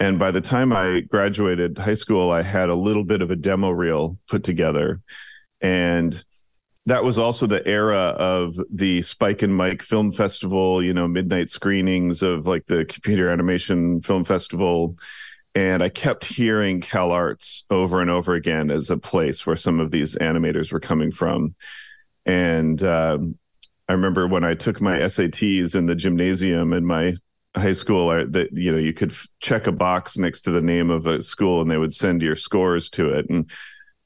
And 0.00 0.18
by 0.18 0.32
the 0.32 0.40
time 0.40 0.72
i 0.72 1.00
graduated 1.00 1.78
high 1.78 1.94
school 1.94 2.32
i 2.32 2.42
had 2.42 2.68
a 2.68 2.74
little 2.74 3.04
bit 3.04 3.22
of 3.22 3.30
a 3.30 3.36
demo 3.36 3.70
reel 3.70 4.18
put 4.28 4.42
together. 4.42 5.00
And 5.60 6.22
that 6.86 7.02
was 7.02 7.18
also 7.18 7.46
the 7.46 7.66
era 7.66 8.14
of 8.16 8.56
the 8.72 9.02
Spike 9.02 9.42
and 9.42 9.54
Mike 9.54 9.82
Film 9.82 10.12
Festival, 10.12 10.82
you 10.82 10.94
know, 10.94 11.08
midnight 11.08 11.50
screenings 11.50 12.22
of 12.22 12.46
like 12.46 12.66
the 12.66 12.84
Computer 12.84 13.28
Animation 13.28 14.00
Film 14.00 14.22
Festival. 14.22 14.96
And 15.56 15.82
I 15.82 15.88
kept 15.88 16.24
hearing 16.24 16.80
CalArts 16.80 17.62
over 17.70 18.00
and 18.00 18.10
over 18.10 18.34
again 18.34 18.70
as 18.70 18.88
a 18.90 18.98
place 18.98 19.44
where 19.44 19.56
some 19.56 19.80
of 19.80 19.90
these 19.90 20.14
animators 20.16 20.72
were 20.72 20.80
coming 20.80 21.10
from. 21.10 21.56
And 22.24 22.80
um, 22.84 23.36
I 23.88 23.92
remember 23.92 24.28
when 24.28 24.44
I 24.44 24.54
took 24.54 24.80
my 24.80 24.98
SATs 24.98 25.74
in 25.74 25.86
the 25.86 25.94
gymnasium 25.96 26.72
in 26.72 26.86
my 26.86 27.16
high 27.56 27.72
school 27.72 28.08
that 28.08 28.48
you 28.52 28.70
know 28.70 28.78
you 28.78 28.92
could 28.92 29.12
f- 29.12 29.26
check 29.40 29.66
a 29.66 29.72
box 29.72 30.18
next 30.18 30.42
to 30.42 30.50
the 30.50 30.60
name 30.60 30.90
of 30.90 31.06
a 31.06 31.22
school 31.22 31.62
and 31.62 31.70
they 31.70 31.78
would 31.78 31.94
send 31.94 32.20
your 32.20 32.36
scores 32.36 32.90
to 32.90 33.08
it 33.08 33.30
and 33.30 33.50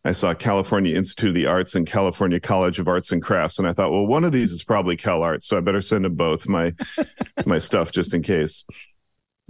I 0.05 0.13
saw 0.13 0.33
California 0.33 0.97
Institute 0.97 1.29
of 1.29 1.35
the 1.35 1.47
Arts 1.47 1.75
and 1.75 1.87
California 1.87 2.41
College 2.41 2.79
of 2.79 2.89
Arts 2.89 3.13
and 3.13 3.23
Crafts, 3.23 3.59
and 3.59 3.69
I 3.69 3.73
thought, 3.73 3.91
well, 3.91 4.07
one 4.07 4.25
of 4.25 4.33
these 4.33 4.51
is 4.51 4.63
probably 4.63 4.97
CalArts, 4.97 5.45
so 5.45 5.59
I 5.59 5.61
better 5.61 5.83
send 5.83 6.05
them 6.05 6.15
both 6.15 6.49
my 6.49 6.73
my 7.47 7.59
stuff 7.59 7.93
just 7.93 8.15
in 8.15 8.23
case. 8.23 8.65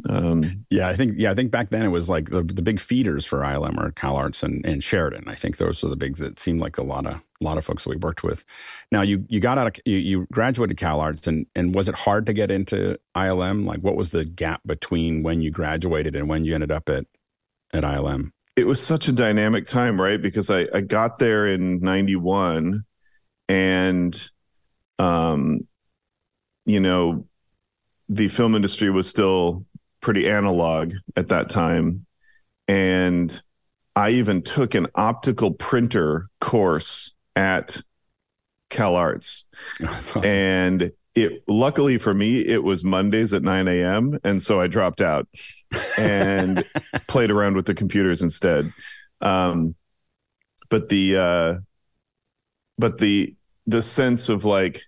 Um, 0.09 0.65
yeah, 0.71 0.89
I 0.89 0.97
think 0.97 1.15
yeah, 1.17 1.31
I 1.31 1.35
think 1.35 1.51
back 1.51 1.71
then 1.71 1.85
it 1.85 1.91
was 1.91 2.09
like 2.09 2.31
the 2.31 2.43
the 2.43 2.63
big 2.63 2.81
feeders 2.81 3.25
for 3.25 3.41
ILM 3.41 3.79
or 3.79 3.93
Cal 3.93 4.17
Arts 4.17 4.43
and, 4.43 4.65
and 4.65 4.83
Sheridan. 4.83 5.29
I 5.29 5.35
think 5.35 5.57
those 5.57 5.83
were 5.83 5.89
the 5.89 5.97
bigs 5.97 6.19
that 6.21 6.39
seemed 6.39 6.61
like 6.61 6.79
a 6.79 6.83
lot 6.83 7.07
of 7.07 7.15
a 7.15 7.45
lot 7.45 7.59
of 7.59 7.65
folks 7.65 7.85
that 7.85 7.91
we 7.91 7.97
worked 7.97 8.23
with. 8.23 8.45
Now 8.91 9.03
you 9.03 9.25
you 9.29 9.41
got 9.41 9.59
out 9.59 9.67
of 9.67 9.83
you, 9.85 9.97
you 9.97 10.27
graduated 10.33 10.77
Cal 10.77 11.01
Arts 11.01 11.27
and 11.27 11.47
and 11.55 11.75
was 11.75 11.89
it 11.89 11.95
hard 11.95 12.27
to 12.27 12.33
get 12.33 12.51
into 12.51 12.99
ILM? 13.15 13.67
Like 13.67 13.81
what 13.81 13.97
was 13.97 14.11
the 14.11 14.25
gap 14.25 14.63
between 14.67 15.23
when 15.23 15.41
you 15.41 15.51
graduated 15.51 16.17
and 16.17 16.29
when 16.29 16.45
you 16.45 16.55
ended 16.55 16.73
up 16.73 16.89
at 16.89 17.07
at 17.73 17.85
ILM? 17.85 18.33
It 18.61 18.67
was 18.67 18.85
such 18.85 19.09
a 19.09 19.13
dynamic 19.13 19.67
time, 19.67 19.99
right? 19.99 20.21
Because 20.21 20.51
I, 20.51 20.69
I 20.75 20.83
got 20.83 21.19
there 21.19 21.47
in 21.47 21.81
91 21.81 22.85
and, 23.49 24.31
um, 24.99 25.67
you 26.67 26.79
know, 26.79 27.27
the 28.11 28.29
film 28.29 28.55
industry 28.55 28.91
was 28.91 29.09
still 29.09 29.65
pretty 30.03 30.29
analog 30.29 30.93
at 31.17 31.29
that 31.29 31.49
time. 31.49 32.05
And 32.69 33.43
I 33.97 34.11
even 34.11 34.43
took 34.43 34.75
an 34.75 34.89
optical 34.95 35.53
printer 35.53 36.29
course 36.39 37.13
at 37.35 37.81
CalArts. 38.69 39.45
awesome. 39.87 40.23
And 40.23 40.93
it 41.15 41.43
luckily 41.49 41.99
for 41.99 42.15
me 42.15 42.41
it 42.41 42.63
was 42.63 42.85
mondays 42.85 43.33
at 43.33 43.43
9 43.43 43.69
a.m 43.69 44.19
and 44.23 44.41
so 44.41 44.61
i 44.61 44.67
dropped 44.67 45.01
out 45.01 45.27
and 45.99 46.65
played 47.09 47.31
around 47.31 47.57
with 47.57 47.67
the 47.67 47.75
computers 47.75 48.23
instead 48.23 48.73
um 49.21 49.75
but 50.69 50.89
the 50.89 51.17
uh 51.17 51.55
but 52.79 52.99
the 52.99 53.35
the 53.67 53.83
sense 53.83 54.29
of 54.29 54.45
like 54.45 54.83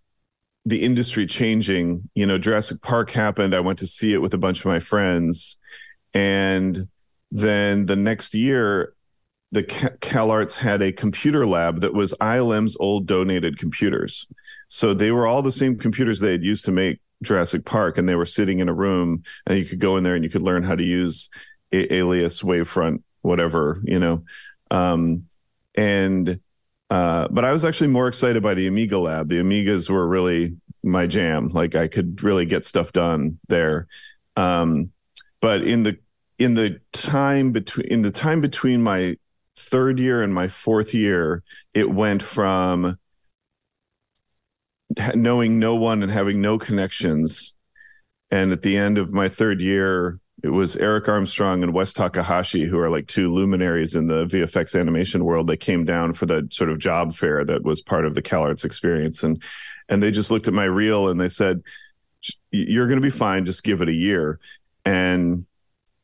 the 0.64 0.82
industry 0.82 1.26
changing 1.26 2.08
you 2.14 2.24
know 2.24 2.38
jurassic 2.38 2.80
park 2.82 3.10
happened 3.10 3.54
i 3.54 3.60
went 3.60 3.78
to 3.78 3.86
see 3.86 4.12
it 4.12 4.22
with 4.22 4.32
a 4.32 4.38
bunch 4.38 4.60
of 4.60 4.66
my 4.66 4.78
friends 4.78 5.56
and 6.14 6.88
then 7.32 7.86
the 7.86 7.96
next 7.96 8.34
year 8.34 8.94
the 9.52 9.62
CalArts 9.62 10.56
had 10.56 10.80
a 10.80 10.92
computer 10.92 11.46
lab 11.46 11.82
that 11.82 11.92
was 11.92 12.14
ILM's 12.20 12.74
old 12.80 13.06
donated 13.06 13.58
computers. 13.58 14.26
So 14.72 14.94
they 14.94 15.10
were 15.12 15.26
all 15.26 15.42
the 15.42 15.52
same 15.52 15.76
computers 15.76 16.18
they 16.18 16.32
had 16.32 16.42
used 16.42 16.64
to 16.64 16.72
make 16.72 16.98
Jurassic 17.22 17.66
Park, 17.66 17.98
and 17.98 18.08
they 18.08 18.14
were 18.14 18.24
sitting 18.24 18.58
in 18.58 18.70
a 18.70 18.72
room, 18.72 19.22
and 19.46 19.58
you 19.58 19.66
could 19.66 19.80
go 19.80 19.98
in 19.98 20.02
there 20.02 20.14
and 20.14 20.24
you 20.24 20.30
could 20.30 20.40
learn 20.40 20.62
how 20.62 20.74
to 20.74 20.82
use 20.82 21.28
a- 21.72 21.94
Alias, 21.96 22.40
Wavefront, 22.40 23.02
whatever, 23.20 23.82
you 23.84 23.98
know. 23.98 24.24
Um, 24.70 25.24
and 25.74 26.40
uh, 26.88 27.28
but 27.30 27.44
I 27.44 27.52
was 27.52 27.66
actually 27.66 27.88
more 27.88 28.08
excited 28.08 28.42
by 28.42 28.54
the 28.54 28.66
Amiga 28.66 28.98
lab. 28.98 29.28
The 29.28 29.40
Amigas 29.40 29.90
were 29.90 30.08
really 30.08 30.56
my 30.82 31.06
jam. 31.06 31.48
Like 31.48 31.74
I 31.74 31.86
could 31.86 32.22
really 32.22 32.46
get 32.46 32.64
stuff 32.64 32.92
done 32.92 33.38
there. 33.48 33.88
Um, 34.36 34.92
but 35.42 35.64
in 35.64 35.82
the 35.82 35.98
in 36.38 36.54
the 36.54 36.80
time 36.92 37.52
between 37.52 37.88
in 37.88 38.00
the 38.00 38.10
time 38.10 38.40
between 38.40 38.82
my 38.82 39.18
third 39.54 39.98
year 39.98 40.22
and 40.22 40.32
my 40.32 40.48
fourth 40.48 40.94
year, 40.94 41.42
it 41.74 41.90
went 41.90 42.22
from 42.22 42.96
knowing 45.14 45.58
no 45.58 45.74
one 45.74 46.02
and 46.02 46.10
having 46.10 46.40
no 46.40 46.58
connections. 46.58 47.54
And 48.30 48.52
at 48.52 48.62
the 48.62 48.76
end 48.76 48.98
of 48.98 49.12
my 49.12 49.28
third 49.28 49.60
year, 49.60 50.18
it 50.42 50.48
was 50.48 50.76
Eric 50.76 51.08
Armstrong 51.08 51.62
and 51.62 51.72
Wes 51.72 51.92
Takahashi, 51.92 52.64
who 52.64 52.78
are 52.78 52.90
like 52.90 53.06
two 53.06 53.30
luminaries 53.30 53.94
in 53.94 54.08
the 54.08 54.26
VFX 54.26 54.78
animation 54.78 55.24
world. 55.24 55.46
They 55.46 55.56
came 55.56 55.84
down 55.84 56.14
for 56.14 56.26
the 56.26 56.48
sort 56.50 56.70
of 56.70 56.78
job 56.78 57.14
fair 57.14 57.44
that 57.44 57.62
was 57.62 57.80
part 57.80 58.06
of 58.06 58.14
the 58.14 58.22
CalArts 58.22 58.64
experience, 58.64 59.22
and 59.22 59.42
and 59.88 60.02
they 60.02 60.10
just 60.10 60.30
looked 60.30 60.48
at 60.48 60.54
my 60.54 60.64
reel 60.64 61.08
and 61.08 61.20
they 61.20 61.28
said, 61.28 61.62
"You're 62.50 62.88
going 62.88 63.00
to 63.00 63.06
be 63.06 63.10
fine. 63.10 63.44
Just 63.44 63.62
give 63.62 63.82
it 63.82 63.88
a 63.88 63.94
year." 63.94 64.40
And 64.84 65.46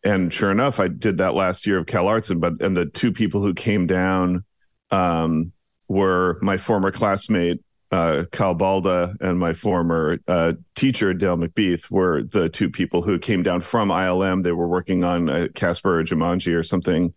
and 0.05 0.32
sure 0.32 0.53
enough, 0.53 0.78
I 0.78 0.86
did 0.86 1.18
that 1.18 1.34
last 1.34 1.66
year 1.66 1.78
of 1.78 1.86
CalArts, 1.86 2.30
and 2.30 2.41
but 2.41 2.61
and 2.62 2.76
the 2.76 2.86
two 2.86 3.12
people 3.12 3.43
who 3.43 3.55
came 3.55 3.89
down 3.89 4.45
um, 4.93 5.53
were 5.89 6.39
my 6.43 6.59
former 6.59 6.93
classmate 6.93 7.61
uh, 7.91 8.24
Kyle 8.32 8.55
Balda 8.55 9.16
and 9.20 9.39
my 9.39 9.53
former 9.53 10.18
uh, 10.28 10.55
teacher, 10.74 11.14
Dale 11.14 11.36
McBeath, 11.36 11.91
were 11.91 12.22
the 12.22 12.49
two 12.49 12.70
people 12.70 13.03
who 13.03 13.18
came 13.18 13.43
down 13.43 13.61
from 13.61 13.89
ILM. 13.89 14.43
They 14.43 14.53
were 14.53 14.68
working 14.68 15.05
on 15.05 15.28
uh, 15.28 15.49
Casper 15.55 16.01
or 16.01 16.05
Jumanji 16.05 16.55
or 16.55 16.62
something. 16.62 17.14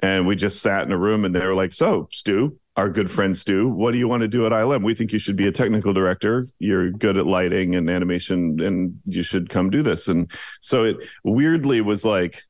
And 0.00 0.26
we 0.26 0.36
just 0.36 0.60
sat 0.60 0.84
in 0.84 0.92
a 0.92 0.98
room 0.98 1.24
and 1.24 1.34
they 1.34 1.46
were 1.46 1.54
like, 1.54 1.72
So, 1.72 2.08
Stu, 2.10 2.58
our 2.76 2.88
good 2.88 3.10
friend 3.10 3.36
Stu, 3.36 3.68
what 3.68 3.92
do 3.92 3.98
you 3.98 4.08
want 4.08 4.22
to 4.22 4.28
do 4.28 4.46
at 4.46 4.52
ILM? 4.52 4.82
We 4.82 4.94
think 4.94 5.12
you 5.12 5.18
should 5.18 5.36
be 5.36 5.46
a 5.46 5.52
technical 5.52 5.92
director. 5.92 6.46
You're 6.58 6.90
good 6.90 7.16
at 7.16 7.26
lighting 7.26 7.74
and 7.74 7.88
animation, 7.88 8.60
and 8.60 8.98
you 9.04 9.22
should 9.22 9.48
come 9.48 9.70
do 9.70 9.82
this. 9.82 10.08
And 10.08 10.30
so 10.60 10.84
it 10.84 10.96
weirdly 11.22 11.80
was 11.82 12.04
like, 12.04 12.42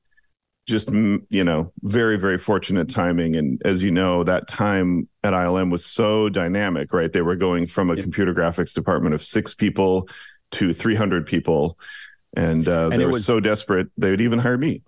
just 0.66 0.90
you 0.90 1.44
know 1.44 1.72
very 1.82 2.16
very 2.16 2.38
fortunate 2.38 2.88
timing 2.88 3.34
and 3.34 3.60
as 3.64 3.82
you 3.82 3.90
know 3.90 4.22
that 4.22 4.46
time 4.46 5.08
at 5.24 5.32
ilm 5.32 5.72
was 5.72 5.84
so 5.84 6.28
dynamic 6.28 6.92
right 6.92 7.12
they 7.12 7.22
were 7.22 7.34
going 7.34 7.66
from 7.66 7.90
a 7.90 7.96
computer 7.96 8.32
graphics 8.32 8.72
department 8.72 9.14
of 9.14 9.22
six 9.22 9.54
people 9.54 10.08
to 10.52 10.72
300 10.72 11.26
people 11.26 11.76
and, 12.34 12.66
uh, 12.66 12.88
and 12.90 13.00
they 13.00 13.04
were 13.04 13.12
was, 13.12 13.26
so 13.26 13.40
desperate 13.40 13.88
they 13.98 14.10
would 14.10 14.20
even 14.20 14.38
hire 14.38 14.56
me. 14.56 14.82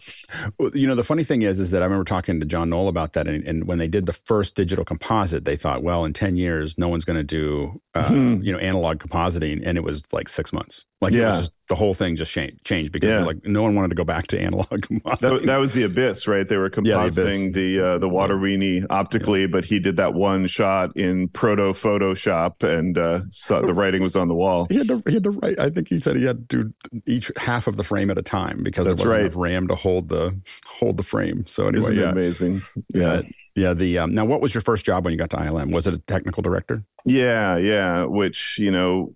You 0.72 0.86
know, 0.86 0.94
the 0.94 1.04
funny 1.04 1.24
thing 1.24 1.42
is, 1.42 1.60
is 1.60 1.72
that 1.72 1.82
I 1.82 1.84
remember 1.84 2.04
talking 2.04 2.40
to 2.40 2.46
John 2.46 2.70
Knoll 2.70 2.88
about 2.88 3.12
that, 3.14 3.28
and, 3.28 3.44
and 3.44 3.66
when 3.66 3.76
they 3.76 3.88
did 3.88 4.06
the 4.06 4.14
first 4.14 4.54
digital 4.54 4.84
composite, 4.84 5.44
they 5.44 5.56
thought, 5.56 5.82
well, 5.82 6.06
in 6.06 6.14
ten 6.14 6.36
years, 6.36 6.78
no 6.78 6.88
one's 6.88 7.04
going 7.04 7.18
to 7.18 7.24
do, 7.24 7.82
uh, 7.94 8.08
hmm. 8.08 8.40
you 8.42 8.50
know, 8.50 8.58
analog 8.58 8.98
compositing, 8.98 9.62
and 9.64 9.76
it 9.76 9.82
was 9.82 10.02
like 10.10 10.30
six 10.30 10.54
months. 10.54 10.86
Like, 11.02 11.12
yeah. 11.12 11.40
Just, 11.40 11.52
the 11.68 11.74
whole 11.74 11.94
thing 11.94 12.16
just 12.16 12.30
changed, 12.30 12.64
changed 12.64 12.92
because 12.92 13.08
yeah. 13.08 13.24
like 13.24 13.44
no 13.44 13.62
one 13.62 13.74
wanted 13.74 13.88
to 13.88 13.94
go 13.94 14.04
back 14.04 14.26
to 14.28 14.40
analog. 14.40 14.84
That, 15.20 15.42
that 15.44 15.56
was 15.58 15.72
the 15.72 15.84
abyss, 15.84 16.26
right? 16.26 16.46
They 16.46 16.56
were 16.56 16.70
compositing 16.70 17.46
yeah, 17.46 17.50
the 17.52 17.74
the, 17.76 17.86
uh, 17.86 17.98
the 17.98 18.08
water 18.08 18.36
weenie 18.36 18.84
optically, 18.90 19.42
yeah. 19.42 19.46
but 19.46 19.64
he 19.64 19.78
did 19.78 19.96
that 19.96 20.14
one 20.14 20.46
shot 20.46 20.94
in 20.96 21.28
proto 21.28 21.72
Photoshop, 21.72 22.62
and 22.62 22.98
uh, 22.98 23.22
so 23.28 23.62
the 23.62 23.72
writing 23.72 24.02
was 24.02 24.16
on 24.16 24.28
the 24.28 24.34
wall. 24.34 24.66
He 24.68 24.76
had 24.76 24.88
to 24.88 25.02
he 25.06 25.14
had 25.14 25.24
to 25.24 25.30
write. 25.30 25.58
I 25.58 25.70
think 25.70 25.88
he 25.88 25.98
said 25.98 26.16
he 26.16 26.24
had 26.24 26.48
to 26.50 26.64
do 26.64 27.00
each 27.06 27.30
half 27.36 27.66
of 27.66 27.76
the 27.76 27.84
frame 27.84 28.10
at 28.10 28.18
a 28.18 28.22
time 28.22 28.62
because 28.62 28.86
That's 28.86 29.00
there 29.00 29.08
wasn't 29.08 29.22
right. 29.22 29.26
enough 29.26 29.36
RAM 29.36 29.68
to 29.68 29.74
hold 29.74 30.08
the 30.08 30.38
hold 30.66 30.96
the 30.96 31.02
frame. 31.02 31.46
So 31.46 31.68
anyway, 31.68 31.86
Isn't 31.86 31.98
yeah, 31.98 32.10
amazing. 32.10 32.62
Yeah. 32.92 33.22
Yeah, 33.56 33.72
the 33.72 33.98
um, 33.98 34.12
now 34.12 34.24
what 34.24 34.40
was 34.40 34.52
your 34.52 34.62
first 34.62 34.84
job 34.84 35.04
when 35.04 35.12
you 35.12 35.18
got 35.18 35.30
to 35.30 35.36
ILM? 35.36 35.72
Was 35.72 35.86
it 35.86 35.94
a 35.94 35.98
technical 35.98 36.42
director? 36.42 36.84
Yeah, 37.04 37.56
yeah, 37.56 38.04
which, 38.04 38.58
you 38.58 38.70
know, 38.70 39.14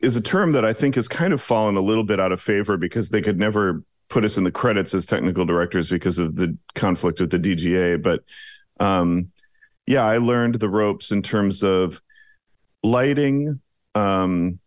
is 0.00 0.16
a 0.16 0.20
term 0.20 0.52
that 0.52 0.64
I 0.64 0.72
think 0.72 0.94
has 0.96 1.08
kind 1.08 1.32
of 1.32 1.40
fallen 1.40 1.76
a 1.76 1.80
little 1.80 2.04
bit 2.04 2.20
out 2.20 2.32
of 2.32 2.40
favor 2.40 2.76
because 2.76 3.10
they 3.10 3.22
could 3.22 3.38
never 3.38 3.82
put 4.08 4.24
us 4.24 4.36
in 4.36 4.44
the 4.44 4.52
credits 4.52 4.94
as 4.94 5.06
technical 5.06 5.44
directors 5.44 5.88
because 5.88 6.18
of 6.18 6.36
the 6.36 6.56
conflict 6.74 7.20
with 7.20 7.30
the 7.30 7.38
DGA. 7.38 8.00
But 8.02 8.22
um, 8.78 9.32
yeah, 9.86 10.04
I 10.04 10.18
learned 10.18 10.56
the 10.56 10.68
ropes 10.68 11.10
in 11.10 11.22
terms 11.22 11.62
of 11.62 12.00
lighting, 12.82 13.60
um, 13.94 14.60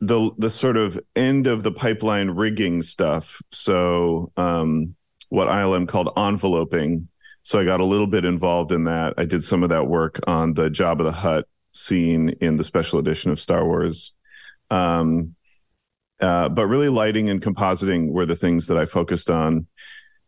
the 0.00 0.30
the 0.38 0.50
sort 0.50 0.76
of 0.76 0.98
end 1.14 1.46
of 1.46 1.62
the 1.62 1.72
pipeline 1.72 2.30
rigging 2.30 2.82
stuff. 2.82 3.40
So 3.52 4.32
um, 4.36 4.96
what 5.28 5.48
ILM 5.48 5.86
called 5.86 6.10
enveloping. 6.16 7.08
So 7.42 7.58
I 7.58 7.64
got 7.64 7.80
a 7.80 7.84
little 7.84 8.06
bit 8.06 8.24
involved 8.24 8.72
in 8.72 8.84
that. 8.84 9.14
I 9.16 9.24
did 9.24 9.42
some 9.42 9.62
of 9.62 9.70
that 9.70 9.86
work 9.86 10.20
on 10.26 10.54
the 10.54 10.68
Jabba 10.68 11.04
the 11.04 11.12
Hutt 11.12 11.46
scene 11.72 12.30
in 12.40 12.56
the 12.56 12.64
special 12.64 12.98
edition 12.98 13.30
of 13.30 13.40
Star 13.40 13.64
Wars 13.64 14.12
um, 14.70 15.34
uh, 16.20 16.48
but 16.48 16.66
really 16.66 16.88
lighting 16.88 17.30
and 17.30 17.42
compositing 17.42 18.10
were 18.10 18.26
the 18.26 18.36
things 18.36 18.66
that 18.66 18.76
I 18.76 18.84
focused 18.84 19.30
on, 19.30 19.66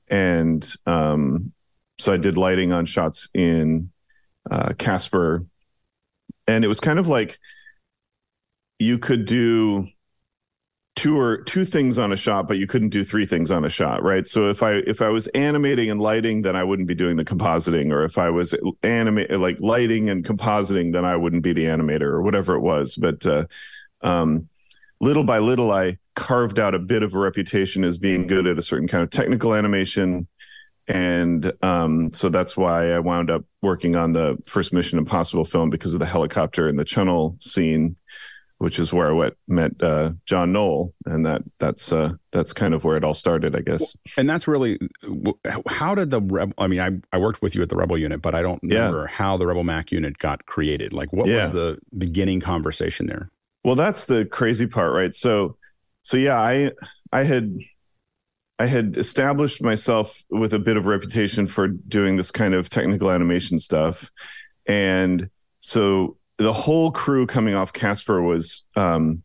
and 0.09 0.69
um, 0.87 1.53
so 1.99 2.13
I 2.13 2.17
did 2.17 2.37
lighting 2.37 2.73
on 2.73 2.87
shots 2.87 3.29
in 3.35 3.91
uh, 4.51 4.73
Casper, 4.79 5.45
and 6.47 6.65
it 6.65 6.69
was 6.69 6.81
kind 6.81 6.99
of 6.99 7.09
like 7.09 7.39
you 8.79 8.99
could 8.99 9.25
do 9.25 9.89
two 10.95 11.19
or 11.19 11.39
two 11.43 11.65
things 11.65 11.97
on 11.97 12.13
a 12.13 12.17
shot 12.17 12.47
but 12.47 12.59
you 12.59 12.67
couldn't 12.67 12.91
do 12.91 13.03
three 13.03 13.25
things 13.25 13.51
on 13.51 13.65
a 13.65 13.69
shot 13.69 14.03
right? 14.03 14.27
So 14.27 14.51
if 14.51 14.63
i 14.63 14.73
if 14.73 15.01
i 15.01 15.09
was 15.09 15.27
animating 15.29 15.91
and 15.91 16.01
lighting 16.01 16.43
then 16.43 16.55
i 16.55 16.63
wouldn't 16.63 16.89
be 16.89 16.95
doing 16.95 17.17
the 17.17 17.25
compositing. 17.25 17.91
Or 17.93 18.05
if 18.05 18.19
i 18.19 18.29
was 18.29 18.55
animate 18.83 19.31
like 19.31 19.59
lighting 19.61 20.11
and 20.11 20.25
compositing 20.25 20.93
then 20.93 21.05
i 21.05 21.17
wouldn't 21.17 21.43
be 21.43 21.55
the 21.55 21.65
animator 21.65 22.03
or 22.03 22.23
whatever 22.23 22.55
it 22.55 22.61
was. 22.61 22.95
But 22.95 23.25
uh, 23.25 23.47
um, 24.03 24.49
little 25.01 25.25
by 25.25 25.39
little 25.39 25.71
i 25.71 25.99
carved 26.15 26.59
out 26.59 26.75
a 26.75 26.79
bit 26.79 27.03
of 27.03 27.15
a 27.15 27.19
reputation 27.19 27.85
as 27.85 27.99
being 27.99 28.27
good 28.27 28.47
at 28.47 28.59
a 28.59 28.63
certain 28.63 28.89
kind 28.89 29.03
of 29.03 29.11
technical 29.11 29.55
animation 29.55 30.27
and 30.89 31.53
um, 31.63 32.13
so 32.13 32.29
that's 32.29 32.57
why 32.57 32.93
i 32.93 32.99
wound 32.99 33.31
up 33.31 33.45
working 33.63 33.97
on 33.97 34.13
the 34.13 34.37
first 34.47 34.73
mission 34.73 34.99
impossible 34.99 35.45
film 35.45 35.71
because 35.71 35.95
of 35.95 36.01
the 36.01 36.07
helicopter 36.07 36.69
and 36.69 36.79
the 36.79 36.85
channel 36.85 37.37
scene 37.41 37.97
which 38.63 38.79
is 38.79 38.93
where 38.93 39.09
I 39.09 39.13
went, 39.13 39.35
met 39.49 39.83
uh, 39.83 40.13
John 40.25 40.53
Knoll, 40.53 40.95
and 41.05 41.27
that 41.27 41.43
that's 41.59 41.91
uh, 41.91 42.13
that's 42.31 42.53
kind 42.53 42.75
of 42.75 42.85
where 42.85 42.97
it 42.97 43.03
all 43.03 43.13
started, 43.13 43.57
I 43.57 43.61
guess. 43.61 43.97
And 44.17 44.31
that's 44.31 44.47
really 44.47 44.79
how 45.67 45.97
did 45.97 46.11
the 46.11 46.21
Rebel? 46.21 46.55
I 46.59 46.69
mean, 46.69 46.79
I 46.79 46.91
I 47.13 47.19
worked 47.19 47.43
with 47.43 47.57
you 47.57 47.63
at 47.63 47.71
the 47.71 47.77
Rebel 47.77 47.99
unit, 47.99 48.23
but 48.23 48.37
I 48.37 48.43
don't 48.43 48.63
remember 48.63 49.09
yeah. 49.11 49.17
how 49.17 49.37
the 49.37 49.49
Rebel 49.49 49.65
Mac 49.65 49.91
unit 49.91 50.19
got 50.19 50.47
created. 50.47 50.93
Like, 50.93 51.13
what 51.13 51.27
yeah. 51.27 51.43
was 51.43 51.53
the 51.53 51.79
beginning 51.99 52.39
conversation 52.39 53.07
there? 53.07 53.33
Well, 53.65 53.77
that's 53.77 54.05
the 54.05 54.25
crazy 54.25 54.67
part, 54.67 54.93
right? 54.93 55.15
So, 55.15 55.57
so 56.03 56.17
yeah, 56.17 56.39
I 56.39 56.73
I 57.13 57.23
had 57.23 57.59
I 58.59 58.67
had 58.67 58.97
established 58.97 59.63
myself 59.63 60.23
with 60.31 60.53
a 60.55 60.59
bit 60.59 60.77
of 60.77 60.87
reputation 60.87 61.47
for 61.47 61.69
doing 61.69 62.17
this 62.17 62.31
kind 62.31 62.55
of 62.55 62.69
technical 62.69 63.11
animation 63.11 63.59
stuff, 63.59 64.11
and 64.67 65.29
so 65.61 66.17
the 66.39 66.53
whole 66.53 66.91
crew 66.91 67.27
coming 67.27 67.55
off 67.55 67.73
Casper 67.73 68.21
was 68.23 68.65
um, 68.77 69.23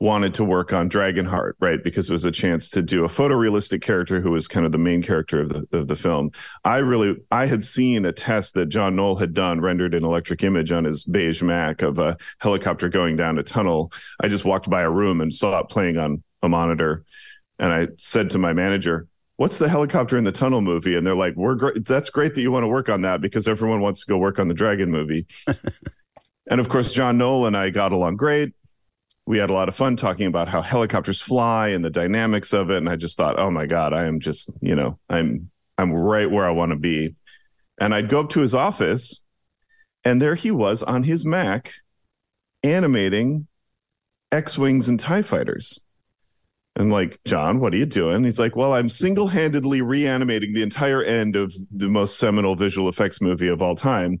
wanted 0.00 0.34
to 0.34 0.44
work 0.44 0.72
on 0.72 0.90
Dragonheart, 0.90 1.52
right? 1.60 1.82
Because 1.82 2.08
it 2.08 2.12
was 2.12 2.24
a 2.24 2.30
chance 2.30 2.68
to 2.70 2.82
do 2.82 3.04
a 3.04 3.08
photorealistic 3.08 3.80
character 3.80 4.20
who 4.20 4.30
was 4.30 4.48
kind 4.48 4.66
of 4.66 4.72
the 4.72 4.78
main 4.78 5.02
character 5.02 5.40
of 5.40 5.48
the 5.48 5.66
of 5.72 5.88
the 5.88 5.96
film. 5.96 6.30
I 6.64 6.78
really 6.78 7.16
I 7.30 7.46
had 7.46 7.62
seen 7.62 8.04
a 8.04 8.12
test 8.12 8.54
that 8.54 8.66
John 8.66 8.96
Knoll 8.96 9.16
had 9.16 9.34
done 9.34 9.60
rendered 9.60 9.94
an 9.94 10.04
electric 10.04 10.42
image 10.42 10.72
on 10.72 10.84
his 10.84 11.04
beige 11.04 11.42
Mac 11.42 11.82
of 11.82 11.98
a 11.98 12.16
helicopter 12.38 12.88
going 12.88 13.16
down 13.16 13.38
a 13.38 13.42
tunnel. 13.42 13.92
I 14.20 14.28
just 14.28 14.44
walked 14.44 14.68
by 14.68 14.82
a 14.82 14.90
room 14.90 15.20
and 15.20 15.32
saw 15.32 15.60
it 15.60 15.68
playing 15.68 15.96
on 15.96 16.22
a 16.42 16.48
monitor, 16.48 17.04
and 17.58 17.72
I 17.72 17.88
said 17.96 18.30
to 18.30 18.38
my 18.38 18.52
manager, 18.52 19.08
what's 19.36 19.58
the 19.58 19.68
helicopter 19.68 20.16
in 20.16 20.24
the 20.24 20.32
tunnel 20.32 20.60
movie 20.60 20.94
and 20.94 21.04
they're 21.04 21.16
like 21.16 21.34
we're 21.34 21.56
great 21.56 21.84
that's 21.84 22.08
great 22.08 22.36
that 22.36 22.40
you 22.40 22.52
want 22.52 22.62
to 22.62 22.68
work 22.68 22.88
on 22.88 23.02
that 23.02 23.20
because 23.20 23.48
everyone 23.48 23.80
wants 23.80 23.98
to 23.98 24.06
go 24.06 24.16
work 24.16 24.38
on 24.38 24.46
the 24.46 24.54
dragon 24.54 24.92
movie 24.92 25.26
And 26.46 26.60
of 26.60 26.68
course, 26.68 26.92
John 26.92 27.18
Knoll 27.18 27.46
and 27.46 27.56
I 27.56 27.70
got 27.70 27.92
along 27.92 28.16
great. 28.16 28.52
We 29.26 29.38
had 29.38 29.50
a 29.50 29.54
lot 29.54 29.68
of 29.68 29.74
fun 29.74 29.96
talking 29.96 30.26
about 30.26 30.48
how 30.48 30.60
helicopters 30.60 31.20
fly 31.20 31.68
and 31.68 31.84
the 31.84 31.90
dynamics 31.90 32.52
of 32.52 32.70
it. 32.70 32.78
And 32.78 32.88
I 32.88 32.96
just 32.96 33.16
thought, 33.16 33.38
oh 33.38 33.50
my 33.50 33.66
God, 33.66 33.94
I 33.94 34.04
am 34.04 34.20
just, 34.20 34.50
you 34.60 34.74
know, 34.74 34.98
I'm 35.08 35.50
I'm 35.78 35.92
right 35.92 36.30
where 36.30 36.46
I 36.46 36.50
want 36.50 36.70
to 36.70 36.76
be. 36.76 37.14
And 37.78 37.94
I'd 37.94 38.08
go 38.08 38.20
up 38.20 38.30
to 38.30 38.40
his 38.40 38.54
office, 38.54 39.20
and 40.04 40.22
there 40.22 40.34
he 40.34 40.50
was 40.50 40.82
on 40.82 41.02
his 41.02 41.24
Mac 41.24 41.72
animating 42.62 43.46
X-Wings 44.30 44.88
and 44.88 45.00
TIE 45.00 45.22
fighters. 45.22 45.80
And 46.76 46.90
like, 46.90 47.18
John, 47.24 47.60
what 47.60 47.72
are 47.72 47.76
you 47.76 47.86
doing? 47.86 48.24
He's 48.24 48.38
like, 48.38 48.56
Well, 48.56 48.74
I'm 48.74 48.88
single 48.88 49.28
handedly 49.28 49.80
reanimating 49.80 50.52
the 50.52 50.62
entire 50.62 51.02
end 51.02 51.36
of 51.36 51.54
the 51.70 51.88
most 51.88 52.18
seminal 52.18 52.56
visual 52.56 52.88
effects 52.88 53.20
movie 53.20 53.48
of 53.48 53.62
all 53.62 53.76
time 53.76 54.18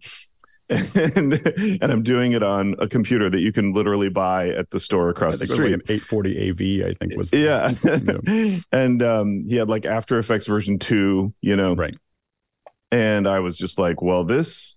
and 0.70 1.34
and 1.34 1.92
I'm 1.92 2.02
doing 2.02 2.32
it 2.32 2.42
on 2.42 2.74
a 2.78 2.88
computer 2.88 3.28
that 3.28 3.40
you 3.40 3.52
can 3.52 3.72
literally 3.72 4.08
buy 4.08 4.48
at 4.50 4.70
the 4.70 4.80
store 4.80 5.10
across 5.10 5.38
the 5.38 5.46
street. 5.46 5.72
Like 5.72 5.74
an 5.74 5.82
840 5.88 6.50
AV, 6.50 6.88
I 6.88 6.94
think 6.94 7.16
was. 7.16 7.30
The, 7.30 7.38
yeah, 7.38 8.60
and 8.78 9.02
um, 9.02 9.44
he 9.46 9.56
had 9.56 9.68
like 9.68 9.84
After 9.84 10.18
Effects 10.18 10.46
version 10.46 10.78
two, 10.78 11.34
you 11.40 11.56
know, 11.56 11.74
right. 11.74 11.94
And 12.90 13.28
I 13.28 13.40
was 13.40 13.58
just 13.58 13.78
like, 13.78 14.00
well, 14.00 14.24
this 14.24 14.76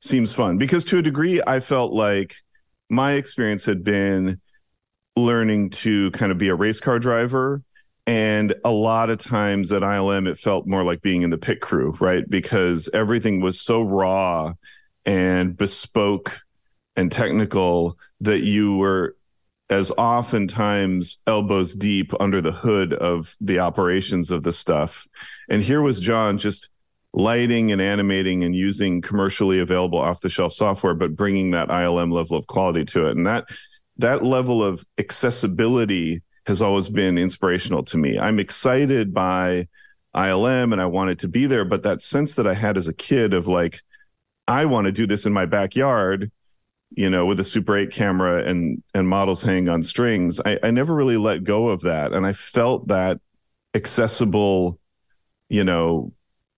seems 0.00 0.32
fun 0.32 0.58
because 0.58 0.84
to 0.86 0.98
a 0.98 1.02
degree, 1.02 1.42
I 1.46 1.60
felt 1.60 1.92
like 1.92 2.36
my 2.88 3.12
experience 3.12 3.64
had 3.64 3.84
been 3.84 4.40
learning 5.16 5.70
to 5.70 6.10
kind 6.12 6.32
of 6.32 6.38
be 6.38 6.48
a 6.48 6.54
race 6.54 6.80
car 6.80 6.98
driver 6.98 7.62
and 8.06 8.54
a 8.64 8.70
lot 8.70 9.10
of 9.10 9.18
times 9.18 9.70
at 9.70 9.82
ILM, 9.82 10.28
it 10.28 10.38
felt 10.38 10.66
more 10.66 10.82
like 10.82 11.02
being 11.02 11.22
in 11.22 11.30
the 11.30 11.38
pit 11.38 11.60
crew, 11.60 11.96
right? 12.00 12.28
Because 12.28 12.88
everything 12.92 13.40
was 13.40 13.60
so 13.60 13.82
raw 13.82 14.54
and 15.04 15.56
bespoke 15.56 16.40
and 16.96 17.10
technical 17.10 17.98
that 18.20 18.40
you 18.40 18.76
were 18.76 19.16
as 19.70 19.90
oftentimes 19.92 21.18
elbows 21.26 21.74
deep 21.74 22.12
under 22.20 22.40
the 22.40 22.52
hood 22.52 22.92
of 22.92 23.36
the 23.40 23.58
operations 23.58 24.30
of 24.30 24.42
the 24.42 24.52
stuff. 24.52 25.08
And 25.48 25.62
here 25.62 25.80
was 25.80 25.98
John 25.98 26.36
just 26.36 26.68
lighting 27.14 27.72
and 27.72 27.80
animating 27.80 28.44
and 28.44 28.54
using 28.54 29.00
commercially 29.00 29.60
available 29.60 29.98
off 29.98 30.20
the 30.20 30.30
shelf 30.30 30.52
software, 30.52 30.94
but 30.94 31.16
bringing 31.16 31.50
that 31.50 31.68
ILM 31.68 32.12
level 32.12 32.36
of 32.36 32.46
quality 32.46 32.84
to 32.86 33.06
it. 33.06 33.16
And 33.16 33.26
that, 33.26 33.46
that 33.98 34.22
level 34.22 34.62
of 34.62 34.84
accessibility 34.98 36.22
has 36.46 36.60
always 36.60 36.88
been 36.88 37.18
inspirational 37.18 37.82
to 37.84 37.96
me. 37.96 38.18
I'm 38.18 38.40
excited 38.40 39.14
by 39.14 39.68
ILM 40.14 40.72
and 40.72 40.82
I 40.82 40.86
wanted 40.86 41.18
to 41.20 41.28
be 41.28 41.46
there, 41.46 41.64
but 41.64 41.82
that 41.84 42.02
sense 42.02 42.34
that 42.34 42.46
I 42.46 42.54
had 42.54 42.76
as 42.76 42.88
a 42.88 42.94
kid 42.94 43.32
of 43.32 43.46
like, 43.46 43.80
I 44.48 44.66
want 44.66 44.86
to 44.86 44.92
do 44.92 45.06
this 45.06 45.26
in 45.26 45.32
my 45.32 45.46
backyard, 45.46 46.30
you 46.90 47.08
know, 47.08 47.26
with 47.26 47.40
a 47.40 47.44
Super 47.44 47.76
8 47.76 47.90
camera 47.90 48.44
and 48.44 48.82
and 48.94 49.08
models 49.08 49.42
hanging 49.42 49.68
on 49.68 49.82
strings. 49.82 50.40
I, 50.44 50.58
I 50.62 50.70
never 50.70 50.94
really 50.94 51.16
let 51.16 51.44
go 51.44 51.68
of 51.68 51.82
that. 51.82 52.12
And 52.12 52.26
I 52.26 52.32
felt 52.32 52.88
that 52.88 53.20
accessible, 53.74 54.78
you 55.48 55.64
know, 55.64 56.12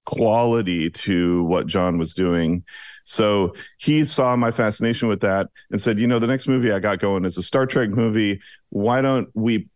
quality 0.05 0.91
to 0.91 1.45
what 1.45 1.67
John 1.67 1.99
was 1.99 2.15
doing. 2.15 2.65
So 3.05 3.55
he 3.79 4.05
saw 4.05 4.37
my 4.37 4.51
fascination 4.51 5.09
with 5.09 5.21
that 5.21 5.49
and 5.71 5.81
said, 5.81 5.99
you 5.99 6.07
know, 6.07 6.19
the 6.19 6.27
next 6.27 6.47
movie 6.47 6.73
I 6.73 6.79
got 6.79 6.99
going 6.99 7.25
is 7.25 7.39
a 7.39 7.43
Star 7.43 7.67
Trek 7.67 7.91
movie. 7.91 8.41
Why 8.71 9.03
don't 9.03 9.29
we 9.35 9.69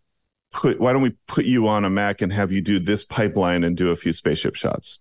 put 0.50 0.80
why 0.80 0.92
don't 0.92 1.02
we 1.02 1.14
put 1.26 1.44
you 1.44 1.68
on 1.68 1.84
a 1.84 1.90
Mac 1.90 2.22
and 2.22 2.32
have 2.32 2.52
you 2.52 2.60
do 2.60 2.78
this 2.78 3.04
pipeline 3.04 3.64
and 3.64 3.76
do 3.76 3.90
a 3.90 3.96
few 3.96 4.12
spaceship 4.12 4.54
shots? 4.54 4.98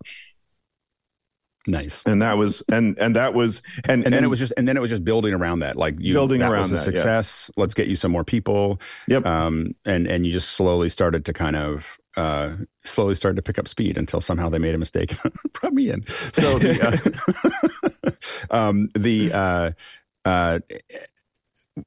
Nice. 1.67 2.01
And 2.05 2.21
that 2.21 2.37
was 2.37 2.63
and 2.71 2.97
and 2.97 3.15
that 3.17 3.33
was 3.33 3.61
and, 3.83 3.91
and 3.91 4.05
then 4.05 4.13
and, 4.13 4.25
it 4.25 4.29
was 4.29 4.39
just 4.39 4.53
and 4.55 4.67
then 4.67 4.77
it 4.77 4.79
was 4.79 4.89
just 4.89 5.03
building 5.03 5.33
around 5.33 5.59
that. 5.59 5.75
Like 5.75 5.95
you 5.99 6.13
building 6.13 6.39
that 6.39 6.51
around 6.51 6.63
was 6.63 6.71
a 6.71 6.75
that, 6.75 6.83
success. 6.85 7.49
Yeah. 7.49 7.61
Let's 7.61 7.73
get 7.73 7.87
you 7.87 7.97
some 7.97 8.11
more 8.11 8.23
people. 8.23 8.79
Yep. 9.07 9.25
Um 9.25 9.75
and 9.85 10.07
and 10.07 10.25
you 10.25 10.31
just 10.31 10.51
slowly 10.51 10.87
started 10.87 11.25
to 11.25 11.33
kind 11.33 11.57
of 11.57 11.97
uh 12.15 12.55
slowly 12.85 13.15
started 13.15 13.35
to 13.35 13.41
pick 13.41 13.59
up 13.59 13.67
speed 13.67 13.97
until 13.97 14.21
somehow 14.21 14.47
they 14.47 14.59
made 14.59 14.75
a 14.75 14.77
mistake 14.77 15.13
brought 15.53 15.73
me 15.73 15.89
in. 15.89 16.05
So 16.33 16.57
the 16.57 17.31
uh, 18.03 18.11
um 18.49 18.89
the 18.95 19.33
uh 19.33 19.71
uh 20.23 20.59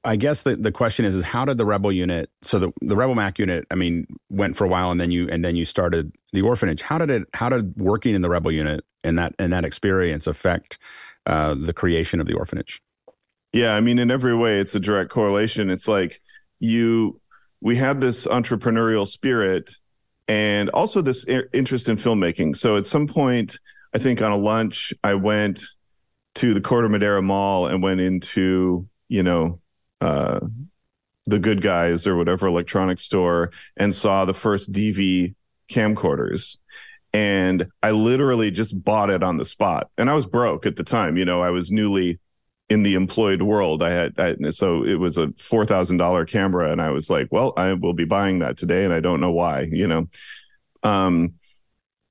I 0.04 0.16
guess 0.16 0.42
the, 0.42 0.56
the 0.56 0.72
question 0.72 1.04
is 1.04 1.14
is 1.14 1.24
how 1.24 1.44
did 1.44 1.58
the 1.58 1.66
rebel 1.66 1.92
unit 1.92 2.30
so 2.42 2.58
the 2.58 2.72
the 2.80 2.96
rebel 2.96 3.14
mac 3.14 3.38
unit 3.38 3.66
I 3.70 3.74
mean 3.74 4.06
went 4.28 4.56
for 4.56 4.64
a 4.64 4.68
while 4.68 4.90
and 4.90 5.00
then 5.00 5.10
you 5.10 5.28
and 5.30 5.44
then 5.44 5.56
you 5.56 5.64
started 5.64 6.12
the 6.32 6.42
orphanage. 6.42 6.82
How 6.82 6.98
did 6.98 7.10
it 7.10 7.24
how 7.34 7.48
did 7.48 7.76
working 7.76 8.14
in 8.14 8.22
the 8.22 8.28
rebel 8.28 8.52
unit 8.52 8.84
and 9.02 9.18
that 9.18 9.34
and 9.38 9.52
that 9.52 9.64
experience 9.64 10.26
affect 10.26 10.78
uh, 11.26 11.54
the 11.54 11.72
creation 11.72 12.20
of 12.20 12.26
the 12.26 12.34
orphanage? 12.34 12.82
Yeah 13.52 13.74
I 13.74 13.80
mean 13.80 13.98
in 13.98 14.10
every 14.10 14.34
way 14.34 14.60
it's 14.60 14.74
a 14.74 14.80
direct 14.80 15.10
correlation. 15.10 15.70
It's 15.70 15.88
like 15.88 16.20
you 16.58 17.20
we 17.60 17.76
had 17.76 18.00
this 18.00 18.26
entrepreneurial 18.26 19.06
spirit 19.06 19.70
and 20.28 20.70
also 20.70 21.02
this 21.02 21.24
interest 21.52 21.88
in 21.88 21.96
filmmaking. 21.96 22.56
So 22.56 22.76
at 22.76 22.86
some 22.86 23.06
point 23.06 23.58
I 23.94 23.98
think 23.98 24.22
on 24.22 24.30
a 24.30 24.36
lunch 24.36 24.92
I 25.02 25.14
went 25.14 25.62
to 26.36 26.54
the 26.54 26.60
Corte 26.60 26.90
Madera 26.90 27.22
Mall 27.22 27.66
and 27.66 27.82
went 27.82 28.00
into 28.00 28.88
you 29.08 29.22
know 29.22 29.59
uh, 30.00 30.40
the 31.26 31.38
good 31.38 31.62
guys 31.62 32.06
or 32.06 32.16
whatever 32.16 32.46
electronics 32.46 33.04
store 33.04 33.50
and 33.76 33.94
saw 33.94 34.24
the 34.24 34.34
first 34.34 34.72
DV 34.72 35.34
camcorders. 35.70 36.56
And 37.12 37.66
I 37.82 37.90
literally 37.90 38.50
just 38.50 38.82
bought 38.82 39.10
it 39.10 39.22
on 39.22 39.36
the 39.36 39.44
spot. 39.44 39.90
And 39.98 40.08
I 40.08 40.14
was 40.14 40.26
broke 40.26 40.66
at 40.66 40.76
the 40.76 40.84
time. 40.84 41.16
You 41.16 41.24
know, 41.24 41.42
I 41.42 41.50
was 41.50 41.70
newly 41.70 42.20
in 42.68 42.84
the 42.84 42.94
employed 42.94 43.42
world. 43.42 43.82
I 43.82 43.90
had, 43.90 44.14
I, 44.18 44.50
so 44.50 44.84
it 44.84 44.94
was 44.94 45.18
a 45.18 45.26
$4,000 45.28 46.28
camera. 46.28 46.70
And 46.70 46.80
I 46.80 46.90
was 46.90 47.10
like, 47.10 47.28
well, 47.30 47.52
I 47.56 47.72
will 47.72 47.94
be 47.94 48.04
buying 48.04 48.38
that 48.40 48.56
today. 48.56 48.84
And 48.84 48.92
I 48.94 49.00
don't 49.00 49.20
know 49.20 49.32
why, 49.32 49.62
you 49.62 49.88
know. 49.88 50.08
Um, 50.82 51.34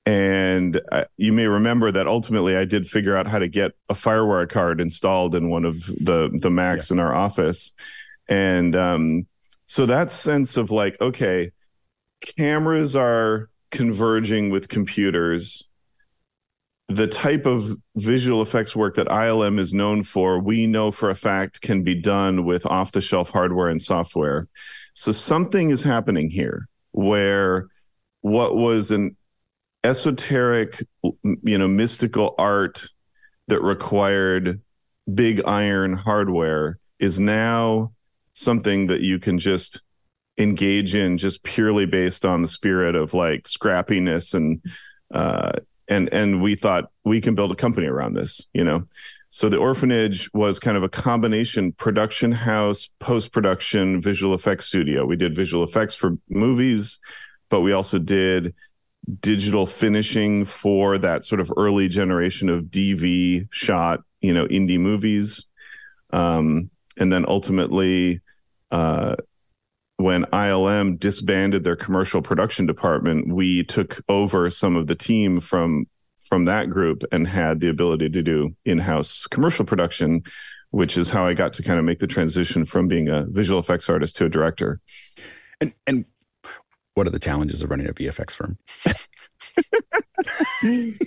and 0.05 0.81
I, 0.91 1.05
you 1.17 1.34
may 1.34 1.47
remember 1.47 1.91
that 1.91 2.07
ultimately 2.07 2.55
I 2.55 2.65
did 2.65 2.88
figure 2.88 3.15
out 3.15 3.27
how 3.27 3.39
to 3.39 3.47
get 3.47 3.73
a 3.89 3.93
FireWire 3.93 4.49
card 4.49 4.81
installed 4.81 5.35
in 5.35 5.49
one 5.49 5.65
of 5.65 5.85
the 5.85 6.30
the 6.34 6.49
Macs 6.49 6.89
yeah. 6.89 6.95
in 6.95 6.99
our 6.99 7.13
office, 7.13 7.73
and 8.27 8.76
um, 8.76 9.27
so 9.65 9.85
that 9.85 10.11
sense 10.11 10.57
of 10.57 10.71
like, 10.71 10.99
okay, 10.99 11.51
cameras 12.38 12.95
are 12.95 13.49
converging 13.71 14.49
with 14.49 14.67
computers. 14.67 15.63
The 16.88 17.05
type 17.05 17.45
of 17.45 17.77
visual 17.95 18.41
effects 18.41 18.76
work 18.76 18.95
that 18.95 19.07
ILM 19.07 19.59
is 19.59 19.76
known 19.76 20.03
for, 20.03 20.39
we 20.39 20.65
know 20.65 20.89
for 20.89 21.11
a 21.11 21.15
fact 21.15 21.61
can 21.61 21.84
be 21.84 21.93
done 21.93 22.45
with 22.45 22.65
off 22.65 22.91
the 22.91 23.01
shelf 23.01 23.30
hardware 23.30 23.67
and 23.67 23.80
software. 23.80 24.47
So 24.95 25.11
something 25.11 25.69
is 25.69 25.84
happening 25.84 26.31
here 26.31 26.67
where 26.91 27.67
what 28.21 28.55
was 28.55 28.89
an 28.89 29.15
esoteric, 29.84 30.84
you 31.14 31.57
know, 31.57 31.68
mystical 31.68 32.35
art 32.38 32.88
that 33.47 33.61
required 33.61 34.61
big 35.14 35.41
iron 35.45 35.93
hardware 35.93 36.80
is 36.99 37.19
now 37.19 37.91
something 38.34 38.88
that 38.88 39.01
you 39.01 39.19
can 39.19 39.39
just 39.39 39.81
engage 40.38 40.95
in 40.95 41.18
just 41.18 41.43
purely 41.43 41.85
based 41.85 42.26
on 42.26 42.41
the 42.41 42.47
spirit 42.47 42.95
of 42.95 43.14
like 43.14 43.43
scrappiness 43.43 44.34
and 44.34 44.64
uh 45.14 45.51
and 45.89 46.07
and 46.14 46.41
we 46.41 46.56
thought 46.56 46.85
we 47.03 47.19
can 47.19 47.35
build 47.35 47.51
a 47.51 47.56
company 47.56 47.88
around 47.88 48.14
this 48.14 48.47
you 48.53 48.64
know? 48.64 48.84
So 49.31 49.47
the 49.47 49.57
orphanage 49.57 50.27
was 50.34 50.57
kind 50.57 50.76
of 50.76 50.81
a 50.81 50.89
combination 50.89 51.73
production 51.73 52.31
house 52.31 52.89
post 52.99 53.31
production 53.31 54.01
visual 54.01 54.34
effects 54.34 54.65
studio. 54.65 55.06
We 55.06 55.18
did 55.18 55.35
visual 55.35 55.64
effects 55.64 55.93
for 55.93 56.18
movies 56.30 56.99
but 57.49 57.61
we 57.61 57.73
also 57.73 57.97
did 57.97 58.53
digital 59.22 59.65
finishing 59.65 60.45
for 60.45 60.98
that 60.98 61.26
sort 61.26 61.41
of 61.41 61.52
early 61.57 61.88
generation 61.88 62.49
of 62.49 62.65
dv 62.65 63.48
shot 63.52 64.02
you 64.22 64.34
know 64.34 64.45
indie 64.48 64.80
movies 64.80 65.45
um 66.11 66.69
and 66.98 67.11
then 67.11 67.26
ultimately 67.27 68.22
uh, 68.72 69.15
when 69.99 70.23
ILM 70.26 70.98
disbanded 70.98 71.64
their 71.64 71.76
commercial 71.76 72.22
production 72.22 72.65
department, 72.65 73.34
we 73.34 73.64
took 73.64 74.02
over 74.07 74.49
some 74.49 74.76
of 74.76 74.88
the 74.88 74.95
team 74.95 75.40
from 75.40 75.88
from 76.27 76.45
that 76.45 76.69
group 76.69 77.03
and 77.11 77.27
had 77.27 77.60
the 77.60 77.69
ability 77.69 78.07
to 78.07 78.22
do 78.22 78.56
in-house 78.64 79.26
commercial 79.27 79.65
production, 79.65 80.22
which 80.69 80.95
is 80.95 81.10
how 81.10 81.26
I 81.26 81.34
got 81.34 81.53
to 81.53 81.64
kind 81.64 81.80
of 81.80 81.86
make 81.86 81.99
the 81.99 82.06
transition 82.07 82.65
from 82.65 82.88
being 82.88 83.10
a 83.10 83.26
visual 83.27 83.60
effects 83.60 83.90
artist 83.90 84.15
to 84.18 84.26
a 84.26 84.30
director. 84.30 84.80
And 85.60 85.73
and 85.88 86.06
what 86.99 87.07
are 87.07 87.11
the 87.11 87.19
challenges 87.19 87.61
of 87.61 87.69
running 87.69 87.88
a 87.88 87.93
VFX 87.93 88.31
firm? 88.31 88.57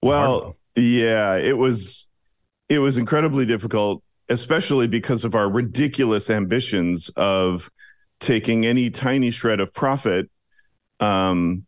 well, 0.00 0.56
yeah, 0.76 1.34
it 1.34 1.58
was 1.58 2.08
it 2.68 2.78
was 2.78 2.96
incredibly 2.96 3.44
difficult 3.44 4.02
especially 4.28 4.86
because 4.86 5.24
of 5.24 5.34
our 5.34 5.48
ridiculous 5.48 6.30
ambitions 6.30 7.08
of 7.16 7.70
taking 8.20 8.66
any 8.66 8.90
tiny 8.90 9.30
shred 9.30 9.60
of 9.60 9.72
profit 9.72 10.30
um, 11.00 11.64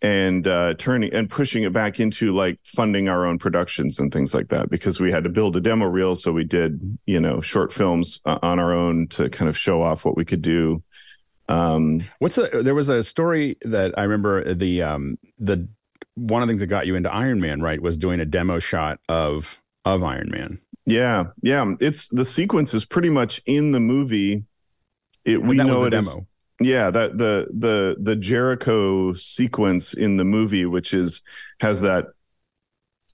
and 0.00 0.48
uh, 0.48 0.74
turning 0.74 1.12
and 1.12 1.30
pushing 1.30 1.62
it 1.62 1.72
back 1.72 2.00
into 2.00 2.32
like 2.32 2.58
funding 2.64 3.08
our 3.08 3.24
own 3.24 3.38
productions 3.38 4.00
and 4.00 4.12
things 4.12 4.34
like 4.34 4.48
that 4.48 4.68
because 4.68 4.98
we 4.98 5.12
had 5.12 5.22
to 5.24 5.30
build 5.30 5.54
a 5.54 5.60
demo 5.60 5.86
reel 5.86 6.16
so 6.16 6.32
we 6.32 6.44
did 6.44 6.98
you 7.06 7.20
know 7.20 7.40
short 7.40 7.72
films 7.72 8.20
uh, 8.24 8.38
on 8.42 8.58
our 8.58 8.72
own 8.72 9.06
to 9.06 9.30
kind 9.30 9.48
of 9.48 9.56
show 9.56 9.80
off 9.80 10.04
what 10.04 10.16
we 10.16 10.24
could 10.24 10.42
do 10.42 10.82
um, 11.52 12.04
what's 12.18 12.36
the 12.36 12.62
there 12.62 12.74
was 12.74 12.88
a 12.88 13.02
story 13.02 13.56
that 13.62 13.96
i 13.98 14.02
remember 14.02 14.54
the 14.54 14.82
um 14.82 15.18
the 15.38 15.68
one 16.14 16.42
of 16.42 16.48
the 16.48 16.52
things 16.52 16.60
that 16.60 16.66
got 16.66 16.86
you 16.86 16.94
into 16.94 17.12
iron 17.12 17.40
man 17.40 17.60
right 17.60 17.80
was 17.80 17.96
doing 17.96 18.20
a 18.20 18.24
demo 18.24 18.58
shot 18.58 18.98
of 19.08 19.60
of 19.84 20.02
iron 20.02 20.30
man 20.30 20.60
yeah, 20.86 21.26
yeah. 21.42 21.74
It's 21.80 22.08
the 22.08 22.24
sequence 22.24 22.74
is 22.74 22.84
pretty 22.84 23.10
much 23.10 23.40
in 23.46 23.72
the 23.72 23.80
movie. 23.80 24.44
It 25.24 25.42
we 25.42 25.56
know 25.56 25.84
it 25.84 25.90
demo. 25.90 26.10
As, 26.10 26.20
yeah, 26.60 26.90
that 26.90 27.18
the 27.18 27.48
the 27.52 27.96
the 28.00 28.16
Jericho 28.16 29.12
sequence 29.14 29.94
in 29.94 30.16
the 30.16 30.24
movie, 30.24 30.66
which 30.66 30.92
is 30.92 31.22
has 31.60 31.80
that 31.82 32.08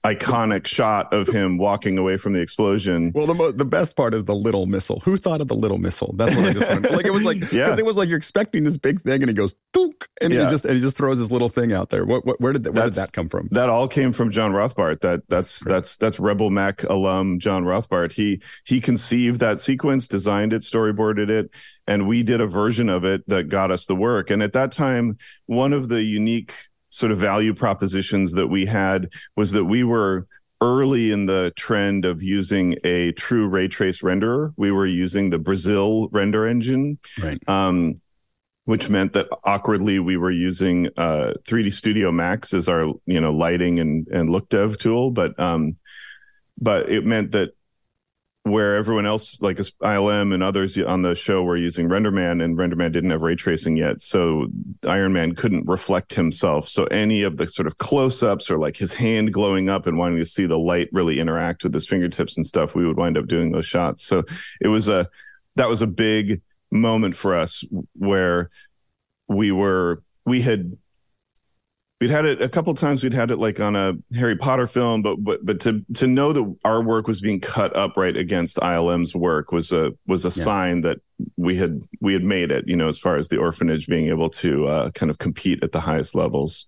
iconic 0.05 0.65
shot 0.65 1.13
of 1.13 1.27
him 1.27 1.57
walking 1.57 1.97
away 1.97 2.17
from 2.17 2.33
the 2.33 2.39
explosion. 2.39 3.11
Well, 3.13 3.27
the 3.27 3.33
mo- 3.33 3.51
the 3.51 3.65
best 3.65 3.95
part 3.95 4.13
is 4.13 4.25
the 4.25 4.35
little 4.35 4.65
missile. 4.65 5.01
Who 5.03 5.17
thought 5.17 5.41
of 5.41 5.47
the 5.49 5.55
little 5.55 5.77
missile? 5.77 6.13
That's 6.15 6.35
what 6.35 6.45
I 6.45 6.53
just 6.53 6.69
wanted. 6.69 6.91
like 6.91 7.05
it 7.05 7.11
was 7.11 7.23
like 7.23 7.39
because 7.41 7.53
yeah. 7.53 7.75
it 7.77 7.85
was 7.85 7.97
like 7.97 8.07
you're 8.07 8.17
expecting 8.17 8.63
this 8.63 8.77
big 8.77 9.01
thing, 9.01 9.21
and 9.21 9.29
he 9.29 9.33
goes 9.33 9.55
Dook, 9.73 10.07
and 10.21 10.33
yeah. 10.33 10.45
he 10.45 10.49
just 10.49 10.65
and 10.65 10.75
he 10.75 10.81
just 10.81 10.95
throws 10.95 11.19
this 11.19 11.31
little 11.31 11.49
thing 11.49 11.73
out 11.73 11.89
there. 11.89 12.05
What, 12.05 12.25
what 12.25 12.39
where 12.39 12.53
did 12.53 12.63
that, 12.63 12.73
where 12.73 12.85
did 12.85 12.93
that 12.93 13.11
come 13.11 13.27
from? 13.27 13.49
That 13.51 13.69
all 13.69 13.87
came 13.87 14.13
from 14.13 14.31
John 14.31 14.51
Rothbart. 14.51 15.01
That 15.01 15.23
that's 15.27 15.65
right. 15.65 15.73
that's 15.73 15.97
that's 15.97 16.19
Rebel 16.19 16.49
Mac 16.49 16.83
alum 16.83 17.39
John 17.39 17.65
Rothbart. 17.65 18.13
He 18.13 18.41
he 18.63 18.79
conceived 18.79 19.41
that 19.41 19.59
sequence, 19.59 20.07
designed 20.07 20.53
it, 20.53 20.61
storyboarded 20.61 21.29
it, 21.29 21.51
and 21.87 22.07
we 22.07 22.23
did 22.23 22.39
a 22.39 22.47
version 22.47 22.87
of 22.87 23.03
it 23.03 23.27
that 23.27 23.49
got 23.49 23.69
us 23.69 23.85
the 23.85 23.95
work. 23.95 24.29
And 24.29 24.41
at 24.41 24.53
that 24.53 24.71
time, 24.71 25.17
one 25.45 25.73
of 25.73 25.89
the 25.89 26.01
unique 26.01 26.53
sort 26.89 27.11
of 27.11 27.17
value 27.17 27.53
propositions 27.53 28.33
that 28.33 28.47
we 28.47 28.65
had 28.65 29.09
was 29.35 29.51
that 29.51 29.65
we 29.65 29.83
were 29.83 30.27
early 30.61 31.11
in 31.11 31.25
the 31.25 31.53
trend 31.55 32.05
of 32.05 32.21
using 32.21 32.75
a 32.83 33.11
true 33.13 33.47
ray 33.47 33.67
trace 33.67 34.01
renderer. 34.01 34.53
We 34.57 34.71
were 34.71 34.87
using 34.87 35.29
the 35.29 35.39
Brazil 35.39 36.09
render 36.11 36.45
engine. 36.45 36.99
Right. 37.21 37.39
Um, 37.47 38.01
which 38.65 38.87
meant 38.87 39.13
that 39.13 39.25
awkwardly 39.45 39.97
we 39.97 40.15
were 40.15 40.29
using 40.29 40.89
uh, 40.95 41.33
3D 41.47 41.73
Studio 41.73 42.11
Max 42.11 42.53
as 42.53 42.67
our 42.67 42.93
you 43.07 43.19
know 43.19 43.31
lighting 43.31 43.79
and 43.79 44.07
and 44.09 44.29
look 44.29 44.47
dev 44.49 44.77
tool, 44.77 45.09
but 45.09 45.39
um, 45.39 45.73
but 46.59 46.87
it 46.87 47.03
meant 47.03 47.31
that 47.31 47.53
where 48.43 48.77
everyone 48.77 49.05
else, 49.05 49.41
like 49.41 49.57
ILM 49.57 50.33
and 50.33 50.41
others 50.41 50.77
on 50.77 51.01
the 51.01 51.13
show, 51.13 51.43
were 51.43 51.57
using 51.57 51.89
RenderMan, 51.89 52.43
and 52.43 52.57
RenderMan 52.57 52.91
didn't 52.91 53.09
have 53.09 53.21
ray 53.21 53.35
tracing 53.35 53.75
yet, 53.75 54.01
so 54.01 54.47
Iron 54.87 55.13
Man 55.13 55.35
couldn't 55.35 55.67
reflect 55.67 56.13
himself. 56.13 56.67
So 56.67 56.85
any 56.85 57.21
of 57.23 57.37
the 57.37 57.47
sort 57.47 57.67
of 57.67 57.77
close-ups 57.77 58.49
or 58.49 58.57
like 58.57 58.77
his 58.77 58.93
hand 58.93 59.33
glowing 59.33 59.69
up 59.69 59.87
and 59.87 59.97
wanting 59.97 60.19
to 60.19 60.25
see 60.25 60.45
the 60.45 60.57
light 60.57 60.89
really 60.91 61.19
interact 61.19 61.63
with 61.63 61.73
his 61.73 61.87
fingertips 61.87 62.37
and 62.37 62.45
stuff, 62.45 62.75
we 62.75 62.87
would 62.87 62.97
wind 62.97 63.17
up 63.17 63.27
doing 63.27 63.51
those 63.51 63.65
shots. 63.65 64.03
So 64.03 64.23
it 64.61 64.67
was 64.69 64.87
a 64.87 65.09
that 65.55 65.67
was 65.67 65.81
a 65.81 65.87
big 65.87 66.41
moment 66.71 67.15
for 67.15 67.35
us 67.35 67.63
where 67.93 68.49
we 69.27 69.51
were 69.51 70.01
we 70.25 70.41
had 70.41 70.77
we'd 71.99 72.09
had 72.09 72.25
it 72.25 72.41
a 72.41 72.49
couple 72.49 72.73
times. 72.73 73.03
We'd 73.03 73.13
had 73.13 73.31
it 73.31 73.37
like 73.37 73.59
on 73.59 73.75
a 73.75 73.93
harry 74.13 74.35
potter 74.35 74.67
film 74.67 75.01
but 75.01 75.17
but 75.23 75.45
but 75.45 75.59
to 75.61 75.83
to 75.95 76.07
know 76.07 76.33
that 76.33 76.55
our 76.63 76.81
work 76.81 77.07
was 77.07 77.21
being 77.21 77.39
cut 77.39 77.75
up 77.75 77.97
right 77.97 78.15
against 78.15 78.57
ilm's 78.61 79.15
work 79.15 79.51
was 79.51 79.71
a 79.71 79.91
was 80.07 80.25
a 80.25 80.39
yeah. 80.39 80.43
sign 80.43 80.81
that 80.81 80.99
we 81.37 81.55
had 81.55 81.81
we 81.99 82.13
had 82.13 82.23
made 82.23 82.51
it 82.51 82.67
you 82.67 82.75
know 82.75 82.87
as 82.87 82.97
far 82.97 83.17
as 83.17 83.27
the 83.29 83.37
orphanage 83.37 83.87
being 83.87 84.07
able 84.07 84.29
to 84.29 84.67
uh, 84.67 84.91
kind 84.91 85.09
of 85.09 85.17
compete 85.17 85.63
at 85.63 85.71
the 85.71 85.81
highest 85.81 86.15
levels. 86.15 86.67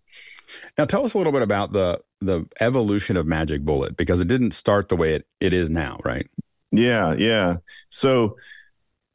Now 0.78 0.86
tell 0.86 1.06
us 1.06 1.14
a 1.14 1.18
little 1.18 1.34
bit 1.34 1.42
about 1.42 1.74
the 1.74 2.02
the 2.20 2.46
evolution 2.60 3.18
of 3.18 3.26
magic 3.26 3.64
bullet 3.64 3.98
because 3.98 4.20
it 4.20 4.28
didn't 4.28 4.52
start 4.52 4.90
the 4.90 4.96
way 4.96 5.16
it, 5.16 5.28
it 5.40 5.54
is 5.54 5.70
now 5.70 5.98
right? 6.04 6.28
Yeah 6.72 7.14
yeah. 7.14 7.58
So 7.90 8.38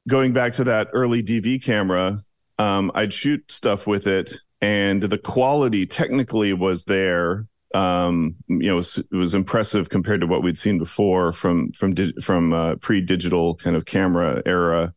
going 0.08 0.32
back 0.32 0.52
to 0.52 0.64
that 0.64 0.88
early 0.92 1.22
dv 1.22 1.62
camera 1.62 2.22
um, 2.58 2.90
i'd 2.94 3.12
shoot 3.12 3.50
stuff 3.50 3.86
with 3.86 4.06
it 4.06 4.34
and 4.60 5.02
the 5.02 5.18
quality 5.18 5.86
technically 5.86 6.52
was 6.52 6.84
there. 6.84 7.46
Um, 7.74 8.36
you 8.48 8.68
know, 8.68 8.74
it 8.74 8.76
was, 8.76 8.98
it 8.98 9.16
was, 9.16 9.34
impressive 9.34 9.88
compared 9.88 10.20
to 10.20 10.26
what 10.26 10.42
we'd 10.42 10.56
seen 10.56 10.78
before 10.78 11.32
from 11.32 11.72
from 11.72 11.94
di- 11.94 12.14
from 12.22 12.52
uh, 12.52 12.76
pre-digital 12.76 13.56
kind 13.56 13.76
of 13.76 13.84
camera 13.84 14.42
era. 14.46 14.94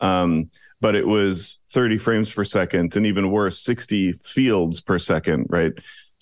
Um, 0.00 0.50
but 0.80 0.94
it 0.94 1.06
was 1.06 1.58
30 1.70 1.98
frames 1.98 2.32
per 2.32 2.44
second, 2.44 2.94
and 2.96 3.06
even 3.06 3.30
worse, 3.30 3.58
60 3.60 4.12
fields 4.12 4.80
per 4.80 4.98
second, 4.98 5.46
right? 5.48 5.72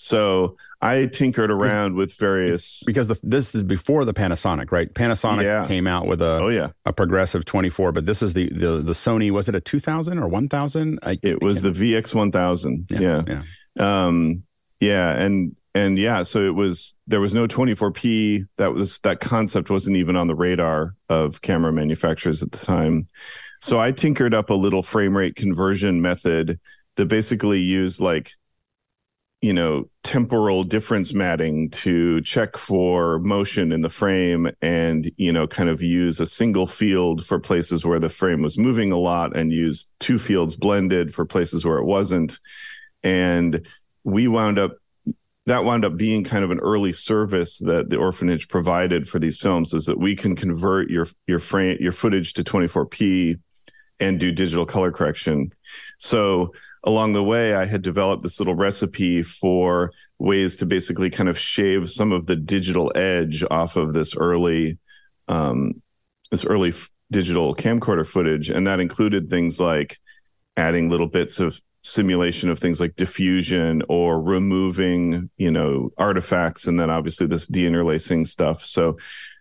So 0.03 0.57
I 0.81 1.07
tinkered 1.07 1.53
around 1.53 1.95
with 1.95 2.13
various 2.15 2.83
because 2.85 3.07
the, 3.07 3.17
this 3.23 3.55
is 3.55 3.63
before 3.63 4.05
the 4.05 4.13
Panasonic, 4.13 4.73
right? 4.73 4.93
Panasonic 4.93 5.45
yeah. 5.45 5.65
came 5.65 5.87
out 5.87 6.09
with 6.09 6.21
a 6.21 6.41
oh 6.43 6.49
yeah 6.49 6.71
a 6.85 6.93
progressive 6.93 7.45
24, 7.45 7.93
but 7.93 8.05
this 8.05 8.21
is 8.21 8.33
the 8.33 8.49
the 8.49 8.79
the 8.79 8.93
Sony. 8.93 9.31
Was 9.31 9.49
it 9.49 9.55
a 9.55 9.61
2000 9.61 10.19
or 10.19 10.27
1000? 10.27 10.99
it 11.23 11.41
was 11.41 11.63
the 11.63 11.71
VX 11.71 12.15
1000. 12.15 12.87
Yeah, 12.91 13.01
yeah, 13.01 13.23
yeah. 13.77 14.07
Um, 14.07 14.43
yeah, 14.81 15.13
and 15.13 15.55
and 15.73 15.97
yeah, 15.97 16.25
so 16.25 16.43
it 16.43 16.55
was 16.57 16.97
there 17.07 17.21
was 17.21 17.33
no 17.33 17.47
24p. 17.47 18.49
That 18.59 18.73
was 18.73 18.99
that 19.01 19.21
concept 19.21 19.71
wasn't 19.71 19.99
even 19.99 20.17
on 20.17 20.27
the 20.27 20.35
radar 20.35 20.97
of 21.09 21.43
camera 21.43 21.73
manufacturers 21.73 22.43
at 22.43 22.51
the 22.51 22.59
time. 22.59 23.07
So 23.61 23.79
I 23.79 23.93
tinkered 23.93 24.35
up 24.35 24.51
a 24.51 24.55
little 24.55 24.83
frame 24.83 25.17
rate 25.17 25.37
conversion 25.37 26.03
method 26.03 26.59
that 26.97 27.07
basically 27.07 27.61
used 27.61 28.01
like 28.01 28.33
you 29.43 29.53
know 29.53 29.91
temporal 30.05 30.63
difference 30.63 31.13
matting 31.13 31.69
to 31.69 32.21
check 32.23 32.57
for 32.57 33.19
motion 33.19 33.73
in 33.73 33.81
the 33.81 33.91
frame 33.91 34.49
and 34.63 35.11
you 35.17 35.33
know 35.33 35.47
kind 35.47 35.69
of 35.69 35.83
use 35.83 36.21
a 36.21 36.27
single 36.27 36.67
field 36.67 37.27
for 37.27 37.39
places 37.39 37.85
where 37.85 37.99
the 37.99 38.09
frame 38.09 38.41
was 38.41 38.57
moving 38.57 38.93
a 38.93 38.97
lot 38.97 39.37
and 39.37 39.53
use 39.53 39.87
two 39.99 40.19
fields 40.19 40.57
blended 40.57 41.13
for 41.13 41.27
places 41.27 41.65
where 41.65 41.79
it 41.79 41.85
wasn't 41.85 42.39
and 43.03 43.67
we 44.05 44.29
wound 44.29 44.59
up 44.59 44.77
that 45.47 45.65
wound 45.65 45.85
up 45.85 45.97
being 45.97 46.23
kind 46.23 46.45
of 46.45 46.53
an 46.53 46.61
early 46.61 46.93
service 46.93 47.59
that 47.59 47.91
the 47.91 47.97
orphanage 47.97 48.49
provided 48.49 49.09
for 49.09 49.19
these 49.19 49.39
films 49.39 49.75
is 49.75 49.87
that 49.87 49.99
we 49.99 50.15
can 50.15 50.37
convert 50.37 50.89
your 50.89 51.09
your 51.27 51.41
frame 51.41 51.77
your 51.81 51.93
footage 51.93 52.33
to 52.35 52.45
24p 52.45 53.41
and 54.03 54.19
do 54.19 54.33
digital 54.33 54.67
color 54.67 54.91
correction. 54.91 55.53
So 55.99 56.53
along 56.85 57.13
the 57.13 57.23
way, 57.23 57.55
I 57.55 57.65
had 57.65 57.83
developed 57.83 58.23
this 58.23 58.41
little 58.41 58.55
recipe 58.55 59.23
for 59.23 59.93
ways 60.19 60.57
to 60.57 60.67
basically 60.67 61.11
kind 61.11 61.29
of 61.29 61.39
shave 61.39 61.91
some 61.91 62.13
of 62.13 62.27
the 62.27 62.37
digital 62.37 62.93
edge 62.95 63.45
off 63.51 63.77
of 63.77 63.93
this 63.93 64.17
early, 64.17 64.79
um, 65.29 65.83
this 66.31 66.45
early 66.45 66.71
f- 66.71 66.91
digital 67.11 67.55
camcorder 67.55 68.07
footage, 68.07 68.51
and 68.51 68.67
that 68.67 68.81
included 68.81 69.31
things 69.31 69.61
like 69.61 69.99
adding 70.57 70.89
little 70.89 71.07
bits 71.07 71.39
of 71.39 71.61
simulation 71.83 72.49
of 72.49 72.59
things 72.59 72.81
like 72.81 72.97
diffusion 72.97 73.83
or 73.89 74.21
removing, 74.21 75.31
you 75.37 75.51
know, 75.51 75.91
artifacts, 75.99 76.67
and 76.67 76.79
then 76.79 76.91
obviously 76.91 77.27
this 77.27 77.49
deinterlacing 77.49 78.27
stuff. 78.27 78.65
So 78.65 78.99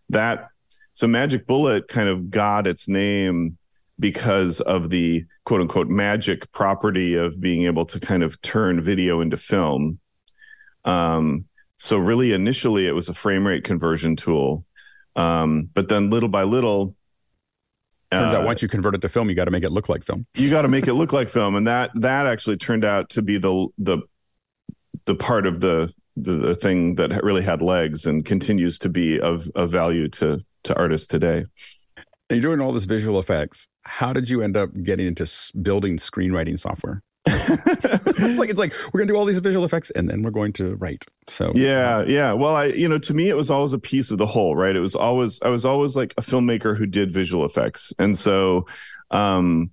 that 0.09 0.47
so 0.93 1.07
Magic 1.07 1.47
Bullet 1.47 1.87
kind 1.87 2.09
of 2.09 2.29
got 2.29 2.67
its 2.67 2.87
name 2.87 3.57
because 4.01 4.59
of 4.59 4.89
the 4.89 5.25
quote 5.45 5.61
unquote 5.61 5.87
magic 5.87 6.51
property 6.51 7.15
of 7.15 7.39
being 7.39 7.65
able 7.65 7.85
to 7.85 7.99
kind 7.99 8.23
of 8.23 8.41
turn 8.41 8.81
video 8.81 9.21
into 9.21 9.37
film. 9.37 9.99
Um, 10.83 11.45
so 11.77 11.97
really 11.97 12.33
initially 12.33 12.87
it 12.87 12.91
was 12.91 13.07
a 13.07 13.13
frame 13.13 13.47
rate 13.47 13.63
conversion 13.63 14.15
tool. 14.15 14.65
Um, 15.15 15.69
but 15.73 15.87
then 15.87 16.09
little 16.09 16.29
by 16.29 16.43
little, 16.43 16.95
Turns 18.11 18.33
uh, 18.33 18.39
out 18.39 18.45
once 18.45 18.61
you 18.61 18.67
convert 18.67 18.93
it 18.93 19.01
to 19.01 19.09
film, 19.09 19.29
you 19.29 19.35
got 19.35 19.45
to 19.45 19.51
make 19.51 19.63
it 19.63 19.71
look 19.71 19.87
like 19.87 20.03
film. 20.03 20.25
you 20.35 20.49
got 20.49 20.63
to 20.63 20.67
make 20.67 20.87
it 20.87 20.95
look 20.95 21.13
like 21.13 21.29
film, 21.29 21.55
and 21.55 21.65
that 21.67 21.91
that 21.95 22.27
actually 22.27 22.57
turned 22.57 22.83
out 22.83 23.09
to 23.11 23.21
be 23.21 23.37
the 23.37 23.67
the 23.77 23.99
the 25.05 25.15
part 25.15 25.47
of 25.47 25.61
the 25.61 25.93
the, 26.17 26.33
the 26.33 26.55
thing 26.55 26.95
that 26.95 27.23
really 27.23 27.41
had 27.41 27.61
legs 27.61 28.05
and 28.05 28.25
continues 28.25 28.77
to 28.79 28.89
be 28.89 29.17
of 29.19 29.49
of 29.55 29.71
value 29.71 30.09
to 30.09 30.43
to 30.63 30.75
artists 30.75 31.07
today. 31.07 31.45
You're 32.31 32.41
doing 32.41 32.61
all 32.61 32.71
this 32.71 32.85
visual 32.85 33.19
effects. 33.19 33.67
How 33.83 34.13
did 34.13 34.29
you 34.29 34.41
end 34.41 34.57
up 34.57 34.69
getting 34.83 35.07
into 35.07 35.29
building 35.61 35.97
screenwriting 35.97 36.57
software? 36.57 37.03
it's 37.27 38.39
like 38.39 38.49
it's 38.49 38.57
like 38.57 38.73
we're 38.91 38.99
gonna 38.99 39.11
do 39.11 39.15
all 39.15 39.25
these 39.25 39.37
visual 39.37 39.63
effects 39.63 39.91
and 39.91 40.09
then 40.09 40.23
we're 40.23 40.31
going 40.31 40.53
to 40.53 40.75
write. 40.77 41.05
So 41.27 41.51
Yeah, 41.53 42.03
yeah. 42.03 42.33
Well, 42.33 42.55
I, 42.55 42.65
you 42.65 42.89
know, 42.89 42.97
to 42.97 43.13
me, 43.13 43.29
it 43.29 43.35
was 43.35 43.51
always 43.51 43.73
a 43.73 43.79
piece 43.79 44.09
of 44.09 44.17
the 44.17 44.25
whole, 44.25 44.55
right? 44.55 44.75
It 44.75 44.79
was 44.79 44.95
always, 44.95 45.39
I 45.41 45.49
was 45.49 45.63
always 45.63 45.95
like 45.95 46.13
a 46.17 46.21
filmmaker 46.21 46.75
who 46.75 46.87
did 46.87 47.11
visual 47.11 47.45
effects. 47.45 47.93
And 47.99 48.17
so, 48.17 48.65
um, 49.11 49.71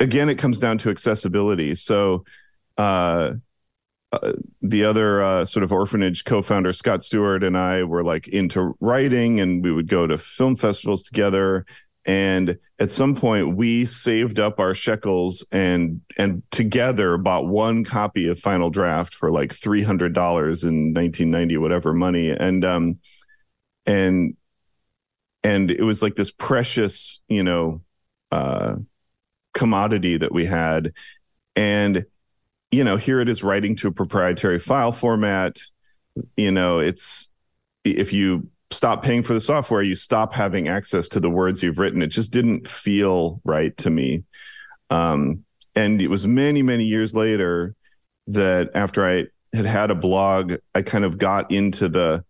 again, 0.00 0.30
it 0.30 0.36
comes 0.36 0.58
down 0.58 0.78
to 0.78 0.90
accessibility. 0.90 1.74
So, 1.74 2.24
uh, 2.78 3.34
uh, 4.12 4.32
the 4.60 4.84
other 4.84 5.22
uh, 5.22 5.44
sort 5.44 5.62
of 5.62 5.72
orphanage 5.72 6.24
co-founder 6.24 6.72
Scott 6.72 7.02
Stewart 7.02 7.42
and 7.42 7.56
I 7.56 7.82
were 7.84 8.04
like 8.04 8.28
into 8.28 8.76
writing, 8.78 9.40
and 9.40 9.64
we 9.64 9.72
would 9.72 9.88
go 9.88 10.06
to 10.06 10.18
film 10.18 10.56
festivals 10.56 11.02
together. 11.02 11.64
And 12.04 12.58
at 12.78 12.90
some 12.90 13.14
point, 13.14 13.56
we 13.56 13.86
saved 13.86 14.38
up 14.38 14.58
our 14.58 14.74
shekels 14.74 15.46
and 15.52 16.00
and 16.18 16.42
together 16.50 17.16
bought 17.16 17.46
one 17.46 17.84
copy 17.84 18.28
of 18.28 18.40
Final 18.40 18.70
Draft 18.70 19.14
for 19.14 19.30
like 19.30 19.52
three 19.54 19.82
hundred 19.82 20.12
dollars 20.12 20.64
in 20.64 20.92
nineteen 20.92 21.30
ninety, 21.30 21.56
whatever 21.56 21.94
money, 21.94 22.30
and 22.30 22.64
um, 22.64 22.98
and 23.86 24.36
and 25.44 25.70
it 25.70 25.82
was 25.82 26.02
like 26.02 26.16
this 26.16 26.32
precious, 26.32 27.20
you 27.28 27.44
know, 27.44 27.82
uh, 28.30 28.74
commodity 29.54 30.16
that 30.16 30.32
we 30.32 30.44
had, 30.44 30.92
and 31.54 32.04
you 32.72 32.82
know, 32.82 32.96
here 32.96 33.20
it 33.20 33.28
is 33.28 33.44
writing 33.44 33.76
to 33.76 33.88
a 33.88 33.92
proprietary 33.92 34.58
file 34.58 34.92
format. 34.92 35.60
You 36.36 36.50
know, 36.50 36.78
it's 36.78 37.28
if 37.84 38.12
you 38.12 38.48
stop 38.70 39.02
paying 39.04 39.22
for 39.22 39.34
the 39.34 39.40
software, 39.40 39.82
you 39.82 39.94
stop 39.94 40.32
having 40.32 40.68
access 40.68 41.08
to 41.10 41.20
the 41.20 41.30
words 41.30 41.62
you've 41.62 41.78
written. 41.78 42.02
It 42.02 42.08
just 42.08 42.30
didn't 42.30 42.66
feel 42.66 43.40
right 43.44 43.76
to 43.76 43.90
me. 43.90 44.24
Um, 44.88 45.44
and 45.74 46.00
it 46.00 46.08
was 46.08 46.26
many, 46.26 46.62
many 46.62 46.84
years 46.84 47.14
later 47.14 47.74
that 48.28 48.70
after 48.74 49.06
I 49.06 49.26
had 49.54 49.66
had 49.66 49.90
a 49.90 49.94
blog, 49.94 50.54
I 50.74 50.80
kind 50.80 51.04
of 51.04 51.18
got 51.18 51.50
into 51.50 51.88
the 51.88 52.24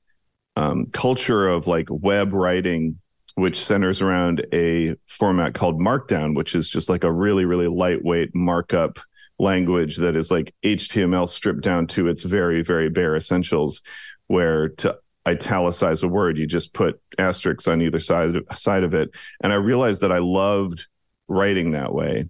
um, 0.57 0.87
culture 0.87 1.49
of 1.49 1.69
like 1.69 1.87
web 1.89 2.33
writing, 2.33 2.99
which 3.37 3.65
centers 3.65 4.03
around 4.03 4.45
a 4.53 4.97
format 5.07 5.55
called 5.55 5.81
Markdown, 5.81 6.35
which 6.35 6.57
is 6.57 6.69
just 6.69 6.89
like 6.89 7.05
a 7.05 7.13
really, 7.13 7.45
really 7.45 7.69
lightweight 7.69 8.35
markup 8.35 8.99
language 9.43 9.97
that 9.97 10.17
is 10.17 10.31
like 10.31 10.55
HTML 10.63 11.29
stripped 11.29 11.63
down 11.63 11.87
to 11.89 12.09
its 12.09 12.23
very, 12.23 12.63
very 12.63 12.89
bare 12.89 13.17
essentials, 13.17 13.83
where 14.29 14.71
to 14.71 14.97
italicize 15.27 16.03
a 16.03 16.09
word, 16.09 16.39
you 16.39 16.47
just 16.47 16.73
put 16.73 17.01
asterisks 17.19 17.69
on 17.69 17.83
either 17.83 18.01
side 18.01 18.37
side 18.55 18.85
of 18.85 18.95
it. 18.95 19.11
And 19.43 19.53
I 19.53 19.57
realized 19.57 20.01
that 20.01 20.13
I 20.13 20.19
loved 20.19 20.87
writing 21.29 21.73
that 21.73 21.93
way. 21.93 22.29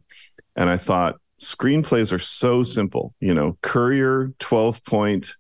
And 0.57 0.69
I 0.69 0.77
thought 0.77 1.21
screenplays 1.41 2.13
are 2.13 2.19
so 2.19 2.63
simple, 2.63 3.15
you 3.21 3.35
know, 3.35 3.57
Courier 3.63 4.33
12 4.39 4.85
point, 4.85 5.35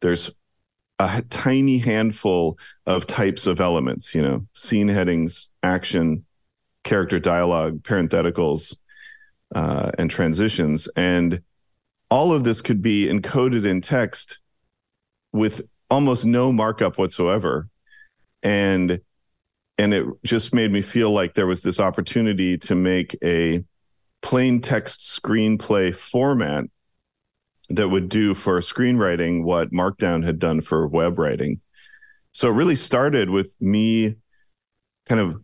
there's 0.00 0.30
a 0.98 1.22
tiny 1.22 1.78
handful 1.78 2.58
of 2.86 3.06
types 3.06 3.46
of 3.46 3.60
elements, 3.60 4.14
you 4.14 4.22
know, 4.22 4.46
scene 4.54 4.88
headings, 4.88 5.50
action, 5.62 6.24
character 6.84 7.18
dialogue, 7.18 7.82
parentheticals, 7.82 8.76
uh, 9.54 9.90
and 9.98 10.10
transitions. 10.10 10.88
And 10.96 11.42
all 12.10 12.32
of 12.32 12.44
this 12.44 12.60
could 12.60 12.82
be 12.82 13.06
encoded 13.06 13.66
in 13.66 13.80
text 13.80 14.40
with 15.32 15.68
almost 15.90 16.24
no 16.24 16.52
markup 16.52 16.98
whatsoever. 16.98 17.68
And 18.42 19.00
and 19.78 19.92
it 19.92 20.06
just 20.24 20.54
made 20.54 20.72
me 20.72 20.80
feel 20.80 21.10
like 21.10 21.34
there 21.34 21.46
was 21.46 21.60
this 21.60 21.78
opportunity 21.78 22.56
to 22.56 22.74
make 22.74 23.14
a 23.22 23.62
plain 24.22 24.60
text 24.60 25.00
screenplay 25.00 25.94
format 25.94 26.64
that 27.68 27.88
would 27.88 28.08
do 28.08 28.32
for 28.32 28.60
screenwriting 28.60 29.42
what 29.42 29.72
Markdown 29.72 30.24
had 30.24 30.38
done 30.38 30.62
for 30.62 30.86
web 30.86 31.18
writing. 31.18 31.60
So 32.32 32.48
it 32.48 32.54
really 32.54 32.76
started 32.76 33.28
with 33.28 33.54
me 33.60 34.16
kind 35.06 35.20
of 35.20 35.42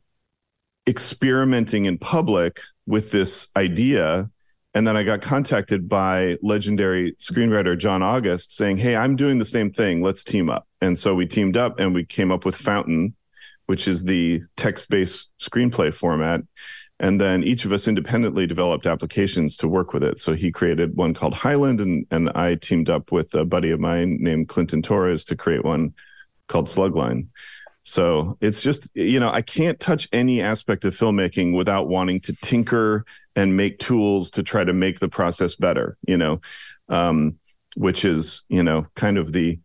experimenting 0.87 1.85
in 1.85 1.99
public 1.99 2.61
with 2.87 3.11
this 3.11 3.49
idea. 3.57 4.31
And 4.75 4.87
then 4.87 4.97
I 4.97 5.03
got 5.03 5.21
contacted 5.21 5.89
by 5.89 6.39
legendary 6.43 7.13
screenwriter 7.15 7.77
John 7.79 8.03
August 8.03 8.57
saying, 8.57 8.79
Hey, 8.79 8.97
I'm 8.97 9.17
doing 9.17 9.39
the 9.39 9.45
same 9.45 9.71
thing. 9.71 10.03
Let's 10.03 10.25
team 10.25 10.49
up. 10.49 10.67
And 10.81 10.99
so 10.99 11.15
we 11.15 11.27
teamed 11.27 11.57
up 11.57 11.79
and 11.79 11.95
we 11.95 12.05
came 12.05 12.33
up 12.33 12.45
with 12.45 12.57
Fountain, 12.57 13.15
which 13.67 13.87
is 13.87 14.05
the 14.05 14.43
text 14.57 14.89
based 14.89 15.31
screenplay 15.39 15.93
format. 15.93 16.41
And 17.03 17.21
then 17.21 17.43
each 17.43 17.65
of 17.65 17.73
us 17.73 17.89
independently 17.89 18.47
developed 18.47 18.87
applications 18.87 19.57
to 19.57 19.69
work 19.69 19.93
with 19.93 20.05
it. 20.05 20.21
So 20.21 20.35
he 20.35 20.53
created 20.53 20.97
one 20.97 21.15
called 21.15 21.35
Highland, 21.35 21.81
and, 21.81 22.07
and 22.13 22.31
I 22.31 22.55
teamed 22.55 22.89
up 22.89 23.11
with 23.11 23.35
a 23.35 23.45
buddy 23.45 23.73
of 23.73 23.81
mine 23.81 24.19
named 24.21 24.49
Clinton 24.49 24.83
Torres 24.83 25.25
to 25.25 25.37
create 25.37 25.65
one 25.65 25.95
called 26.47 26.69
Slugline. 26.69 27.27
So 27.85 28.39
it's 28.41 28.61
just, 28.61 28.91
you 28.95 29.19
know, 29.19 29.31
I 29.31 29.43
can't 29.43 29.81
touch 29.81 30.09
any 30.13 30.41
aspect 30.41 30.85
of 30.85 30.97
filmmaking 30.97 31.57
without 31.57 31.89
wanting 31.89 32.21
to 32.21 32.33
tinker 32.43 33.05
and 33.35 33.57
make 33.57 33.79
tools 33.79 34.31
to 34.33 34.43
try 34.43 34.63
to 34.63 34.73
make 34.73 35.01
the 35.01 35.09
process 35.09 35.57
better, 35.57 35.97
you 36.07 36.17
know, 36.17 36.41
um, 36.89 37.39
which 37.77 38.05
is, 38.05 38.45
you 38.49 38.63
know, 38.63 38.87
kind 38.95 39.19
of 39.19 39.33
the, 39.33 39.59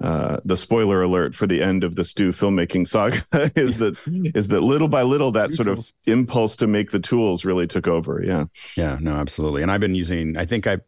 uh, 0.00 0.38
the 0.44 0.56
spoiler 0.56 1.02
alert 1.02 1.34
for 1.34 1.46
the 1.46 1.62
end 1.62 1.84
of 1.84 1.94
the 1.94 2.04
Stu 2.04 2.30
filmmaking 2.30 2.88
saga 2.88 3.22
is 3.54 3.76
that 3.76 3.96
is 4.34 4.48
that 4.48 4.62
little 4.62 4.88
by 4.88 5.02
little 5.02 5.30
that 5.32 5.52
sort 5.52 5.68
of 5.68 5.92
impulse 6.06 6.56
to 6.56 6.66
make 6.66 6.90
the 6.90 7.00
tools 7.00 7.44
really 7.44 7.66
took 7.66 7.86
over. 7.86 8.22
Yeah, 8.24 8.46
yeah, 8.76 8.96
no, 9.00 9.12
absolutely. 9.16 9.62
And 9.62 9.70
I've 9.70 9.80
been 9.80 9.94
using. 9.94 10.38
I 10.38 10.46
think 10.46 10.66
I, 10.66 10.78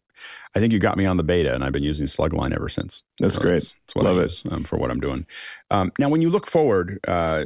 I 0.55 0.59
think 0.59 0.71
you 0.73 0.79
got 0.79 0.97
me 0.97 1.05
on 1.05 1.17
the 1.17 1.23
beta, 1.23 1.53
and 1.53 1.63
I've 1.63 1.71
been 1.71 1.83
using 1.83 2.05
Slugline 2.07 2.53
ever 2.53 2.69
since. 2.69 3.03
That's 3.19 3.33
So 3.35 3.41
great. 3.41 3.53
That's, 3.55 3.73
that's 3.87 3.95
what 3.95 4.05
Love 4.05 4.17
I 4.17 4.21
it. 4.23 4.41
um, 4.51 4.63
for 4.63 4.77
what 4.77 4.91
I'm 4.91 4.99
doing. 4.99 5.25
Um, 5.71 5.91
now, 5.97 6.09
when 6.09 6.21
you 6.21 6.29
look 6.29 6.45
forward, 6.45 6.99
uh, 7.07 7.45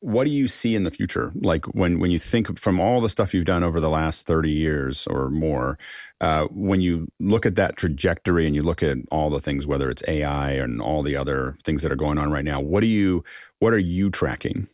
what 0.00 0.24
do 0.24 0.30
you 0.30 0.46
see 0.46 0.76
in 0.76 0.84
the 0.84 0.92
future? 0.92 1.32
Like 1.34 1.66
when 1.74 1.98
when 1.98 2.12
you 2.12 2.20
think 2.20 2.56
from 2.60 2.78
all 2.78 3.00
the 3.00 3.08
stuff 3.08 3.34
you've 3.34 3.46
done 3.46 3.64
over 3.64 3.80
the 3.80 3.90
last 3.90 4.26
30 4.28 4.50
years 4.50 5.08
or 5.08 5.28
more, 5.28 5.76
uh, 6.20 6.44
when 6.52 6.80
you 6.80 7.08
look 7.18 7.44
at 7.44 7.56
that 7.56 7.76
trajectory 7.76 8.46
and 8.46 8.54
you 8.54 8.62
look 8.62 8.80
at 8.82 8.96
all 9.10 9.28
the 9.28 9.40
things, 9.40 9.66
whether 9.66 9.90
it's 9.90 10.04
AI 10.06 10.52
and 10.52 10.80
all 10.80 11.02
the 11.02 11.16
other 11.16 11.56
things 11.64 11.82
that 11.82 11.90
are 11.90 11.96
going 11.96 12.16
on 12.18 12.30
right 12.30 12.44
now, 12.44 12.60
what 12.60 12.80
do 12.80 12.86
you 12.86 13.24
what 13.58 13.72
are 13.72 13.78
you 13.78 14.08
tracking? 14.08 14.68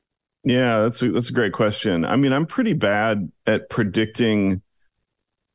Yeah, 0.45 0.82
that's 0.82 1.01
a, 1.01 1.11
that's 1.11 1.31
a 1.31 1.32
great 1.32 1.55
question. 1.55 2.05
I 2.05 2.16
mean, 2.16 2.35
I'm 2.35 2.45
pretty 2.45 2.74
bad 2.74 3.32
at 3.47 3.70
predicting 3.70 4.61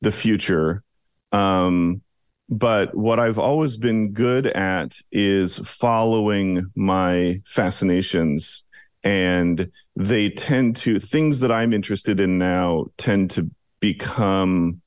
the 0.01 0.11
future. 0.11 0.83
Um, 1.31 2.01
but 2.49 2.95
what 2.95 3.19
I've 3.19 3.37
always 3.37 3.77
been 3.77 4.11
good 4.11 4.47
at 4.47 4.97
is 5.11 5.59
following 5.59 6.65
my 6.75 7.41
fascinations. 7.45 8.63
And 9.03 9.71
they 9.95 10.29
tend 10.29 10.75
to, 10.77 10.99
things 10.99 11.39
that 11.39 11.51
I'm 11.51 11.73
interested 11.73 12.19
in 12.19 12.37
now 12.37 12.87
tend 12.97 13.31
to 13.31 13.49
become 13.79 14.81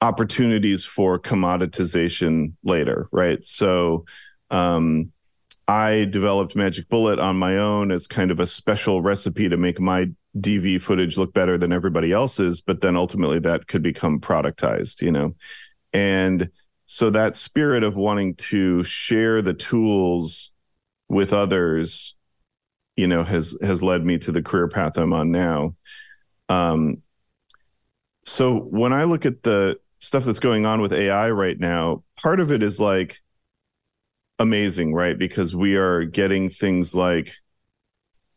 opportunities 0.00 0.84
for 0.84 1.18
commoditization 1.18 2.54
later, 2.64 3.08
right? 3.12 3.44
So, 3.44 4.06
um, 4.50 5.12
I 5.70 6.06
developed 6.06 6.56
Magic 6.56 6.88
Bullet 6.88 7.20
on 7.20 7.36
my 7.36 7.56
own 7.56 7.92
as 7.92 8.08
kind 8.08 8.32
of 8.32 8.40
a 8.40 8.46
special 8.48 9.02
recipe 9.02 9.48
to 9.48 9.56
make 9.56 9.78
my 9.78 10.08
DV 10.36 10.82
footage 10.82 11.16
look 11.16 11.32
better 11.32 11.56
than 11.56 11.72
everybody 11.72 12.10
else's, 12.10 12.60
but 12.60 12.80
then 12.80 12.96
ultimately 12.96 13.38
that 13.38 13.68
could 13.68 13.80
become 13.80 14.18
productized, 14.18 15.00
you 15.00 15.12
know. 15.12 15.36
And 15.92 16.50
so 16.86 17.10
that 17.10 17.36
spirit 17.36 17.84
of 17.84 17.96
wanting 17.96 18.34
to 18.50 18.82
share 18.82 19.42
the 19.42 19.54
tools 19.54 20.50
with 21.08 21.32
others, 21.32 22.16
you 22.96 23.06
know, 23.06 23.22
has 23.22 23.56
has 23.62 23.80
led 23.80 24.04
me 24.04 24.18
to 24.18 24.32
the 24.32 24.42
career 24.42 24.66
path 24.66 24.98
I'm 24.98 25.12
on 25.12 25.30
now. 25.30 25.76
Um 26.48 27.02
so 28.24 28.58
when 28.58 28.92
I 28.92 29.04
look 29.04 29.24
at 29.24 29.44
the 29.44 29.78
stuff 30.00 30.24
that's 30.24 30.40
going 30.40 30.66
on 30.66 30.80
with 30.80 30.92
AI 30.92 31.30
right 31.30 31.60
now, 31.60 32.02
part 32.16 32.40
of 32.40 32.50
it 32.50 32.64
is 32.64 32.80
like 32.80 33.20
amazing, 34.40 34.94
right? 34.94 35.16
Because 35.16 35.54
we 35.54 35.76
are 35.76 36.04
getting 36.04 36.48
things 36.48 36.94
like, 36.94 37.34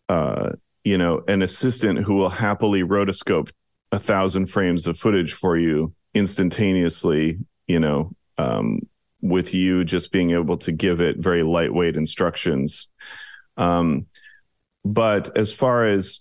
uh, 0.10 0.50
you 0.84 0.98
know, 0.98 1.24
an 1.30 1.42
assistant 1.42 2.00
who 2.00 2.16
will 2.16 2.30
happily 2.30 2.84
rotoscope 2.84 3.50
a 3.92 4.00
thousand 4.00 4.48
frames 4.48 4.86
of 4.86 5.00
footage 5.00 5.34
for 5.34 5.58
you 5.58 5.94
instantaneously, 6.14 7.40
you 7.68 7.80
know, 7.80 8.12
um, 8.38 8.82
with 9.22 9.54
you 9.54 9.86
just 9.86 10.12
being 10.12 10.32
able 10.32 10.58
to 10.58 10.74
give 10.74 11.00
it 11.00 11.18
very 11.18 11.42
lightweight 11.42 11.96
instructions. 11.96 12.90
Um, 13.56 14.08
but 14.84 15.38
as 15.38 15.54
far 15.54 15.88
as 15.88 16.20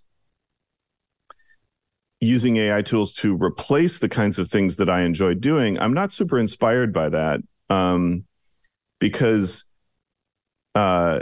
using 2.21 2.57
AI 2.59 2.83
tools 2.83 3.15
to 3.15 3.37
replace 3.37 3.99
the 3.99 4.09
kinds 4.09 4.39
of 4.39 4.49
things 4.49 4.77
that 4.77 4.89
I 4.89 5.03
enjoy 5.03 5.35
doing, 5.35 5.77
I'm 5.77 5.93
not 5.93 6.13
super 6.13 6.39
inspired 6.39 6.93
by 6.93 7.09
that 7.09 7.41
um, 7.69 8.27
because 9.01 9.65
uh, 10.75 11.21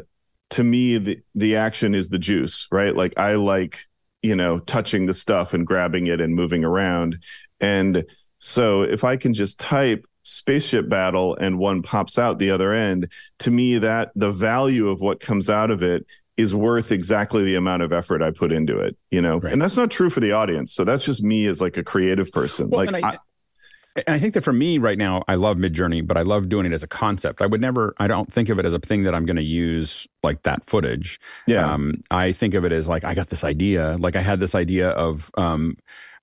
to 0.51 0.64
me 0.64 0.98
the 0.98 1.20
the 1.35 1.56
action 1.56 1.94
is 1.94 2.09
the 2.09 2.18
juice, 2.18 2.66
right? 2.70 2.94
Like 2.94 3.18
I 3.18 3.35
like 3.35 3.86
you 4.22 4.36
know 4.36 4.59
touching 4.60 5.06
the 5.06 5.14
stuff 5.14 5.55
and 5.55 5.66
grabbing 5.66 6.06
it 6.06 6.20
and 6.20 6.35
moving 6.35 6.64
around, 6.64 7.22
and 7.60 8.05
so 8.39 8.82
if 8.82 9.05
I 9.05 9.16
can 9.16 9.35
just 9.35 9.60
type 9.60 10.05
spaceship 10.22 10.89
battle 10.89 11.36
and 11.36 11.59
one 11.59 11.82
pops 11.82 12.18
out 12.18 12.39
the 12.39 12.51
other 12.51 12.72
end 12.72 13.10
to 13.39 13.51
me 13.51 13.78
that 13.78 14.10
the 14.14 14.31
value 14.31 14.89
of 14.89 15.01
what 15.01 15.20
comes 15.20 15.48
out 15.48 15.70
of 15.70 15.82
it 15.82 16.06
is 16.36 16.55
worth 16.55 16.93
exactly 16.93 17.44
the 17.44 17.55
amount 17.55 17.82
of 17.82 17.93
effort 17.93 18.22
I 18.22 18.31
put 18.31 18.52
into 18.52 18.78
it, 18.78 18.97
you 19.10 19.20
know? 19.20 19.39
Right. 19.39 19.52
And 19.52 19.60
that's 19.60 19.77
not 19.77 19.90
true 19.90 20.09
for 20.09 20.20
the 20.20 20.32
audience. 20.32 20.72
So 20.72 20.85
that's 20.85 21.05
just 21.05 21.22
me 21.22 21.47
as 21.47 21.60
like 21.60 21.77
a 21.77 21.85
creative 21.85 22.31
person. 22.31 22.70
Well, 22.70 22.86
like 22.86 23.05
I, 23.05 23.09
I, 23.09 23.18
and 23.96 24.14
I 24.14 24.18
think 24.18 24.34
that 24.34 24.42
for 24.42 24.52
me 24.52 24.78
right 24.78 24.96
now, 24.96 25.24
I 25.26 25.34
love 25.34 25.56
Midjourney, 25.56 26.06
but 26.06 26.16
I 26.16 26.22
love 26.22 26.48
doing 26.48 26.66
it 26.66 26.72
as 26.72 26.82
a 26.82 26.86
concept. 26.86 27.42
I 27.42 27.46
would 27.46 27.60
never, 27.60 27.94
I 27.98 28.06
don't 28.06 28.32
think 28.32 28.48
of 28.48 28.58
it 28.58 28.64
as 28.64 28.74
a 28.74 28.78
thing 28.78 29.02
that 29.02 29.14
I'm 29.14 29.26
going 29.26 29.36
to 29.36 29.42
use 29.42 30.06
like 30.22 30.42
that 30.42 30.64
footage. 30.64 31.20
Yeah. 31.46 31.72
Um, 31.72 32.00
I 32.10 32.32
think 32.32 32.54
of 32.54 32.64
it 32.64 32.72
as 32.72 32.86
like, 32.86 33.04
I 33.04 33.14
got 33.14 33.28
this 33.28 33.42
idea. 33.42 33.96
Like 33.98 34.16
I 34.16 34.22
had 34.22 34.40
this 34.40 34.54
idea 34.54 34.90
of, 34.90 35.30
um, 35.36 35.76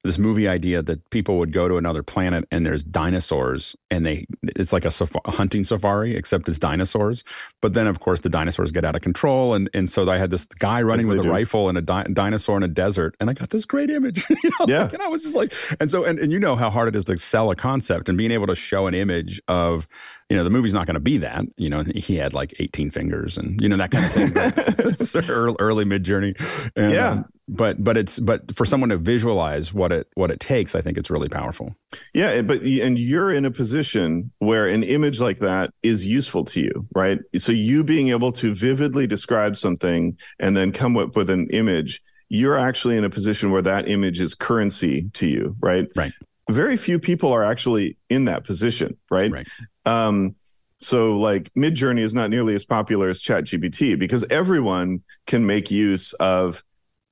this 0.08 0.18
movie 0.18 0.48
idea 0.48 0.82
that 0.82 1.08
people 1.10 1.38
would 1.38 1.52
go 1.52 1.68
to 1.68 1.78
another 1.78 2.02
planet 2.02 2.46
and 2.50 2.66
there's 2.66 2.84
dinosaurs 2.84 3.76
and 3.92 4.06
they 4.06 4.26
it's 4.56 4.72
like 4.72 4.86
a, 4.86 4.90
saf- 4.90 5.20
a, 5.26 5.32
hunting 5.32 5.64
safari 5.64 6.16
except 6.16 6.48
it's 6.48 6.58
dinosaurs 6.58 7.24
but 7.62 7.74
then 7.74 7.88
of 7.88 8.00
course 8.00 8.22
the 8.22 8.30
dinosaurs 8.30 8.72
get 8.72 8.86
out 8.86 8.96
of 8.96 9.02
control 9.02 9.54
and 9.54 9.70
and 9.74 9.90
so 9.90 10.10
i 10.10 10.18
had 10.18 10.30
this 10.30 10.46
guy 10.46 10.82
running 10.82 11.06
yes, 11.06 11.10
with 11.10 11.20
a 11.20 11.24
do. 11.24 11.30
rifle 11.30 11.68
and 11.68 11.78
a 11.78 11.82
di- 11.82 12.08
dinosaur 12.14 12.56
in 12.56 12.64
a 12.64 12.68
desert 12.68 13.16
and 13.20 13.30
i 13.30 13.34
got 13.34 13.50
this 13.50 13.66
great 13.66 13.90
image 13.90 14.26
you 14.44 14.50
know? 14.60 14.66
yeah 14.68 14.84
like, 14.84 14.94
and 14.94 15.04
i 15.04 15.08
was 15.08 15.22
just 15.22 15.36
like 15.36 15.54
and 15.80 15.92
so 15.92 16.06
and, 16.06 16.20
and 16.20 16.32
you 16.32 16.40
know 16.40 16.56
how 16.56 16.70
hard 16.70 16.88
it 16.88 16.96
is 16.96 17.04
to 17.04 17.18
sell 17.18 17.52
a 17.52 17.56
concept 17.56 18.08
and 18.08 18.18
being 18.18 18.32
able 18.32 18.48
to 18.48 18.56
show 18.56 18.88
an 18.88 18.94
image 18.94 19.42
of 19.50 19.88
you 20.30 20.36
know, 20.36 20.44
the 20.44 20.50
movie's 20.50 20.74
not 20.74 20.86
going 20.86 20.96
to 20.96 21.00
be 21.00 21.18
that. 21.20 21.46
You 21.56 21.70
know, 21.70 21.84
he 21.96 22.18
had 22.18 22.34
like 22.34 22.54
18 22.60 22.92
fingers 22.92 23.38
and, 23.38 23.62
you 23.62 23.70
know, 23.70 23.78
that 23.78 23.92
kind 23.92 24.06
of 24.06 24.12
thing. 24.12 25.30
early, 25.30 25.56
early 25.60 25.86
Midjourney. 25.86 26.70
And, 26.76 26.94
yeah. 26.94 27.10
Um, 27.10 27.26
but, 27.48 27.82
but 27.82 27.96
it's, 27.96 28.20
but 28.20 28.54
for 28.54 28.66
someone 28.66 28.90
to 28.90 28.98
visualize 28.98 29.74
what 29.74 29.94
it, 29.94 30.08
what 30.16 30.30
it 30.30 30.42
takes, 30.42 30.76
I 30.76 30.82
think 30.82 30.98
it's 30.98 31.10
really 31.10 31.30
powerful. 31.30 31.74
Yeah. 32.14 32.42
But, 32.42 32.62
and 32.62 33.00
you're 33.00 33.32
in 33.32 33.46
a 33.46 33.52
position 33.52 34.32
where 34.40 34.68
an 34.68 34.84
image 34.84 35.22
like 35.22 35.40
that 35.40 35.72
is 35.82 36.06
useful 36.06 36.44
to 36.46 36.60
you, 36.60 36.88
right? 36.94 37.20
So 37.38 37.54
you 37.54 37.86
being 37.86 38.10
able 38.10 38.34
to 38.34 38.54
vividly 38.54 39.08
describe 39.08 39.56
something 39.56 40.18
and 40.40 40.58
then 40.58 40.74
come 40.74 40.98
up 40.98 41.16
with 41.16 41.30
an 41.30 41.50
image 41.52 42.02
you're 42.30 42.58
actually 42.58 42.98
in 42.98 43.06
a 43.06 43.10
position 43.10 43.52
where 43.52 43.62
that 43.62 43.88
image 43.88 44.20
is 44.20 44.36
currency 44.36 45.10
to 45.14 45.30
you, 45.30 45.56
right? 45.62 45.88
Right 45.96 46.12
very 46.50 46.78
few 46.78 47.00
people 47.00 47.34
are 47.34 47.44
actually 47.44 47.98
in 48.10 48.26
that 48.26 48.44
position, 48.44 48.98
right? 49.12 49.32
Right. 49.32 49.48
Um, 49.88 50.36
so 50.80 51.16
like 51.16 51.52
Midjourney 51.56 52.02
is 52.02 52.14
not 52.14 52.30
nearly 52.30 52.54
as 52.54 52.66
popular 52.66 53.10
as 53.10 53.22
ChatGPT 53.22 53.98
because 53.98 54.24
everyone 54.30 55.04
can 55.26 55.46
make 55.46 55.72
use 55.72 56.14
of, 56.14 56.64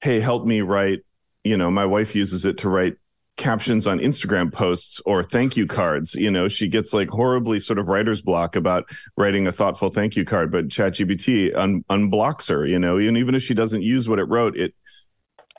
hey, 0.02 0.20
help 0.20 0.46
me 0.46 0.62
write. 0.62 1.00
You 1.44 1.58
know, 1.58 1.72
my 1.72 1.86
wife 1.86 2.16
uses 2.16 2.46
it 2.46 2.60
to 2.60 2.70
write 2.70 2.98
captions 3.38 3.86
on 3.86 4.00
Instagram 4.00 4.52
posts 4.52 5.02
or 5.06 5.24
thank 5.24 5.58
you 5.58 5.68
cards. 5.68 6.16
You 6.16 6.32
know, 6.32 6.48
she 6.48 6.68
gets 6.68 6.94
like 6.94 7.10
horribly 7.10 7.60
sort 7.60 7.80
of 7.80 7.88
writer's 7.88 8.22
block 8.22 8.56
about 8.56 8.90
writing 9.18 9.48
a 9.48 9.52
thoughtful 9.52 9.90
thank 9.90 10.16
you 10.16 10.26
card, 10.26 10.52
but 10.52 10.68
ChatGPT 10.68 11.56
un- 11.56 11.84
unblocks 11.90 12.50
her. 12.50 12.66
You 12.66 12.80
know, 12.80 12.98
and 12.98 13.18
even 13.18 13.36
if 13.36 13.42
she 13.42 13.54
doesn't 13.54 13.82
use 13.82 14.08
what 14.08 14.20
it 14.20 14.26
wrote, 14.26 14.58
it 14.58 14.74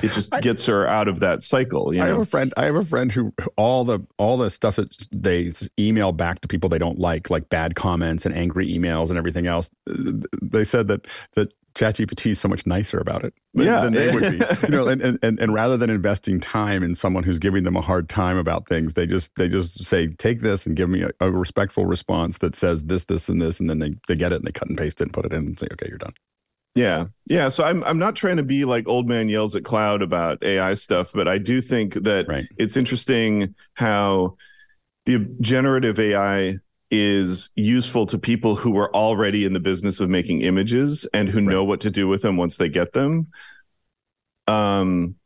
it 0.02 0.12
just 0.12 0.34
I, 0.34 0.40
gets 0.40 0.66
her 0.66 0.86
out 0.86 1.08
of 1.08 1.20
that 1.20 1.42
cycle. 1.42 1.94
You 1.94 2.00
know? 2.00 2.04
I 2.04 2.08
have 2.08 2.18
a 2.18 2.26
friend. 2.26 2.52
I 2.56 2.64
have 2.66 2.76
a 2.76 2.84
friend 2.84 3.10
who 3.10 3.32
all 3.56 3.84
the 3.84 4.00
all 4.18 4.36
the 4.36 4.50
stuff 4.50 4.76
that 4.76 4.94
they 5.10 5.50
email 5.78 6.12
back 6.12 6.40
to 6.40 6.48
people 6.48 6.68
they 6.68 6.78
don't 6.78 6.98
like, 6.98 7.30
like 7.30 7.48
bad 7.48 7.76
comments 7.76 8.26
and 8.26 8.34
angry 8.34 8.68
emails 8.68 9.08
and 9.08 9.16
everything 9.16 9.46
else. 9.46 9.70
Uh, 9.88 10.12
they 10.42 10.64
said 10.64 10.88
that 10.88 11.06
that 11.34 11.52
ChatGPT 11.76 12.30
is 12.30 12.40
so 12.40 12.48
much 12.48 12.66
nicer 12.66 12.98
about 12.98 13.24
it 13.24 13.34
than, 13.54 13.66
yeah. 13.66 13.80
than 13.82 13.92
they 13.92 14.12
would 14.12 14.38
be. 14.38 14.44
You 14.66 14.68
know, 14.68 14.88
and, 14.88 15.18
and 15.22 15.38
and 15.38 15.54
rather 15.54 15.76
than 15.76 15.90
investing 15.90 16.40
time 16.40 16.82
in 16.82 16.94
someone 16.94 17.22
who's 17.22 17.38
giving 17.38 17.64
them 17.64 17.76
a 17.76 17.82
hard 17.82 18.08
time 18.08 18.38
about 18.38 18.66
things, 18.66 18.94
they 18.94 19.06
just 19.06 19.34
they 19.36 19.48
just 19.48 19.84
say, 19.84 20.08
take 20.08 20.40
this 20.42 20.66
and 20.66 20.76
give 20.76 20.90
me 20.90 21.02
a, 21.02 21.10
a 21.20 21.30
respectful 21.30 21.86
response 21.86 22.38
that 22.38 22.54
says 22.54 22.84
this, 22.84 23.04
this, 23.04 23.28
and 23.28 23.40
this, 23.40 23.60
and 23.60 23.70
then 23.70 23.78
they, 23.78 23.94
they 24.08 24.16
get 24.16 24.32
it 24.32 24.36
and 24.36 24.46
they 24.46 24.52
cut 24.52 24.68
and 24.68 24.78
paste 24.78 25.00
it 25.00 25.04
and 25.04 25.12
put 25.12 25.26
it 25.26 25.32
in 25.32 25.46
and 25.46 25.58
say, 25.58 25.68
okay, 25.72 25.86
you're 25.88 25.98
done. 25.98 26.14
Yeah. 26.76 27.06
Yeah. 27.24 27.48
So 27.48 27.64
I'm 27.64 27.82
I'm 27.84 27.98
not 27.98 28.14
trying 28.14 28.36
to 28.36 28.42
be 28.42 28.66
like 28.66 28.86
old 28.86 29.08
man 29.08 29.30
yells 29.30 29.56
at 29.56 29.64
cloud 29.64 30.02
about 30.02 30.44
AI 30.44 30.74
stuff, 30.74 31.10
but 31.12 31.26
I 31.26 31.38
do 31.38 31.62
think 31.62 31.94
that 31.94 32.28
right. 32.28 32.44
it's 32.58 32.76
interesting 32.76 33.54
how 33.74 34.36
the 35.06 35.26
generative 35.40 35.98
AI 35.98 36.58
is 36.90 37.48
useful 37.56 38.04
to 38.06 38.18
people 38.18 38.56
who 38.56 38.76
are 38.76 38.94
already 38.94 39.46
in 39.46 39.54
the 39.54 39.60
business 39.60 40.00
of 40.00 40.10
making 40.10 40.42
images 40.42 41.06
and 41.14 41.30
who 41.30 41.38
right. 41.38 41.48
know 41.48 41.64
what 41.64 41.80
to 41.80 41.90
do 41.90 42.06
with 42.06 42.20
them 42.20 42.36
once 42.36 42.58
they 42.58 42.68
get 42.68 42.92
them. 42.92 43.28
Um 44.46 45.16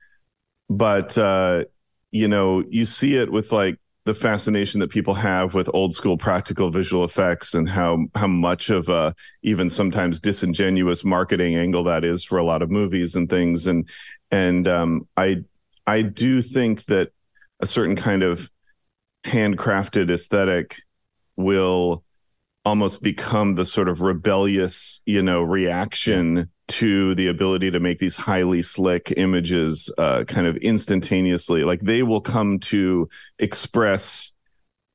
but 0.69 1.19
uh 1.19 1.65
you 2.13 2.29
know, 2.29 2.65
you 2.71 2.85
see 2.85 3.17
it 3.17 3.31
with 3.33 3.51
like 3.51 3.80
the 4.05 4.15
fascination 4.15 4.81
that 4.81 4.91
people 4.91 5.15
have 5.15 5.55
with 5.55 5.69
old 5.75 5.95
school 5.95 6.17
practical 6.17 6.71
visual 6.71 7.05
effects 7.05 7.55
and 7.55 7.69
how 7.69 8.07
how 8.15 8.27
much 8.27 8.71
of 8.71 8.89
a 8.89 9.15
even 9.43 9.69
sometimes 9.69 10.21
disingenuous 10.21 11.05
marketing 11.05 11.57
angle 11.57 11.85
that 11.85 12.05
is 12.05 12.25
for 12.25 12.39
a 12.39 12.45
lot 12.45 12.63
of 12.63 12.71
movies 12.71 13.15
and 13.15 13.29
things. 13.29 13.67
And 13.67 13.89
and 14.31 14.67
um, 14.67 15.09
I 15.17 15.45
I 15.87 16.03
do 16.03 16.41
think 16.41 16.85
that 16.87 17.13
a 17.61 17.67
certain 17.67 17.97
kind 17.97 18.23
of 18.23 18.51
handcrafted 19.25 20.11
aesthetic 20.11 20.83
will 21.37 22.03
almost 22.65 23.03
become 23.03 23.55
the 23.55 23.67
sort 23.67 23.89
of 23.89 24.01
rebellious 24.01 25.01
you 25.05 25.23
know 25.23 25.43
reaction 25.43 26.51
to 26.71 27.15
the 27.15 27.27
ability 27.27 27.71
to 27.71 27.81
make 27.81 27.99
these 27.99 28.17
highly 28.17 28.63
slick 28.63 29.13
images 29.17 29.91
uh, 29.99 30.25
kind 30.25 30.47
of 30.47 30.57
instantaneously. 30.59 31.65
Like 31.65 31.81
they 31.81 32.03
will 32.03 32.21
come 32.21 32.59
to 32.61 33.09
express 33.39 34.33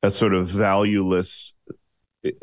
a 0.01 0.11
sort 0.11 0.33
of 0.33 0.47
valueless 0.47 1.53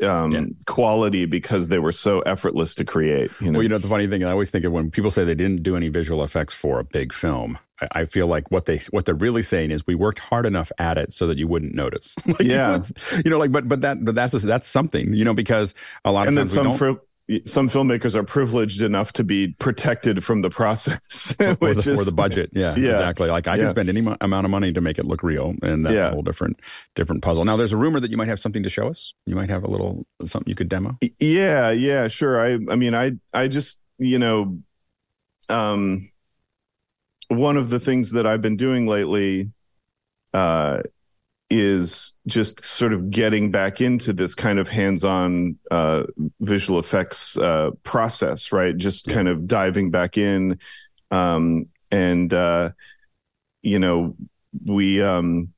um, 0.03 0.31
yeah. 0.31 0.45
quality 0.65 1.25
because 1.25 1.67
they 1.67 1.79
were 1.79 1.91
so 1.91 2.21
effortless 2.21 2.75
to 2.75 2.85
create. 2.85 3.31
You 3.39 3.47
know? 3.47 3.57
Well, 3.57 3.63
you 3.63 3.69
know 3.69 3.77
the 3.77 3.87
funny 3.87 4.07
thing 4.07 4.23
I 4.23 4.31
always 4.31 4.49
think 4.49 4.65
of 4.65 4.71
when 4.71 4.91
people 4.91 5.11
say 5.11 5.23
they 5.23 5.35
didn't 5.35 5.63
do 5.63 5.75
any 5.75 5.89
visual 5.89 6.23
effects 6.23 6.53
for 6.53 6.79
a 6.79 6.83
big 6.83 7.13
film. 7.13 7.57
I, 7.81 8.01
I 8.01 8.05
feel 8.05 8.27
like 8.27 8.49
what 8.51 8.65
they 8.65 8.79
what 8.91 9.05
they're 9.05 9.15
really 9.15 9.43
saying 9.43 9.71
is 9.71 9.85
we 9.85 9.95
worked 9.95 10.19
hard 10.19 10.45
enough 10.45 10.71
at 10.77 10.97
it 10.97 11.13
so 11.13 11.27
that 11.27 11.37
you 11.37 11.47
wouldn't 11.47 11.73
notice. 11.73 12.15
like, 12.25 12.41
yeah, 12.41 12.73
you 12.73 12.77
know, 12.77 13.21
you 13.25 13.31
know, 13.31 13.37
like 13.37 13.51
but 13.51 13.67
but 13.67 13.81
that 13.81 14.03
but 14.03 14.15
that's 14.15 14.41
that's 14.43 14.67
something. 14.67 15.13
You 15.13 15.25
know, 15.25 15.33
because 15.33 15.73
a 16.05 16.11
lot 16.11 16.27
and 16.27 16.37
of 16.37 16.41
times 16.41 16.53
then 16.53 16.63
some 16.65 16.73
for 16.73 17.01
some 17.45 17.69
filmmakers 17.69 18.15
are 18.15 18.23
privileged 18.23 18.81
enough 18.81 19.13
to 19.13 19.23
be 19.23 19.55
protected 19.59 20.23
from 20.23 20.41
the 20.41 20.49
process 20.49 21.33
or, 21.39 21.55
the, 21.55 21.91
is, 21.91 21.99
or, 21.99 22.03
the, 22.03 22.11
budget. 22.11 22.49
Yeah, 22.51 22.75
yeah, 22.77 22.91
exactly. 22.91 23.29
Like 23.29 23.47
i 23.47 23.55
yeah. 23.55 23.63
can 23.63 23.69
spend 23.69 23.89
any 23.89 24.01
mo- 24.01 24.17
amount 24.19 24.45
of 24.45 24.51
money 24.51 24.73
to 24.73 24.81
make 24.81 24.99
it 24.99 25.05
look 25.05 25.23
real 25.23 25.55
and 25.61 25.85
that's 25.85 25.95
yeah. 25.95 26.09
a 26.09 26.11
whole 26.11 26.21
different 26.21 26.59
different 26.95 27.23
puzzle. 27.23 27.45
Now 27.45 27.55
there's 27.55 27.71
a 27.71 27.77
rumor 27.77 28.01
that 28.01 28.11
you 28.11 28.17
might 28.17 28.27
have 28.27 28.41
something 28.41 28.63
to 28.63 28.69
show 28.69 28.89
us. 28.89 29.13
You 29.25 29.35
might 29.35 29.49
have 29.49 29.63
a 29.63 29.69
little 29.69 30.05
something 30.25 30.49
you 30.49 30.55
could 30.55 30.69
demo. 30.69 30.97
Yeah 31.19 31.71
yeah 31.71 32.09
sure. 32.09 32.41
I 32.41 32.59
i 32.69 32.75
mean 32.75 32.93
i 32.93 33.13
i 33.33 33.47
just 33.47 33.79
you 33.99 34.19
know 34.19 34.59
um 35.47 36.09
one 37.29 37.57
of 37.57 37.69
the 37.69 37.79
things 37.79 38.11
that 38.11 38.27
i've 38.27 38.41
been 38.41 38.57
doing 38.57 38.85
lately 38.85 39.51
uh 40.33 40.81
is 41.53 42.13
just 42.25 42.63
sort 42.65 42.93
of 42.93 43.09
getting 43.09 43.51
back 43.51 43.79
into 43.79 44.11
this 44.11 44.33
kind 44.33 44.57
of 44.57 44.67
hands-on 44.67 45.57
uh, 45.69 46.03
visual 46.39 46.79
effects 46.79 47.37
uh, 47.37 47.71
process, 47.83 48.51
right? 48.51 48.75
Just 48.75 49.07
yeah. 49.07 49.13
kind 49.13 49.27
of 49.27 49.45
diving 49.45 49.91
back 49.91 50.17
in, 50.17 50.59
um, 51.11 51.67
and 51.91 52.33
uh, 52.33 52.71
you 53.61 53.77
know, 53.77 54.15
we, 54.65 55.01
um, 55.01 55.53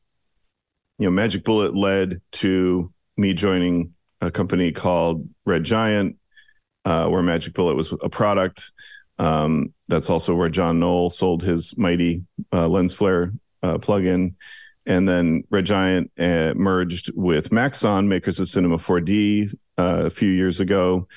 you 1.00 1.06
know, 1.06 1.12
Magic 1.12 1.44
Bullet 1.44 1.76
led 1.76 2.22
to 2.34 2.92
me 3.16 3.34
joining 3.34 3.94
a 4.22 4.32
company 4.32 4.72
called 4.72 5.28
Red 5.46 5.64
Giant, 5.64 6.18
uh, 6.84 7.08
where 7.08 7.24
Magic 7.24 7.54
Bullet 7.54 7.76
was 7.76 7.94
a 8.02 8.10
product. 8.10 8.72
Um, 9.18 9.74
that's 9.88 10.10
also 10.10 10.36
where 10.36 10.50
John 10.50 10.80
Knoll 10.80 11.10
sold 11.10 11.42
his 11.42 11.78
mighty 11.78 12.24
uh, 12.52 12.68
lens 12.68 12.92
flare 12.92 13.32
uh, 13.64 13.78
plugin. 13.78 14.36
And 14.86 15.08
then 15.08 15.44
Red 15.50 15.66
Giant 15.66 16.12
uh, 16.20 16.54
merged 16.56 17.12
with 17.16 17.52
Maxon, 17.52 18.08
makers 18.08 18.40
of 18.40 18.48
Cinema 18.48 18.78
4D, 18.78 19.54
uh, 19.78 20.04
a 20.06 20.10
few 20.10 20.30
years 20.30 20.60
ago. 20.60 21.08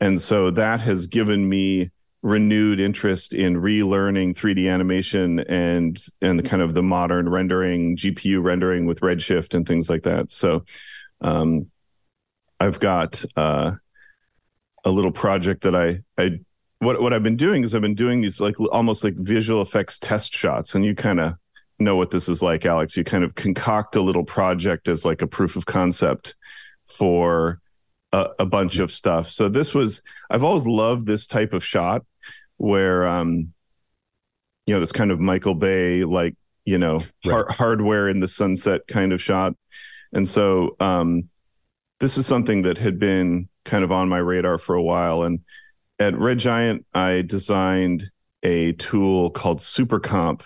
And 0.00 0.20
so 0.20 0.50
that 0.50 0.80
has 0.80 1.06
given 1.06 1.48
me 1.48 1.90
renewed 2.22 2.80
interest 2.80 3.34
in 3.34 3.56
relearning 3.56 4.34
3D 4.34 4.72
animation 4.72 5.40
and 5.40 6.02
and 6.22 6.38
the 6.38 6.42
kind 6.42 6.62
of 6.62 6.74
the 6.74 6.82
modern 6.82 7.28
rendering, 7.28 7.96
GPU 7.96 8.42
rendering 8.42 8.86
with 8.86 9.00
Redshift 9.00 9.54
and 9.54 9.66
things 9.66 9.88
like 9.88 10.02
that. 10.04 10.30
So 10.30 10.64
um, 11.20 11.70
I've 12.58 12.80
got 12.80 13.24
uh, 13.36 13.72
a 14.84 14.90
little 14.90 15.12
project 15.12 15.62
that 15.62 15.74
I 15.74 16.02
I 16.18 16.40
what 16.78 17.00
what 17.00 17.12
I've 17.12 17.22
been 17.22 17.36
doing 17.36 17.62
is 17.62 17.74
I've 17.74 17.82
been 17.82 17.94
doing 17.94 18.20
these 18.20 18.40
like 18.40 18.58
almost 18.60 19.04
like 19.04 19.14
visual 19.16 19.62
effects 19.62 19.98
test 19.98 20.32
shots, 20.32 20.74
and 20.74 20.84
you 20.84 20.94
kind 20.94 21.20
of 21.20 21.34
know 21.78 21.96
what 21.96 22.10
this 22.10 22.28
is 22.28 22.42
like, 22.42 22.66
Alex. 22.66 22.96
You 22.96 23.04
kind 23.04 23.24
of 23.24 23.34
concoct 23.34 23.96
a 23.96 24.00
little 24.00 24.24
project 24.24 24.88
as 24.88 25.04
like 25.04 25.22
a 25.22 25.26
proof 25.26 25.56
of 25.56 25.66
concept 25.66 26.34
for 26.84 27.60
a, 28.12 28.28
a 28.40 28.46
bunch 28.46 28.78
of 28.78 28.92
stuff. 28.92 29.30
So 29.30 29.48
this 29.48 29.74
was 29.74 30.02
I've 30.30 30.44
always 30.44 30.66
loved 30.66 31.06
this 31.06 31.26
type 31.26 31.52
of 31.52 31.64
shot 31.64 32.04
where 32.56 33.06
um 33.06 33.52
you 34.66 34.74
know 34.74 34.80
this 34.80 34.92
kind 34.92 35.10
of 35.10 35.20
Michael 35.20 35.54
Bay 35.54 36.04
like 36.04 36.36
you 36.64 36.78
know 36.78 36.98
right. 37.24 37.32
har- 37.32 37.50
hardware 37.50 38.08
in 38.08 38.20
the 38.20 38.28
sunset 38.28 38.86
kind 38.86 39.12
of 39.12 39.20
shot, 39.20 39.54
and 40.12 40.28
so 40.28 40.76
um 40.80 41.28
this 42.00 42.18
is 42.18 42.26
something 42.26 42.62
that 42.62 42.78
had 42.78 42.98
been 42.98 43.48
kind 43.64 43.84
of 43.84 43.92
on 43.92 44.08
my 44.08 44.18
radar 44.18 44.58
for 44.58 44.74
a 44.74 44.82
while. 44.82 45.22
And 45.22 45.40
at 45.98 46.18
Red 46.18 46.38
Giant, 46.38 46.84
I 46.92 47.22
designed 47.22 48.10
a 48.42 48.72
tool 48.72 49.30
called 49.30 49.58
SuperComp 49.60 50.42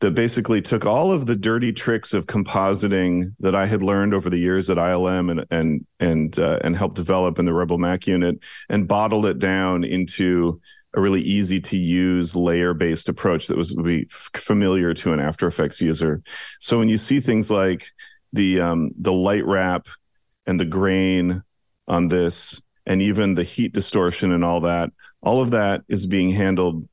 that 0.00 0.12
basically 0.12 0.62
took 0.62 0.86
all 0.86 1.12
of 1.12 1.26
the 1.26 1.36
dirty 1.36 1.72
tricks 1.72 2.14
of 2.14 2.26
compositing 2.26 3.34
that 3.38 3.54
I 3.54 3.66
had 3.66 3.82
learned 3.82 4.14
over 4.14 4.30
the 4.30 4.38
years 4.38 4.70
at 4.70 4.78
ILM 4.78 5.30
and 5.30 5.46
and 5.50 5.86
and 6.00 6.38
uh, 6.38 6.58
and 6.62 6.76
helped 6.76 6.96
develop 6.96 7.38
in 7.38 7.44
the 7.44 7.52
Rebel 7.52 7.78
Mac 7.78 8.06
unit 8.06 8.42
and 8.68 8.88
bottled 8.88 9.26
it 9.26 9.38
down 9.38 9.84
into 9.84 10.60
a 10.94 11.00
really 11.00 11.20
easy 11.20 11.60
to 11.60 11.78
use 11.78 12.34
layer 12.34 12.74
based 12.74 13.08
approach 13.08 13.46
that 13.46 13.56
was 13.56 13.74
would 13.74 13.84
be 13.84 14.06
familiar 14.10 14.94
to 14.94 15.12
an 15.12 15.20
After 15.20 15.46
Effects 15.46 15.80
user. 15.80 16.22
So 16.58 16.78
when 16.78 16.88
you 16.88 16.98
see 16.98 17.20
things 17.20 17.50
like 17.50 17.86
the 18.32 18.60
um, 18.60 18.92
the 18.98 19.12
light 19.12 19.44
wrap 19.44 19.86
and 20.46 20.58
the 20.58 20.64
grain 20.64 21.42
on 21.86 22.08
this 22.08 22.60
and 22.86 23.02
even 23.02 23.34
the 23.34 23.44
heat 23.44 23.72
distortion 23.72 24.32
and 24.32 24.44
all 24.44 24.62
that 24.62 24.90
all 25.22 25.42
of 25.42 25.50
that 25.50 25.82
is 25.88 26.06
being 26.06 26.30
handled 26.30 26.88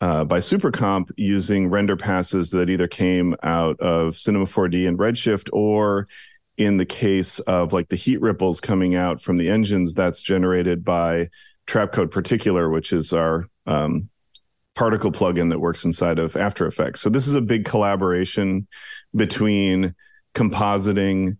uh, 0.00 0.24
by 0.24 0.38
supercomp 0.38 1.10
using 1.16 1.68
render 1.68 1.96
passes 1.96 2.50
that 2.50 2.70
either 2.70 2.86
came 2.88 3.34
out 3.42 3.78
of 3.80 4.16
cinema 4.16 4.46
4d 4.46 4.86
and 4.86 4.98
redshift 4.98 5.48
or 5.52 6.08
in 6.56 6.76
the 6.76 6.86
case 6.86 7.38
of 7.40 7.72
like 7.72 7.88
the 7.88 7.96
heat 7.96 8.20
ripples 8.20 8.60
coming 8.60 8.94
out 8.94 9.20
from 9.20 9.36
the 9.36 9.48
engines 9.48 9.94
that's 9.94 10.22
generated 10.22 10.84
by 10.84 11.28
trapcode 11.66 12.10
particular 12.10 12.70
which 12.70 12.92
is 12.92 13.12
our 13.12 13.46
um, 13.66 14.08
particle 14.74 15.10
plugin 15.10 15.50
that 15.50 15.58
works 15.58 15.84
inside 15.84 16.18
of 16.18 16.36
after 16.36 16.66
effects 16.66 17.00
so 17.00 17.08
this 17.08 17.26
is 17.26 17.34
a 17.34 17.40
big 17.40 17.64
collaboration 17.64 18.66
between 19.14 19.94
compositing 20.34 21.36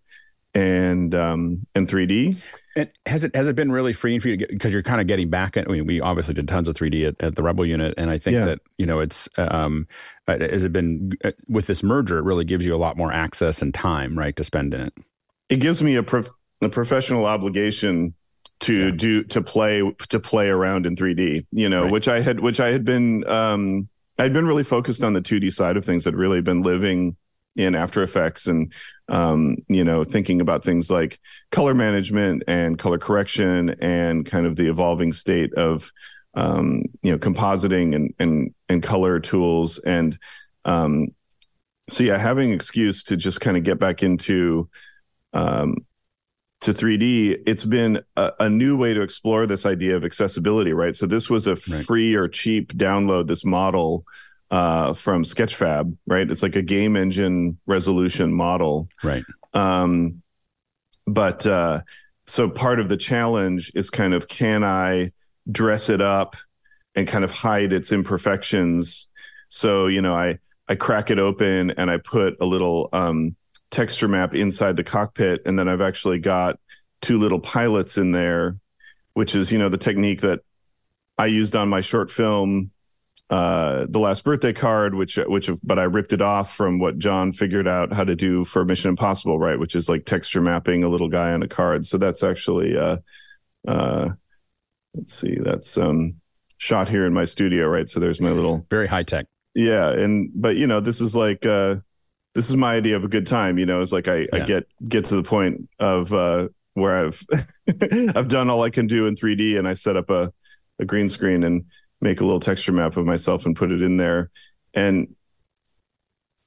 and 0.54 1.14
um, 1.14 1.62
and 1.74 1.88
3D. 1.88 2.36
And 2.78 2.88
has 3.06 3.24
it 3.24 3.34
has 3.34 3.48
it 3.48 3.56
been 3.56 3.72
really 3.72 3.92
freeing 3.92 4.20
for 4.20 4.28
you 4.28 4.36
because 4.36 4.72
you're 4.72 4.84
kind 4.84 5.00
of 5.00 5.08
getting 5.08 5.28
back 5.28 5.56
at? 5.56 5.68
I 5.68 5.72
mean, 5.72 5.84
we 5.84 6.00
obviously 6.00 6.32
did 6.32 6.46
tons 6.46 6.68
of 6.68 6.76
3D 6.76 7.08
at, 7.08 7.16
at 7.18 7.34
the 7.34 7.42
Rebel 7.42 7.66
unit, 7.66 7.92
and 7.98 8.08
I 8.08 8.18
think 8.18 8.34
yeah. 8.34 8.44
that 8.44 8.60
you 8.76 8.86
know 8.86 9.00
it's 9.00 9.28
um, 9.36 9.88
uh, 10.28 10.38
has 10.38 10.64
it 10.64 10.72
been 10.72 11.10
uh, 11.24 11.32
with 11.48 11.66
this 11.66 11.82
merger? 11.82 12.18
It 12.18 12.22
really 12.22 12.44
gives 12.44 12.64
you 12.64 12.72
a 12.76 12.78
lot 12.78 12.96
more 12.96 13.12
access 13.12 13.62
and 13.62 13.74
time, 13.74 14.16
right, 14.16 14.36
to 14.36 14.44
spend 14.44 14.74
in 14.74 14.82
it. 14.82 14.94
It 15.48 15.56
gives 15.56 15.82
me 15.82 15.96
a 15.96 16.04
prof- 16.04 16.30
a 16.62 16.68
professional 16.68 17.26
obligation 17.26 18.14
to 18.60 18.86
yeah. 18.86 18.90
do 18.94 19.24
to 19.24 19.42
play 19.42 19.82
to 20.08 20.20
play 20.20 20.48
around 20.48 20.86
in 20.86 20.94
3D. 20.94 21.46
You 21.50 21.68
know, 21.68 21.82
right. 21.82 21.92
which 21.92 22.06
I 22.06 22.20
had 22.20 22.38
which 22.38 22.60
I 22.60 22.68
had 22.68 22.84
been 22.84 23.28
um, 23.28 23.88
I'd 24.20 24.32
been 24.32 24.46
really 24.46 24.64
focused 24.64 25.02
on 25.02 25.14
the 25.14 25.20
2D 25.20 25.52
side 25.52 25.76
of 25.76 25.84
things. 25.84 26.06
I'd 26.06 26.14
really 26.14 26.42
been 26.42 26.62
living 26.62 27.16
in 27.58 27.74
After 27.74 28.02
Effects 28.02 28.46
and 28.46 28.72
um, 29.08 29.56
you 29.68 29.84
know 29.84 30.04
thinking 30.04 30.40
about 30.40 30.64
things 30.64 30.90
like 30.90 31.18
color 31.50 31.74
management 31.74 32.44
and 32.46 32.78
color 32.78 32.98
correction 32.98 33.70
and 33.80 34.24
kind 34.24 34.46
of 34.46 34.56
the 34.56 34.68
evolving 34.68 35.12
state 35.12 35.52
of 35.54 35.92
um, 36.34 36.84
you 37.02 37.10
know 37.10 37.18
compositing 37.18 37.94
and 37.94 38.14
and 38.18 38.54
and 38.68 38.82
color 38.82 39.18
tools 39.18 39.78
and 39.78 40.18
um, 40.64 41.08
so 41.90 42.04
yeah 42.04 42.16
having 42.16 42.52
excuse 42.52 43.02
to 43.04 43.16
just 43.16 43.40
kind 43.40 43.56
of 43.56 43.64
get 43.64 43.78
back 43.78 44.02
into 44.02 44.68
um, 45.32 45.76
to 46.60 46.72
3D, 46.72 47.42
it's 47.46 47.64
been 47.64 48.00
a, 48.16 48.32
a, 48.40 48.48
new 48.48 48.76
way 48.76 48.92
to 48.92 49.00
explore 49.00 49.46
this 49.46 49.64
idea 49.64 49.94
of 49.94 50.04
accessibility, 50.04 50.72
right? 50.72 50.96
So 50.96 51.06
this 51.06 51.30
was 51.30 51.46
a 51.46 51.50
right. 51.54 51.84
free 51.84 52.16
or 52.16 52.26
cheap 52.26 52.72
download, 52.72 53.28
this 53.28 53.44
model 53.44 54.04
uh, 54.50 54.94
from 54.94 55.24
Sketchfab, 55.24 55.96
right? 56.06 56.30
It's 56.30 56.42
like 56.42 56.56
a 56.56 56.62
game 56.62 56.96
engine 56.96 57.58
resolution 57.66 58.32
model, 58.32 58.88
right? 59.02 59.24
Um, 59.54 60.22
but 61.06 61.46
uh, 61.46 61.82
so 62.26 62.48
part 62.48 62.80
of 62.80 62.88
the 62.88 62.96
challenge 62.96 63.72
is 63.74 63.90
kind 63.90 64.14
of 64.14 64.28
can 64.28 64.64
I 64.64 65.12
dress 65.50 65.88
it 65.88 66.00
up 66.00 66.36
and 66.94 67.08
kind 67.08 67.24
of 67.24 67.30
hide 67.30 67.72
its 67.72 67.92
imperfections? 67.92 69.08
So 69.48 69.86
you 69.86 70.00
know, 70.00 70.14
I 70.14 70.38
I 70.68 70.74
crack 70.74 71.10
it 71.10 71.18
open 71.18 71.72
and 71.72 71.90
I 71.90 71.98
put 71.98 72.36
a 72.40 72.46
little 72.46 72.88
um, 72.92 73.36
texture 73.70 74.08
map 74.08 74.34
inside 74.34 74.76
the 74.76 74.84
cockpit, 74.84 75.42
and 75.46 75.58
then 75.58 75.68
I've 75.68 75.80
actually 75.80 76.18
got 76.18 76.58
two 77.00 77.18
little 77.18 77.40
pilots 77.40 77.98
in 77.98 78.12
there, 78.12 78.56
which 79.14 79.34
is 79.34 79.52
you 79.52 79.58
know 79.58 79.68
the 79.68 79.78
technique 79.78 80.22
that 80.22 80.40
I 81.18 81.26
used 81.26 81.56
on 81.56 81.68
my 81.68 81.80
short 81.80 82.10
film 82.10 82.70
uh, 83.30 83.86
the 83.88 83.98
last 83.98 84.24
birthday 84.24 84.52
card, 84.52 84.94
which 84.94 85.16
which 85.16 85.50
but 85.62 85.78
I 85.78 85.84
ripped 85.84 86.12
it 86.12 86.22
off 86.22 86.54
from 86.54 86.78
what 86.78 86.98
John 86.98 87.32
figured 87.32 87.68
out 87.68 87.92
how 87.92 88.04
to 88.04 88.16
do 88.16 88.44
for 88.44 88.64
Mission 88.64 88.88
Impossible, 88.88 89.38
right? 89.38 89.58
Which 89.58 89.74
is 89.74 89.88
like 89.88 90.06
texture 90.06 90.40
mapping 90.40 90.82
a 90.82 90.88
little 90.88 91.08
guy 91.08 91.32
on 91.32 91.42
a 91.42 91.48
card. 91.48 91.84
So 91.84 91.98
that's 91.98 92.22
actually 92.22 92.76
uh, 92.76 92.98
uh, 93.66 94.10
let's 94.94 95.12
see, 95.12 95.36
that's 95.38 95.76
um 95.76 96.14
shot 96.56 96.88
here 96.88 97.04
in 97.04 97.12
my 97.12 97.26
studio, 97.26 97.66
right? 97.66 97.88
So 97.88 98.00
there's 98.00 98.20
my 98.20 98.30
little 98.30 98.66
very 98.70 98.86
high 98.86 99.02
tech. 99.02 99.26
Yeah, 99.54 99.90
and 99.90 100.30
but 100.34 100.56
you 100.56 100.66
know 100.66 100.80
this 100.80 101.00
is 101.00 101.14
like 101.14 101.44
uh, 101.44 101.76
this 102.34 102.48
is 102.48 102.56
my 102.56 102.76
idea 102.76 102.96
of 102.96 103.04
a 103.04 103.08
good 103.08 103.26
time. 103.26 103.58
You 103.58 103.66
know, 103.66 103.82
it's 103.82 103.92
like 103.92 104.08
I, 104.08 104.20
yeah. 104.20 104.28
I 104.32 104.40
get 104.40 104.66
get 104.86 105.04
to 105.06 105.16
the 105.16 105.22
point 105.22 105.68
of 105.78 106.14
uh, 106.14 106.48
where 106.74 107.06
I've 107.06 107.26
I've 108.14 108.28
done 108.28 108.48
all 108.48 108.62
I 108.62 108.70
can 108.70 108.86
do 108.86 109.06
in 109.06 109.16
3D, 109.16 109.58
and 109.58 109.68
I 109.68 109.74
set 109.74 109.96
up 109.96 110.08
a 110.08 110.32
a 110.78 110.84
green 110.84 111.08
screen 111.08 111.42
and 111.42 111.64
make 112.00 112.20
a 112.20 112.24
little 112.24 112.40
texture 112.40 112.72
map 112.72 112.96
of 112.96 113.06
myself 113.06 113.46
and 113.46 113.56
put 113.56 113.70
it 113.70 113.82
in 113.82 113.96
there. 113.96 114.30
And 114.74 115.14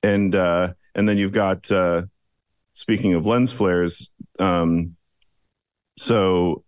and 0.03 0.33
uh 0.33 0.73
and 0.95 1.07
then 1.07 1.17
you've 1.17 1.31
got 1.31 1.69
uh 1.71 2.03
speaking 2.73 3.13
of 3.13 3.27
lens 3.27 3.51
flares 3.51 4.09
um 4.39 4.95
so 5.97 6.63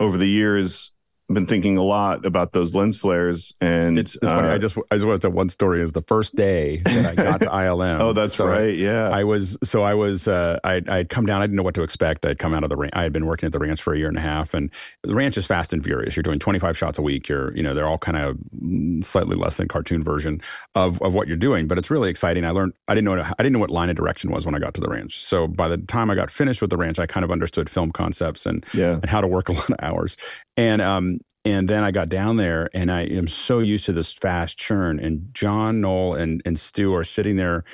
over 0.00 0.16
the 0.16 0.28
years 0.28 0.92
been 1.30 1.46
thinking 1.46 1.76
a 1.76 1.82
lot 1.82 2.24
about 2.24 2.52
those 2.52 2.74
lens 2.74 2.96
flares, 2.96 3.52
and 3.60 3.98
it's, 3.98 4.14
it's 4.14 4.24
uh, 4.24 4.30
funny. 4.30 4.48
I 4.48 4.58
just 4.58 4.78
I 4.90 4.94
just 4.94 5.06
want 5.06 5.20
to 5.20 5.28
tell 5.28 5.34
one 5.34 5.50
story. 5.50 5.82
Is 5.82 5.92
the 5.92 6.02
first 6.02 6.34
day 6.34 6.78
that 6.84 7.06
I 7.06 7.14
got 7.14 7.40
to 7.40 7.46
ILM. 7.50 8.00
oh, 8.00 8.12
that's 8.12 8.34
so 8.34 8.46
right. 8.46 8.74
Yeah, 8.74 9.10
I 9.10 9.24
was 9.24 9.58
so 9.62 9.82
I 9.82 9.94
was 9.94 10.26
uh, 10.26 10.58
I 10.64 10.80
I'd 10.88 11.10
come 11.10 11.26
down. 11.26 11.42
I 11.42 11.46
didn't 11.46 11.56
know 11.56 11.62
what 11.62 11.74
to 11.74 11.82
expect. 11.82 12.24
I'd 12.24 12.38
come 12.38 12.54
out 12.54 12.62
of 12.62 12.70
the 12.70 12.76
ranch. 12.76 12.92
I 12.94 13.02
had 13.02 13.12
been 13.12 13.26
working 13.26 13.46
at 13.46 13.52
the 13.52 13.58
ranch 13.58 13.82
for 13.82 13.92
a 13.92 13.98
year 13.98 14.08
and 14.08 14.16
a 14.16 14.22
half, 14.22 14.54
and 14.54 14.70
the 15.02 15.14
ranch 15.14 15.36
is 15.36 15.44
fast 15.44 15.72
and 15.72 15.84
furious. 15.84 16.16
You're 16.16 16.22
doing 16.22 16.38
25 16.38 16.76
shots 16.78 16.98
a 16.98 17.02
week. 17.02 17.28
You're 17.28 17.54
you 17.54 17.62
know 17.62 17.74
they're 17.74 17.88
all 17.88 17.98
kind 17.98 18.16
of 18.16 19.06
slightly 19.06 19.36
less 19.36 19.56
than 19.56 19.68
cartoon 19.68 20.02
version 20.02 20.40
of 20.74 21.00
of 21.02 21.12
what 21.12 21.28
you're 21.28 21.36
doing, 21.36 21.66
but 21.66 21.76
it's 21.76 21.90
really 21.90 22.08
exciting. 22.08 22.46
I 22.46 22.50
learned 22.50 22.72
I 22.88 22.94
didn't 22.94 23.04
know 23.04 23.22
I 23.22 23.42
didn't 23.42 23.52
know 23.52 23.58
what 23.58 23.70
line 23.70 23.90
of 23.90 23.96
direction 23.96 24.30
was 24.30 24.46
when 24.46 24.54
I 24.54 24.58
got 24.58 24.72
to 24.74 24.80
the 24.80 24.88
ranch. 24.88 25.22
So 25.22 25.46
by 25.46 25.68
the 25.68 25.76
time 25.76 26.10
I 26.10 26.14
got 26.14 26.30
finished 26.30 26.62
with 26.62 26.70
the 26.70 26.78
ranch, 26.78 26.98
I 26.98 27.06
kind 27.06 27.24
of 27.24 27.30
understood 27.30 27.68
film 27.68 27.92
concepts 27.92 28.46
and 28.46 28.64
yeah. 28.72 28.92
and 28.94 29.06
how 29.06 29.20
to 29.20 29.26
work 29.26 29.48
a 29.50 29.52
lot 29.52 29.68
of 29.68 29.76
hours. 29.82 30.16
And 30.58 30.82
um 30.82 31.20
and 31.44 31.68
then 31.68 31.82
I 31.84 31.90
got 31.92 32.10
down 32.10 32.36
there 32.36 32.68
and 32.74 32.92
I 32.92 33.02
am 33.04 33.28
so 33.28 33.60
used 33.60 33.86
to 33.86 33.92
this 33.92 34.12
fast 34.12 34.58
churn. 34.58 34.98
And 35.00 35.30
John, 35.32 35.80
Knoll, 35.80 36.14
and, 36.14 36.42
and 36.44 36.58
Stu 36.60 36.94
are 36.94 37.04
sitting 37.04 37.36
there 37.36 37.64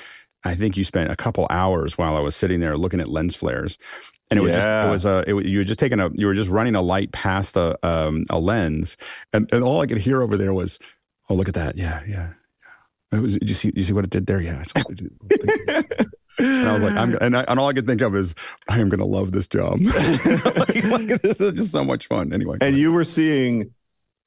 I 0.45 0.53
think 0.53 0.77
you 0.77 0.83
spent 0.83 1.11
a 1.11 1.15
couple 1.15 1.47
hours 1.49 1.97
while 1.97 2.15
I 2.15 2.19
was 2.19 2.35
sitting 2.35 2.59
there 2.59 2.77
looking 2.77 2.99
at 3.01 3.07
lens 3.07 3.35
flares. 3.35 3.79
And 4.29 4.37
it 4.37 4.43
was 4.43 4.51
Yeah. 4.51 4.57
just, 4.57 4.87
it 4.87 4.91
was 4.91 5.05
a, 5.05 5.29
it, 5.37 5.45
you 5.47 5.57
were 5.57 5.63
just 5.63 5.79
taking 5.79 5.99
a, 5.99 6.09
you 6.13 6.27
were 6.27 6.35
just 6.35 6.51
running 6.51 6.75
a 6.75 6.83
light 6.83 7.11
past 7.11 7.57
a, 7.57 7.75
um, 7.85 8.23
a 8.29 8.37
lens. 8.39 8.95
And, 9.33 9.51
and 9.51 9.63
all 9.63 9.81
I 9.81 9.87
could 9.87 9.97
hear 9.97 10.21
over 10.21 10.37
there 10.37 10.53
was, 10.53 10.77
oh, 11.29 11.33
look 11.33 11.47
at 11.47 11.55
that. 11.55 11.77
Yeah, 11.77 12.01
yeah. 12.07 12.33
yeah. 13.11 13.17
It 13.17 13.21
was, 13.23 13.37
did 13.39 13.49
you 13.49 13.55
see, 13.55 13.69
did 13.71 13.77
you 13.79 13.85
see 13.85 13.93
what 13.93 14.03
it 14.03 14.11
did 14.11 14.27
there? 14.27 14.39
Yeah. 14.39 14.63
I 16.39 16.43
saw 16.43 16.47
what 16.47 16.53
it 16.53 16.53
did. 16.53 16.59
And 16.59 16.69
I 16.69 16.73
was 16.73 16.83
like, 16.83 16.95
I'm, 16.95 17.17
and, 17.21 17.37
I, 17.37 17.45
and 17.47 17.59
all 17.59 17.67
I 17.69 17.73
could 17.73 17.87
think 17.87 18.01
of 18.01 18.15
is, 18.15 18.35
I 18.67 18.79
am 18.79 18.89
going 18.89 18.99
to 18.99 19.05
love 19.05 19.31
this 19.31 19.47
job. 19.47 19.79
like, 19.81 20.83
like, 20.85 21.21
this 21.21 21.39
is 21.41 21.53
just 21.53 21.71
so 21.71 21.83
much 21.83 22.07
fun. 22.07 22.33
Anyway. 22.33 22.57
and 22.61 22.77
you 22.77 22.91
were 22.91 23.03
seeing 23.03 23.71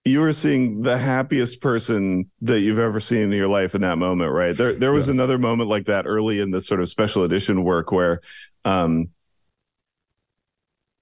you 0.04 0.20
were 0.20 0.32
seeing 0.32 0.80
the 0.82 0.96
happiest 0.96 1.60
person 1.60 2.30
that 2.40 2.60
you've 2.60 2.78
ever 2.78 2.98
seen 2.98 3.24
in 3.24 3.32
your 3.32 3.48
life 3.48 3.74
in 3.74 3.82
that 3.82 3.98
moment 3.98 4.32
right 4.32 4.56
there 4.56 4.72
there 4.72 4.92
was 4.92 5.06
Yeah. 5.08 5.14
another 5.14 5.36
moment 5.36 5.68
like 5.68 5.84
that 5.86 6.06
early 6.06 6.40
in 6.40 6.50
the 6.50 6.62
sort 6.62 6.80
of 6.80 6.88
special 6.88 7.24
edition 7.24 7.62
work 7.62 7.92
where 7.92 8.20
um 8.64 9.10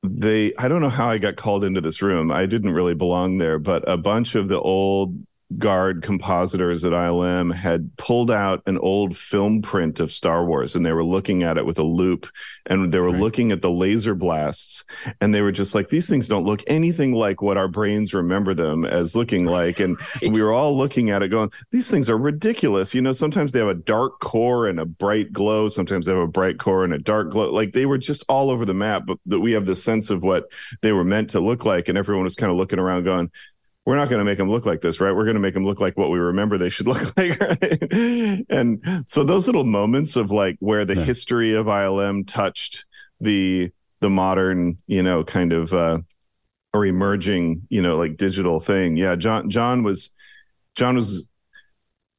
they 0.02 0.52
i 0.58 0.66
don't 0.66 0.80
know 0.80 0.88
how 0.88 1.08
i 1.08 1.18
got 1.18 1.36
called 1.36 1.62
into 1.62 1.80
this 1.80 2.02
room 2.02 2.30
i 2.32 2.46
didn't 2.46 2.72
really 2.72 2.94
belong 2.94 3.38
there 3.38 3.58
but 3.60 3.84
a 3.88 3.96
bunch 3.96 4.34
of 4.34 4.48
the 4.48 4.60
old 4.60 5.16
guard 5.58 6.02
compositors 6.02 6.84
at 6.84 6.92
ilm 6.92 7.54
had 7.54 7.88
pulled 7.98 8.32
out 8.32 8.62
an 8.66 8.76
old 8.78 9.16
film 9.16 9.62
print 9.62 10.00
of 10.00 10.10
star 10.10 10.44
wars 10.44 10.74
and 10.74 10.84
they 10.84 10.92
were 10.92 11.04
looking 11.04 11.44
at 11.44 11.56
it 11.56 11.64
with 11.64 11.78
a 11.78 11.84
loop 11.84 12.26
and 12.66 12.92
they 12.92 12.98
were 12.98 13.10
Right. 13.12 13.20
looking 13.20 13.52
at 13.52 13.62
the 13.62 13.70
laser 13.70 14.16
blasts 14.16 14.84
and 15.20 15.32
they 15.32 15.42
were 15.42 15.52
just 15.52 15.72
like 15.72 15.88
these 15.88 16.08
things 16.08 16.26
don't 16.26 16.42
look 16.44 16.64
anything 16.66 17.12
like 17.12 17.42
what 17.42 17.56
our 17.56 17.68
brains 17.68 18.12
remember 18.12 18.54
them 18.54 18.84
as 18.84 19.14
looking 19.14 19.44
like. 19.46 19.78
And 19.78 19.96
we 20.20 20.42
were 20.42 20.52
all 20.52 20.76
looking 20.76 21.10
at 21.10 21.22
it 21.22 21.28
going 21.28 21.50
these 21.70 21.88
things 21.88 22.10
are 22.10 22.18
ridiculous. 22.18 22.92
You 22.92 23.00
know 23.02 23.12
sometimes 23.12 23.52
they 23.52 23.60
have 23.60 23.68
a 23.68 23.74
dark 23.74 24.18
core 24.18 24.66
and 24.66 24.80
a 24.80 24.84
bright 24.84 25.32
glow 25.32 25.68
sometimes 25.68 26.06
they 26.06 26.12
have 26.12 26.22
a 26.22 26.26
bright 26.26 26.58
core 26.58 26.82
and 26.82 26.92
a 26.92 26.98
dark 26.98 27.30
glow 27.30 27.52
like 27.52 27.72
they 27.72 27.86
were 27.86 27.98
just 27.98 28.24
all 28.28 28.50
over 28.50 28.64
the 28.64 28.74
map 28.74 29.04
but 29.06 29.18
that 29.26 29.38
we 29.38 29.52
have 29.52 29.66
the 29.66 29.76
sense 29.76 30.10
of 30.10 30.24
what 30.24 30.50
they 30.82 30.90
were 30.90 31.04
meant 31.04 31.30
to 31.30 31.40
look 31.40 31.64
like 31.64 31.88
and 31.88 31.96
everyone 31.96 32.24
was 32.24 32.34
kind 32.34 32.50
of 32.50 32.58
looking 32.58 32.80
around 32.80 33.04
going 33.04 33.30
we're 33.86 33.96
not 33.96 34.08
going 34.10 34.18
to 34.18 34.24
make 34.24 34.36
them 34.36 34.50
look 34.50 34.66
like 34.66 34.80
this, 34.80 35.00
right? 35.00 35.12
We're 35.14 35.24
going 35.24 35.36
to 35.36 35.40
make 35.40 35.54
them 35.54 35.62
look 35.64 35.80
like 35.80 35.96
what 35.96 36.10
we 36.10 36.18
remember 36.18 36.58
they 36.58 36.68
should 36.68 36.86
look 36.92 37.16
like, 37.16 37.40
right? 37.40 38.44
And 38.50 38.84
so 39.06 39.24
those 39.24 39.46
little 39.46 39.64
moments 39.64 40.16
of 40.16 40.30
like 40.30 40.56
where 40.58 40.84
the 40.84 40.96
Yeah. 40.96 41.04
history 41.04 41.54
of 41.54 41.66
ILM 41.66 42.26
touched 42.26 42.84
the 43.20 43.70
the 44.00 44.10
modern, 44.10 44.76
you 44.86 45.02
know, 45.02 45.24
kind 45.24 45.52
of 45.52 45.72
uh 45.72 45.98
or 46.74 46.84
emerging, 46.84 47.62
you 47.70 47.80
know, 47.80 47.96
like 47.96 48.16
digital 48.18 48.60
thing. 48.60 48.96
Yeah, 48.98 49.14
John 49.16 49.48
John 49.48 49.82
was 49.82 50.10
John 50.74 50.96
was 50.96 51.26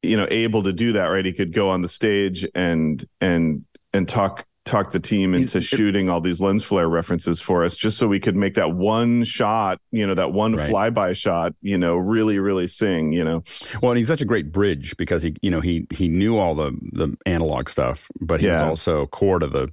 you 0.02 0.16
know 0.16 0.26
able 0.30 0.62
to 0.64 0.72
do 0.72 0.92
that, 0.92 1.04
right? 1.04 1.24
He 1.24 1.32
could 1.32 1.52
go 1.52 1.68
on 1.70 1.82
the 1.82 1.88
stage 1.88 2.46
and 2.54 3.04
and 3.20 3.64
and 3.92 4.08
talk 4.08 4.46
talk 4.68 4.92
the 4.92 5.00
team 5.00 5.34
into 5.34 5.60
shooting 5.60 6.08
all 6.08 6.20
these 6.20 6.40
lens 6.40 6.62
flare 6.62 6.88
references 6.88 7.40
for 7.40 7.64
us 7.64 7.76
just 7.76 7.96
so 7.98 8.06
we 8.06 8.20
could 8.20 8.36
make 8.36 8.54
that 8.54 8.72
one 8.72 9.24
shot, 9.24 9.80
you 9.90 10.06
know, 10.06 10.14
that 10.14 10.32
one 10.32 10.54
Right. 10.54 10.70
flyby 10.70 11.16
shot, 11.16 11.54
you 11.62 11.78
know, 11.78 11.96
really 11.96 12.38
really 12.38 12.66
sing, 12.66 13.12
you 13.12 13.24
know. 13.24 13.42
Well, 13.82 13.92
and 13.92 13.98
he's 13.98 14.08
such 14.08 14.20
a 14.20 14.24
great 14.26 14.52
bridge 14.52 14.96
because 14.96 15.22
he, 15.22 15.34
you 15.42 15.50
know, 15.50 15.60
he 15.60 15.86
he 15.92 16.08
knew 16.08 16.36
all 16.36 16.54
the 16.54 16.70
the 16.92 17.16
analog 17.26 17.68
stuff, 17.68 18.06
but 18.20 18.40
he 18.40 18.46
was 18.46 18.60
Yeah. 18.60 18.68
also 18.68 19.06
core 19.06 19.38
to 19.38 19.46
the 19.46 19.72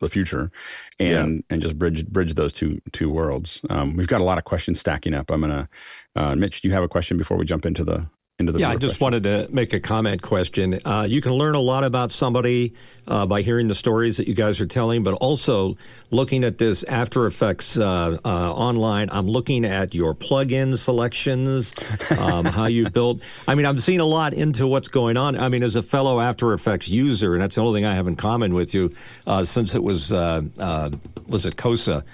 the 0.00 0.08
future, 0.08 0.50
and 0.98 1.44
and 1.50 1.62
just 1.62 1.78
bridge 1.78 2.06
bridge 2.06 2.34
those 2.34 2.52
two 2.52 2.80
two 2.92 3.08
worlds. 3.10 3.60
Um, 3.70 3.96
we've 3.96 4.08
got 4.08 4.20
a 4.20 4.24
lot 4.24 4.38
of 4.38 4.44
questions 4.44 4.80
stacking 4.80 5.14
up. 5.14 5.30
I'm 5.30 5.40
gonna, 5.40 5.68
uh, 6.16 6.34
Mitch, 6.34 6.60
do 6.60 6.68
you 6.68 6.74
have 6.74 6.82
a 6.82 6.88
question 6.88 7.16
before 7.16 7.36
we 7.36 7.44
jump 7.44 7.64
into 7.64 7.84
the 7.84 8.06
into 8.40 8.50
the 8.50 8.58
Yeah, 8.58 8.70
I 8.70 8.72
just 8.72 8.98
questions? 8.98 9.00
wanted 9.00 9.22
to 9.24 9.46
make 9.54 9.72
a 9.72 9.78
comment 9.78 10.20
question. 10.20 10.80
Uh, 10.84 11.06
you 11.08 11.20
can 11.20 11.32
learn 11.34 11.54
a 11.54 11.60
lot 11.60 11.84
about 11.84 12.10
somebody 12.10 12.72
uh, 13.06 13.26
by 13.26 13.42
hearing 13.42 13.68
the 13.68 13.76
stories 13.76 14.16
that 14.16 14.26
you 14.26 14.34
guys 14.34 14.60
are 14.60 14.66
telling, 14.66 15.04
but 15.04 15.14
also 15.14 15.76
looking 16.10 16.42
at 16.42 16.58
this 16.58 16.82
After 16.84 17.26
Effects 17.26 17.76
uh, 17.76 18.18
uh, 18.24 18.28
online. 18.28 19.08
I'm 19.12 19.28
looking 19.28 19.64
at 19.64 19.94
your 19.94 20.14
plug-in 20.14 20.76
selections, 20.76 21.72
um, 22.18 22.44
how 22.46 22.66
you 22.66 22.90
built. 22.90 23.22
I 23.46 23.54
mean, 23.54 23.66
I'm 23.66 23.78
seeing 23.78 24.00
a 24.00 24.04
lot 24.04 24.34
into 24.34 24.66
what's 24.66 24.88
going 24.88 25.16
on. 25.16 25.38
I 25.38 25.48
mean, 25.48 25.62
as 25.62 25.76
a 25.76 25.82
fellow 25.82 26.18
After 26.20 26.52
Effects 26.52 26.88
user, 26.88 27.34
and 27.34 27.42
that's 27.42 27.54
the 27.54 27.60
only 27.60 27.78
thing 27.78 27.84
I 27.86 27.94
have 27.94 28.08
in 28.08 28.16
common 28.16 28.52
with 28.52 28.74
you, 28.74 28.92
uh, 29.28 29.44
since 29.44 29.76
it 29.76 29.82
was 29.84 30.10
uh, 30.10 30.42
uh, 30.58 30.90
was 31.28 31.46
it 31.46 31.56
Cosa. 31.56 32.04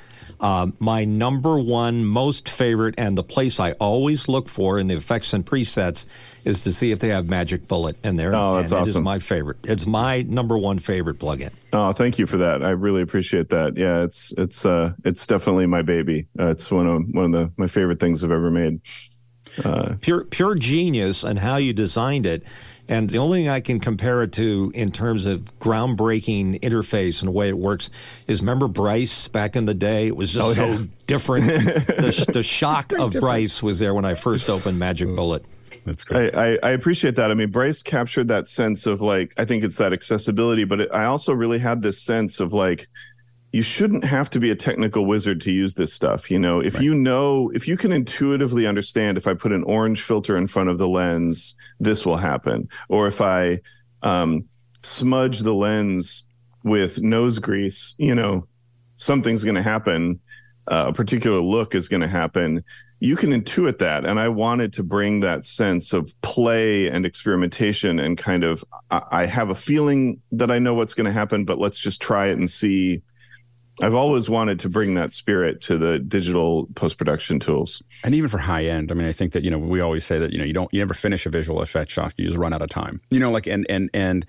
Um, 0.41 0.75
my 0.79 1.05
number 1.05 1.59
one 1.59 2.05
most 2.07 2.49
favorite 2.49 2.95
and 2.97 3.17
the 3.19 3.23
place 3.23 3.61
I 3.61 3.73
always 3.73 4.27
look 4.27 4.49
for 4.49 4.79
in 4.79 4.87
the 4.87 4.95
effects 4.97 5.33
and 5.35 5.45
presets 5.45 6.07
is 6.45 6.62
to 6.62 6.73
see 6.73 6.93
if 6.93 6.99
they 6.99 7.09
have 7.09 7.29
Magic 7.29 7.69
Bullet 7.69 7.97
in 8.03 8.17
there. 8.17 8.35
Oh, 8.35 8.55
that's 8.57 8.73
and 8.73 8.81
It 8.81 8.83
is 8.85 8.95
awesome. 8.95 9.05
my 9.05 9.19
favorite. 9.19 9.59
It's 9.65 9.87
my 9.87 10.23
number 10.23 10.57
one 10.57 10.79
favorite 10.79 11.19
plugin. 11.19 11.51
Oh, 11.75 11.93
thank 11.93 12.19
you 12.19 12.27
for 12.27 12.39
that. 12.39 12.62
I 12.65 12.71
really 12.71 13.03
appreciate 13.03 13.51
that. 13.51 13.77
Yeah, 13.77 14.03
it's 14.03 14.33
it's 14.39 14.65
uh 14.65 14.93
it's 15.05 15.27
definitely 15.27 15.67
my 15.67 15.83
baby. 15.83 16.27
Uh, 16.39 16.47
it's 16.47 16.71
one 16.71 16.87
of 16.87 17.03
one 17.12 17.27
of 17.27 17.33
the 17.33 17.53
my 17.59 17.67
favorite 17.67 18.01
things 18.01 18.25
I've 18.25 18.31
ever 18.33 18.51
made. 18.51 18.81
Uh, 19.65 19.95
Pure 20.01 20.25
pure 20.27 20.55
genius 20.55 21.25
and 21.25 21.39
how 21.41 21.57
you 21.57 21.73
designed 21.73 22.25
it. 22.25 22.45
And 22.91 23.09
the 23.09 23.19
only 23.19 23.43
thing 23.43 23.49
I 23.49 23.61
can 23.61 23.79
compare 23.79 24.21
it 24.23 24.33
to 24.33 24.73
in 24.75 24.91
terms 24.91 25.25
of 25.25 25.57
groundbreaking 25.61 26.61
interface 26.61 27.21
and 27.21 27.29
the 27.29 27.33
way 27.33 27.49
it 27.49 27.57
works 27.57 27.89
is 28.27 28.41
remember 28.41 28.67
Bryce 28.67 29.29
back 29.29 29.55
in 29.55 29.65
the 29.67 29.75
day? 29.75 30.09
It 30.09 30.17
was 30.17 30.33
just 30.33 30.49
Oh, 30.49 30.53
so 30.53 30.67
yeah. 30.67 30.83
different. 31.07 31.47
the, 31.47 32.27
the 32.33 32.43
shock 32.43 32.93
of 32.93 33.12
Bryce 33.12 33.62
was 33.62 33.79
there 33.79 33.95
when 33.95 34.05
I 34.05 34.15
first 34.15 34.51
opened 34.51 34.81
Magic 34.81 35.09
oh, 35.09 35.15
Bullet. 35.15 35.45
That's 35.87 36.03
great. 36.03 36.35
I, 36.35 36.55
I, 36.55 36.59
I 36.65 36.71
appreciate 36.71 37.15
that. 37.15 37.31
I 37.31 37.35
mean, 37.35 37.53
Bryce 37.53 37.81
captured 37.81 38.27
that 38.27 38.49
sense 38.49 38.87
of 38.87 39.01
like, 39.01 39.35
I 39.39 39.45
think 39.45 39.62
it's 39.62 39.77
that 39.77 39.93
accessibility, 39.93 40.65
but 40.65 40.81
it, 40.81 40.91
I 40.93 41.05
also 41.05 41.33
really 41.33 41.61
had 41.61 41.83
this 41.83 42.03
sense 42.03 42.41
of 42.41 42.53
like, 42.53 42.89
you 43.52 43.62
shouldn't 43.62 44.05
have 44.05 44.31
to 44.31 44.40
be 44.40 44.51
a 44.51 44.55
technical 44.55 45.05
wizard 45.06 45.40
to 45.43 45.51
use 45.51 45.74
this 45.74 45.93
stuff. 45.93 46.31
You 46.31 46.39
know, 46.39 46.60
if 46.60 46.81
you 46.81 46.94
know, 46.94 47.51
if 47.52 47.66
you 47.66 47.77
can 47.77 47.93
intuitively 47.93 48.66
understand, 48.66 49.18
if 49.18 49.27
I 49.27 49.35
put 49.35 49.52
an 49.52 49.64
orange 49.64 50.02
filter 50.02 50.36
in 50.36 50.47
front 50.47 50.68
of 50.68 50.78
the 50.78 50.86
lens, 50.86 51.55
this 51.81 52.06
will 52.06 52.16
happen. 52.16 52.68
Or 52.89 53.09
if 53.09 53.20
I 53.20 53.60
um, 54.02 54.47
smudge 54.82 55.40
the 55.40 55.55
lens 55.55 56.24
with 56.62 57.01
nose 57.01 57.39
grease, 57.39 57.94
you 57.98 58.14
know, 58.14 58.47
something's 58.97 59.43
going 59.43 59.56
to 59.56 59.62
happen. 59.62 60.20
Uh, 60.68 60.86
a 60.89 60.93
particular 60.93 61.40
look 61.40 61.74
is 61.74 61.89
going 61.89 62.02
to 62.02 62.09
happen 62.09 62.62
you 63.02 63.16
can 63.16 63.31
intuit 63.31 63.78
that 63.78 64.05
and 64.05 64.20
i 64.20 64.28
wanted 64.28 64.74
to 64.74 64.82
bring 64.82 65.20
that 65.20 65.44
sense 65.44 65.93
of 65.93 66.14
play 66.20 66.86
and 66.86 67.06
experimentation 67.06 67.98
and 67.98 68.18
kind 68.18 68.44
of 68.44 68.62
i, 68.90 69.02
I 69.10 69.27
have 69.27 69.48
a 69.48 69.55
feeling 69.55 70.20
that 70.32 70.51
i 70.51 70.59
know 70.59 70.74
what's 70.74 70.94
going 70.94 71.06
to 71.06 71.12
happen 71.12 71.47
but 71.47 71.59
let's 71.59 71.81
just 71.81 72.01
try 72.01 72.27
it 72.27 72.39
and 72.39 72.48
see 72.48 73.02
i've 73.82 73.94
always 73.94 74.28
wanted 74.28 74.59
to 74.59 74.68
bring 74.68 74.94
that 74.94 75.12
spirit 75.12 75.60
to 75.60 75.78
the 75.78 75.98
digital 75.98 76.66
post-production 76.74 77.40
tools 77.40 77.82
and 78.02 78.14
even 78.14 78.30
for 78.30 78.38
high 78.38 78.64
end, 78.64 78.90
I 78.90 78.94
mean, 78.94 79.06
I 79.06 79.12
think 79.12 79.32
that 79.32 79.44
you 79.44 79.51
know 79.51 79.59
we 79.59 79.80
always 79.80 80.05
say 80.05 80.18
that 80.18 80.32
you 80.32 80.38
know 80.38 80.44
you 80.44 80.52
don't 80.52 80.72
you 80.72 80.80
never 80.80 80.94
finish 80.94 81.26
a 81.26 81.30
visual 81.30 81.60
effect 81.60 81.90
shot, 81.90 82.14
you 82.16 82.26
just 82.26 82.38
run 82.38 82.52
out 82.52 82.62
of 82.62 82.68
time. 82.70 83.01
You 83.10 83.20
know, 83.20 83.30
like 83.30 83.47
and 83.47 83.66
and 83.68 83.90
and 83.92 84.26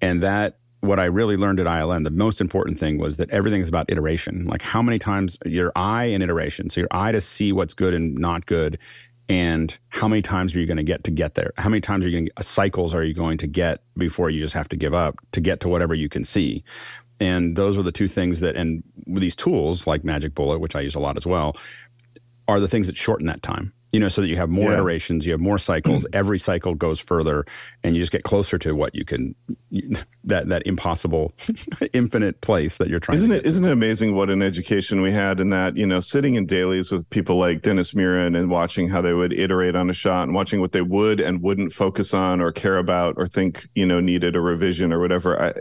and 0.00 0.22
that 0.22 0.58
what 0.80 1.00
I 1.00 1.04
really 1.04 1.36
learned 1.36 1.60
at 1.60 1.66
ILM, 1.66 2.04
the 2.04 2.10
most 2.10 2.40
important 2.40 2.78
thing 2.78 2.98
was 2.98 3.16
that 3.16 3.30
everything 3.30 3.62
is 3.62 3.68
about 3.68 3.86
iteration. 3.88 4.44
Like 4.44 4.62
how 4.62 4.82
many 4.82 4.98
times 4.98 5.38
your 5.46 5.72
eye 5.74 6.04
and 6.04 6.22
iteration. 6.22 6.68
So 6.68 6.80
your 6.80 6.88
eye 6.90 7.12
to 7.12 7.20
see 7.20 7.52
what's 7.52 7.72
good 7.72 7.94
and 7.94 8.14
not 8.16 8.46
good, 8.46 8.78
and 9.28 9.76
how 9.88 10.08
many 10.08 10.20
times 10.20 10.54
are 10.54 10.60
you 10.60 10.66
going 10.66 10.76
to 10.76 10.82
get 10.82 11.04
to 11.04 11.10
get 11.10 11.34
there? 11.34 11.52
How 11.56 11.70
many 11.70 11.80
times 11.80 12.04
are 12.04 12.08
you 12.08 12.18
going 12.18 12.28
to 12.36 12.42
cycles 12.42 12.94
are 12.94 13.04
you 13.04 13.14
going 13.14 13.38
to 13.38 13.46
get 13.46 13.82
before 13.96 14.28
you 14.28 14.42
just 14.42 14.54
have 14.54 14.68
to 14.68 14.76
give 14.76 14.92
up 14.92 15.18
to 15.32 15.40
get 15.40 15.60
to 15.60 15.68
whatever 15.68 15.94
you 15.94 16.08
can 16.08 16.24
see? 16.24 16.64
And 17.20 17.56
those 17.56 17.76
are 17.76 17.82
the 17.82 17.92
two 17.92 18.08
things 18.08 18.40
that, 18.40 18.56
and 18.56 18.82
these 19.06 19.36
tools 19.36 19.86
like 19.86 20.04
Magic 20.04 20.34
Bullet, 20.34 20.58
which 20.58 20.74
I 20.76 20.80
use 20.80 20.94
a 20.94 21.00
lot 21.00 21.16
as 21.16 21.26
well, 21.26 21.56
are 22.48 22.60
the 22.60 22.68
things 22.68 22.86
that 22.88 22.96
shorten 22.96 23.26
that 23.28 23.42
time. 23.42 23.72
You 23.92 24.00
know, 24.00 24.08
so 24.08 24.22
that 24.22 24.26
you 24.26 24.34
have 24.36 24.50
more 24.50 24.70
Yeah. 24.72 24.78
iterations, 24.78 25.24
you 25.24 25.30
have 25.30 25.40
more 25.40 25.56
cycles. 25.56 26.04
Every 26.12 26.40
cycle 26.40 26.74
goes 26.74 26.98
further, 26.98 27.46
and 27.84 27.94
you 27.94 28.02
just 28.02 28.10
get 28.10 28.24
closer 28.24 28.58
to 28.58 28.74
what 28.74 28.92
you 28.92 29.04
can 29.04 29.36
that 30.24 30.48
that 30.48 30.66
impossible, 30.66 31.32
infinite 31.92 32.40
place 32.40 32.78
that 32.78 32.88
you're 32.88 32.98
trying. 32.98 33.18
isn't 33.18 33.30
to 33.30 33.36
it 33.36 33.46
isn't 33.46 33.64
it 33.64 33.70
amazing 33.70 34.16
what 34.16 34.30
an 34.30 34.42
education 34.42 35.00
we 35.00 35.12
had 35.12 35.38
in 35.38 35.50
that 35.50 35.76
you 35.76 35.86
know 35.86 36.00
sitting 36.00 36.34
in 36.34 36.44
dailies 36.44 36.90
with 36.90 37.08
people 37.10 37.36
like 37.36 37.62
dennis 37.62 37.94
Muren 37.94 38.36
and 38.36 38.50
watching 38.50 38.88
how 38.88 39.00
they 39.00 39.12
would 39.14 39.32
iterate 39.32 39.76
on 39.76 39.88
a 39.90 39.92
shot 39.94 40.24
and 40.24 40.34
watching 40.34 40.60
what 40.60 40.72
they 40.72 40.82
would 40.82 41.20
and 41.20 41.40
wouldn't 41.40 41.72
focus 41.72 42.12
on 42.12 42.40
or 42.40 42.50
care 42.50 42.78
about 42.78 43.14
or 43.16 43.28
think 43.28 43.68
you 43.76 43.86
know 43.86 44.00
needed 44.00 44.34
a 44.34 44.40
revision 44.40 44.92
or 44.92 44.98
whatever 44.98 45.40
I, 45.40 45.52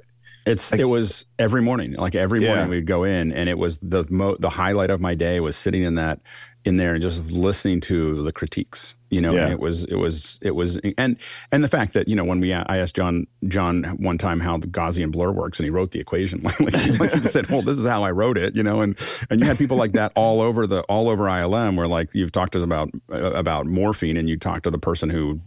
It's 0.45 0.71
it 0.73 0.83
was 0.85 1.25
every 1.39 1.61
morning. 1.61 1.93
Like 1.93 2.15
every 2.15 2.43
Yeah. 2.43 2.49
morning 2.55 2.69
we'd 2.69 2.87
go 2.87 3.03
in, 3.03 3.31
and 3.31 3.47
it 3.49 3.57
was 3.57 3.77
the 3.79 4.05
mo- 4.09 4.37
the 4.39 4.49
highlight 4.49 4.89
of 4.89 4.99
my 4.99 5.15
day 5.15 5.39
was 5.39 5.55
sitting 5.55 5.83
in 5.83 5.95
that 5.95 6.19
in 6.65 6.77
there 6.77 6.93
and 6.93 7.01
just 7.01 7.21
listening 7.25 7.81
to 7.81 8.23
the 8.23 8.31
critiques. 8.31 8.95
You 9.09 9.21
know, 9.21 9.33
Yeah. 9.33 9.43
and 9.43 9.53
it 9.53 9.59
was 9.59 9.83
it 9.85 9.95
was 9.95 10.39
it 10.41 10.51
was 10.55 10.79
and 10.97 11.17
and 11.51 11.63
the 11.63 11.67
fact 11.67 11.93
that 11.93 12.07
you 12.07 12.15
know 12.15 12.23
when 12.25 12.39
we 12.39 12.51
I 12.53 12.77
asked 12.77 12.95
John 12.95 13.27
John 13.47 13.83
one 13.99 14.17
time 14.17 14.39
how 14.39 14.57
the 14.57 14.67
Gaussian 14.67 15.11
blur 15.11 15.31
works, 15.31 15.59
and 15.59 15.65
he 15.65 15.69
wrote 15.69 15.91
the 15.91 15.99
equation 15.99 16.41
like, 16.41 16.59
like, 16.59 16.99
like 16.99 17.13
he 17.13 17.21
said, 17.29 17.49
well, 17.49 17.61
this 17.61 17.77
is 17.77 17.85
how 17.85 18.03
I 18.03 18.11
wrote 18.11 18.37
it. 18.37 18.55
You 18.55 18.63
know, 18.63 18.81
and 18.81 18.97
and 19.29 19.39
you 19.39 19.45
had 19.45 19.57
people 19.57 19.77
like 19.77 19.91
that 19.93 20.11
all 20.15 20.41
over 20.41 20.65
the 20.67 20.81
all 20.83 21.09
over 21.09 21.25
ILM, 21.25 21.75
where 21.77 21.87
like 21.87 22.09
you've 22.13 22.31
talked 22.31 22.53
to 22.53 22.63
about 22.63 22.89
uh, 23.11 23.33
about 23.33 23.65
morphing, 23.67 24.17
and 24.17 24.27
you 24.29 24.37
talk 24.37 24.63
to 24.63 24.71
the 24.71 24.79
person 24.79 25.09
who 25.09 25.41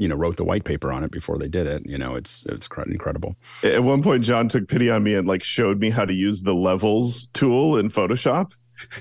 you 0.00 0.08
know 0.08 0.16
wrote 0.16 0.36
the 0.36 0.44
white 0.44 0.64
paper 0.64 0.90
on 0.90 1.04
it 1.04 1.10
before 1.10 1.38
they 1.38 1.46
did 1.46 1.66
it. 1.66 1.86
You 1.86 1.98
know, 1.98 2.16
it's 2.16 2.44
it's 2.48 2.68
incredible. 2.86 3.36
At 3.62 3.84
one 3.84 4.02
point, 4.02 4.24
John 4.24 4.48
took 4.48 4.66
pity 4.66 4.90
on 4.90 5.02
me 5.02 5.14
and 5.14 5.26
like 5.26 5.44
showed 5.44 5.78
me 5.78 5.90
how 5.90 6.04
to 6.04 6.12
use 6.12 6.42
the 6.42 6.54
levels 6.54 7.26
tool 7.34 7.76
in 7.76 7.90
Photoshop, 7.90 8.52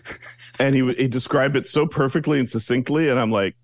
and 0.59 0.75
he 0.75 0.93
he 0.93 1.07
described 1.07 1.55
it 1.55 1.65
so 1.65 1.87
perfectly 1.87 2.37
and 2.37 2.49
succinctly, 2.49 3.09
and 3.09 3.19
I'm 3.19 3.31
like, 3.31 3.55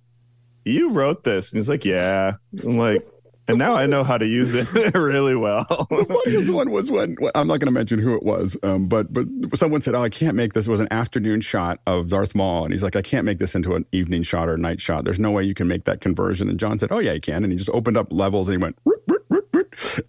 "You 0.64 0.92
wrote 0.92 1.26
this?" 1.26 1.52
And 1.52 1.60
he's 1.60 1.70
like, 1.70 1.86
"Yeah." 1.86 2.36
I'm 2.64 2.78
like, 2.78 3.06
and 3.48 3.58
now 3.58 3.76
I 3.76 3.86
know 3.86 4.04
how 4.04 4.18
to 4.18 4.26
use 4.26 4.54
it 4.54 4.72
really 4.96 5.36
well. 5.36 5.66
the 5.90 6.22
funniest 6.24 6.50
one 6.50 6.72
was 6.72 6.90
when 6.90 7.16
I'm 7.36 7.48
not 7.48 7.60
going 7.60 7.68
to 7.68 7.72
mention 7.72 8.00
who 8.00 8.16
it 8.16 8.24
was, 8.24 8.58
um, 8.64 8.88
but 8.88 9.14
but 9.14 9.28
someone 9.56 9.82
said, 9.82 9.96
"Oh, 9.96 10.04
I 10.04 10.10
can't 10.10 10.36
make 10.36 10.54
this." 10.54 10.68
It 10.68 10.72
was 10.72 10.80
an 10.80 10.92
afternoon 10.92 11.42
shot 11.42 11.80
of 11.86 12.10
Darth 12.10 12.36
Maul, 12.36 12.64
and 12.64 12.74
he's 12.74 12.84
like, 12.84 12.96
"I 12.96 13.02
can't 13.02 13.26
make 13.26 13.40
this 13.40 13.56
into 13.56 13.76
an 13.76 13.86
evening 13.92 14.24
shot 14.24 14.50
or 14.50 14.56
a 14.56 14.58
night 14.58 14.82
shot. 14.82 15.04
There's 15.04 15.20
no 15.20 15.32
way 15.32 15.44
you 15.44 15.54
can 15.54 15.68
make 15.68 15.84
that 15.86 16.02
conversion." 16.02 16.50
And 16.50 16.60
John 16.60 16.80
said, 16.80 16.92
"Oh 16.92 17.00
yeah, 17.00 17.14
you 17.14 17.22
can." 17.22 17.44
And 17.44 17.52
he 17.52 17.58
just 17.58 17.70
opened 17.70 17.98
up 17.98 18.08
levels 18.12 18.48
and 18.50 18.58
he 18.58 18.64
went. 18.64 18.78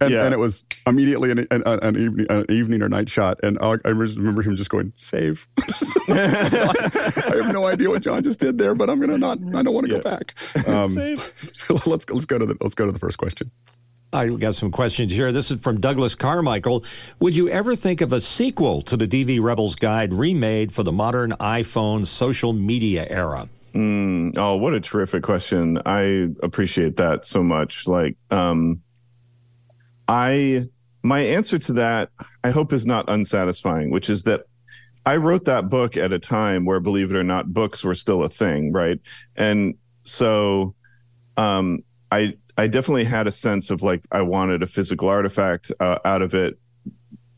And, 0.01 0.11
yeah. 0.11 0.25
and, 0.25 0.33
it 0.33 0.39
was 0.39 0.63
immediately 0.85 1.31
an, 1.31 1.47
an, 1.51 1.63
an, 1.65 1.95
evening, 1.97 2.25
an, 2.29 2.45
evening, 2.49 2.81
or 2.81 2.89
night 2.89 3.09
shot. 3.09 3.39
And 3.43 3.57
I, 3.59 3.75
I 3.85 3.89
remember 3.89 4.41
him 4.41 4.55
just 4.55 4.69
going, 4.69 4.93
save. 4.95 5.47
I 6.09 7.33
have 7.35 7.53
no 7.53 7.65
idea 7.65 7.89
what 7.89 8.01
John 8.01 8.23
just 8.23 8.39
did 8.39 8.57
there, 8.57 8.75
but 8.75 8.89
I'm 8.89 8.97
going 8.97 9.11
to 9.11 9.17
not, 9.17 9.39
I 9.55 9.61
don't 9.61 9.73
want 9.73 9.87
to 9.87 9.93
yeah. 9.93 9.99
go 9.99 10.03
back. 10.03 10.33
Um, 10.67 10.89
save. 10.89 11.31
let's, 11.85 12.09
let's 12.09 12.25
go 12.25 12.37
to 12.37 12.45
the, 12.45 12.57
let's 12.59 12.75
go 12.75 12.85
to 12.85 12.91
the 12.91 12.99
first 12.99 13.17
question. 13.17 13.51
I 14.11 14.27
got 14.27 14.55
some 14.55 14.71
questions 14.71 15.11
here. 15.11 15.31
This 15.31 15.51
is 15.51 15.61
from 15.61 15.79
Douglas 15.79 16.15
Carmichael. 16.15 16.83
Would 17.19 17.35
you 17.35 17.49
ever 17.49 17.75
think 17.75 18.01
of 18.01 18.13
a 18.13 18.21
sequel 18.21 18.81
to 18.83 18.97
the 18.97 19.07
DV 19.07 19.41
Rebels 19.41 19.75
Guide 19.75 20.13
remade 20.13 20.73
for 20.73 20.83
the 20.83 20.91
modern 20.91 21.31
iPhone 21.39 22.05
social 22.05 22.53
media 22.53 23.05
era? 23.09 23.49
Mm, 23.73 24.35
oh, 24.37 24.55
what 24.55 24.73
a 24.73 24.79
terrific 24.79 25.23
question. 25.23 25.79
I 25.85 26.29
appreciate 26.41 26.97
that 26.97 27.25
so 27.25 27.43
much. 27.43 27.85
Like, 27.87 28.17
um, 28.31 28.81
I 30.07 30.67
my 31.03 31.19
answer 31.19 31.59
to 31.59 31.73
that 31.73 32.09
I 32.43 32.51
hope 32.51 32.73
is 32.73 32.85
not 32.85 33.09
unsatisfying, 33.09 33.91
which 33.91 34.09
is 34.09 34.23
that 34.23 34.41
I 35.05 35.17
wrote 35.17 35.45
that 35.45 35.69
book 35.69 35.95
at 35.95 36.11
a 36.11 36.19
time 36.19 36.65
where 36.65 36.79
believe 36.79 37.11
it 37.11 37.17
or 37.17 37.23
not 37.23 37.53
books 37.53 37.83
were 37.83 37.95
still 37.95 38.23
a 38.23 38.29
thing, 38.29 38.73
right? 38.73 38.99
And 39.35 39.75
so 40.03 40.75
um 41.37 41.83
I 42.11 42.37
I 42.57 42.67
definitely 42.67 43.03
had 43.05 43.27
a 43.27 43.31
sense 43.31 43.69
of 43.69 43.83
like 43.83 44.03
I 44.11 44.21
wanted 44.21 44.63
a 44.63 44.67
physical 44.67 45.09
artifact 45.09 45.71
uh, 45.79 45.99
out 46.03 46.21
of 46.23 46.33
it, 46.33 46.57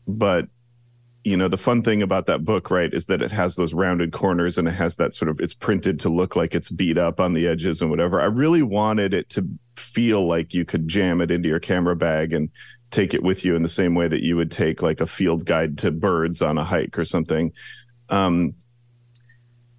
but 0.06 0.48
you 1.24 1.36
know 1.36 1.48
the 1.48 1.58
fun 1.58 1.82
thing 1.82 2.00
about 2.00 2.26
that 2.26 2.44
book 2.44 2.70
right 2.70 2.94
is 2.94 3.06
that 3.06 3.20
it 3.20 3.30
has 3.30 3.56
those 3.56 3.74
rounded 3.74 4.12
corners 4.12 4.56
and 4.56 4.66
it 4.66 4.72
has 4.72 4.96
that 4.96 5.12
sort 5.12 5.28
of 5.28 5.38
it's 5.38 5.52
printed 5.52 6.00
to 6.00 6.08
look 6.08 6.34
like 6.34 6.54
it's 6.54 6.70
beat 6.70 6.96
up 6.96 7.20
on 7.20 7.34
the 7.34 7.46
edges 7.46 7.82
and 7.82 7.90
whatever 7.90 8.20
i 8.20 8.24
really 8.24 8.62
wanted 8.62 9.12
it 9.12 9.28
to 9.28 9.46
feel 9.92 10.26
like 10.26 10.54
you 10.54 10.64
could 10.64 10.88
jam 10.88 11.20
it 11.20 11.30
into 11.30 11.48
your 11.48 11.60
camera 11.60 11.96
bag 11.96 12.32
and 12.32 12.50
take 12.90 13.14
it 13.14 13.22
with 13.22 13.44
you 13.44 13.54
in 13.54 13.62
the 13.62 13.68
same 13.68 13.94
way 13.94 14.08
that 14.08 14.22
you 14.22 14.36
would 14.36 14.50
take 14.50 14.82
like 14.82 15.00
a 15.00 15.06
field 15.06 15.44
guide 15.44 15.78
to 15.78 15.90
birds 15.90 16.42
on 16.42 16.58
a 16.58 16.64
hike 16.64 16.98
or 16.98 17.04
something. 17.04 17.52
Um, 18.08 18.54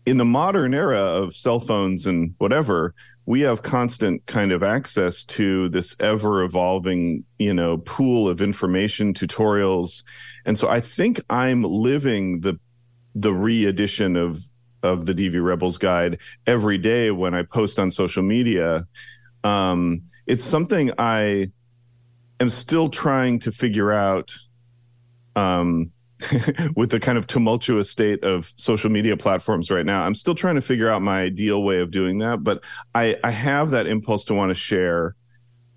in 0.06 0.18
the 0.18 0.26
modern 0.26 0.74
era 0.74 1.00
of 1.00 1.36
cell 1.36 1.60
phones 1.60 2.08
and 2.08 2.34
whatever 2.38 2.94
we 3.26 3.42
have 3.42 3.62
constant 3.62 4.26
kind 4.26 4.52
of 4.52 4.64
access 4.64 5.24
to 5.24 5.70
this 5.70 5.96
ever 6.00 6.44
evolving 6.44 7.24
you 7.38 7.54
know 7.54 7.78
pool 7.78 8.28
of 8.28 8.42
information 8.42 9.14
tutorials. 9.14 10.04
And 10.46 10.58
so 10.58 10.68
i 10.68 10.82
think 10.82 11.22
i'm 11.30 11.64
living 11.64 12.42
the 12.42 12.60
the 13.14 13.34
re-edition 13.34 14.16
of 14.16 14.42
of 14.84 15.06
the 15.06 15.14
dv 15.14 15.44
rebels 15.44 15.78
guide 15.78 16.20
every 16.48 16.78
day 16.78 17.12
when 17.12 17.36
i 17.36 17.44
post 17.44 17.78
on 17.78 17.92
social 17.92 18.24
media 18.24 18.88
um 19.44 20.02
it's 20.28 20.44
something 20.44 20.92
i 20.98 21.50
am 22.40 22.50
still 22.50 22.90
trying 22.90 23.40
to 23.40 23.52
figure 23.52 23.92
out 23.92 24.34
um 25.36 25.92
with 26.76 26.92
the 26.92 27.00
kind 27.00 27.18
of 27.18 27.28
tumultuous 27.28 27.90
state 27.90 28.24
of 28.24 28.54
social 28.58 28.90
media 28.90 29.18
platforms 29.18 29.72
right 29.72 29.86
now, 29.86 30.04
I'm 30.04 30.16
still 30.16 30.36
trying 30.36 30.56
to 30.56 30.62
figure 30.62 30.90
out 30.90 31.02
my 31.02 31.22
ideal 31.22 31.64
way 31.64 31.80
of 31.80 31.92
doing 31.92 32.20
that. 32.20 32.44
But 32.44 32.64
I, 32.94 33.18
I 33.24 33.32
have 33.32 33.72
that 33.72 33.88
impulse 33.88 34.26
to 34.26 34.34
want 34.34 34.50
to 34.50 34.56
share. 34.56 35.16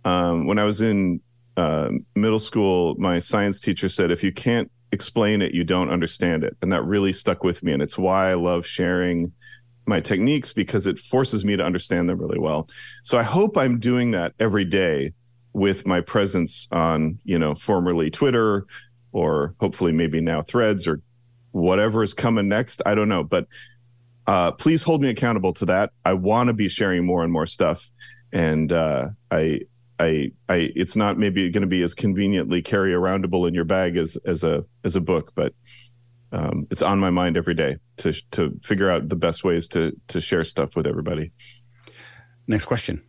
Um, 0.04 0.46
when 0.46 0.58
I 0.58 0.64
was 0.64 0.80
in 0.80 1.20
uh, 1.56 1.90
middle 2.14 2.38
school, 2.38 2.94
my 2.98 3.20
science 3.20 3.60
teacher 3.60 3.88
said, 3.88 4.10
if 4.10 4.22
you 4.22 4.32
can't 4.32 4.70
explain 4.92 5.40
it, 5.42 5.54
you 5.54 5.64
don't 5.64 5.90
understand 5.90 6.44
it. 6.44 6.56
And 6.60 6.72
that 6.72 6.84
really 6.84 7.12
stuck 7.12 7.42
with 7.42 7.62
me. 7.62 7.72
And 7.72 7.82
it's 7.82 7.96
why 7.96 8.30
I 8.30 8.34
love 8.34 8.66
sharing 8.66 9.32
my 9.86 10.00
techniques 10.00 10.52
because 10.52 10.86
it 10.86 10.98
forces 10.98 11.44
me 11.44 11.56
to 11.56 11.62
understand 11.62 12.08
them 12.08 12.18
really 12.18 12.38
well. 12.38 12.68
So 13.02 13.18
I 13.18 13.22
hope 13.22 13.56
I'm 13.56 13.78
doing 13.78 14.12
that 14.12 14.34
every 14.38 14.64
day 14.64 15.12
with 15.52 15.86
my 15.86 16.00
presence 16.00 16.66
on, 16.72 17.18
you 17.24 17.38
know, 17.38 17.54
formerly 17.54 18.10
Twitter, 18.10 18.64
or 19.12 19.54
hopefully 19.60 19.92
maybe 19.92 20.20
now 20.20 20.42
threads 20.42 20.86
or 20.86 21.00
whatever 21.52 22.02
is 22.02 22.14
coming 22.14 22.48
next. 22.48 22.82
I 22.84 22.94
don't 22.94 23.08
know, 23.08 23.22
but 23.22 23.46
uh, 24.26 24.52
please 24.52 24.82
hold 24.82 25.02
me 25.02 25.08
accountable 25.08 25.52
to 25.54 25.66
that. 25.66 25.90
I 26.04 26.14
want 26.14 26.48
to 26.48 26.52
be 26.52 26.68
sharing 26.68 27.04
more 27.04 27.22
and 27.22 27.32
more 27.32 27.46
stuff, 27.46 27.90
and 28.32 28.72
uh, 28.72 29.10
I, 29.30 29.60
I, 29.98 30.32
I, 30.48 30.72
it's 30.74 30.96
not 30.96 31.18
maybe 31.18 31.48
going 31.50 31.60
to 31.62 31.68
be 31.68 31.82
as 31.82 31.94
conveniently 31.94 32.62
carry 32.62 32.92
aroundable 32.92 33.46
in 33.46 33.54
your 33.54 33.64
bag 33.64 33.96
as 33.96 34.16
as 34.24 34.42
a 34.42 34.64
as 34.82 34.96
a 34.96 35.00
book, 35.00 35.32
but 35.34 35.54
um, 36.34 36.66
it's 36.70 36.82
on 36.82 36.98
my 36.98 37.10
mind 37.10 37.36
every 37.36 37.54
day 37.54 37.76
to 37.98 38.12
to 38.32 38.58
figure 38.62 38.90
out 38.90 39.08
the 39.08 39.16
best 39.16 39.44
ways 39.44 39.68
to 39.68 39.92
to 40.08 40.20
share 40.20 40.42
stuff 40.42 40.74
with 40.74 40.86
everybody. 40.86 41.30
Next 42.48 42.64
question. 42.64 43.02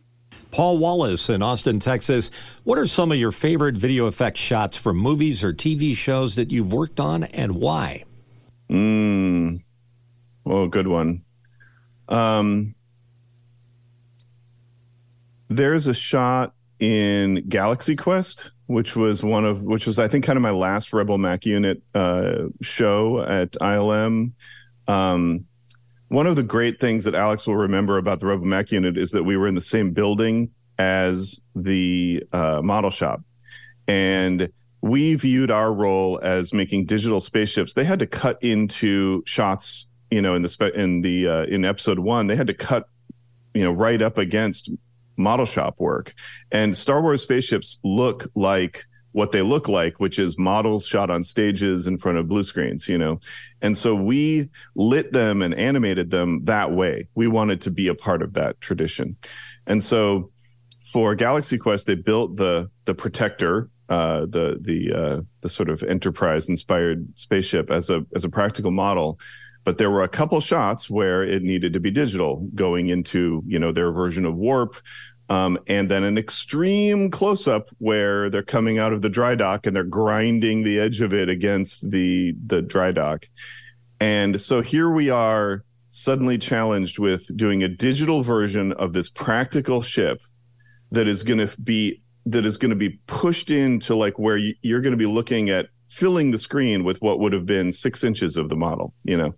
Paul 0.52 0.78
Wallace 0.78 1.28
in 1.28 1.42
Austin, 1.42 1.80
Texas. 1.80 2.30
What 2.62 2.78
are 2.78 2.86
some 2.86 3.10
of 3.10 3.18
your 3.18 3.32
favorite 3.32 3.74
video 3.74 4.06
effect 4.06 4.38
shots 4.38 4.76
from 4.76 4.96
movies 4.96 5.42
or 5.42 5.52
TV 5.52 5.94
shows 5.96 6.36
that 6.36 6.52
you've 6.52 6.72
worked 6.72 7.00
on 7.00 7.24
and 7.24 7.56
why? 7.56 8.04
Mm. 8.70 9.62
Oh, 10.46 10.68
good 10.68 10.86
one. 10.86 11.24
Um, 12.08 12.76
there's 15.48 15.88
a 15.88 15.94
shot 15.94 16.54
in 16.78 17.48
Galaxy 17.48 17.96
Quest, 17.96 18.52
which 18.66 18.96
was 18.96 19.22
one 19.22 19.44
of 19.44 19.62
which 19.62 19.86
was 19.86 19.98
I 19.98 20.08
think 20.08 20.24
kind 20.24 20.36
of 20.36 20.42
my 20.42 20.50
last 20.50 20.92
Rebel 20.92 21.18
Mac 21.18 21.46
unit 21.46 21.82
uh, 21.94 22.46
show 22.62 23.20
at 23.20 23.52
ILM. 23.52 24.32
Um, 24.88 25.46
one 26.08 26.26
of 26.26 26.36
the 26.36 26.42
great 26.42 26.80
things 26.80 27.04
that 27.04 27.14
Alex 27.14 27.46
will 27.46 27.56
remember 27.56 27.98
about 27.98 28.20
the 28.20 28.26
Rebel 28.26 28.46
Mac 28.46 28.70
unit 28.70 28.96
is 28.96 29.10
that 29.10 29.24
we 29.24 29.36
were 29.36 29.48
in 29.48 29.54
the 29.54 29.62
same 29.62 29.92
building 29.92 30.50
as 30.78 31.40
the 31.54 32.22
uh, 32.32 32.60
model 32.62 32.90
shop. 32.90 33.22
And 33.88 34.50
we 34.82 35.14
viewed 35.14 35.50
our 35.50 35.72
role 35.72 36.20
as 36.22 36.52
making 36.52 36.86
digital 36.86 37.20
spaceships. 37.20 37.74
They 37.74 37.84
had 37.84 37.98
to 38.00 38.06
cut 38.06 38.42
into 38.42 39.22
shots, 39.26 39.86
you 40.10 40.22
know, 40.22 40.34
in 40.34 40.42
the 40.42 40.48
spe- 40.48 40.74
in 40.74 41.00
the 41.00 41.28
uh, 41.28 41.42
in 41.44 41.64
episode 41.64 41.98
one, 41.98 42.26
they 42.26 42.36
had 42.36 42.46
to 42.46 42.54
cut, 42.54 42.88
you 43.54 43.64
know, 43.64 43.72
right 43.72 44.00
up 44.00 44.18
against 44.18 44.70
model 45.16 45.46
shop 45.46 45.76
work. 45.78 46.14
And 46.50 46.76
Star 46.76 47.00
Wars 47.00 47.22
spaceships 47.22 47.78
look 47.82 48.30
like 48.34 48.84
what 49.16 49.32
they 49.32 49.40
look 49.40 49.66
like, 49.66 49.98
which 49.98 50.18
is 50.18 50.36
models 50.36 50.86
shot 50.86 51.08
on 51.08 51.24
stages 51.24 51.86
in 51.86 51.96
front 51.96 52.18
of 52.18 52.28
blue 52.28 52.42
screens, 52.42 52.86
you 52.86 52.98
know. 52.98 53.18
And 53.62 53.76
so 53.76 53.94
we 53.94 54.50
lit 54.74 55.10
them 55.12 55.40
and 55.40 55.54
animated 55.54 56.10
them 56.10 56.44
that 56.44 56.72
way. 56.72 57.08
We 57.14 57.26
wanted 57.26 57.62
to 57.62 57.70
be 57.70 57.88
a 57.88 57.94
part 57.94 58.20
of 58.20 58.34
that 58.34 58.60
tradition. 58.60 59.16
And 59.66 59.82
so 59.82 60.32
for 60.92 61.14
Galaxy 61.14 61.56
Quest, 61.56 61.86
they 61.86 61.94
built 61.94 62.36
the 62.36 62.70
the 62.84 62.94
protector, 62.94 63.70
uh, 63.88 64.26
the 64.26 64.58
the 64.60 64.92
uh, 64.92 65.20
the 65.40 65.48
sort 65.48 65.70
of 65.70 65.82
enterprise 65.82 66.48
inspired 66.50 67.18
spaceship 67.18 67.70
as 67.70 67.88
a 67.88 68.04
as 68.14 68.24
a 68.24 68.28
practical 68.28 68.70
model. 68.70 69.18
But 69.66 69.78
there 69.78 69.90
were 69.90 70.04
a 70.04 70.08
couple 70.08 70.40
shots 70.40 70.88
where 70.88 71.24
it 71.24 71.42
needed 71.42 71.72
to 71.72 71.80
be 71.80 71.90
digital, 71.90 72.48
going 72.54 72.88
into 72.88 73.42
you 73.46 73.58
know 73.58 73.72
their 73.72 73.90
version 73.90 74.24
of 74.24 74.36
warp, 74.36 74.76
um, 75.28 75.58
and 75.66 75.90
then 75.90 76.04
an 76.04 76.16
extreme 76.16 77.10
close 77.10 77.48
up 77.48 77.68
where 77.78 78.30
they're 78.30 78.44
coming 78.44 78.78
out 78.78 78.92
of 78.92 79.02
the 79.02 79.08
dry 79.08 79.34
dock 79.34 79.66
and 79.66 79.74
they're 79.74 79.82
grinding 79.82 80.62
the 80.62 80.78
edge 80.78 81.00
of 81.00 81.12
it 81.12 81.28
against 81.28 81.90
the 81.90 82.34
the 82.46 82.62
dry 82.62 82.92
dock. 82.92 83.26
And 83.98 84.40
so 84.40 84.60
here 84.60 84.88
we 84.88 85.10
are 85.10 85.64
suddenly 85.90 86.38
challenged 86.38 87.00
with 87.00 87.36
doing 87.36 87.64
a 87.64 87.68
digital 87.68 88.22
version 88.22 88.72
of 88.72 88.92
this 88.92 89.08
practical 89.08 89.82
ship 89.82 90.20
that 90.92 91.08
is 91.08 91.24
going 91.24 91.44
to 91.44 91.60
be 91.60 92.02
that 92.26 92.46
is 92.46 92.56
going 92.56 92.70
to 92.70 92.76
be 92.76 93.00
pushed 93.08 93.50
into 93.50 93.96
like 93.96 94.16
where 94.16 94.36
you're 94.36 94.80
going 94.80 94.92
to 94.92 94.96
be 94.96 95.06
looking 95.06 95.50
at 95.50 95.66
filling 95.96 96.30
the 96.30 96.38
screen 96.38 96.84
with 96.84 97.00
what 97.00 97.18
would 97.20 97.32
have 97.32 97.46
been 97.46 97.72
six 97.72 98.04
inches 98.04 98.36
of 98.36 98.50
the 98.50 98.56
model, 98.56 98.92
you 99.04 99.16
know. 99.16 99.34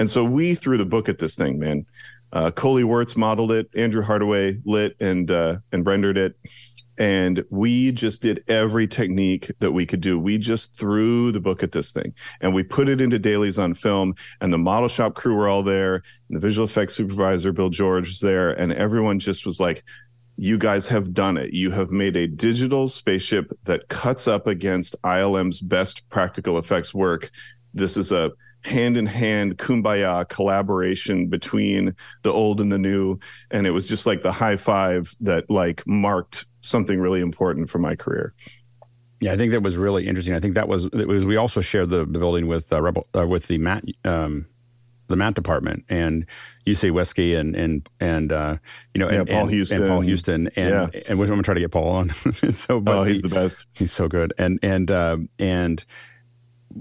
And 0.00 0.10
so 0.10 0.24
we 0.24 0.54
threw 0.56 0.76
the 0.76 0.84
book 0.84 1.08
at 1.08 1.18
this 1.18 1.36
thing, 1.36 1.60
man. 1.60 1.86
Uh, 2.32 2.50
Coley 2.50 2.82
Wirtz 2.82 3.16
modeled 3.16 3.52
it. 3.52 3.68
Andrew 3.76 4.02
Hardaway 4.02 4.58
lit 4.64 4.96
and 4.98 5.30
uh, 5.30 5.58
and 5.70 5.86
rendered 5.86 6.18
it, 6.18 6.34
and 6.98 7.44
we 7.50 7.92
just 7.92 8.20
did 8.20 8.42
every 8.48 8.88
technique 8.88 9.52
that 9.60 9.72
we 9.72 9.86
could 9.86 10.00
do. 10.00 10.18
We 10.18 10.38
just 10.38 10.74
threw 10.74 11.30
the 11.30 11.40
book 11.40 11.62
at 11.62 11.72
this 11.72 11.92
thing, 11.92 12.14
and 12.40 12.52
we 12.52 12.62
put 12.62 12.88
it 12.88 13.00
into 13.00 13.18
dailies 13.18 13.58
on 13.58 13.74
film. 13.74 14.14
And 14.40 14.52
the 14.52 14.58
model 14.58 14.88
shop 14.88 15.14
crew 15.14 15.36
were 15.36 15.48
all 15.48 15.62
there, 15.62 15.96
and 15.96 16.36
the 16.36 16.40
visual 16.40 16.64
effects 16.64 16.94
supervisor 16.94 17.52
Bill 17.52 17.70
George 17.70 18.08
was 18.08 18.20
there, 18.20 18.50
and 18.50 18.72
everyone 18.72 19.20
just 19.20 19.46
was 19.46 19.60
like, 19.60 19.84
you 20.36 20.58
guys 20.58 20.86
have 20.88 21.12
done 21.12 21.36
it. 21.36 21.52
You 21.52 21.70
have 21.70 21.90
made 21.90 22.16
a 22.16 22.26
digital 22.26 22.88
spaceship 22.88 23.52
that 23.64 23.88
cuts 23.88 24.26
up 24.26 24.46
against 24.46 24.96
ILM's 25.04 25.60
best 25.60 26.08
practical 26.08 26.58
effects 26.58 26.94
work. 26.94 27.30
This 27.74 27.96
is 27.96 28.12
a 28.12 28.32
hand 28.64 28.96
in 28.96 29.06
hand 29.06 29.58
kumbaya 29.58 30.28
collaboration 30.28 31.26
between 31.26 31.94
the 32.22 32.32
old 32.32 32.60
and 32.60 32.70
the 32.70 32.78
new 32.78 33.18
and 33.50 33.66
it 33.66 33.70
was 33.70 33.88
just 33.88 34.06
like 34.06 34.22
the 34.22 34.32
high 34.32 34.56
five 34.56 35.14
that 35.20 35.48
like 35.50 35.84
marked 35.86 36.46
something 36.60 37.00
really 37.00 37.20
important 37.20 37.68
for 37.68 37.78
my 37.78 37.96
career 37.96 38.32
yeah 39.20 39.32
i 39.32 39.36
think 39.36 39.50
that 39.50 39.62
was 39.62 39.76
really 39.76 40.06
interesting 40.06 40.34
i 40.34 40.38
think 40.38 40.54
that 40.54 40.68
was 40.68 40.84
it 40.84 41.08
was 41.08 41.24
we 41.24 41.36
also 41.36 41.60
shared 41.60 41.88
the, 41.88 42.04
the 42.04 42.20
building 42.20 42.46
with 42.46 42.72
uh, 42.72 42.80
rebel 42.80 43.06
uh, 43.16 43.26
with 43.26 43.48
the 43.48 43.58
mat 43.58 43.82
um, 44.04 44.46
the 45.08 45.16
mat 45.16 45.34
department 45.34 45.84
and 45.88 46.24
Yusei 46.66 46.90
Uesugi 46.92 47.38
and 47.38 47.56
and 47.56 47.88
and 48.00 48.32
uh, 48.32 48.56
you 48.94 49.00
know 49.00 49.10
yeah, 49.10 49.20
and, 49.20 49.28
Paul 49.28 49.48
and, 49.48 49.58
Huston 49.58 49.82
and 49.82 49.90
Paul 49.90 50.02
Huston 50.02 50.48
and 50.56 50.70
yeah. 50.70 51.00
and 51.08 51.20
I'm 51.20 51.26
gonna 51.26 51.42
try 51.42 51.54
to 51.54 51.60
get 51.60 51.70
Paul 51.72 51.88
on. 51.88 52.08
so, 52.54 52.80
but 52.80 52.96
oh, 52.98 53.02
he's 53.04 53.16
he, 53.22 53.28
the 53.28 53.34
best. 53.34 53.66
He's 53.74 53.92
so 53.92 54.08
good, 54.08 54.32
and 54.38 54.58
and 54.62 54.90
uh, 54.90 55.16
and 55.38 55.84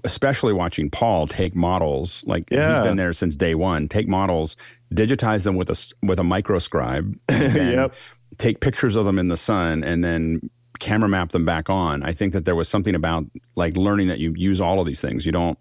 especially 0.03 0.53
watching 0.53 0.89
Paul 0.89 1.27
take 1.27 1.55
models 1.55 2.23
like 2.25 2.49
Yeah. 2.51 2.77
he's 2.77 2.87
been 2.87 2.97
there 2.97 3.13
since 3.13 3.35
day 3.35 3.55
one. 3.55 3.87
Take 3.89 4.07
models, 4.07 4.55
digitize 4.93 5.43
them 5.43 5.55
with 5.55 5.69
a 5.69 5.93
with 6.05 6.19
a 6.19 6.23
microscribe, 6.23 7.17
and 7.29 7.55
Yep. 7.73 7.93
take 8.37 8.59
pictures 8.59 8.95
of 8.95 9.05
them 9.05 9.19
in 9.19 9.27
the 9.27 9.37
sun, 9.37 9.83
and 9.83 10.03
then 10.03 10.49
camera 10.79 11.09
map 11.09 11.29
them 11.29 11.45
back 11.45 11.69
on. 11.69 12.03
I 12.03 12.11
think 12.13 12.33
that 12.33 12.45
there 12.45 12.55
was 12.55 12.69
something 12.69 12.95
about 12.95 13.25
like 13.55 13.75
learning 13.77 14.07
that 14.07 14.19
you 14.19 14.33
use 14.35 14.61
all 14.61 14.79
of 14.79 14.85
these 14.87 15.01
things. 15.01 15.25
You 15.25 15.31
don't 15.31 15.59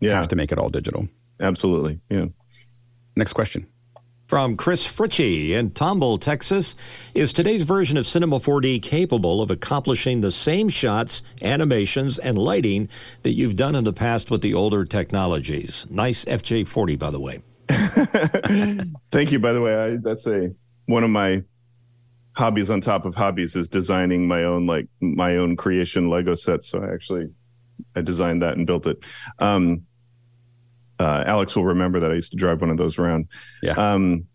Yeah, 0.00 0.12
have 0.12 0.28
to 0.28 0.36
make 0.36 0.52
it 0.52 0.58
all 0.58 0.68
digital. 0.68 1.08
absolutely. 1.40 2.00
Yeah. 2.10 2.26
Next 3.16 3.32
question. 3.32 3.66
From 4.26 4.56
Chris 4.56 4.86
Fritchie 4.86 5.50
in 5.50 5.70
Tomball, 5.70 6.18
Texas, 6.18 6.74
is 7.12 7.32
today's 7.32 7.62
version 7.62 7.98
of 7.98 8.06
Cinema 8.06 8.40
4D 8.40 8.82
capable 8.82 9.42
of 9.42 9.50
accomplishing 9.50 10.22
the 10.22 10.32
same 10.32 10.70
shots, 10.70 11.22
animations, 11.42 12.18
and 12.18 12.38
lighting 12.38 12.88
that 13.22 13.32
you've 13.32 13.54
done 13.54 13.74
in 13.74 13.84
the 13.84 13.92
past 13.92 14.30
with 14.30 14.40
the 14.40 14.54
older 14.54 14.86
technologies? 14.86 15.84
Nice 15.90 16.24
FJ40, 16.24 16.98
by 16.98 17.10
the 17.10 17.20
way. 17.20 17.42
Thank 19.10 19.30
you. 19.30 19.38
By 19.38 19.52
the 19.52 19.60
way, 19.60 19.76
I, 19.76 19.96
that's 19.96 20.26
a 20.26 20.54
one 20.86 21.04
of 21.04 21.10
my 21.10 21.44
hobbies 22.34 22.70
on 22.70 22.80
top 22.80 23.04
of 23.04 23.14
hobbies 23.14 23.56
is 23.56 23.68
designing 23.68 24.26
my 24.26 24.44
own 24.44 24.66
like 24.66 24.88
my 25.00 25.36
own 25.36 25.56
creation 25.56 26.08
Lego 26.08 26.34
sets. 26.34 26.68
So 26.68 26.82
I 26.82 26.92
actually 26.92 27.30
I 27.94 28.00
designed 28.00 28.42
that 28.42 28.56
and 28.56 28.66
built 28.66 28.86
it. 28.86 29.04
Um, 29.38 29.86
uh, 31.04 31.22
Alex 31.26 31.54
will 31.54 31.66
remember 31.66 32.00
that 32.00 32.10
I 32.10 32.14
used 32.14 32.30
to 32.30 32.36
drive 32.38 32.62
one 32.62 32.70
of 32.70 32.78
those 32.78 32.98
around. 32.98 33.28
Yeah. 33.62 33.72
Um, 33.72 34.26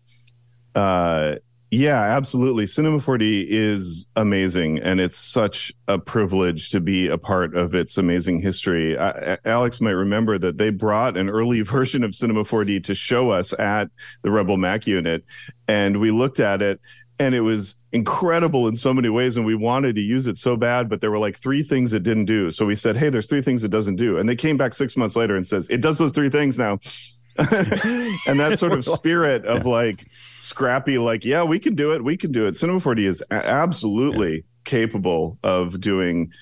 uh, 0.76 1.36
yeah, 1.72 2.00
absolutely. 2.00 2.66
Cinema 2.68 2.98
4D 2.98 3.46
is 3.48 4.06
amazing, 4.14 4.78
and 4.78 5.00
it's 5.00 5.16
such 5.16 5.72
a 5.88 5.98
privilege 5.98 6.70
to 6.70 6.80
be 6.80 7.08
a 7.08 7.18
part 7.18 7.56
of 7.56 7.74
its 7.74 7.96
amazing 7.96 8.40
history. 8.40 8.96
I, 8.96 9.38
Alex 9.44 9.80
might 9.80 9.90
remember 9.90 10.38
that 10.38 10.58
they 10.58 10.70
brought 10.70 11.16
an 11.16 11.28
early 11.28 11.60
version 11.76 12.04
of 12.04 12.14
Cinema 12.14 12.44
4D 12.44 12.84
to 12.84 12.94
show 12.94 13.30
us 13.30 13.52
at 13.52 13.88
the 14.22 14.30
Rebel 14.30 14.56
Mac 14.56 14.86
unit, 14.86 15.24
and 15.66 15.98
we 15.98 16.12
looked 16.12 16.38
at 16.38 16.62
it, 16.62 16.80
and 17.20 17.34
it 17.34 17.42
was 17.42 17.74
incredible 17.92 18.66
in 18.66 18.74
so 18.74 18.94
many 18.94 19.10
ways, 19.10 19.36
and 19.36 19.44
we 19.44 19.54
wanted 19.54 19.94
to 19.96 20.00
use 20.00 20.26
it 20.26 20.38
so 20.38 20.56
bad, 20.56 20.88
but 20.88 21.02
there 21.02 21.10
were 21.10 21.18
like 21.18 21.36
three 21.36 21.62
things 21.62 21.92
it 21.92 22.02
didn't 22.02 22.24
do. 22.24 22.50
So 22.50 22.64
we 22.64 22.74
said, 22.74 22.96
"Hey, 22.96 23.10
there's 23.10 23.26
three 23.26 23.42
things 23.42 23.62
it 23.62 23.70
doesn't 23.70 23.96
do," 23.96 24.16
and 24.16 24.26
they 24.26 24.34
came 24.34 24.56
back 24.56 24.72
six 24.72 24.96
months 24.96 25.14
later 25.16 25.36
and 25.36 25.46
says, 25.46 25.68
"It 25.68 25.82
does 25.82 25.98
those 25.98 26.12
three 26.12 26.30
things 26.30 26.58
now." 26.58 26.80
and 27.36 28.40
that 28.40 28.58
sort 28.58 28.72
of 28.72 28.84
spirit 28.96 29.44
of 29.44 29.66
like 29.66 30.06
scrappy, 30.38 30.96
like, 30.96 31.24
yeah, 31.24 31.42
we 31.42 31.58
can 31.58 31.74
do 31.74 31.92
it. 31.92 32.02
We 32.02 32.16
can 32.16 32.32
do 32.32 32.46
it. 32.46 32.56
Cinema 32.56 32.80
4D 32.80 33.06
is 33.06 33.22
a- 33.30 33.34
absolutely 33.34 34.44
capable 34.64 35.38
of 35.42 35.80
doing 35.80 36.32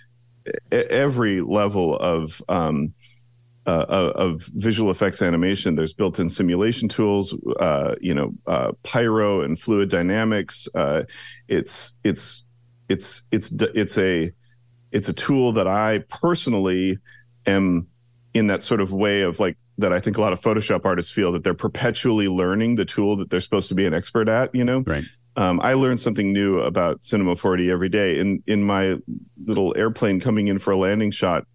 every 0.70 1.40
level 1.40 1.96
of, 1.98 2.40
um, 2.48 2.94
uh, 3.68 4.12
of 4.14 4.42
visual 4.54 4.90
effects 4.90 5.20
animation. 5.20 5.74
There's 5.74 5.92
built-in 5.92 6.30
simulation 6.30 6.88
tools, 6.88 7.36
uh, 7.60 7.96
you 8.00 8.14
know, 8.14 8.32
uh, 8.46 8.72
pyro 8.82 9.42
and 9.42 9.60
fluid 9.60 9.90
dynamics. 9.90 10.68
Uh, 10.74 11.02
it's 11.48 11.92
it's 12.02 12.44
it's 12.88 13.22
it's 13.30 13.52
it's 13.52 13.98
a 13.98 14.32
it's 14.90 15.10
a 15.10 15.12
tool 15.12 15.52
that 15.52 15.68
I 15.68 15.98
personally 16.08 16.98
am 17.44 17.88
in 18.32 18.46
that 18.46 18.62
sort 18.62 18.80
of 18.80 18.92
way 18.92 19.20
of 19.20 19.38
like 19.38 19.58
that 19.76 19.92
I 19.92 20.00
think 20.00 20.16
a 20.16 20.22
lot 20.22 20.32
of 20.32 20.40
Photoshop 20.40 20.86
artists 20.86 21.12
feel 21.12 21.30
that 21.32 21.44
they're 21.44 21.52
perpetually 21.52 22.26
learning 22.26 22.76
the 22.76 22.86
tool 22.86 23.16
that 23.16 23.28
they're 23.28 23.40
supposed 23.40 23.68
to 23.68 23.74
be 23.74 23.86
an 23.86 23.94
expert 23.94 24.28
at, 24.28 24.52
you 24.54 24.64
know? 24.64 24.80
Right. 24.80 25.04
Um, 25.36 25.60
I 25.62 25.74
learn 25.74 25.98
something 25.98 26.32
new 26.32 26.58
about 26.58 27.04
Cinema 27.04 27.36
4D 27.36 27.70
every 27.70 27.88
day. 27.90 28.18
In 28.18 28.42
in 28.46 28.64
my 28.64 28.96
little 29.44 29.76
airplane 29.76 30.20
coming 30.20 30.48
in 30.48 30.58
for 30.58 30.70
a 30.70 30.76
landing 30.76 31.10
shot, 31.10 31.46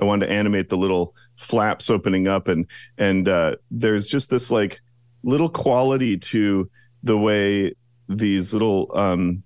I 0.00 0.04
wanted 0.04 0.26
to 0.26 0.32
animate 0.32 0.68
the 0.68 0.76
little 0.76 1.14
flaps 1.36 1.90
opening 1.90 2.28
up, 2.28 2.48
and 2.48 2.66
and 2.96 3.28
uh, 3.28 3.56
there's 3.70 4.06
just 4.06 4.30
this 4.30 4.50
like 4.50 4.80
little 5.22 5.48
quality 5.48 6.16
to 6.16 6.70
the 7.02 7.18
way 7.18 7.74
these 8.08 8.52
little 8.52 8.90
um, 8.94 9.42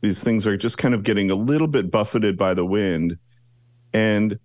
these 0.00 0.22
things 0.22 0.46
are 0.46 0.56
just 0.56 0.78
kind 0.78 0.94
of 0.94 1.02
getting 1.02 1.30
a 1.30 1.34
little 1.34 1.68
bit 1.68 1.90
buffeted 1.90 2.36
by 2.36 2.54
the 2.54 2.64
wind, 2.64 3.18
and 3.92 4.38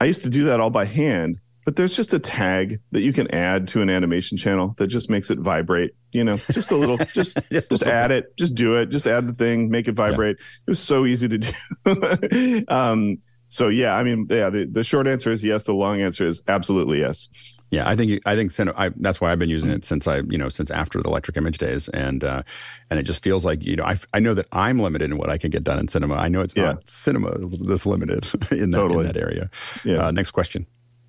I 0.00 0.06
used 0.06 0.22
to 0.22 0.30
do 0.30 0.44
that 0.44 0.60
all 0.60 0.70
by 0.70 0.86
hand, 0.86 1.40
but 1.66 1.76
there's 1.76 1.94
just 1.94 2.14
a 2.14 2.18
tag 2.18 2.80
that 2.92 3.02
you 3.02 3.12
can 3.12 3.32
add 3.34 3.68
to 3.68 3.82
an 3.82 3.90
animation 3.90 4.38
channel 4.38 4.74
that 4.78 4.86
just 4.86 5.10
makes 5.10 5.30
it 5.30 5.38
vibrate. 5.38 5.92
You 6.12 6.24
know, 6.24 6.38
just 6.52 6.70
a 6.70 6.76
little, 6.76 6.96
just 7.14 7.38
just 7.50 7.82
add 7.82 8.10
it, 8.10 8.36
just 8.36 8.54
do 8.54 8.76
it, 8.76 8.86
just 8.86 9.06
add 9.06 9.26
the 9.26 9.34
thing, 9.34 9.70
make 9.70 9.88
it 9.88 9.92
vibrate. 9.94 10.36
It 10.36 10.70
was 10.70 10.80
so 10.80 11.04
easy 11.04 11.28
to 11.28 11.38
do. 11.38 12.64
um, 12.68 13.18
so 13.50 13.68
yeah, 13.68 13.94
I 13.94 14.02
mean, 14.02 14.26
yeah, 14.30 14.48
the, 14.48 14.64
the 14.64 14.82
short 14.82 15.06
answer 15.06 15.30
is 15.30 15.44
yes. 15.44 15.64
The 15.64 15.74
long 15.74 16.00
answer 16.00 16.24
is 16.24 16.40
absolutely 16.48 17.00
yes. 17.00 17.28
Yeah, 17.70 17.88
I 17.88 17.94
think 17.94 18.22
I 18.26 18.34
think 18.34 18.50
cine- 18.50 18.72
I, 18.76 18.88
that's 18.96 19.20
why 19.20 19.30
I've 19.30 19.38
been 19.38 19.48
using 19.50 19.70
it 19.70 19.84
since 19.84 20.08
I 20.08 20.22
you 20.28 20.38
know 20.38 20.48
since 20.48 20.70
after 20.72 21.00
the 21.02 21.08
electric 21.08 21.36
image 21.36 21.58
days, 21.58 21.88
and 21.90 22.24
uh, 22.24 22.42
and 22.90 22.98
it 22.98 23.02
just 23.04 23.22
feels 23.22 23.44
like 23.44 23.62
you 23.62 23.76
know 23.76 23.84
I, 23.84 23.96
I 24.14 24.18
know 24.18 24.34
that 24.34 24.46
I'm 24.50 24.80
limited 24.80 25.10
in 25.10 25.18
what 25.18 25.28
I 25.30 25.36
can 25.38 25.50
get 25.50 25.62
done 25.62 25.78
in 25.78 25.86
cinema. 25.86 26.14
I 26.14 26.28
know 26.28 26.40
it's 26.40 26.56
Yeah. 26.56 26.64
not 26.72 26.88
cinema 26.90 27.36
this 27.48 27.84
limited 27.86 28.26
in 28.50 28.70
that 28.72 28.78
Totally. 28.78 29.00
in 29.06 29.12
that 29.12 29.16
area. 29.16 29.50
Yeah. 29.84 30.06
Uh, 30.06 30.10
next 30.10 30.30
question. 30.32 30.66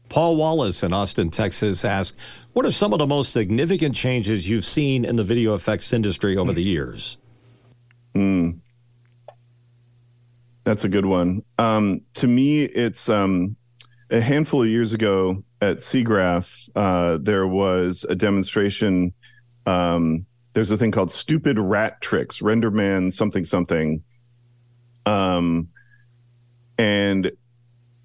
Paul 0.09 0.35
Wallace 0.35 0.83
in 0.83 0.91
Austin, 0.91 1.29
Texas 1.29 1.85
asks, 1.85 2.17
What 2.51 2.65
are 2.65 2.71
some 2.71 2.91
of 2.91 2.99
the 2.99 3.07
most 3.07 3.31
significant 3.31 3.95
changes 3.95 4.47
you've 4.49 4.65
seen 4.65 5.05
in 5.05 5.15
the 5.15 5.23
video 5.23 5.55
effects 5.55 5.93
industry 5.93 6.35
over 6.35 6.51
the 6.51 6.61
years? 6.63 7.17
That's 10.63 10.83
a 10.83 10.89
good 10.89 11.05
one. 11.05 11.43
Um, 11.57 12.01
to 12.15 12.27
me, 12.27 12.63
it's 12.63 13.09
um, 13.09 13.55
a 14.09 14.21
handful 14.21 14.61
of 14.61 14.69
years 14.69 14.93
ago 14.93 15.43
at 15.61 15.77
SIGGRAPH, 15.77 16.69
uh, 16.75 17.19
there 17.21 17.47
was 17.47 18.05
a 18.09 18.15
demonstration. 18.15 19.13
Um, 19.65 20.25
there's 20.53 20.71
a 20.71 20.77
thing 20.77 20.91
called 20.91 21.11
Stupid 21.11 21.57
Rat 21.59 22.01
Tricks, 22.01 22.39
RenderMan 22.39 23.13
something 23.13 23.43
something. 23.43 24.03
Um, 25.05 25.69
and 26.77 27.31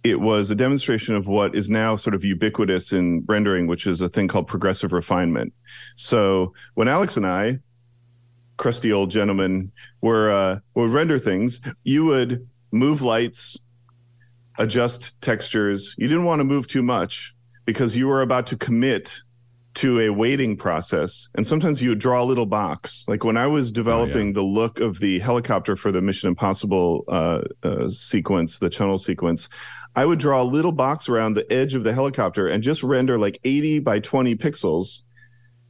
it 0.04 0.20
was 0.20 0.50
a 0.50 0.54
demonstration 0.54 1.16
of 1.16 1.26
what 1.26 1.54
is 1.56 1.68
now 1.68 1.96
sort 1.96 2.14
of 2.14 2.24
ubiquitous 2.24 2.92
in 2.92 3.24
rendering, 3.26 3.66
which 3.66 3.86
is 3.86 4.00
a 4.00 4.08
thing 4.08 4.28
called 4.28 4.46
progressive 4.46 4.92
refinement. 4.92 5.52
So 5.96 6.54
when 6.74 6.88
Alex 6.88 7.16
and 7.16 7.26
I, 7.26 7.58
crusty 8.56 8.92
old 8.92 9.10
gentlemen, 9.10 9.72
were 10.00 10.30
uh, 10.30 10.58
would 10.74 10.90
render 10.90 11.18
things, 11.18 11.60
you 11.84 12.06
would 12.06 12.48
move 12.72 13.02
lights, 13.02 13.58
adjust 14.58 15.20
textures. 15.20 15.94
You 15.98 16.08
didn't 16.08 16.24
want 16.24 16.40
to 16.40 16.44
move 16.44 16.66
too 16.66 16.82
much 16.82 17.34
because 17.64 17.96
you 17.96 18.06
were 18.06 18.22
about 18.22 18.46
to 18.48 18.56
commit 18.56 19.20
to 19.76 20.00
a 20.00 20.08
waiting 20.08 20.56
process. 20.56 21.28
And 21.34 21.46
sometimes 21.46 21.82
you 21.82 21.90
would 21.90 21.98
draw 21.98 22.22
a 22.22 22.24
little 22.24 22.46
box. 22.46 23.04
Like 23.08 23.24
when 23.24 23.36
I 23.36 23.46
was 23.46 23.70
developing 23.70 24.32
the 24.32 24.42
look 24.42 24.80
of 24.80 25.00
the 25.00 25.18
helicopter 25.18 25.76
for 25.76 25.92
the 25.92 26.00
Mission 26.00 26.28
Impossible 26.28 27.04
uh, 27.08 27.42
uh, 27.62 27.90
sequence, 27.90 28.58
the 28.58 28.70
tunnel 28.70 28.96
sequence, 28.96 29.50
I 29.94 30.06
would 30.06 30.18
draw 30.18 30.40
a 30.40 30.44
little 30.44 30.72
box 30.72 31.10
around 31.10 31.34
the 31.34 31.50
edge 31.52 31.74
of 31.74 31.84
the 31.84 31.92
helicopter 31.92 32.46
and 32.46 32.62
just 32.62 32.82
render 32.82 33.18
like 33.18 33.38
80 33.44 33.80
by 33.80 33.98
20 33.98 34.34
pixels. 34.36 35.02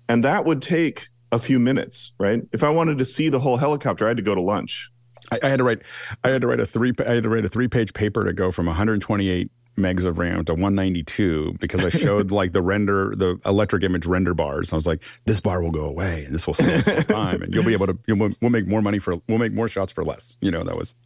And 0.09 0.23
that 0.23 0.45
would 0.45 0.63
take 0.63 1.09
a 1.33 1.39
few 1.39 1.59
minutes, 1.59 2.13
right? 2.19 2.43
If 2.53 2.63
I 2.63 2.71
wanted 2.71 2.99
to 2.99 3.05
see 3.05 3.29
the 3.29 3.41
whole 3.41 3.57
helicopter, 3.57 4.05
I 4.07 4.09
had 4.09 4.17
to 4.17 4.23
go 4.23 4.35
to 4.35 4.43
lunch. 4.43 4.91
I, 5.31 5.41
I 5.43 5.49
had 5.49 5.59
to 5.59 5.65
write 5.65 5.83
I 6.23 6.31
had 6.31 6.43
to 6.43 6.47
write 6.47 6.61
a 6.61 6.67
three 6.67 6.93
I 7.05 7.15
had 7.15 7.23
to 7.25 7.29
write 7.29 7.45
a 7.45 7.49
three 7.49 7.69
page 7.69 7.93
paper 7.95 8.25
to 8.25 8.33
go 8.33 8.53
from 8.53 8.67
128 8.67 9.51
megs 9.77 10.05
of 10.05 10.19
RAM 10.19 10.45
to 10.45 10.53
192 10.53 11.57
because 11.61 11.85
I 11.85 11.91
showed 11.91 12.31
like 12.31 12.53
the 12.53 12.63
render 12.63 13.15
the 13.17 13.39
electric 13.45 13.83
image 13.83 14.07
render 14.07 14.35
bars. 14.35 14.73
I 14.73 14.77
was 14.77 14.87
like, 14.87 15.03
this 15.25 15.41
bar 15.41 15.61
will 15.63 15.71
go 15.71 15.85
away 15.85 16.25
and 16.25 16.35
this 16.35 16.47
will 16.47 16.55
save 16.55 17.07
time 17.09 17.43
and 17.43 17.55
you'll 17.55 17.65
be 17.65 17.73
able 17.73 17.87
to 17.87 17.99
you'll, 18.07 18.31
we'll 18.41 18.51
make 18.51 18.67
more 18.67 18.83
money 18.83 18.99
for 18.99 19.17
we'll 19.29 19.39
make 19.39 19.53
more 19.53 19.69
shots 19.69 19.93
for 19.93 20.05
less. 20.05 20.37
You 20.41 20.51
know 20.51 20.63
that 20.65 20.77
was 20.77 20.97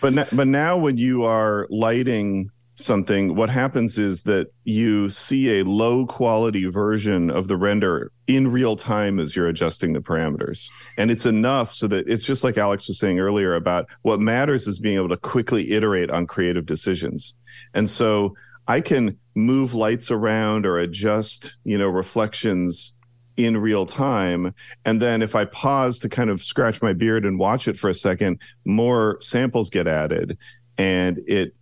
But 0.00 0.34
but 0.34 0.46
now 0.46 0.76
when 0.76 0.98
you 0.98 1.24
are 1.24 1.66
lighting 1.70 2.50
something, 2.80 3.34
what 3.36 3.50
happens 3.50 3.98
is 3.98 4.22
that 4.22 4.52
you 4.64 5.10
see 5.10 5.58
a 5.58 5.64
low 5.64 6.06
quality 6.06 6.66
version 6.66 7.30
of 7.30 7.48
the 7.48 7.56
render 7.56 8.12
in 8.26 8.48
real 8.48 8.76
time 8.76 9.18
as 9.18 9.34
you're 9.34 9.48
adjusting 9.48 9.92
the 9.92 10.00
parameters. 10.00 10.68
And 10.96 11.10
it's 11.10 11.26
enough 11.26 11.72
so 11.72 11.86
that 11.88 12.08
it's 12.08 12.24
just 12.24 12.44
like 12.44 12.58
Alex 12.58 12.88
was 12.88 12.98
saying 12.98 13.20
earlier 13.20 13.54
about 13.54 13.88
what 14.02 14.20
matters 14.20 14.66
is 14.66 14.78
being 14.78 14.96
able 14.96 15.08
to 15.08 15.16
quickly 15.16 15.72
iterate 15.72 16.10
on 16.10 16.26
creative 16.26 16.66
decisions. 16.66 17.34
And 17.74 17.88
so 17.88 18.34
I 18.66 18.80
can 18.80 19.18
move 19.34 19.74
lights 19.74 20.10
around 20.10 20.66
or 20.66 20.78
adjust, 20.78 21.56
you 21.64 21.78
know, 21.78 21.88
reflections 21.88 22.92
in 23.36 23.56
real 23.56 23.86
time. 23.86 24.54
And 24.84 25.00
then 25.00 25.22
if 25.22 25.34
I 25.34 25.44
pause 25.44 25.98
to 26.00 26.08
kind 26.08 26.30
of 26.30 26.42
scratch 26.42 26.82
my 26.82 26.92
beard 26.92 27.24
and 27.24 27.38
watch 27.38 27.68
it 27.68 27.76
for 27.76 27.88
a 27.88 27.94
second, 27.94 28.40
more 28.64 29.18
samples 29.20 29.70
get 29.70 29.86
added 29.86 30.38
and 30.80 31.18
it 31.26 31.54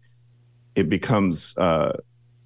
it 0.78 0.88
becomes 0.88 1.56
uh 1.58 1.92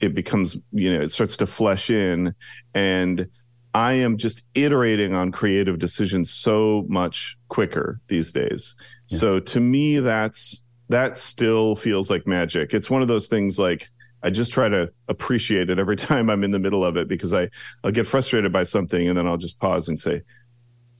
it 0.01 0.15
becomes, 0.15 0.57
you 0.73 0.93
know, 0.93 1.01
it 1.01 1.11
starts 1.11 1.37
to 1.37 1.47
flesh 1.47 1.89
in 1.89 2.35
and 2.75 3.29
I 3.75 3.93
am 3.93 4.17
just 4.17 4.43
iterating 4.55 5.15
on 5.15 5.31
creative 5.31 5.79
decisions 5.79 6.31
so 6.31 6.85
much 6.89 7.39
quicker 7.49 8.01
these 8.09 8.33
days. 8.33 8.75
Yeah. 9.09 9.19
So 9.19 9.41
to 9.41 9.61
me 9.61 10.01
that's 10.01 10.63
that 10.89 11.19
still 11.19 11.77
feels 11.77 12.11
like 12.11 12.27
magic. 12.27 12.75
It's 12.75 12.91
one 12.91 13.03
of 13.03 13.09
those 13.09 13.29
things 13.29 13.59
like 13.59 13.91
I 14.23 14.31
just 14.31 14.51
try 14.51 14.69
to 14.69 14.91
appreciate 15.09 15.69
it 15.69 15.79
every 15.79 15.97
time 16.09 16.31
I'm 16.31 16.43
in 16.43 16.53
the 16.53 16.59
middle 16.59 16.85
of 16.85 16.97
it 16.97 17.09
because 17.09 17.35
I 17.35 17.51
I'll 17.85 17.93
get 17.93 18.07
frustrated 18.07 18.51
by 18.51 18.65
something 18.65 19.09
and 19.09 19.17
then 19.17 19.27
I'll 19.27 19.37
just 19.37 19.59
pause 19.59 19.89
and 19.89 20.01
say, 20.01 20.23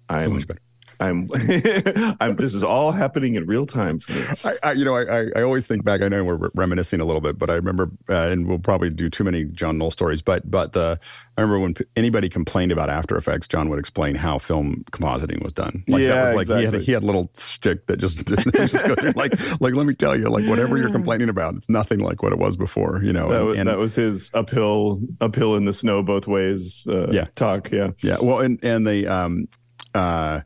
"I'm 0.09 0.41
so 0.41 0.55
I'm, 1.03 1.29
I'm. 2.21 2.37
This 2.37 2.55
is 2.55 2.63
all 2.63 2.93
happening 2.93 3.35
in 3.35 3.47
real 3.47 3.67
time 3.67 3.99
for 3.99 4.13
me. 4.13 4.25
I, 4.45 4.69
I 4.69 4.73
you 4.73 4.85
know, 4.85 4.97
I, 4.97 5.29
I 5.35 5.43
always 5.43 5.67
think 5.67 5.85
back. 5.85 6.01
I 6.03 6.09
know 6.09 6.23
we're 6.25 6.51
reminiscing 6.55 7.01
a 7.01 7.05
little 7.05 7.21
bit, 7.21 7.39
but 7.39 7.51
I 7.51 7.55
remember, 7.55 7.91
uh, 8.09 8.29
and 8.29 8.47
we'll 8.47 8.59
probably 8.59 8.91
do 8.91 9.11
too 9.11 9.25
many 9.25 9.45
John 9.45 9.79
Knoll 9.79 9.91
stories. 9.91 10.23
But, 10.23 10.51
but 10.51 10.73
the 10.73 11.01
I 11.37 11.41
remember 11.41 11.61
when 11.61 11.75
p- 11.75 11.85
anybody 11.97 12.29
complained 12.29 12.73
about 12.73 12.91
After 12.91 13.17
Effects, 13.17 13.49
John 13.49 13.69
would 13.71 13.79
explain 13.79 14.15
how 14.15 14.39
film 14.39 14.85
compositing 14.93 15.43
was 15.43 15.53
done. 15.53 15.83
Like 15.89 16.03
yeah, 16.03 16.09
that 16.09 16.37
was 16.37 16.49
like 16.49 16.59
exactly. 16.59 16.61
he 16.61 16.65
had 16.67 16.75
a, 16.75 16.79
he 16.85 16.93
had 16.93 17.03
a 17.03 17.07
little 17.07 17.31
stick 17.35 17.87
that 17.87 17.97
just, 17.97 18.19
just 18.27 18.75
go 18.75 18.95
through, 18.95 19.13
like 19.13 19.33
like 19.61 19.75
let 19.75 19.87
me 19.87 19.95
tell 19.95 20.17
you, 20.17 20.29
like 20.29 20.47
whatever 20.47 20.77
you're 20.77 20.93
complaining 20.93 21.31
about, 21.31 21.55
it's 21.55 21.69
nothing 21.71 22.01
like 22.01 22.23
what 22.23 22.33
it 22.33 22.39
was 22.39 22.57
before. 22.57 23.01
You 23.03 23.13
know, 23.13 23.29
that, 23.29 23.39
and, 23.39 23.47
was, 23.47 23.59
and, 23.59 23.69
that 23.69 23.79
was 23.79 23.95
his 23.95 24.31
uphill 24.35 25.01
uphill 25.21 25.57
in 25.57 25.65
the 25.65 25.73
snow 25.73 26.03
both 26.03 26.27
ways. 26.27 26.87
Uh, 26.87 27.09
yeah, 27.11 27.27
talk. 27.35 27.71
Yeah, 27.71 27.91
yeah. 28.03 28.19
Well, 28.21 28.41
and 28.41 28.63
and 28.63 28.87
the 28.87 29.09
um 29.09 29.49
uh 29.95 30.43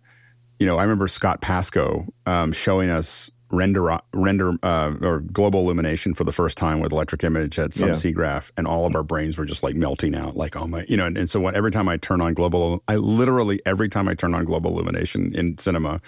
you 0.58 0.66
know, 0.66 0.78
I 0.78 0.82
remember 0.82 1.08
Scott 1.08 1.40
Pasco 1.40 2.06
um, 2.24 2.52
showing 2.52 2.90
us 2.90 3.30
render 3.50 4.00
render 4.12 4.54
uh, 4.62 4.94
or 5.02 5.20
global 5.20 5.60
illumination 5.60 6.14
for 6.14 6.24
the 6.24 6.32
first 6.32 6.58
time 6.58 6.80
with 6.80 6.92
electric 6.92 7.22
image 7.24 7.58
at 7.58 7.74
some 7.74 7.88
yeah. 7.88 7.94
SIGGRAPH, 7.94 8.50
and 8.56 8.66
all 8.66 8.86
of 8.86 8.94
our 8.94 9.02
brains 9.02 9.38
were 9.38 9.44
just 9.44 9.62
like 9.62 9.76
melting 9.76 10.14
out. 10.14 10.36
Like, 10.36 10.56
oh 10.56 10.66
my, 10.66 10.84
you 10.88 10.96
know. 10.96 11.06
And, 11.06 11.16
and 11.16 11.30
so 11.30 11.40
when, 11.40 11.54
every 11.54 11.70
time 11.70 11.88
I 11.88 11.96
turn 11.96 12.20
on 12.20 12.34
global, 12.34 12.82
I 12.88 12.96
literally 12.96 13.60
every 13.66 13.88
time 13.88 14.08
I 14.08 14.14
turn 14.14 14.34
on 14.34 14.44
global 14.44 14.72
illumination 14.72 15.34
in 15.34 15.58
cinema, 15.58 16.00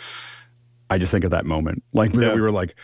I 0.90 0.98
just 0.98 1.12
think 1.12 1.24
of 1.24 1.30
that 1.30 1.46
moment, 1.46 1.82
like 1.92 2.14
yeah. 2.14 2.34
we 2.34 2.40
were 2.40 2.52
like. 2.52 2.74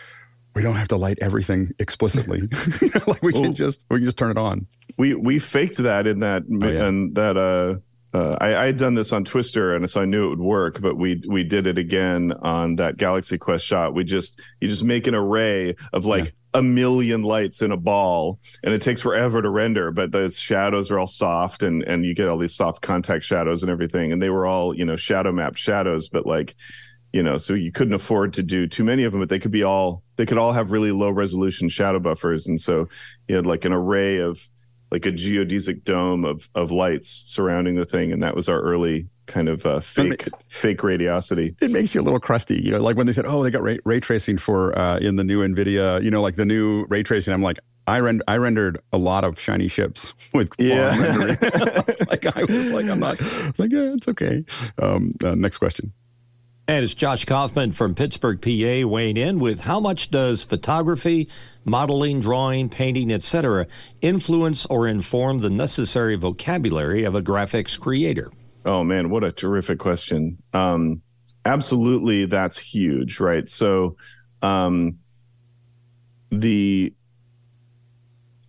We 0.53 0.61
don't 0.61 0.75
have 0.75 0.87
to 0.87 0.95
light 0.95 1.17
everything 1.19 1.73
explicitly. 1.79 2.43
like 3.07 3.21
we 3.21 3.33
can 3.33 3.53
just 3.53 3.83
we 3.89 3.97
can 3.97 4.05
just 4.05 4.17
turn 4.17 4.31
it 4.31 4.37
on. 4.37 4.67
We 4.97 5.13
we 5.13 5.37
faked 5.37 5.79
that 5.79 6.07
in 6.07 6.19
that 6.19 6.43
oh, 6.43 6.65
yeah. 6.65 6.85
and 6.85 7.13
that 7.15 7.35
uh 7.35 7.79
uh, 8.15 8.37
I, 8.39 8.55
I, 8.55 8.65
had 8.67 8.77
done 8.77 8.93
this 8.93 9.11
on 9.11 9.25
Twister, 9.25 9.75
and 9.75 9.89
so 9.89 9.99
I 9.99 10.05
knew 10.05 10.27
it 10.27 10.29
would 10.29 10.39
work. 10.39 10.79
But 10.79 10.95
we 10.95 11.21
we 11.27 11.43
did 11.43 11.67
it 11.67 11.77
again 11.77 12.31
on 12.41 12.77
that 12.77 12.95
Galaxy 12.95 13.37
Quest 13.37 13.65
shot. 13.65 13.93
We 13.93 14.05
just 14.05 14.39
you 14.61 14.69
just 14.69 14.85
make 14.85 15.05
an 15.07 15.15
array 15.15 15.75
of 15.91 16.05
like 16.05 16.25
yeah. 16.25 16.31
a 16.53 16.63
million 16.63 17.23
lights 17.23 17.61
in 17.61 17.73
a 17.73 17.77
ball, 17.77 18.39
and 18.63 18.73
it 18.73 18.81
takes 18.81 19.01
forever 19.01 19.41
to 19.41 19.49
render. 19.49 19.91
But 19.91 20.13
the 20.13 20.29
shadows 20.29 20.91
are 20.91 20.97
all 20.97 21.07
soft, 21.07 21.61
and 21.61 21.83
and 21.83 22.05
you 22.05 22.15
get 22.15 22.29
all 22.29 22.37
these 22.37 22.55
soft 22.55 22.81
contact 22.81 23.25
shadows 23.25 23.63
and 23.63 23.69
everything. 23.69 24.13
And 24.13 24.21
they 24.21 24.29
were 24.29 24.45
all 24.45 24.73
you 24.73 24.85
know 24.85 24.95
shadow 24.95 25.33
mapped 25.33 25.59
shadows, 25.59 26.07
but 26.07 26.25
like 26.25 26.55
you 27.11 27.21
know, 27.21 27.37
so 27.37 27.53
you 27.53 27.73
couldn't 27.73 27.93
afford 27.93 28.33
to 28.33 28.43
do 28.43 28.65
too 28.65 28.85
many 28.85 29.03
of 29.03 29.11
them. 29.11 29.19
But 29.19 29.27
they 29.27 29.39
could 29.39 29.51
be 29.51 29.63
all 29.63 30.03
they 30.15 30.25
could 30.25 30.37
all 30.37 30.53
have 30.53 30.71
really 30.71 30.93
low 30.93 31.09
resolution 31.09 31.67
shadow 31.67 31.99
buffers, 31.99 32.47
and 32.47 32.61
so 32.61 32.87
you 33.27 33.35
had 33.35 33.45
like 33.45 33.65
an 33.65 33.73
array 33.73 34.19
of 34.19 34.47
like 34.91 35.05
a 35.05 35.11
geodesic 35.11 35.83
dome 35.83 36.25
of 36.25 36.49
of 36.55 36.71
lights 36.71 37.23
surrounding 37.25 37.75
the 37.75 37.85
thing, 37.85 38.11
and 38.11 38.23
that 38.23 38.35
was 38.35 38.47
our 38.49 38.59
early 38.61 39.07
kind 39.25 39.49
of 39.49 39.65
uh, 39.65 39.79
fake 39.79 40.27
fake 40.49 40.79
radiosity. 40.79 41.55
It 41.61 41.71
makes 41.71 41.95
you 41.95 42.01
a 42.01 42.03
little 42.03 42.19
crusty, 42.19 42.61
you 42.61 42.71
know, 42.71 42.79
like 42.79 42.95
when 42.95 43.07
they 43.07 43.13
said, 43.13 43.25
"Oh, 43.25 43.43
they 43.43 43.51
got 43.51 43.63
ray, 43.63 43.79
ray 43.85 43.99
tracing 43.99 44.37
for 44.37 44.77
uh, 44.77 44.97
in 44.97 45.15
the 45.15 45.23
new 45.23 45.45
Nvidia," 45.45 46.03
you 46.03 46.11
know, 46.11 46.21
like 46.21 46.35
the 46.35 46.45
new 46.45 46.85
ray 46.89 47.03
tracing. 47.03 47.33
I'm 47.33 47.41
like, 47.41 47.59
I, 47.87 47.99
rend- 47.99 48.23
I 48.27 48.37
rendered 48.37 48.79
a 48.91 48.97
lot 48.97 49.23
of 49.23 49.39
shiny 49.39 49.67
ships 49.67 50.13
with 50.33 50.53
yeah. 50.57 50.95
like 52.09 52.25
I 52.35 52.43
was 52.43 52.67
like, 52.67 52.87
I'm 52.87 52.99
not 52.99 53.19
like 53.59 53.71
yeah, 53.71 53.93
it's 53.93 54.07
okay. 54.07 54.43
Um, 54.81 55.13
uh, 55.23 55.35
next 55.35 55.57
question. 55.57 55.93
And 56.67 56.83
it's 56.83 56.95
Josh 56.95 57.25
Kaufman 57.25 57.73
from 57.73 57.93
Pittsburgh, 57.93 58.41
PA, 58.41 58.87
weighing 58.87 59.17
in 59.17 59.37
with 59.37 59.61
how 59.61 59.79
much 59.79 60.09
does 60.09 60.41
photography, 60.41 61.29
modeling, 61.65 62.21
drawing, 62.21 62.69
painting, 62.69 63.11
etc., 63.11 63.67
influence 64.01 64.65
or 64.67 64.87
inform 64.87 65.39
the 65.39 65.49
necessary 65.49 66.15
vocabulary 66.15 67.03
of 67.03 67.15
a 67.15 67.21
graphics 67.21 67.77
creator? 67.77 68.31
Oh 68.63 68.83
man, 68.83 69.09
what 69.09 69.23
a 69.23 69.31
terrific 69.31 69.79
question. 69.79 70.37
Um, 70.53 71.01
absolutely, 71.43 72.25
that's 72.25 72.57
huge, 72.57 73.19
right? 73.19 73.47
So, 73.47 73.97
um, 74.41 74.99
the 76.31 76.93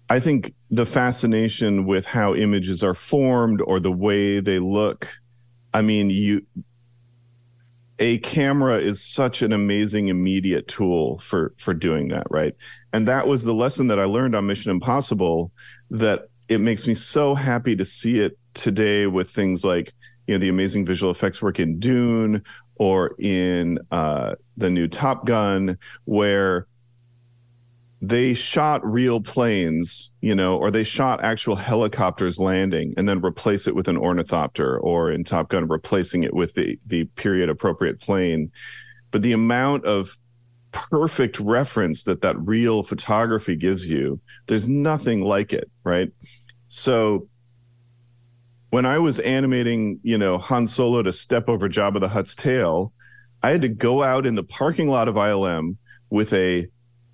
I 0.09 0.21
think 0.21 0.55
the 0.71 0.87
fascination 0.87 1.85
with 1.85 2.07
how 2.07 2.35
images 2.35 2.83
are 2.83 2.95
formed 2.95 3.61
or 3.61 3.81
the 3.81 3.93
way 3.93 4.41
they 4.41 4.59
look. 4.59 5.09
I 5.75 5.83
mean, 5.83 6.11
you 6.11 6.47
a 7.99 8.19
camera 8.19 8.77
is 8.77 9.03
such 9.03 9.43
an 9.43 9.53
amazing 9.53 10.09
immediate 10.09 10.69
tool 10.69 11.19
for 11.19 11.55
for 11.59 11.73
doing 11.73 12.09
that 12.09 12.27
right? 12.31 12.55
And 12.93 13.09
that 13.09 13.27
was 13.27 13.45
the 13.45 13.55
lesson 13.55 13.89
that 13.89 13.99
i 13.99 14.05
learned 14.05 14.35
on 14.35 14.47
mission 14.47 14.71
impossible 14.71 15.53
that 15.91 16.29
it 16.49 16.61
makes 16.61 16.87
me 16.87 16.95
so 16.95 17.35
happy 17.35 17.75
to 17.77 17.85
see 17.85 18.21
it 18.21 18.39
today 18.55 19.07
with 19.07 19.29
things 19.29 19.65
like 19.65 19.93
you 20.27 20.35
know 20.35 20.39
the 20.39 20.49
amazing 20.49 20.85
visual 20.85 21.11
effects 21.11 21.43
work 21.43 21.61
in 21.61 21.79
dune 21.79 22.43
or 22.77 23.15
in 23.19 23.79
uh, 23.91 24.35
the 24.57 24.71
new 24.71 24.87
top 24.87 25.25
gun 25.25 25.79
where 26.05 26.67
they 28.09 28.35
shot 28.35 28.87
real 28.87 29.21
planes, 29.21 30.13
you 30.21 30.35
know, 30.35 30.57
or 30.57 30.71
they 30.71 30.85
shot 30.85 31.25
actual 31.25 31.57
helicopters 31.57 32.39
landing 32.39 32.95
and 32.97 33.09
then 33.09 33.21
replace 33.21 33.67
it 33.67 33.75
with 33.75 33.89
an 33.89 33.97
ornithopter 33.97 34.79
or 34.79 35.11
in 35.11 35.25
Top 35.25 35.49
Gun 35.49 35.67
replacing 35.67 36.23
it 36.23 36.33
with 36.33 36.55
the 36.55 36.79
the 36.87 37.05
period 37.17 37.49
appropriate 37.49 38.01
plane. 38.01 38.53
But 39.11 39.23
the 39.23 39.33
amount 39.33 39.87
of 39.87 40.17
perfect 40.71 41.41
reference 41.41 42.05
that 42.05 42.21
that 42.21 42.39
real 42.39 42.85
photography 42.85 43.57
gives 43.57 43.91
you, 43.91 44.21
there's 44.47 44.69
nothing 44.69 45.25
like 45.25 45.53
it, 45.53 45.69
right? 45.83 46.13
So 46.69 47.29
when 48.71 48.87
I 48.87 48.99
was 49.01 49.19
animating, 49.19 49.99
you 50.05 50.19
know, 50.19 50.39
Han 50.39 50.69
Solo 50.69 51.03
to 51.03 51.13
step 51.13 51.49
over 51.49 51.69
Jabba 51.69 51.99
the 51.99 52.09
Hutt's 52.09 52.37
tail, 52.37 52.93
I 53.43 53.51
had 53.51 53.63
to 53.63 53.69
go 53.69 54.05
out 54.05 54.27
in 54.27 54.37
the 54.37 54.45
parking 54.45 54.89
lot 54.89 55.09
of 55.09 55.17
ILM 55.17 55.77
with 56.11 56.33
a 56.33 56.67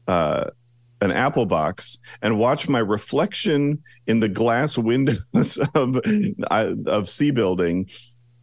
uh, 0.06 0.50
an 1.02 1.10
Apple 1.10 1.46
box 1.46 1.98
and 2.22 2.38
watch 2.38 2.68
my 2.68 2.78
reflection 2.78 3.82
in 4.06 4.20
the 4.20 4.28
glass 4.28 4.78
windows 4.78 5.58
of 5.74 6.00
of 6.48 7.10
C 7.10 7.30
building 7.32 7.90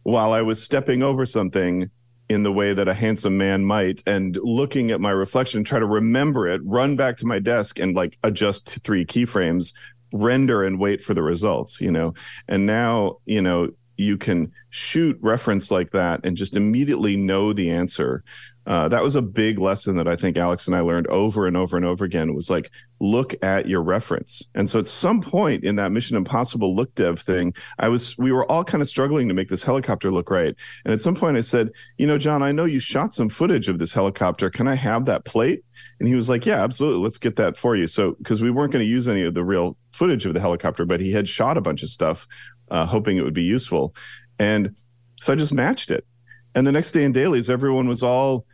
while 0.02 0.32
I 0.32 0.42
was 0.42 0.62
stepping 0.62 1.02
over 1.02 1.24
something 1.24 1.90
in 2.28 2.42
the 2.42 2.52
way 2.52 2.74
that 2.74 2.86
a 2.86 2.94
handsome 2.94 3.36
man 3.38 3.64
might 3.64 4.02
and 4.06 4.38
looking 4.42 4.90
at 4.90 5.00
my 5.00 5.10
reflection 5.10 5.64
try 5.64 5.78
to 5.78 5.86
remember 5.86 6.46
it 6.46 6.60
run 6.64 6.96
back 6.96 7.16
to 7.16 7.26
my 7.26 7.38
desk 7.38 7.78
and 7.80 7.96
like 7.96 8.18
adjust 8.22 8.78
three 8.84 9.04
keyframes 9.04 9.72
render 10.12 10.62
and 10.62 10.78
wait 10.78 11.00
for 11.00 11.14
the 11.14 11.22
results 11.22 11.80
you 11.80 11.90
know? 11.90 12.12
And 12.46 12.66
now 12.66 13.16
you 13.24 13.40
know 13.40 13.70
you 13.96 14.18
can 14.18 14.52
shoot 14.68 15.18
reference 15.20 15.70
like 15.70 15.90
that 15.90 16.20
and 16.24 16.36
just 16.36 16.56
immediately 16.56 17.16
know 17.16 17.52
the 17.52 17.70
answer 17.70 18.22
uh, 18.70 18.86
that 18.86 19.02
was 19.02 19.16
a 19.16 19.22
big 19.22 19.58
lesson 19.58 19.96
that 19.96 20.06
I 20.06 20.14
think 20.14 20.36
Alex 20.36 20.68
and 20.68 20.76
I 20.76 20.80
learned 20.80 21.08
over 21.08 21.48
and 21.48 21.56
over 21.56 21.76
and 21.76 21.84
over 21.84 22.04
again. 22.04 22.36
Was 22.36 22.48
like 22.48 22.70
look 23.00 23.34
at 23.42 23.66
your 23.66 23.82
reference. 23.82 24.44
And 24.54 24.70
so 24.70 24.78
at 24.78 24.86
some 24.86 25.20
point 25.20 25.64
in 25.64 25.74
that 25.74 25.90
Mission 25.90 26.16
Impossible 26.16 26.72
look 26.76 26.94
dev 26.94 27.18
thing, 27.18 27.52
I 27.80 27.88
was 27.88 28.16
we 28.16 28.30
were 28.30 28.48
all 28.48 28.62
kind 28.62 28.80
of 28.80 28.86
struggling 28.86 29.26
to 29.26 29.34
make 29.34 29.48
this 29.48 29.64
helicopter 29.64 30.12
look 30.12 30.30
right. 30.30 30.54
And 30.84 30.94
at 30.94 31.00
some 31.00 31.16
point 31.16 31.36
I 31.36 31.40
said, 31.40 31.70
you 31.98 32.06
know, 32.06 32.16
John, 32.16 32.44
I 32.44 32.52
know 32.52 32.64
you 32.64 32.78
shot 32.78 33.12
some 33.12 33.28
footage 33.28 33.68
of 33.68 33.80
this 33.80 33.92
helicopter. 33.92 34.50
Can 34.50 34.68
I 34.68 34.76
have 34.76 35.04
that 35.06 35.24
plate? 35.24 35.64
And 35.98 36.08
he 36.08 36.14
was 36.14 36.28
like, 36.28 36.46
yeah, 36.46 36.62
absolutely. 36.62 37.02
Let's 37.02 37.18
get 37.18 37.34
that 37.36 37.56
for 37.56 37.74
you. 37.74 37.88
So 37.88 38.12
because 38.18 38.40
we 38.40 38.52
weren't 38.52 38.70
going 38.70 38.84
to 38.84 38.88
use 38.88 39.08
any 39.08 39.24
of 39.24 39.34
the 39.34 39.42
real 39.42 39.76
footage 39.90 40.26
of 40.26 40.34
the 40.34 40.40
helicopter, 40.40 40.84
but 40.84 41.00
he 41.00 41.10
had 41.10 41.28
shot 41.28 41.58
a 41.58 41.60
bunch 41.60 41.82
of 41.82 41.88
stuff, 41.88 42.28
uh, 42.70 42.86
hoping 42.86 43.16
it 43.16 43.24
would 43.24 43.34
be 43.34 43.42
useful. 43.42 43.96
And 44.38 44.76
so 45.20 45.32
I 45.32 45.36
just 45.36 45.52
matched 45.52 45.90
it. 45.90 46.06
And 46.54 46.64
the 46.66 46.72
next 46.72 46.92
day 46.92 47.02
in 47.02 47.10
dailies, 47.10 47.50
everyone 47.50 47.88
was 47.88 48.02
all 48.02 48.46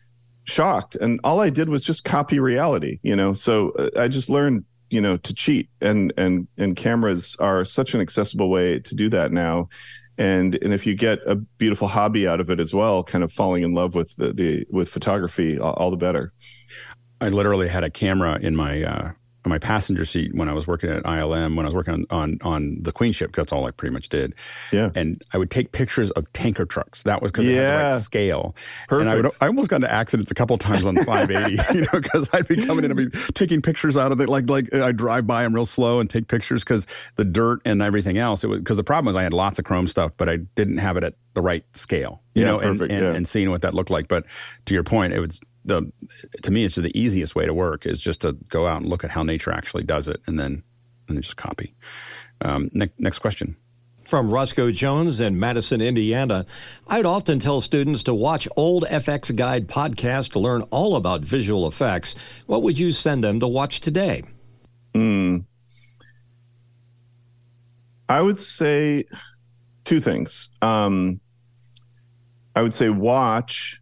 shocked. 0.46 0.96
And 0.96 1.20
all 1.22 1.40
I 1.40 1.50
did 1.50 1.68
was 1.68 1.82
just 1.82 2.04
copy 2.04 2.38
reality, 2.38 2.98
you 3.02 3.14
know? 3.14 3.34
So 3.34 3.70
uh, 3.72 3.90
I 3.96 4.08
just 4.08 4.30
learned 4.30 4.64
you 4.90 5.00
know 5.00 5.16
to 5.16 5.34
cheat 5.34 5.68
and 5.80 6.12
and 6.16 6.46
and 6.56 6.76
cameras 6.76 7.36
are 7.40 7.64
such 7.64 7.94
an 7.94 8.00
accessible 8.00 8.48
way 8.48 8.78
to 8.78 8.94
do 8.94 9.08
that 9.08 9.32
now 9.32 9.68
and 10.16 10.54
and 10.62 10.72
if 10.72 10.86
you 10.86 10.94
get 10.94 11.18
a 11.26 11.34
beautiful 11.34 11.88
hobby 11.88 12.26
out 12.26 12.40
of 12.40 12.50
it 12.50 12.60
as 12.60 12.72
well 12.72 13.02
kind 13.02 13.24
of 13.24 13.32
falling 13.32 13.62
in 13.62 13.72
love 13.72 13.94
with 13.94 14.14
the, 14.16 14.32
the 14.32 14.66
with 14.70 14.88
photography 14.88 15.58
all, 15.58 15.72
all 15.72 15.90
the 15.90 15.96
better 15.96 16.32
i 17.20 17.28
literally 17.28 17.68
had 17.68 17.82
a 17.82 17.90
camera 17.90 18.38
in 18.40 18.54
my 18.54 18.82
uh 18.82 19.10
on 19.46 19.50
my 19.50 19.58
passenger 19.58 20.04
seat 20.04 20.34
when 20.34 20.48
I 20.48 20.52
was 20.52 20.66
working 20.66 20.90
at 20.90 21.04
ILM, 21.04 21.56
when 21.56 21.64
I 21.64 21.68
was 21.68 21.74
working 21.74 21.94
on 21.94 22.06
on, 22.10 22.38
on 22.42 22.78
the 22.82 22.92
Queen 22.92 23.12
ship, 23.12 23.28
because 23.28 23.44
that's 23.44 23.52
all 23.52 23.64
I 23.64 23.70
pretty 23.70 23.92
much 23.92 24.08
did. 24.08 24.34
Yeah. 24.72 24.90
And 24.94 25.24
I 25.32 25.38
would 25.38 25.50
take 25.50 25.72
pictures 25.72 26.10
of 26.10 26.30
tanker 26.32 26.66
trucks. 26.66 27.04
That 27.04 27.22
was 27.22 27.30
because 27.30 27.46
yeah. 27.46 27.54
had 27.54 27.88
the 27.88 27.94
right 27.94 28.02
scale. 28.02 28.56
Perfect. 28.88 29.00
And 29.00 29.08
I, 29.08 29.16
would, 29.16 29.32
I 29.40 29.46
almost 29.46 29.70
got 29.70 29.76
into 29.76 29.92
accidents 29.92 30.30
a 30.30 30.34
couple 30.34 30.58
times 30.58 30.84
on 30.84 30.96
580, 30.96 31.74
you 31.78 31.82
know, 31.82 32.00
because 32.00 32.28
I'd 32.32 32.48
be 32.48 32.66
coming 32.66 32.84
in 32.84 32.90
and 32.90 33.10
be 33.10 33.18
taking 33.34 33.62
pictures 33.62 33.96
out 33.96 34.12
of 34.12 34.20
it. 34.20 34.28
Like, 34.28 34.50
like 34.50 34.74
I 34.74 34.92
drive 34.92 35.26
by 35.26 35.44
them 35.44 35.54
real 35.54 35.66
slow 35.66 36.00
and 36.00 36.10
take 36.10 36.26
pictures 36.26 36.64
because 36.64 36.86
the 37.14 37.24
dirt 37.24 37.60
and 37.64 37.80
everything 37.80 38.18
else. 38.18 38.42
It 38.42 38.48
was 38.48 38.58
because 38.58 38.76
the 38.76 38.84
problem 38.84 39.06
was 39.06 39.16
I 39.16 39.22
had 39.22 39.32
lots 39.32 39.58
of 39.58 39.64
chrome 39.64 39.86
stuff, 39.86 40.12
but 40.16 40.28
I 40.28 40.38
didn't 40.56 40.78
have 40.78 40.96
it 40.96 41.04
at 41.04 41.14
the 41.34 41.42
right 41.42 41.64
scale, 41.76 42.22
you 42.34 42.42
yeah, 42.42 42.48
know, 42.48 42.58
perfect, 42.58 42.82
and, 42.82 42.92
and, 42.92 43.02
yeah. 43.02 43.14
and 43.14 43.28
seeing 43.28 43.50
what 43.50 43.62
that 43.62 43.74
looked 43.74 43.90
like. 43.90 44.08
But 44.08 44.24
to 44.64 44.74
your 44.74 44.82
point, 44.82 45.12
it 45.12 45.20
was 45.20 45.40
the 45.66 45.92
to 46.42 46.50
me 46.50 46.64
it's 46.64 46.76
the 46.76 46.98
easiest 46.98 47.34
way 47.34 47.44
to 47.44 47.52
work 47.52 47.86
is 47.86 48.00
just 48.00 48.22
to 48.22 48.32
go 48.48 48.66
out 48.66 48.80
and 48.80 48.88
look 48.88 49.04
at 49.04 49.10
how 49.10 49.22
nature 49.22 49.52
actually 49.52 49.82
does 49.82 50.08
it 50.08 50.20
and 50.26 50.38
then 50.38 50.62
and 51.08 51.16
then 51.16 51.22
just 51.22 51.36
copy 51.36 51.74
um, 52.40 52.70
ne- 52.72 52.90
next 52.98 53.18
question 53.18 53.56
from 54.04 54.30
Roscoe 54.30 54.70
Jones 54.70 55.18
in 55.18 55.38
Madison, 55.38 55.80
Indiana. 55.80 56.46
I'd 56.86 57.04
often 57.04 57.40
tell 57.40 57.60
students 57.60 58.04
to 58.04 58.14
watch 58.14 58.46
old 58.56 58.84
FX 58.84 59.34
Guide 59.34 59.66
podcast 59.66 60.30
to 60.32 60.38
learn 60.38 60.62
all 60.70 60.94
about 60.94 61.22
visual 61.22 61.66
effects. 61.66 62.14
What 62.46 62.62
would 62.62 62.78
you 62.78 62.92
send 62.92 63.24
them 63.24 63.40
to 63.40 63.48
watch 63.48 63.80
today? 63.80 64.22
Mm. 64.94 65.44
I 68.08 68.22
would 68.22 68.38
say 68.38 69.06
two 69.84 69.98
things. 69.98 70.50
Um, 70.62 71.20
I 72.54 72.62
would 72.62 72.74
say 72.74 72.90
watch 72.90 73.80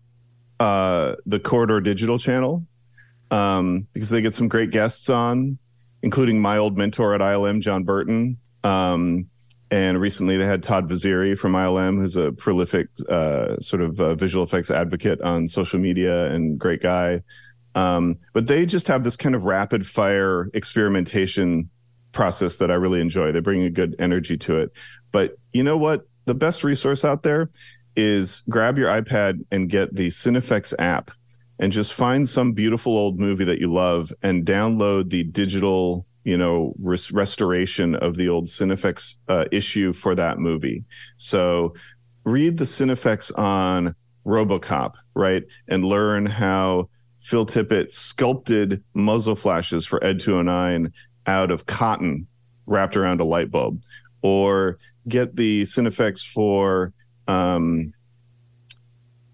uh, 0.61 1.17
the 1.27 1.41
Corridor 1.41 1.81
Digital 1.81 2.19
channel 2.19 2.67
um, 3.31 3.87
because 3.93 4.11
they 4.11 4.21
get 4.21 4.35
some 4.35 4.49
great 4.49 4.71
guests 4.71 5.09
on, 5.09 5.59
including 6.03 6.41
my 6.41 6.59
old 6.59 6.77
mentor 6.77 7.15
at 7.15 7.21
ILM, 7.21 7.61
John 7.61 7.85
Burton. 7.85 8.39
Um, 8.63 9.27
and 9.71 10.01
recently 10.01 10.37
they 10.37 10.47
had 10.47 10.63
Todd 10.63 10.89
Vaziri 10.89 11.37
from 11.37 11.53
ILM, 11.53 11.97
who's 11.97 12.17
a 12.17 12.33
prolific 12.33 12.89
uh, 13.09 13.59
sort 13.61 13.83
of 13.83 14.01
uh, 14.01 14.15
visual 14.15 14.45
effects 14.45 14.71
advocate 14.71 15.21
on 15.23 15.49
social 15.49 15.81
media 15.81 16.33
and 16.33 16.59
great 16.59 16.81
guy. 16.81 17.23
Um, 17.75 18.19
but 18.33 18.47
they 18.47 18.67
just 18.67 18.87
have 18.87 19.03
this 19.03 19.17
kind 19.17 19.35
of 19.35 19.45
rapid 19.45 19.85
fire 19.85 20.49
experimentation 20.55 21.71
process 22.13 22.59
that 22.59 22.71
I 22.71 22.75
really 22.75 23.01
enjoy. 23.01 23.33
They 23.33 23.41
bring 23.41 23.63
a 23.63 23.71
good 23.71 23.97
energy 23.99 24.37
to 24.39 24.59
it. 24.59 24.71
But 25.11 25.37
you 25.53 25.65
know 25.65 25.77
what? 25.77 26.07
The 26.27 26.35
best 26.35 26.63
resource 26.63 27.05
out 27.05 27.23
there 27.23 27.51
is 27.97 28.43
grab 28.49 28.79
your 28.79 28.89
iPad 28.89 29.45
and 29.51 29.69
get 29.69 29.95
the 29.95 30.09
Cinefex 30.09 30.75
app 30.79 31.11
and 31.59 31.73
just 31.73 31.93
find 31.93 32.29
some 32.29 32.53
beautiful 32.53 32.97
old 32.97 33.19
movie 33.19 33.45
that 33.45 33.61
you 33.61 33.73
love 33.73 34.13
and 34.23 34.45
download 34.45 35.11
the 35.11 35.23
digital, 35.23 36.07
you 36.25 36.37
know, 36.37 36.75
res- 36.81 37.13
restoration 37.13 37.95
of 37.95 38.17
the 38.17 38.29
old 38.29 38.47
Cinefex 38.47 39.19
uh, 39.29 39.45
issue 39.53 39.93
for 39.93 40.15
that 40.15 40.39
movie. 40.39 40.85
So 41.17 41.75
read 42.25 42.57
the 42.59 42.65
Cinefex 42.65 43.37
on 43.39 43.95
RoboCop, 44.27 44.95
right? 45.15 45.45
And 45.69 45.85
learn 45.85 46.27
how 46.27 46.89
Phil 47.21 47.47
Tippett 47.47 47.93
sculpted 47.93 48.83
muzzle 48.95 49.37
flashes 49.37 49.87
for 49.87 50.03
Ed 50.05 50.19
209 50.19 50.93
out 51.27 51.51
of 51.51 51.67
cotton 51.67 52.27
wrapped 52.67 52.97
around 52.97 53.21
a 53.21 53.25
light 53.25 53.51
bulb 53.51 53.83
or 54.23 54.79
get 55.07 55.37
the 55.37 55.63
Cinefex 55.63 56.21
for 56.21 56.93
um, 57.29 57.93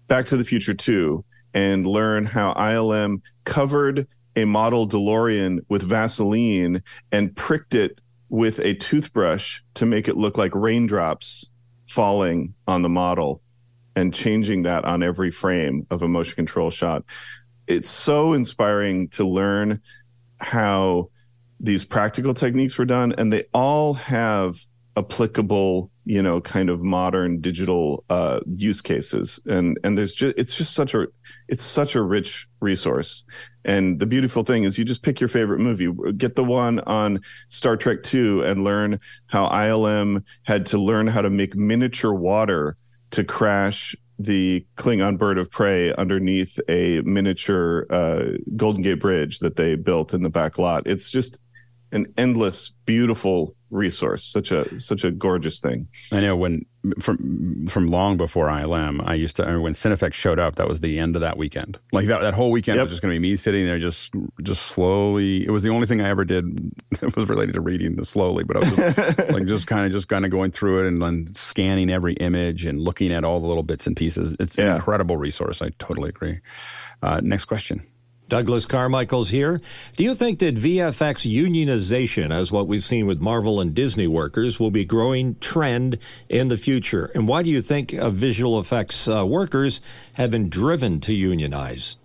Back 0.07 0.25
to 0.27 0.37
the 0.37 0.43
Future 0.43 0.73
2 0.73 1.23
and 1.53 1.85
learn 1.85 2.25
how 2.25 2.53
ILM 2.53 3.21
covered 3.45 4.07
a 4.35 4.45
model 4.45 4.87
DeLorean 4.87 5.59
with 5.69 5.83
Vaseline 5.83 6.83
and 7.11 7.35
pricked 7.35 7.73
it 7.73 7.99
with 8.29 8.59
a 8.59 8.73
toothbrush 8.75 9.59
to 9.73 9.85
make 9.85 10.07
it 10.07 10.15
look 10.15 10.37
like 10.37 10.55
raindrops 10.55 11.49
falling 11.85 12.53
on 12.67 12.81
the 12.81 12.89
model 12.89 13.41
and 13.95 14.13
changing 14.13 14.63
that 14.63 14.85
on 14.85 15.03
every 15.03 15.31
frame 15.31 15.85
of 15.89 16.01
a 16.01 16.07
motion 16.07 16.35
control 16.35 16.69
shot. 16.69 17.03
It's 17.67 17.89
so 17.89 18.33
inspiring 18.33 19.09
to 19.09 19.27
learn 19.27 19.81
how 20.39 21.09
these 21.59 21.83
practical 21.83 22.33
techniques 22.33 22.77
were 22.77 22.85
done, 22.85 23.13
and 23.17 23.31
they 23.31 23.43
all 23.53 23.93
have 23.93 24.59
applicable 24.97 25.90
you 26.05 26.21
know 26.21 26.41
kind 26.41 26.69
of 26.69 26.81
modern 26.81 27.41
digital 27.41 28.03
uh 28.09 28.39
use 28.47 28.81
cases. 28.81 29.39
And 29.45 29.77
and 29.83 29.97
there's 29.97 30.13
just 30.13 30.37
it's 30.37 30.55
just 30.55 30.73
such 30.73 30.93
a 30.93 31.07
it's 31.47 31.63
such 31.63 31.95
a 31.95 32.01
rich 32.01 32.47
resource. 32.59 33.23
And 33.63 33.99
the 33.99 34.05
beautiful 34.05 34.43
thing 34.43 34.63
is 34.63 34.77
you 34.77 34.85
just 34.85 35.03
pick 35.03 35.19
your 35.19 35.27
favorite 35.27 35.59
movie. 35.59 35.91
Get 36.13 36.35
the 36.35 36.43
one 36.43 36.79
on 36.81 37.21
star 37.49 37.77
trek 37.77 38.03
2 38.03 38.43
and 38.43 38.63
learn 38.63 38.99
how 39.27 39.47
ilm 39.49 40.23
had 40.43 40.65
to 40.67 40.77
learn 40.77 41.07
how 41.07 41.21
to 41.21 41.29
make 41.29 41.55
miniature 41.55 42.13
water 42.13 42.75
to 43.11 43.23
crash 43.23 43.95
the 44.17 44.65
Klingon 44.77 45.17
bird 45.17 45.37
of 45.37 45.49
prey 45.49 45.93
underneath 45.93 46.59
a 46.67 47.01
miniature 47.01 47.85
uh, 47.89 48.31
Golden 48.55 48.81
Gate 48.81 48.99
Bridge 48.99 49.39
that 49.39 49.55
they 49.55 49.75
built 49.75 50.13
in 50.13 50.21
the 50.21 50.29
back 50.29 50.57
lot. 50.57 50.83
It's 50.85 51.09
just 51.09 51.39
an 51.91 52.13
endless, 52.17 52.69
beautiful 52.85 53.55
resource. 53.71 54.23
Such 54.23 54.51
a 54.51 54.79
such 54.79 55.03
a 55.03 55.11
gorgeous 55.11 55.59
thing. 55.59 55.87
I 56.11 56.19
know 56.19 56.35
when 56.35 56.65
from 56.99 57.67
from 57.67 57.87
long 57.87 58.17
before 58.17 58.47
ILM, 58.47 59.01
I 59.05 59.13
used 59.15 59.35
to 59.37 59.43
I 59.43 59.45
remember 59.47 59.63
when 59.63 59.73
Cinefex 59.73 60.13
showed 60.13 60.39
up. 60.39 60.55
That 60.55 60.67
was 60.67 60.79
the 60.81 60.99
end 60.99 61.15
of 61.15 61.21
that 61.21 61.37
weekend. 61.37 61.79
Like 61.91 62.07
that 62.07 62.21
that 62.21 62.33
whole 62.33 62.51
weekend 62.51 62.77
Yep. 62.77 62.85
was 62.85 62.91
just 62.93 63.01
going 63.01 63.13
to 63.13 63.19
be 63.19 63.29
me 63.29 63.35
sitting 63.35 63.65
there, 63.65 63.79
just 63.79 64.11
just 64.43 64.63
slowly. 64.63 65.45
It 65.45 65.51
was 65.51 65.63
the 65.63 65.69
only 65.69 65.87
thing 65.87 66.01
I 66.01 66.09
ever 66.09 66.25
did 66.25 66.45
that 66.99 67.15
was 67.15 67.27
related 67.29 67.53
to 67.53 67.61
reading 67.61 67.95
the 67.95 68.05
slowly. 68.05 68.43
But 68.43 68.57
I 68.57 68.59
was 68.59 68.75
just, 68.75 69.19
like 69.31 69.45
just 69.45 69.67
kind 69.67 69.85
of 69.85 69.91
just 69.91 70.07
kind 70.07 70.25
of 70.25 70.31
going 70.31 70.51
through 70.51 70.85
it 70.85 70.87
and 70.87 71.01
then 71.01 71.33
scanning 71.33 71.89
every 71.89 72.13
image 72.15 72.65
and 72.65 72.79
looking 72.79 73.11
at 73.13 73.23
all 73.23 73.39
the 73.39 73.47
little 73.47 73.63
bits 73.63 73.87
and 73.87 73.95
pieces. 73.95 74.35
It's 74.39 74.57
an 74.57 74.67
incredible 74.75 75.17
resource. 75.17 75.61
I 75.61 75.69
totally 75.79 76.09
agree. 76.09 76.39
Uh, 77.03 77.19
next 77.23 77.45
question. 77.45 77.81
Douglas 78.31 78.65
Carmichael's 78.65 79.27
here. 79.27 79.59
Do 79.97 80.05
you 80.05 80.15
think 80.15 80.39
that 80.39 80.55
VFX 80.55 81.29
unionization, 81.29 82.31
as 82.31 82.49
what 82.49 82.65
we've 82.65 82.81
seen 82.81 83.05
with 83.05 83.19
Marvel 83.19 83.59
and 83.59 83.73
Disney 83.73 84.07
workers, 84.07 84.57
will 84.57 84.71
be 84.71 84.83
a 84.83 84.85
growing 84.85 85.35
trend 85.41 85.97
in 86.29 86.47
the 86.47 86.55
future? 86.55 87.11
And 87.13 87.27
why 87.27 87.43
do 87.43 87.49
you 87.49 87.61
think 87.61 87.93
uh, 87.93 88.09
visual 88.09 88.57
effects 88.57 89.05
uh, 89.05 89.25
workers 89.25 89.81
have 90.13 90.31
been 90.31 90.47
driven 90.47 91.01
to 91.01 91.13
unionize? 91.13 91.97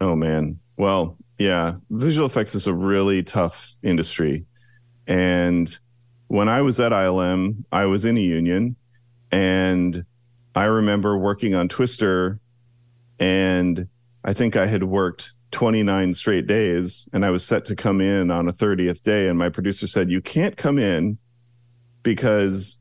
Oh 0.00 0.16
man. 0.16 0.58
Well, 0.76 1.16
yeah, 1.38 1.76
visual 1.88 2.26
effects 2.26 2.56
is 2.56 2.66
a 2.66 2.74
really 2.74 3.22
tough 3.22 3.76
industry. 3.80 4.46
And 5.06 5.78
when 6.26 6.48
I 6.48 6.62
was 6.62 6.80
at 6.80 6.90
ILM, 6.90 7.64
I 7.70 7.84
was 7.84 8.04
in 8.04 8.16
a 8.16 8.20
union 8.20 8.74
and 9.30 10.04
I 10.52 10.64
remember 10.64 11.16
working 11.16 11.54
on 11.54 11.68
Twister 11.68 12.40
and 13.20 13.86
I 14.24 14.32
think 14.32 14.56
I 14.56 14.66
had 14.66 14.84
worked 14.84 15.32
29 15.52 16.12
straight 16.12 16.46
days 16.46 17.08
and 17.12 17.24
I 17.24 17.30
was 17.30 17.44
set 17.44 17.64
to 17.66 17.76
come 17.76 18.00
in 18.00 18.30
on 18.30 18.48
a 18.48 18.52
30th 18.52 19.02
day 19.02 19.28
and 19.28 19.38
my 19.38 19.48
producer 19.48 19.86
said 19.86 20.10
you 20.10 20.20
can't 20.20 20.56
come 20.56 20.78
in 20.78 21.18
because 22.02 22.78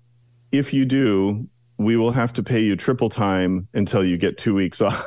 if 0.52 0.74
you 0.74 0.86
do 0.86 1.48
we 1.78 1.96
will 1.96 2.12
have 2.12 2.34
to 2.34 2.44
pay 2.44 2.60
you 2.60 2.76
triple 2.76 3.10
time 3.10 3.68
until 3.74 4.04
you 4.04 4.18
get 4.18 4.38
2 4.38 4.54
weeks 4.54 4.82
off. 4.82 5.06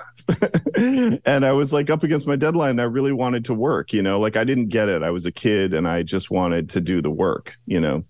and 0.78 1.44
I 1.44 1.52
was 1.52 1.72
like 1.72 1.90
up 1.90 2.02
against 2.02 2.26
my 2.26 2.36
deadline. 2.36 2.80
I 2.80 2.84
really 2.84 3.12
wanted 3.12 3.44
to 3.46 3.54
work, 3.54 3.92
you 3.92 4.02
know, 4.02 4.18
like 4.18 4.36
I 4.36 4.44
didn't 4.44 4.68
get 4.68 4.88
it. 4.88 5.02
I 5.02 5.10
was 5.10 5.26
a 5.26 5.32
kid 5.32 5.74
and 5.74 5.86
I 5.86 6.02
just 6.02 6.30
wanted 6.30 6.70
to 6.70 6.80
do 6.80 7.02
the 7.02 7.10
work, 7.10 7.56
you 7.66 7.78
know. 7.78 8.04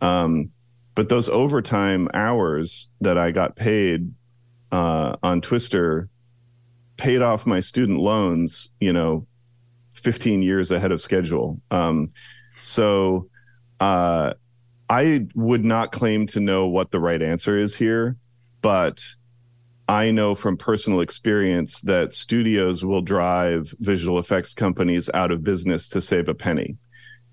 Um, 0.00 0.50
but 0.94 1.08
those 1.08 1.28
overtime 1.28 2.08
hours 2.14 2.88
that 3.00 3.18
I 3.18 3.32
got 3.32 3.56
paid 3.56 4.12
uh, 4.70 5.16
on 5.22 5.40
Twister 5.40 6.08
paid 6.96 7.22
off 7.22 7.46
my 7.46 7.60
student 7.60 7.98
loans, 7.98 8.68
you 8.80 8.92
know, 8.92 9.26
15 9.92 10.42
years 10.42 10.70
ahead 10.70 10.92
of 10.92 11.00
schedule. 11.00 11.60
Um, 11.70 12.10
so 12.60 13.28
uh, 13.80 14.34
I 14.88 15.26
would 15.34 15.64
not 15.64 15.92
claim 15.92 16.26
to 16.28 16.40
know 16.40 16.66
what 16.66 16.90
the 16.90 17.00
right 17.00 17.20
answer 17.20 17.58
is 17.58 17.74
here, 17.74 18.16
but 18.62 19.02
I 19.88 20.10
know 20.10 20.34
from 20.34 20.56
personal 20.56 21.00
experience 21.00 21.80
that 21.82 22.12
studios 22.12 22.84
will 22.84 23.02
drive 23.02 23.72
visual 23.78 24.18
effects 24.18 24.52
companies 24.52 25.08
out 25.14 25.30
of 25.30 25.44
business 25.44 25.88
to 25.90 26.00
save 26.00 26.28
a 26.28 26.34
penny. 26.34 26.76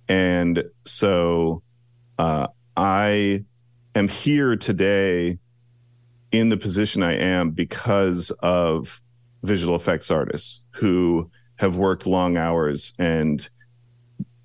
And 0.07 0.63
so 0.85 1.63
uh, 2.19 2.47
I 2.77 3.45
am 3.95 4.07
here 4.07 4.55
today 4.55 5.39
in 6.31 6.49
the 6.49 6.57
position 6.57 7.03
I 7.03 7.15
am 7.17 7.51
because 7.51 8.31
of 8.39 9.01
visual 9.43 9.75
effects 9.75 10.09
artists 10.09 10.65
who 10.71 11.29
have 11.57 11.77
worked 11.77 12.07
long 12.07 12.37
hours 12.37 12.93
and, 12.97 13.47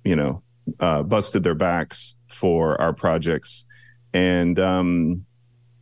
you 0.03 0.15
know, 0.15 0.43
uh, 0.79 1.01
busted 1.03 1.43
their 1.43 1.55
backs 1.55 2.15
for 2.27 2.79
our 2.79 2.93
projects, 2.93 3.65
and 4.13 4.59
um, 4.59 5.25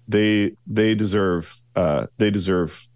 they 0.08 0.54
they 0.66 0.96
deserve 0.96 1.62
uh, 1.76 2.08
they 2.18 2.32
deserve 2.32 2.88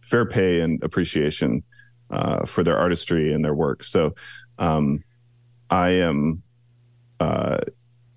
fair 0.00 0.26
pay 0.26 0.60
and 0.60 0.82
appreciation 0.82 1.62
uh, 2.10 2.44
for 2.44 2.64
their 2.64 2.78
artistry 2.78 3.32
and 3.32 3.44
their 3.44 3.54
work. 3.54 3.82
So 3.82 4.14
um, 4.58 5.02
I 5.70 5.90
am, 5.90 6.42
uh, 7.20 7.58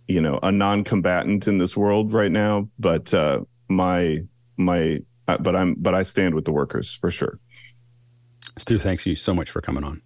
you 0.07 0.21
know, 0.21 0.39
a 0.41 0.51
non-combatant 0.51 1.47
in 1.47 1.57
this 1.57 1.77
world 1.77 2.13
right 2.13 2.31
now, 2.31 2.69
but 2.79 3.13
uh, 3.13 3.41
my 3.67 4.19
my 4.57 4.99
uh, 5.27 5.37
but 5.37 5.55
I'm 5.55 5.75
but 5.75 5.93
I 5.93 6.03
stand 6.03 6.33
with 6.33 6.45
the 6.45 6.51
workers 6.51 6.93
for 6.93 7.11
sure. 7.11 7.39
Stu, 8.59 8.79
thanks 8.79 9.05
you 9.05 9.15
so 9.15 9.33
much 9.33 9.49
for 9.49 9.61
coming 9.61 9.83
on. 9.83 10.01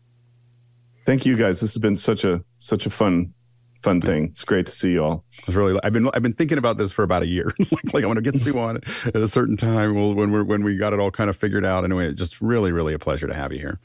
Thank 1.05 1.25
you 1.25 1.35
guys. 1.35 1.59
This 1.59 1.73
has 1.73 1.81
been 1.81 1.97
such 1.97 2.23
a 2.23 2.43
such 2.57 2.85
a 2.85 2.89
fun 2.89 3.33
fun 3.81 3.99
thing. 3.99 4.25
It's 4.25 4.45
great 4.45 4.65
to 4.65 4.71
see 4.71 4.91
you 4.91 5.03
all. 5.03 5.25
It's 5.39 5.49
really 5.49 5.79
I've 5.83 5.93
been 5.93 6.09
I've 6.13 6.23
been 6.23 6.33
thinking 6.33 6.57
about 6.57 6.77
this 6.77 6.91
for 6.91 7.03
about 7.03 7.23
a 7.23 7.27
year. 7.27 7.51
like, 7.59 7.93
like 7.93 8.03
I'm 8.03 8.13
going 8.13 8.15
to 8.15 8.21
get 8.21 8.37
Stu 8.37 8.57
on 8.67 8.79
at 9.05 9.15
a 9.15 9.27
certain 9.27 9.57
time 9.57 9.95
well, 9.95 10.13
when 10.13 10.31
we're 10.31 10.43
when 10.43 10.63
we 10.63 10.77
got 10.77 10.93
it 10.93 10.99
all 10.99 11.11
kind 11.11 11.29
of 11.29 11.35
figured 11.35 11.65
out. 11.65 11.83
Anyway, 11.83 12.07
it's 12.07 12.19
just 12.19 12.39
really 12.41 12.71
really 12.71 12.93
a 12.93 12.99
pleasure 12.99 13.27
to 13.27 13.33
have 13.33 13.51
you 13.51 13.59
here. 13.59 13.79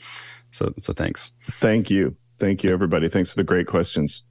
So 0.53 0.73
so 0.81 0.93
thanks. 0.93 1.33
Thank 1.61 1.91
you. 1.91 2.17
Thank 2.39 2.63
you 2.63 2.73
everybody. 2.73 3.09
Thanks 3.09 3.31
for 3.31 3.37
the 3.37 3.45
great 3.45 3.67
questions. 3.67 4.23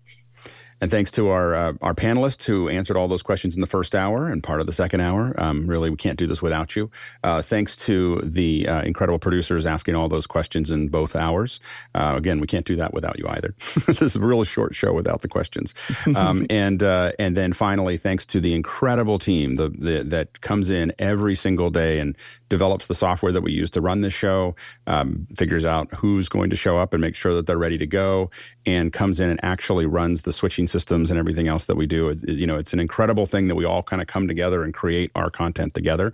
And 0.79 0.91
thanks 0.91 1.11
to 1.11 1.29
our 1.29 1.55
uh, 1.55 1.73
our 1.81 1.93
panelists 1.93 2.43
who 2.43 2.69
answered 2.69 2.97
all 2.97 3.07
those 3.07 3.23
questions 3.23 3.55
in 3.55 3.61
the 3.61 3.67
first 3.67 3.95
hour 3.95 4.29
and 4.29 4.43
part 4.43 4.61
of 4.61 4.67
the 4.67 4.73
second 4.73 5.01
hour. 5.01 5.33
Um, 5.37 5.67
really, 5.67 5.89
we 5.89 5.97
can't 5.97 6.17
do 6.17 6.27
this 6.27 6.41
without 6.41 6.75
you. 6.75 6.91
Uh, 7.23 7.41
thanks 7.41 7.75
to 7.77 8.21
the 8.23 8.67
uh, 8.67 8.81
incredible 8.83 9.17
producers 9.17 9.65
asking 9.65 9.95
all 9.95 10.07
those 10.07 10.27
questions 10.27 10.69
in 10.69 10.89
both 10.89 11.15
hours. 11.15 11.59
Uh, 11.95 12.13
again, 12.15 12.39
we 12.39 12.47
can't 12.47 12.65
do 12.65 12.75
that 12.75 12.93
without 12.93 13.17
you 13.17 13.25
either. 13.27 13.55
this 13.87 14.01
is 14.01 14.15
a 14.15 14.19
real 14.19 14.43
short 14.43 14.75
show 14.75 14.93
without 14.93 15.21
the 15.21 15.27
questions. 15.27 15.73
Um, 16.15 16.45
and 16.49 16.83
uh, 16.83 17.11
and 17.17 17.35
then 17.35 17.53
finally, 17.53 17.97
thanks 17.97 18.25
to 18.27 18.39
the 18.39 18.53
incredible 18.53 19.17
team 19.17 19.55
the, 19.55 19.69
the, 19.69 20.03
that 20.03 20.41
comes 20.41 20.69
in 20.69 20.93
every 20.99 21.35
single 21.35 21.71
day 21.71 21.99
and 21.99 22.15
develops 22.49 22.87
the 22.87 22.95
software 22.95 23.31
that 23.31 23.41
we 23.41 23.51
use 23.51 23.69
to 23.71 23.81
run 23.81 24.01
this 24.01 24.13
show, 24.13 24.55
um, 24.85 25.27
figures 25.35 25.65
out 25.65 25.93
who's 25.95 26.29
going 26.29 26.49
to 26.49 26.55
show 26.55 26.77
up 26.77 26.93
and 26.93 27.01
make 27.01 27.15
sure 27.15 27.33
that 27.33 27.45
they're 27.45 27.57
ready 27.57 27.77
to 27.77 27.87
go, 27.87 28.29
and 28.65 28.93
comes 28.93 29.19
in 29.19 29.29
and 29.29 29.39
actually 29.43 29.85
runs 29.85 30.21
the 30.21 30.33
switching 30.33 30.67
systems 30.67 31.09
and 31.09 31.19
everything 31.19 31.47
else 31.47 31.65
that 31.65 31.75
we 31.75 31.85
do. 31.85 32.09
It, 32.09 32.27
you 32.27 32.47
know, 32.47 32.57
it's 32.57 32.73
an 32.73 32.79
incredible 32.79 33.25
thing 33.25 33.47
that 33.47 33.55
we 33.55 33.65
all 33.65 33.83
kind 33.83 34.01
of 34.01 34.07
come 34.07 34.27
together 34.27 34.63
and 34.63 34.73
create 34.73 35.11
our 35.15 35.29
content 35.29 35.73
together. 35.73 36.13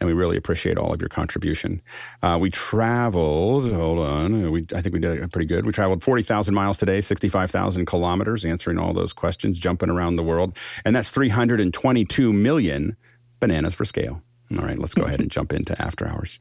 And 0.00 0.08
we 0.08 0.14
really 0.14 0.36
appreciate 0.36 0.78
all 0.78 0.92
of 0.92 1.00
your 1.00 1.08
contribution. 1.08 1.80
Uh, 2.24 2.36
we 2.40 2.50
traveled, 2.50 3.70
hold 3.70 4.00
on, 4.00 4.50
we, 4.50 4.66
I 4.74 4.82
think 4.82 4.94
we 4.94 4.98
did 4.98 5.30
pretty 5.30 5.46
good. 5.46 5.64
We 5.64 5.70
traveled 5.70 6.02
40,000 6.02 6.52
miles 6.52 6.78
today, 6.78 7.00
65,000 7.00 7.86
kilometers, 7.86 8.44
answering 8.44 8.78
all 8.78 8.94
those 8.94 9.12
questions, 9.12 9.60
jumping 9.60 9.90
around 9.90 10.16
the 10.16 10.24
world. 10.24 10.56
And 10.84 10.96
that's 10.96 11.10
322 11.10 12.32
million 12.32 12.96
bananas 13.38 13.74
for 13.74 13.84
scale. 13.84 14.22
All 14.58 14.64
right, 14.64 14.78
let's 14.78 14.94
go 14.94 15.04
ahead 15.04 15.20
and 15.20 15.30
jump 15.36 15.52
into 15.52 15.80
after 15.80 16.06
hours. 16.06 16.40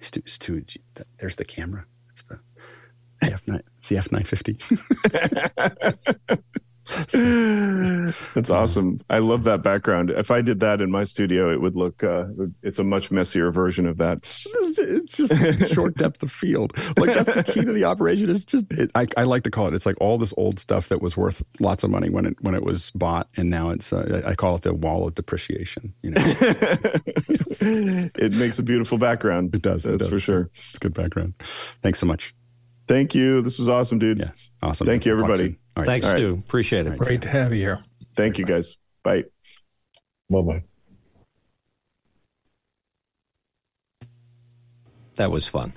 Stu, 0.00 0.22
Stu, 0.26 0.64
there's 1.18 1.36
the 1.36 1.44
camera. 1.44 1.84
It's 2.10 2.22
the 2.22 2.38
F9, 3.22 3.60
it's 3.78 3.88
the 3.88 3.96
F950. 3.96 6.42
That's 6.86 8.50
awesome. 8.50 9.00
I 9.10 9.18
love 9.18 9.44
that 9.44 9.62
background. 9.62 10.10
If 10.10 10.30
I 10.30 10.40
did 10.40 10.60
that 10.60 10.80
in 10.80 10.90
my 10.90 11.04
studio, 11.04 11.52
it 11.52 11.60
would 11.60 11.74
look. 11.74 12.04
Uh, 12.04 12.26
it's 12.62 12.78
a 12.78 12.84
much 12.84 13.10
messier 13.10 13.50
version 13.50 13.86
of 13.86 13.98
that. 13.98 14.18
It's 14.78 15.16
just 15.16 15.72
short 15.72 15.94
depth 15.98 16.22
of 16.22 16.30
field. 16.30 16.76
Like 16.96 17.12
that's 17.14 17.32
the 17.32 17.42
key 17.42 17.64
to 17.64 17.72
the 17.72 17.84
operation. 17.84 18.30
It's 18.30 18.44
just. 18.44 18.66
It, 18.70 18.90
I, 18.94 19.06
I 19.16 19.24
like 19.24 19.42
to 19.44 19.50
call 19.50 19.66
it. 19.66 19.74
It's 19.74 19.86
like 19.86 19.96
all 20.00 20.18
this 20.18 20.32
old 20.36 20.60
stuff 20.60 20.88
that 20.88 21.02
was 21.02 21.16
worth 21.16 21.42
lots 21.60 21.82
of 21.82 21.90
money 21.90 22.10
when 22.10 22.26
it 22.26 22.36
when 22.40 22.54
it 22.54 22.62
was 22.62 22.90
bought, 22.92 23.28
and 23.36 23.50
now 23.50 23.70
it's. 23.70 23.92
Uh, 23.92 24.22
I 24.24 24.34
call 24.34 24.56
it 24.56 24.62
the 24.62 24.74
wall 24.74 25.06
of 25.06 25.14
depreciation. 25.14 25.92
You 26.02 26.10
know, 26.12 26.22
it 27.56 28.34
makes 28.34 28.58
a 28.58 28.62
beautiful 28.62 28.98
background. 28.98 29.54
It 29.54 29.62
does. 29.62 29.82
That's 29.82 29.94
it 29.94 29.98
does. 29.98 30.08
for 30.08 30.20
sure. 30.20 30.50
It's 30.54 30.76
a 30.76 30.78
good 30.78 30.94
background. 30.94 31.34
Thanks 31.82 31.98
so 31.98 32.06
much. 32.06 32.34
Thank 32.88 33.14
you. 33.14 33.42
This 33.42 33.58
was 33.58 33.68
awesome, 33.68 33.98
dude. 33.98 34.18
Yeah, 34.18 34.30
awesome. 34.62 34.86
Thank 34.86 35.06
you, 35.06 35.12
everybody. 35.12 35.58
All 35.76 35.82
right. 35.82 35.86
Thanks, 35.86 36.06
Stu. 36.06 36.42
Appreciate 36.46 36.86
it. 36.86 36.90
Right. 36.90 36.98
Great 36.98 37.22
to 37.22 37.28
have 37.28 37.52
you 37.52 37.60
here. 37.60 37.80
Thank 38.14 38.38
you, 38.38 38.44
guys. 38.44 38.76
Bye. 39.02 39.24
Bye 40.30 40.40
bye. 40.40 40.64
That 45.16 45.30
was 45.30 45.46
fun. 45.46 45.72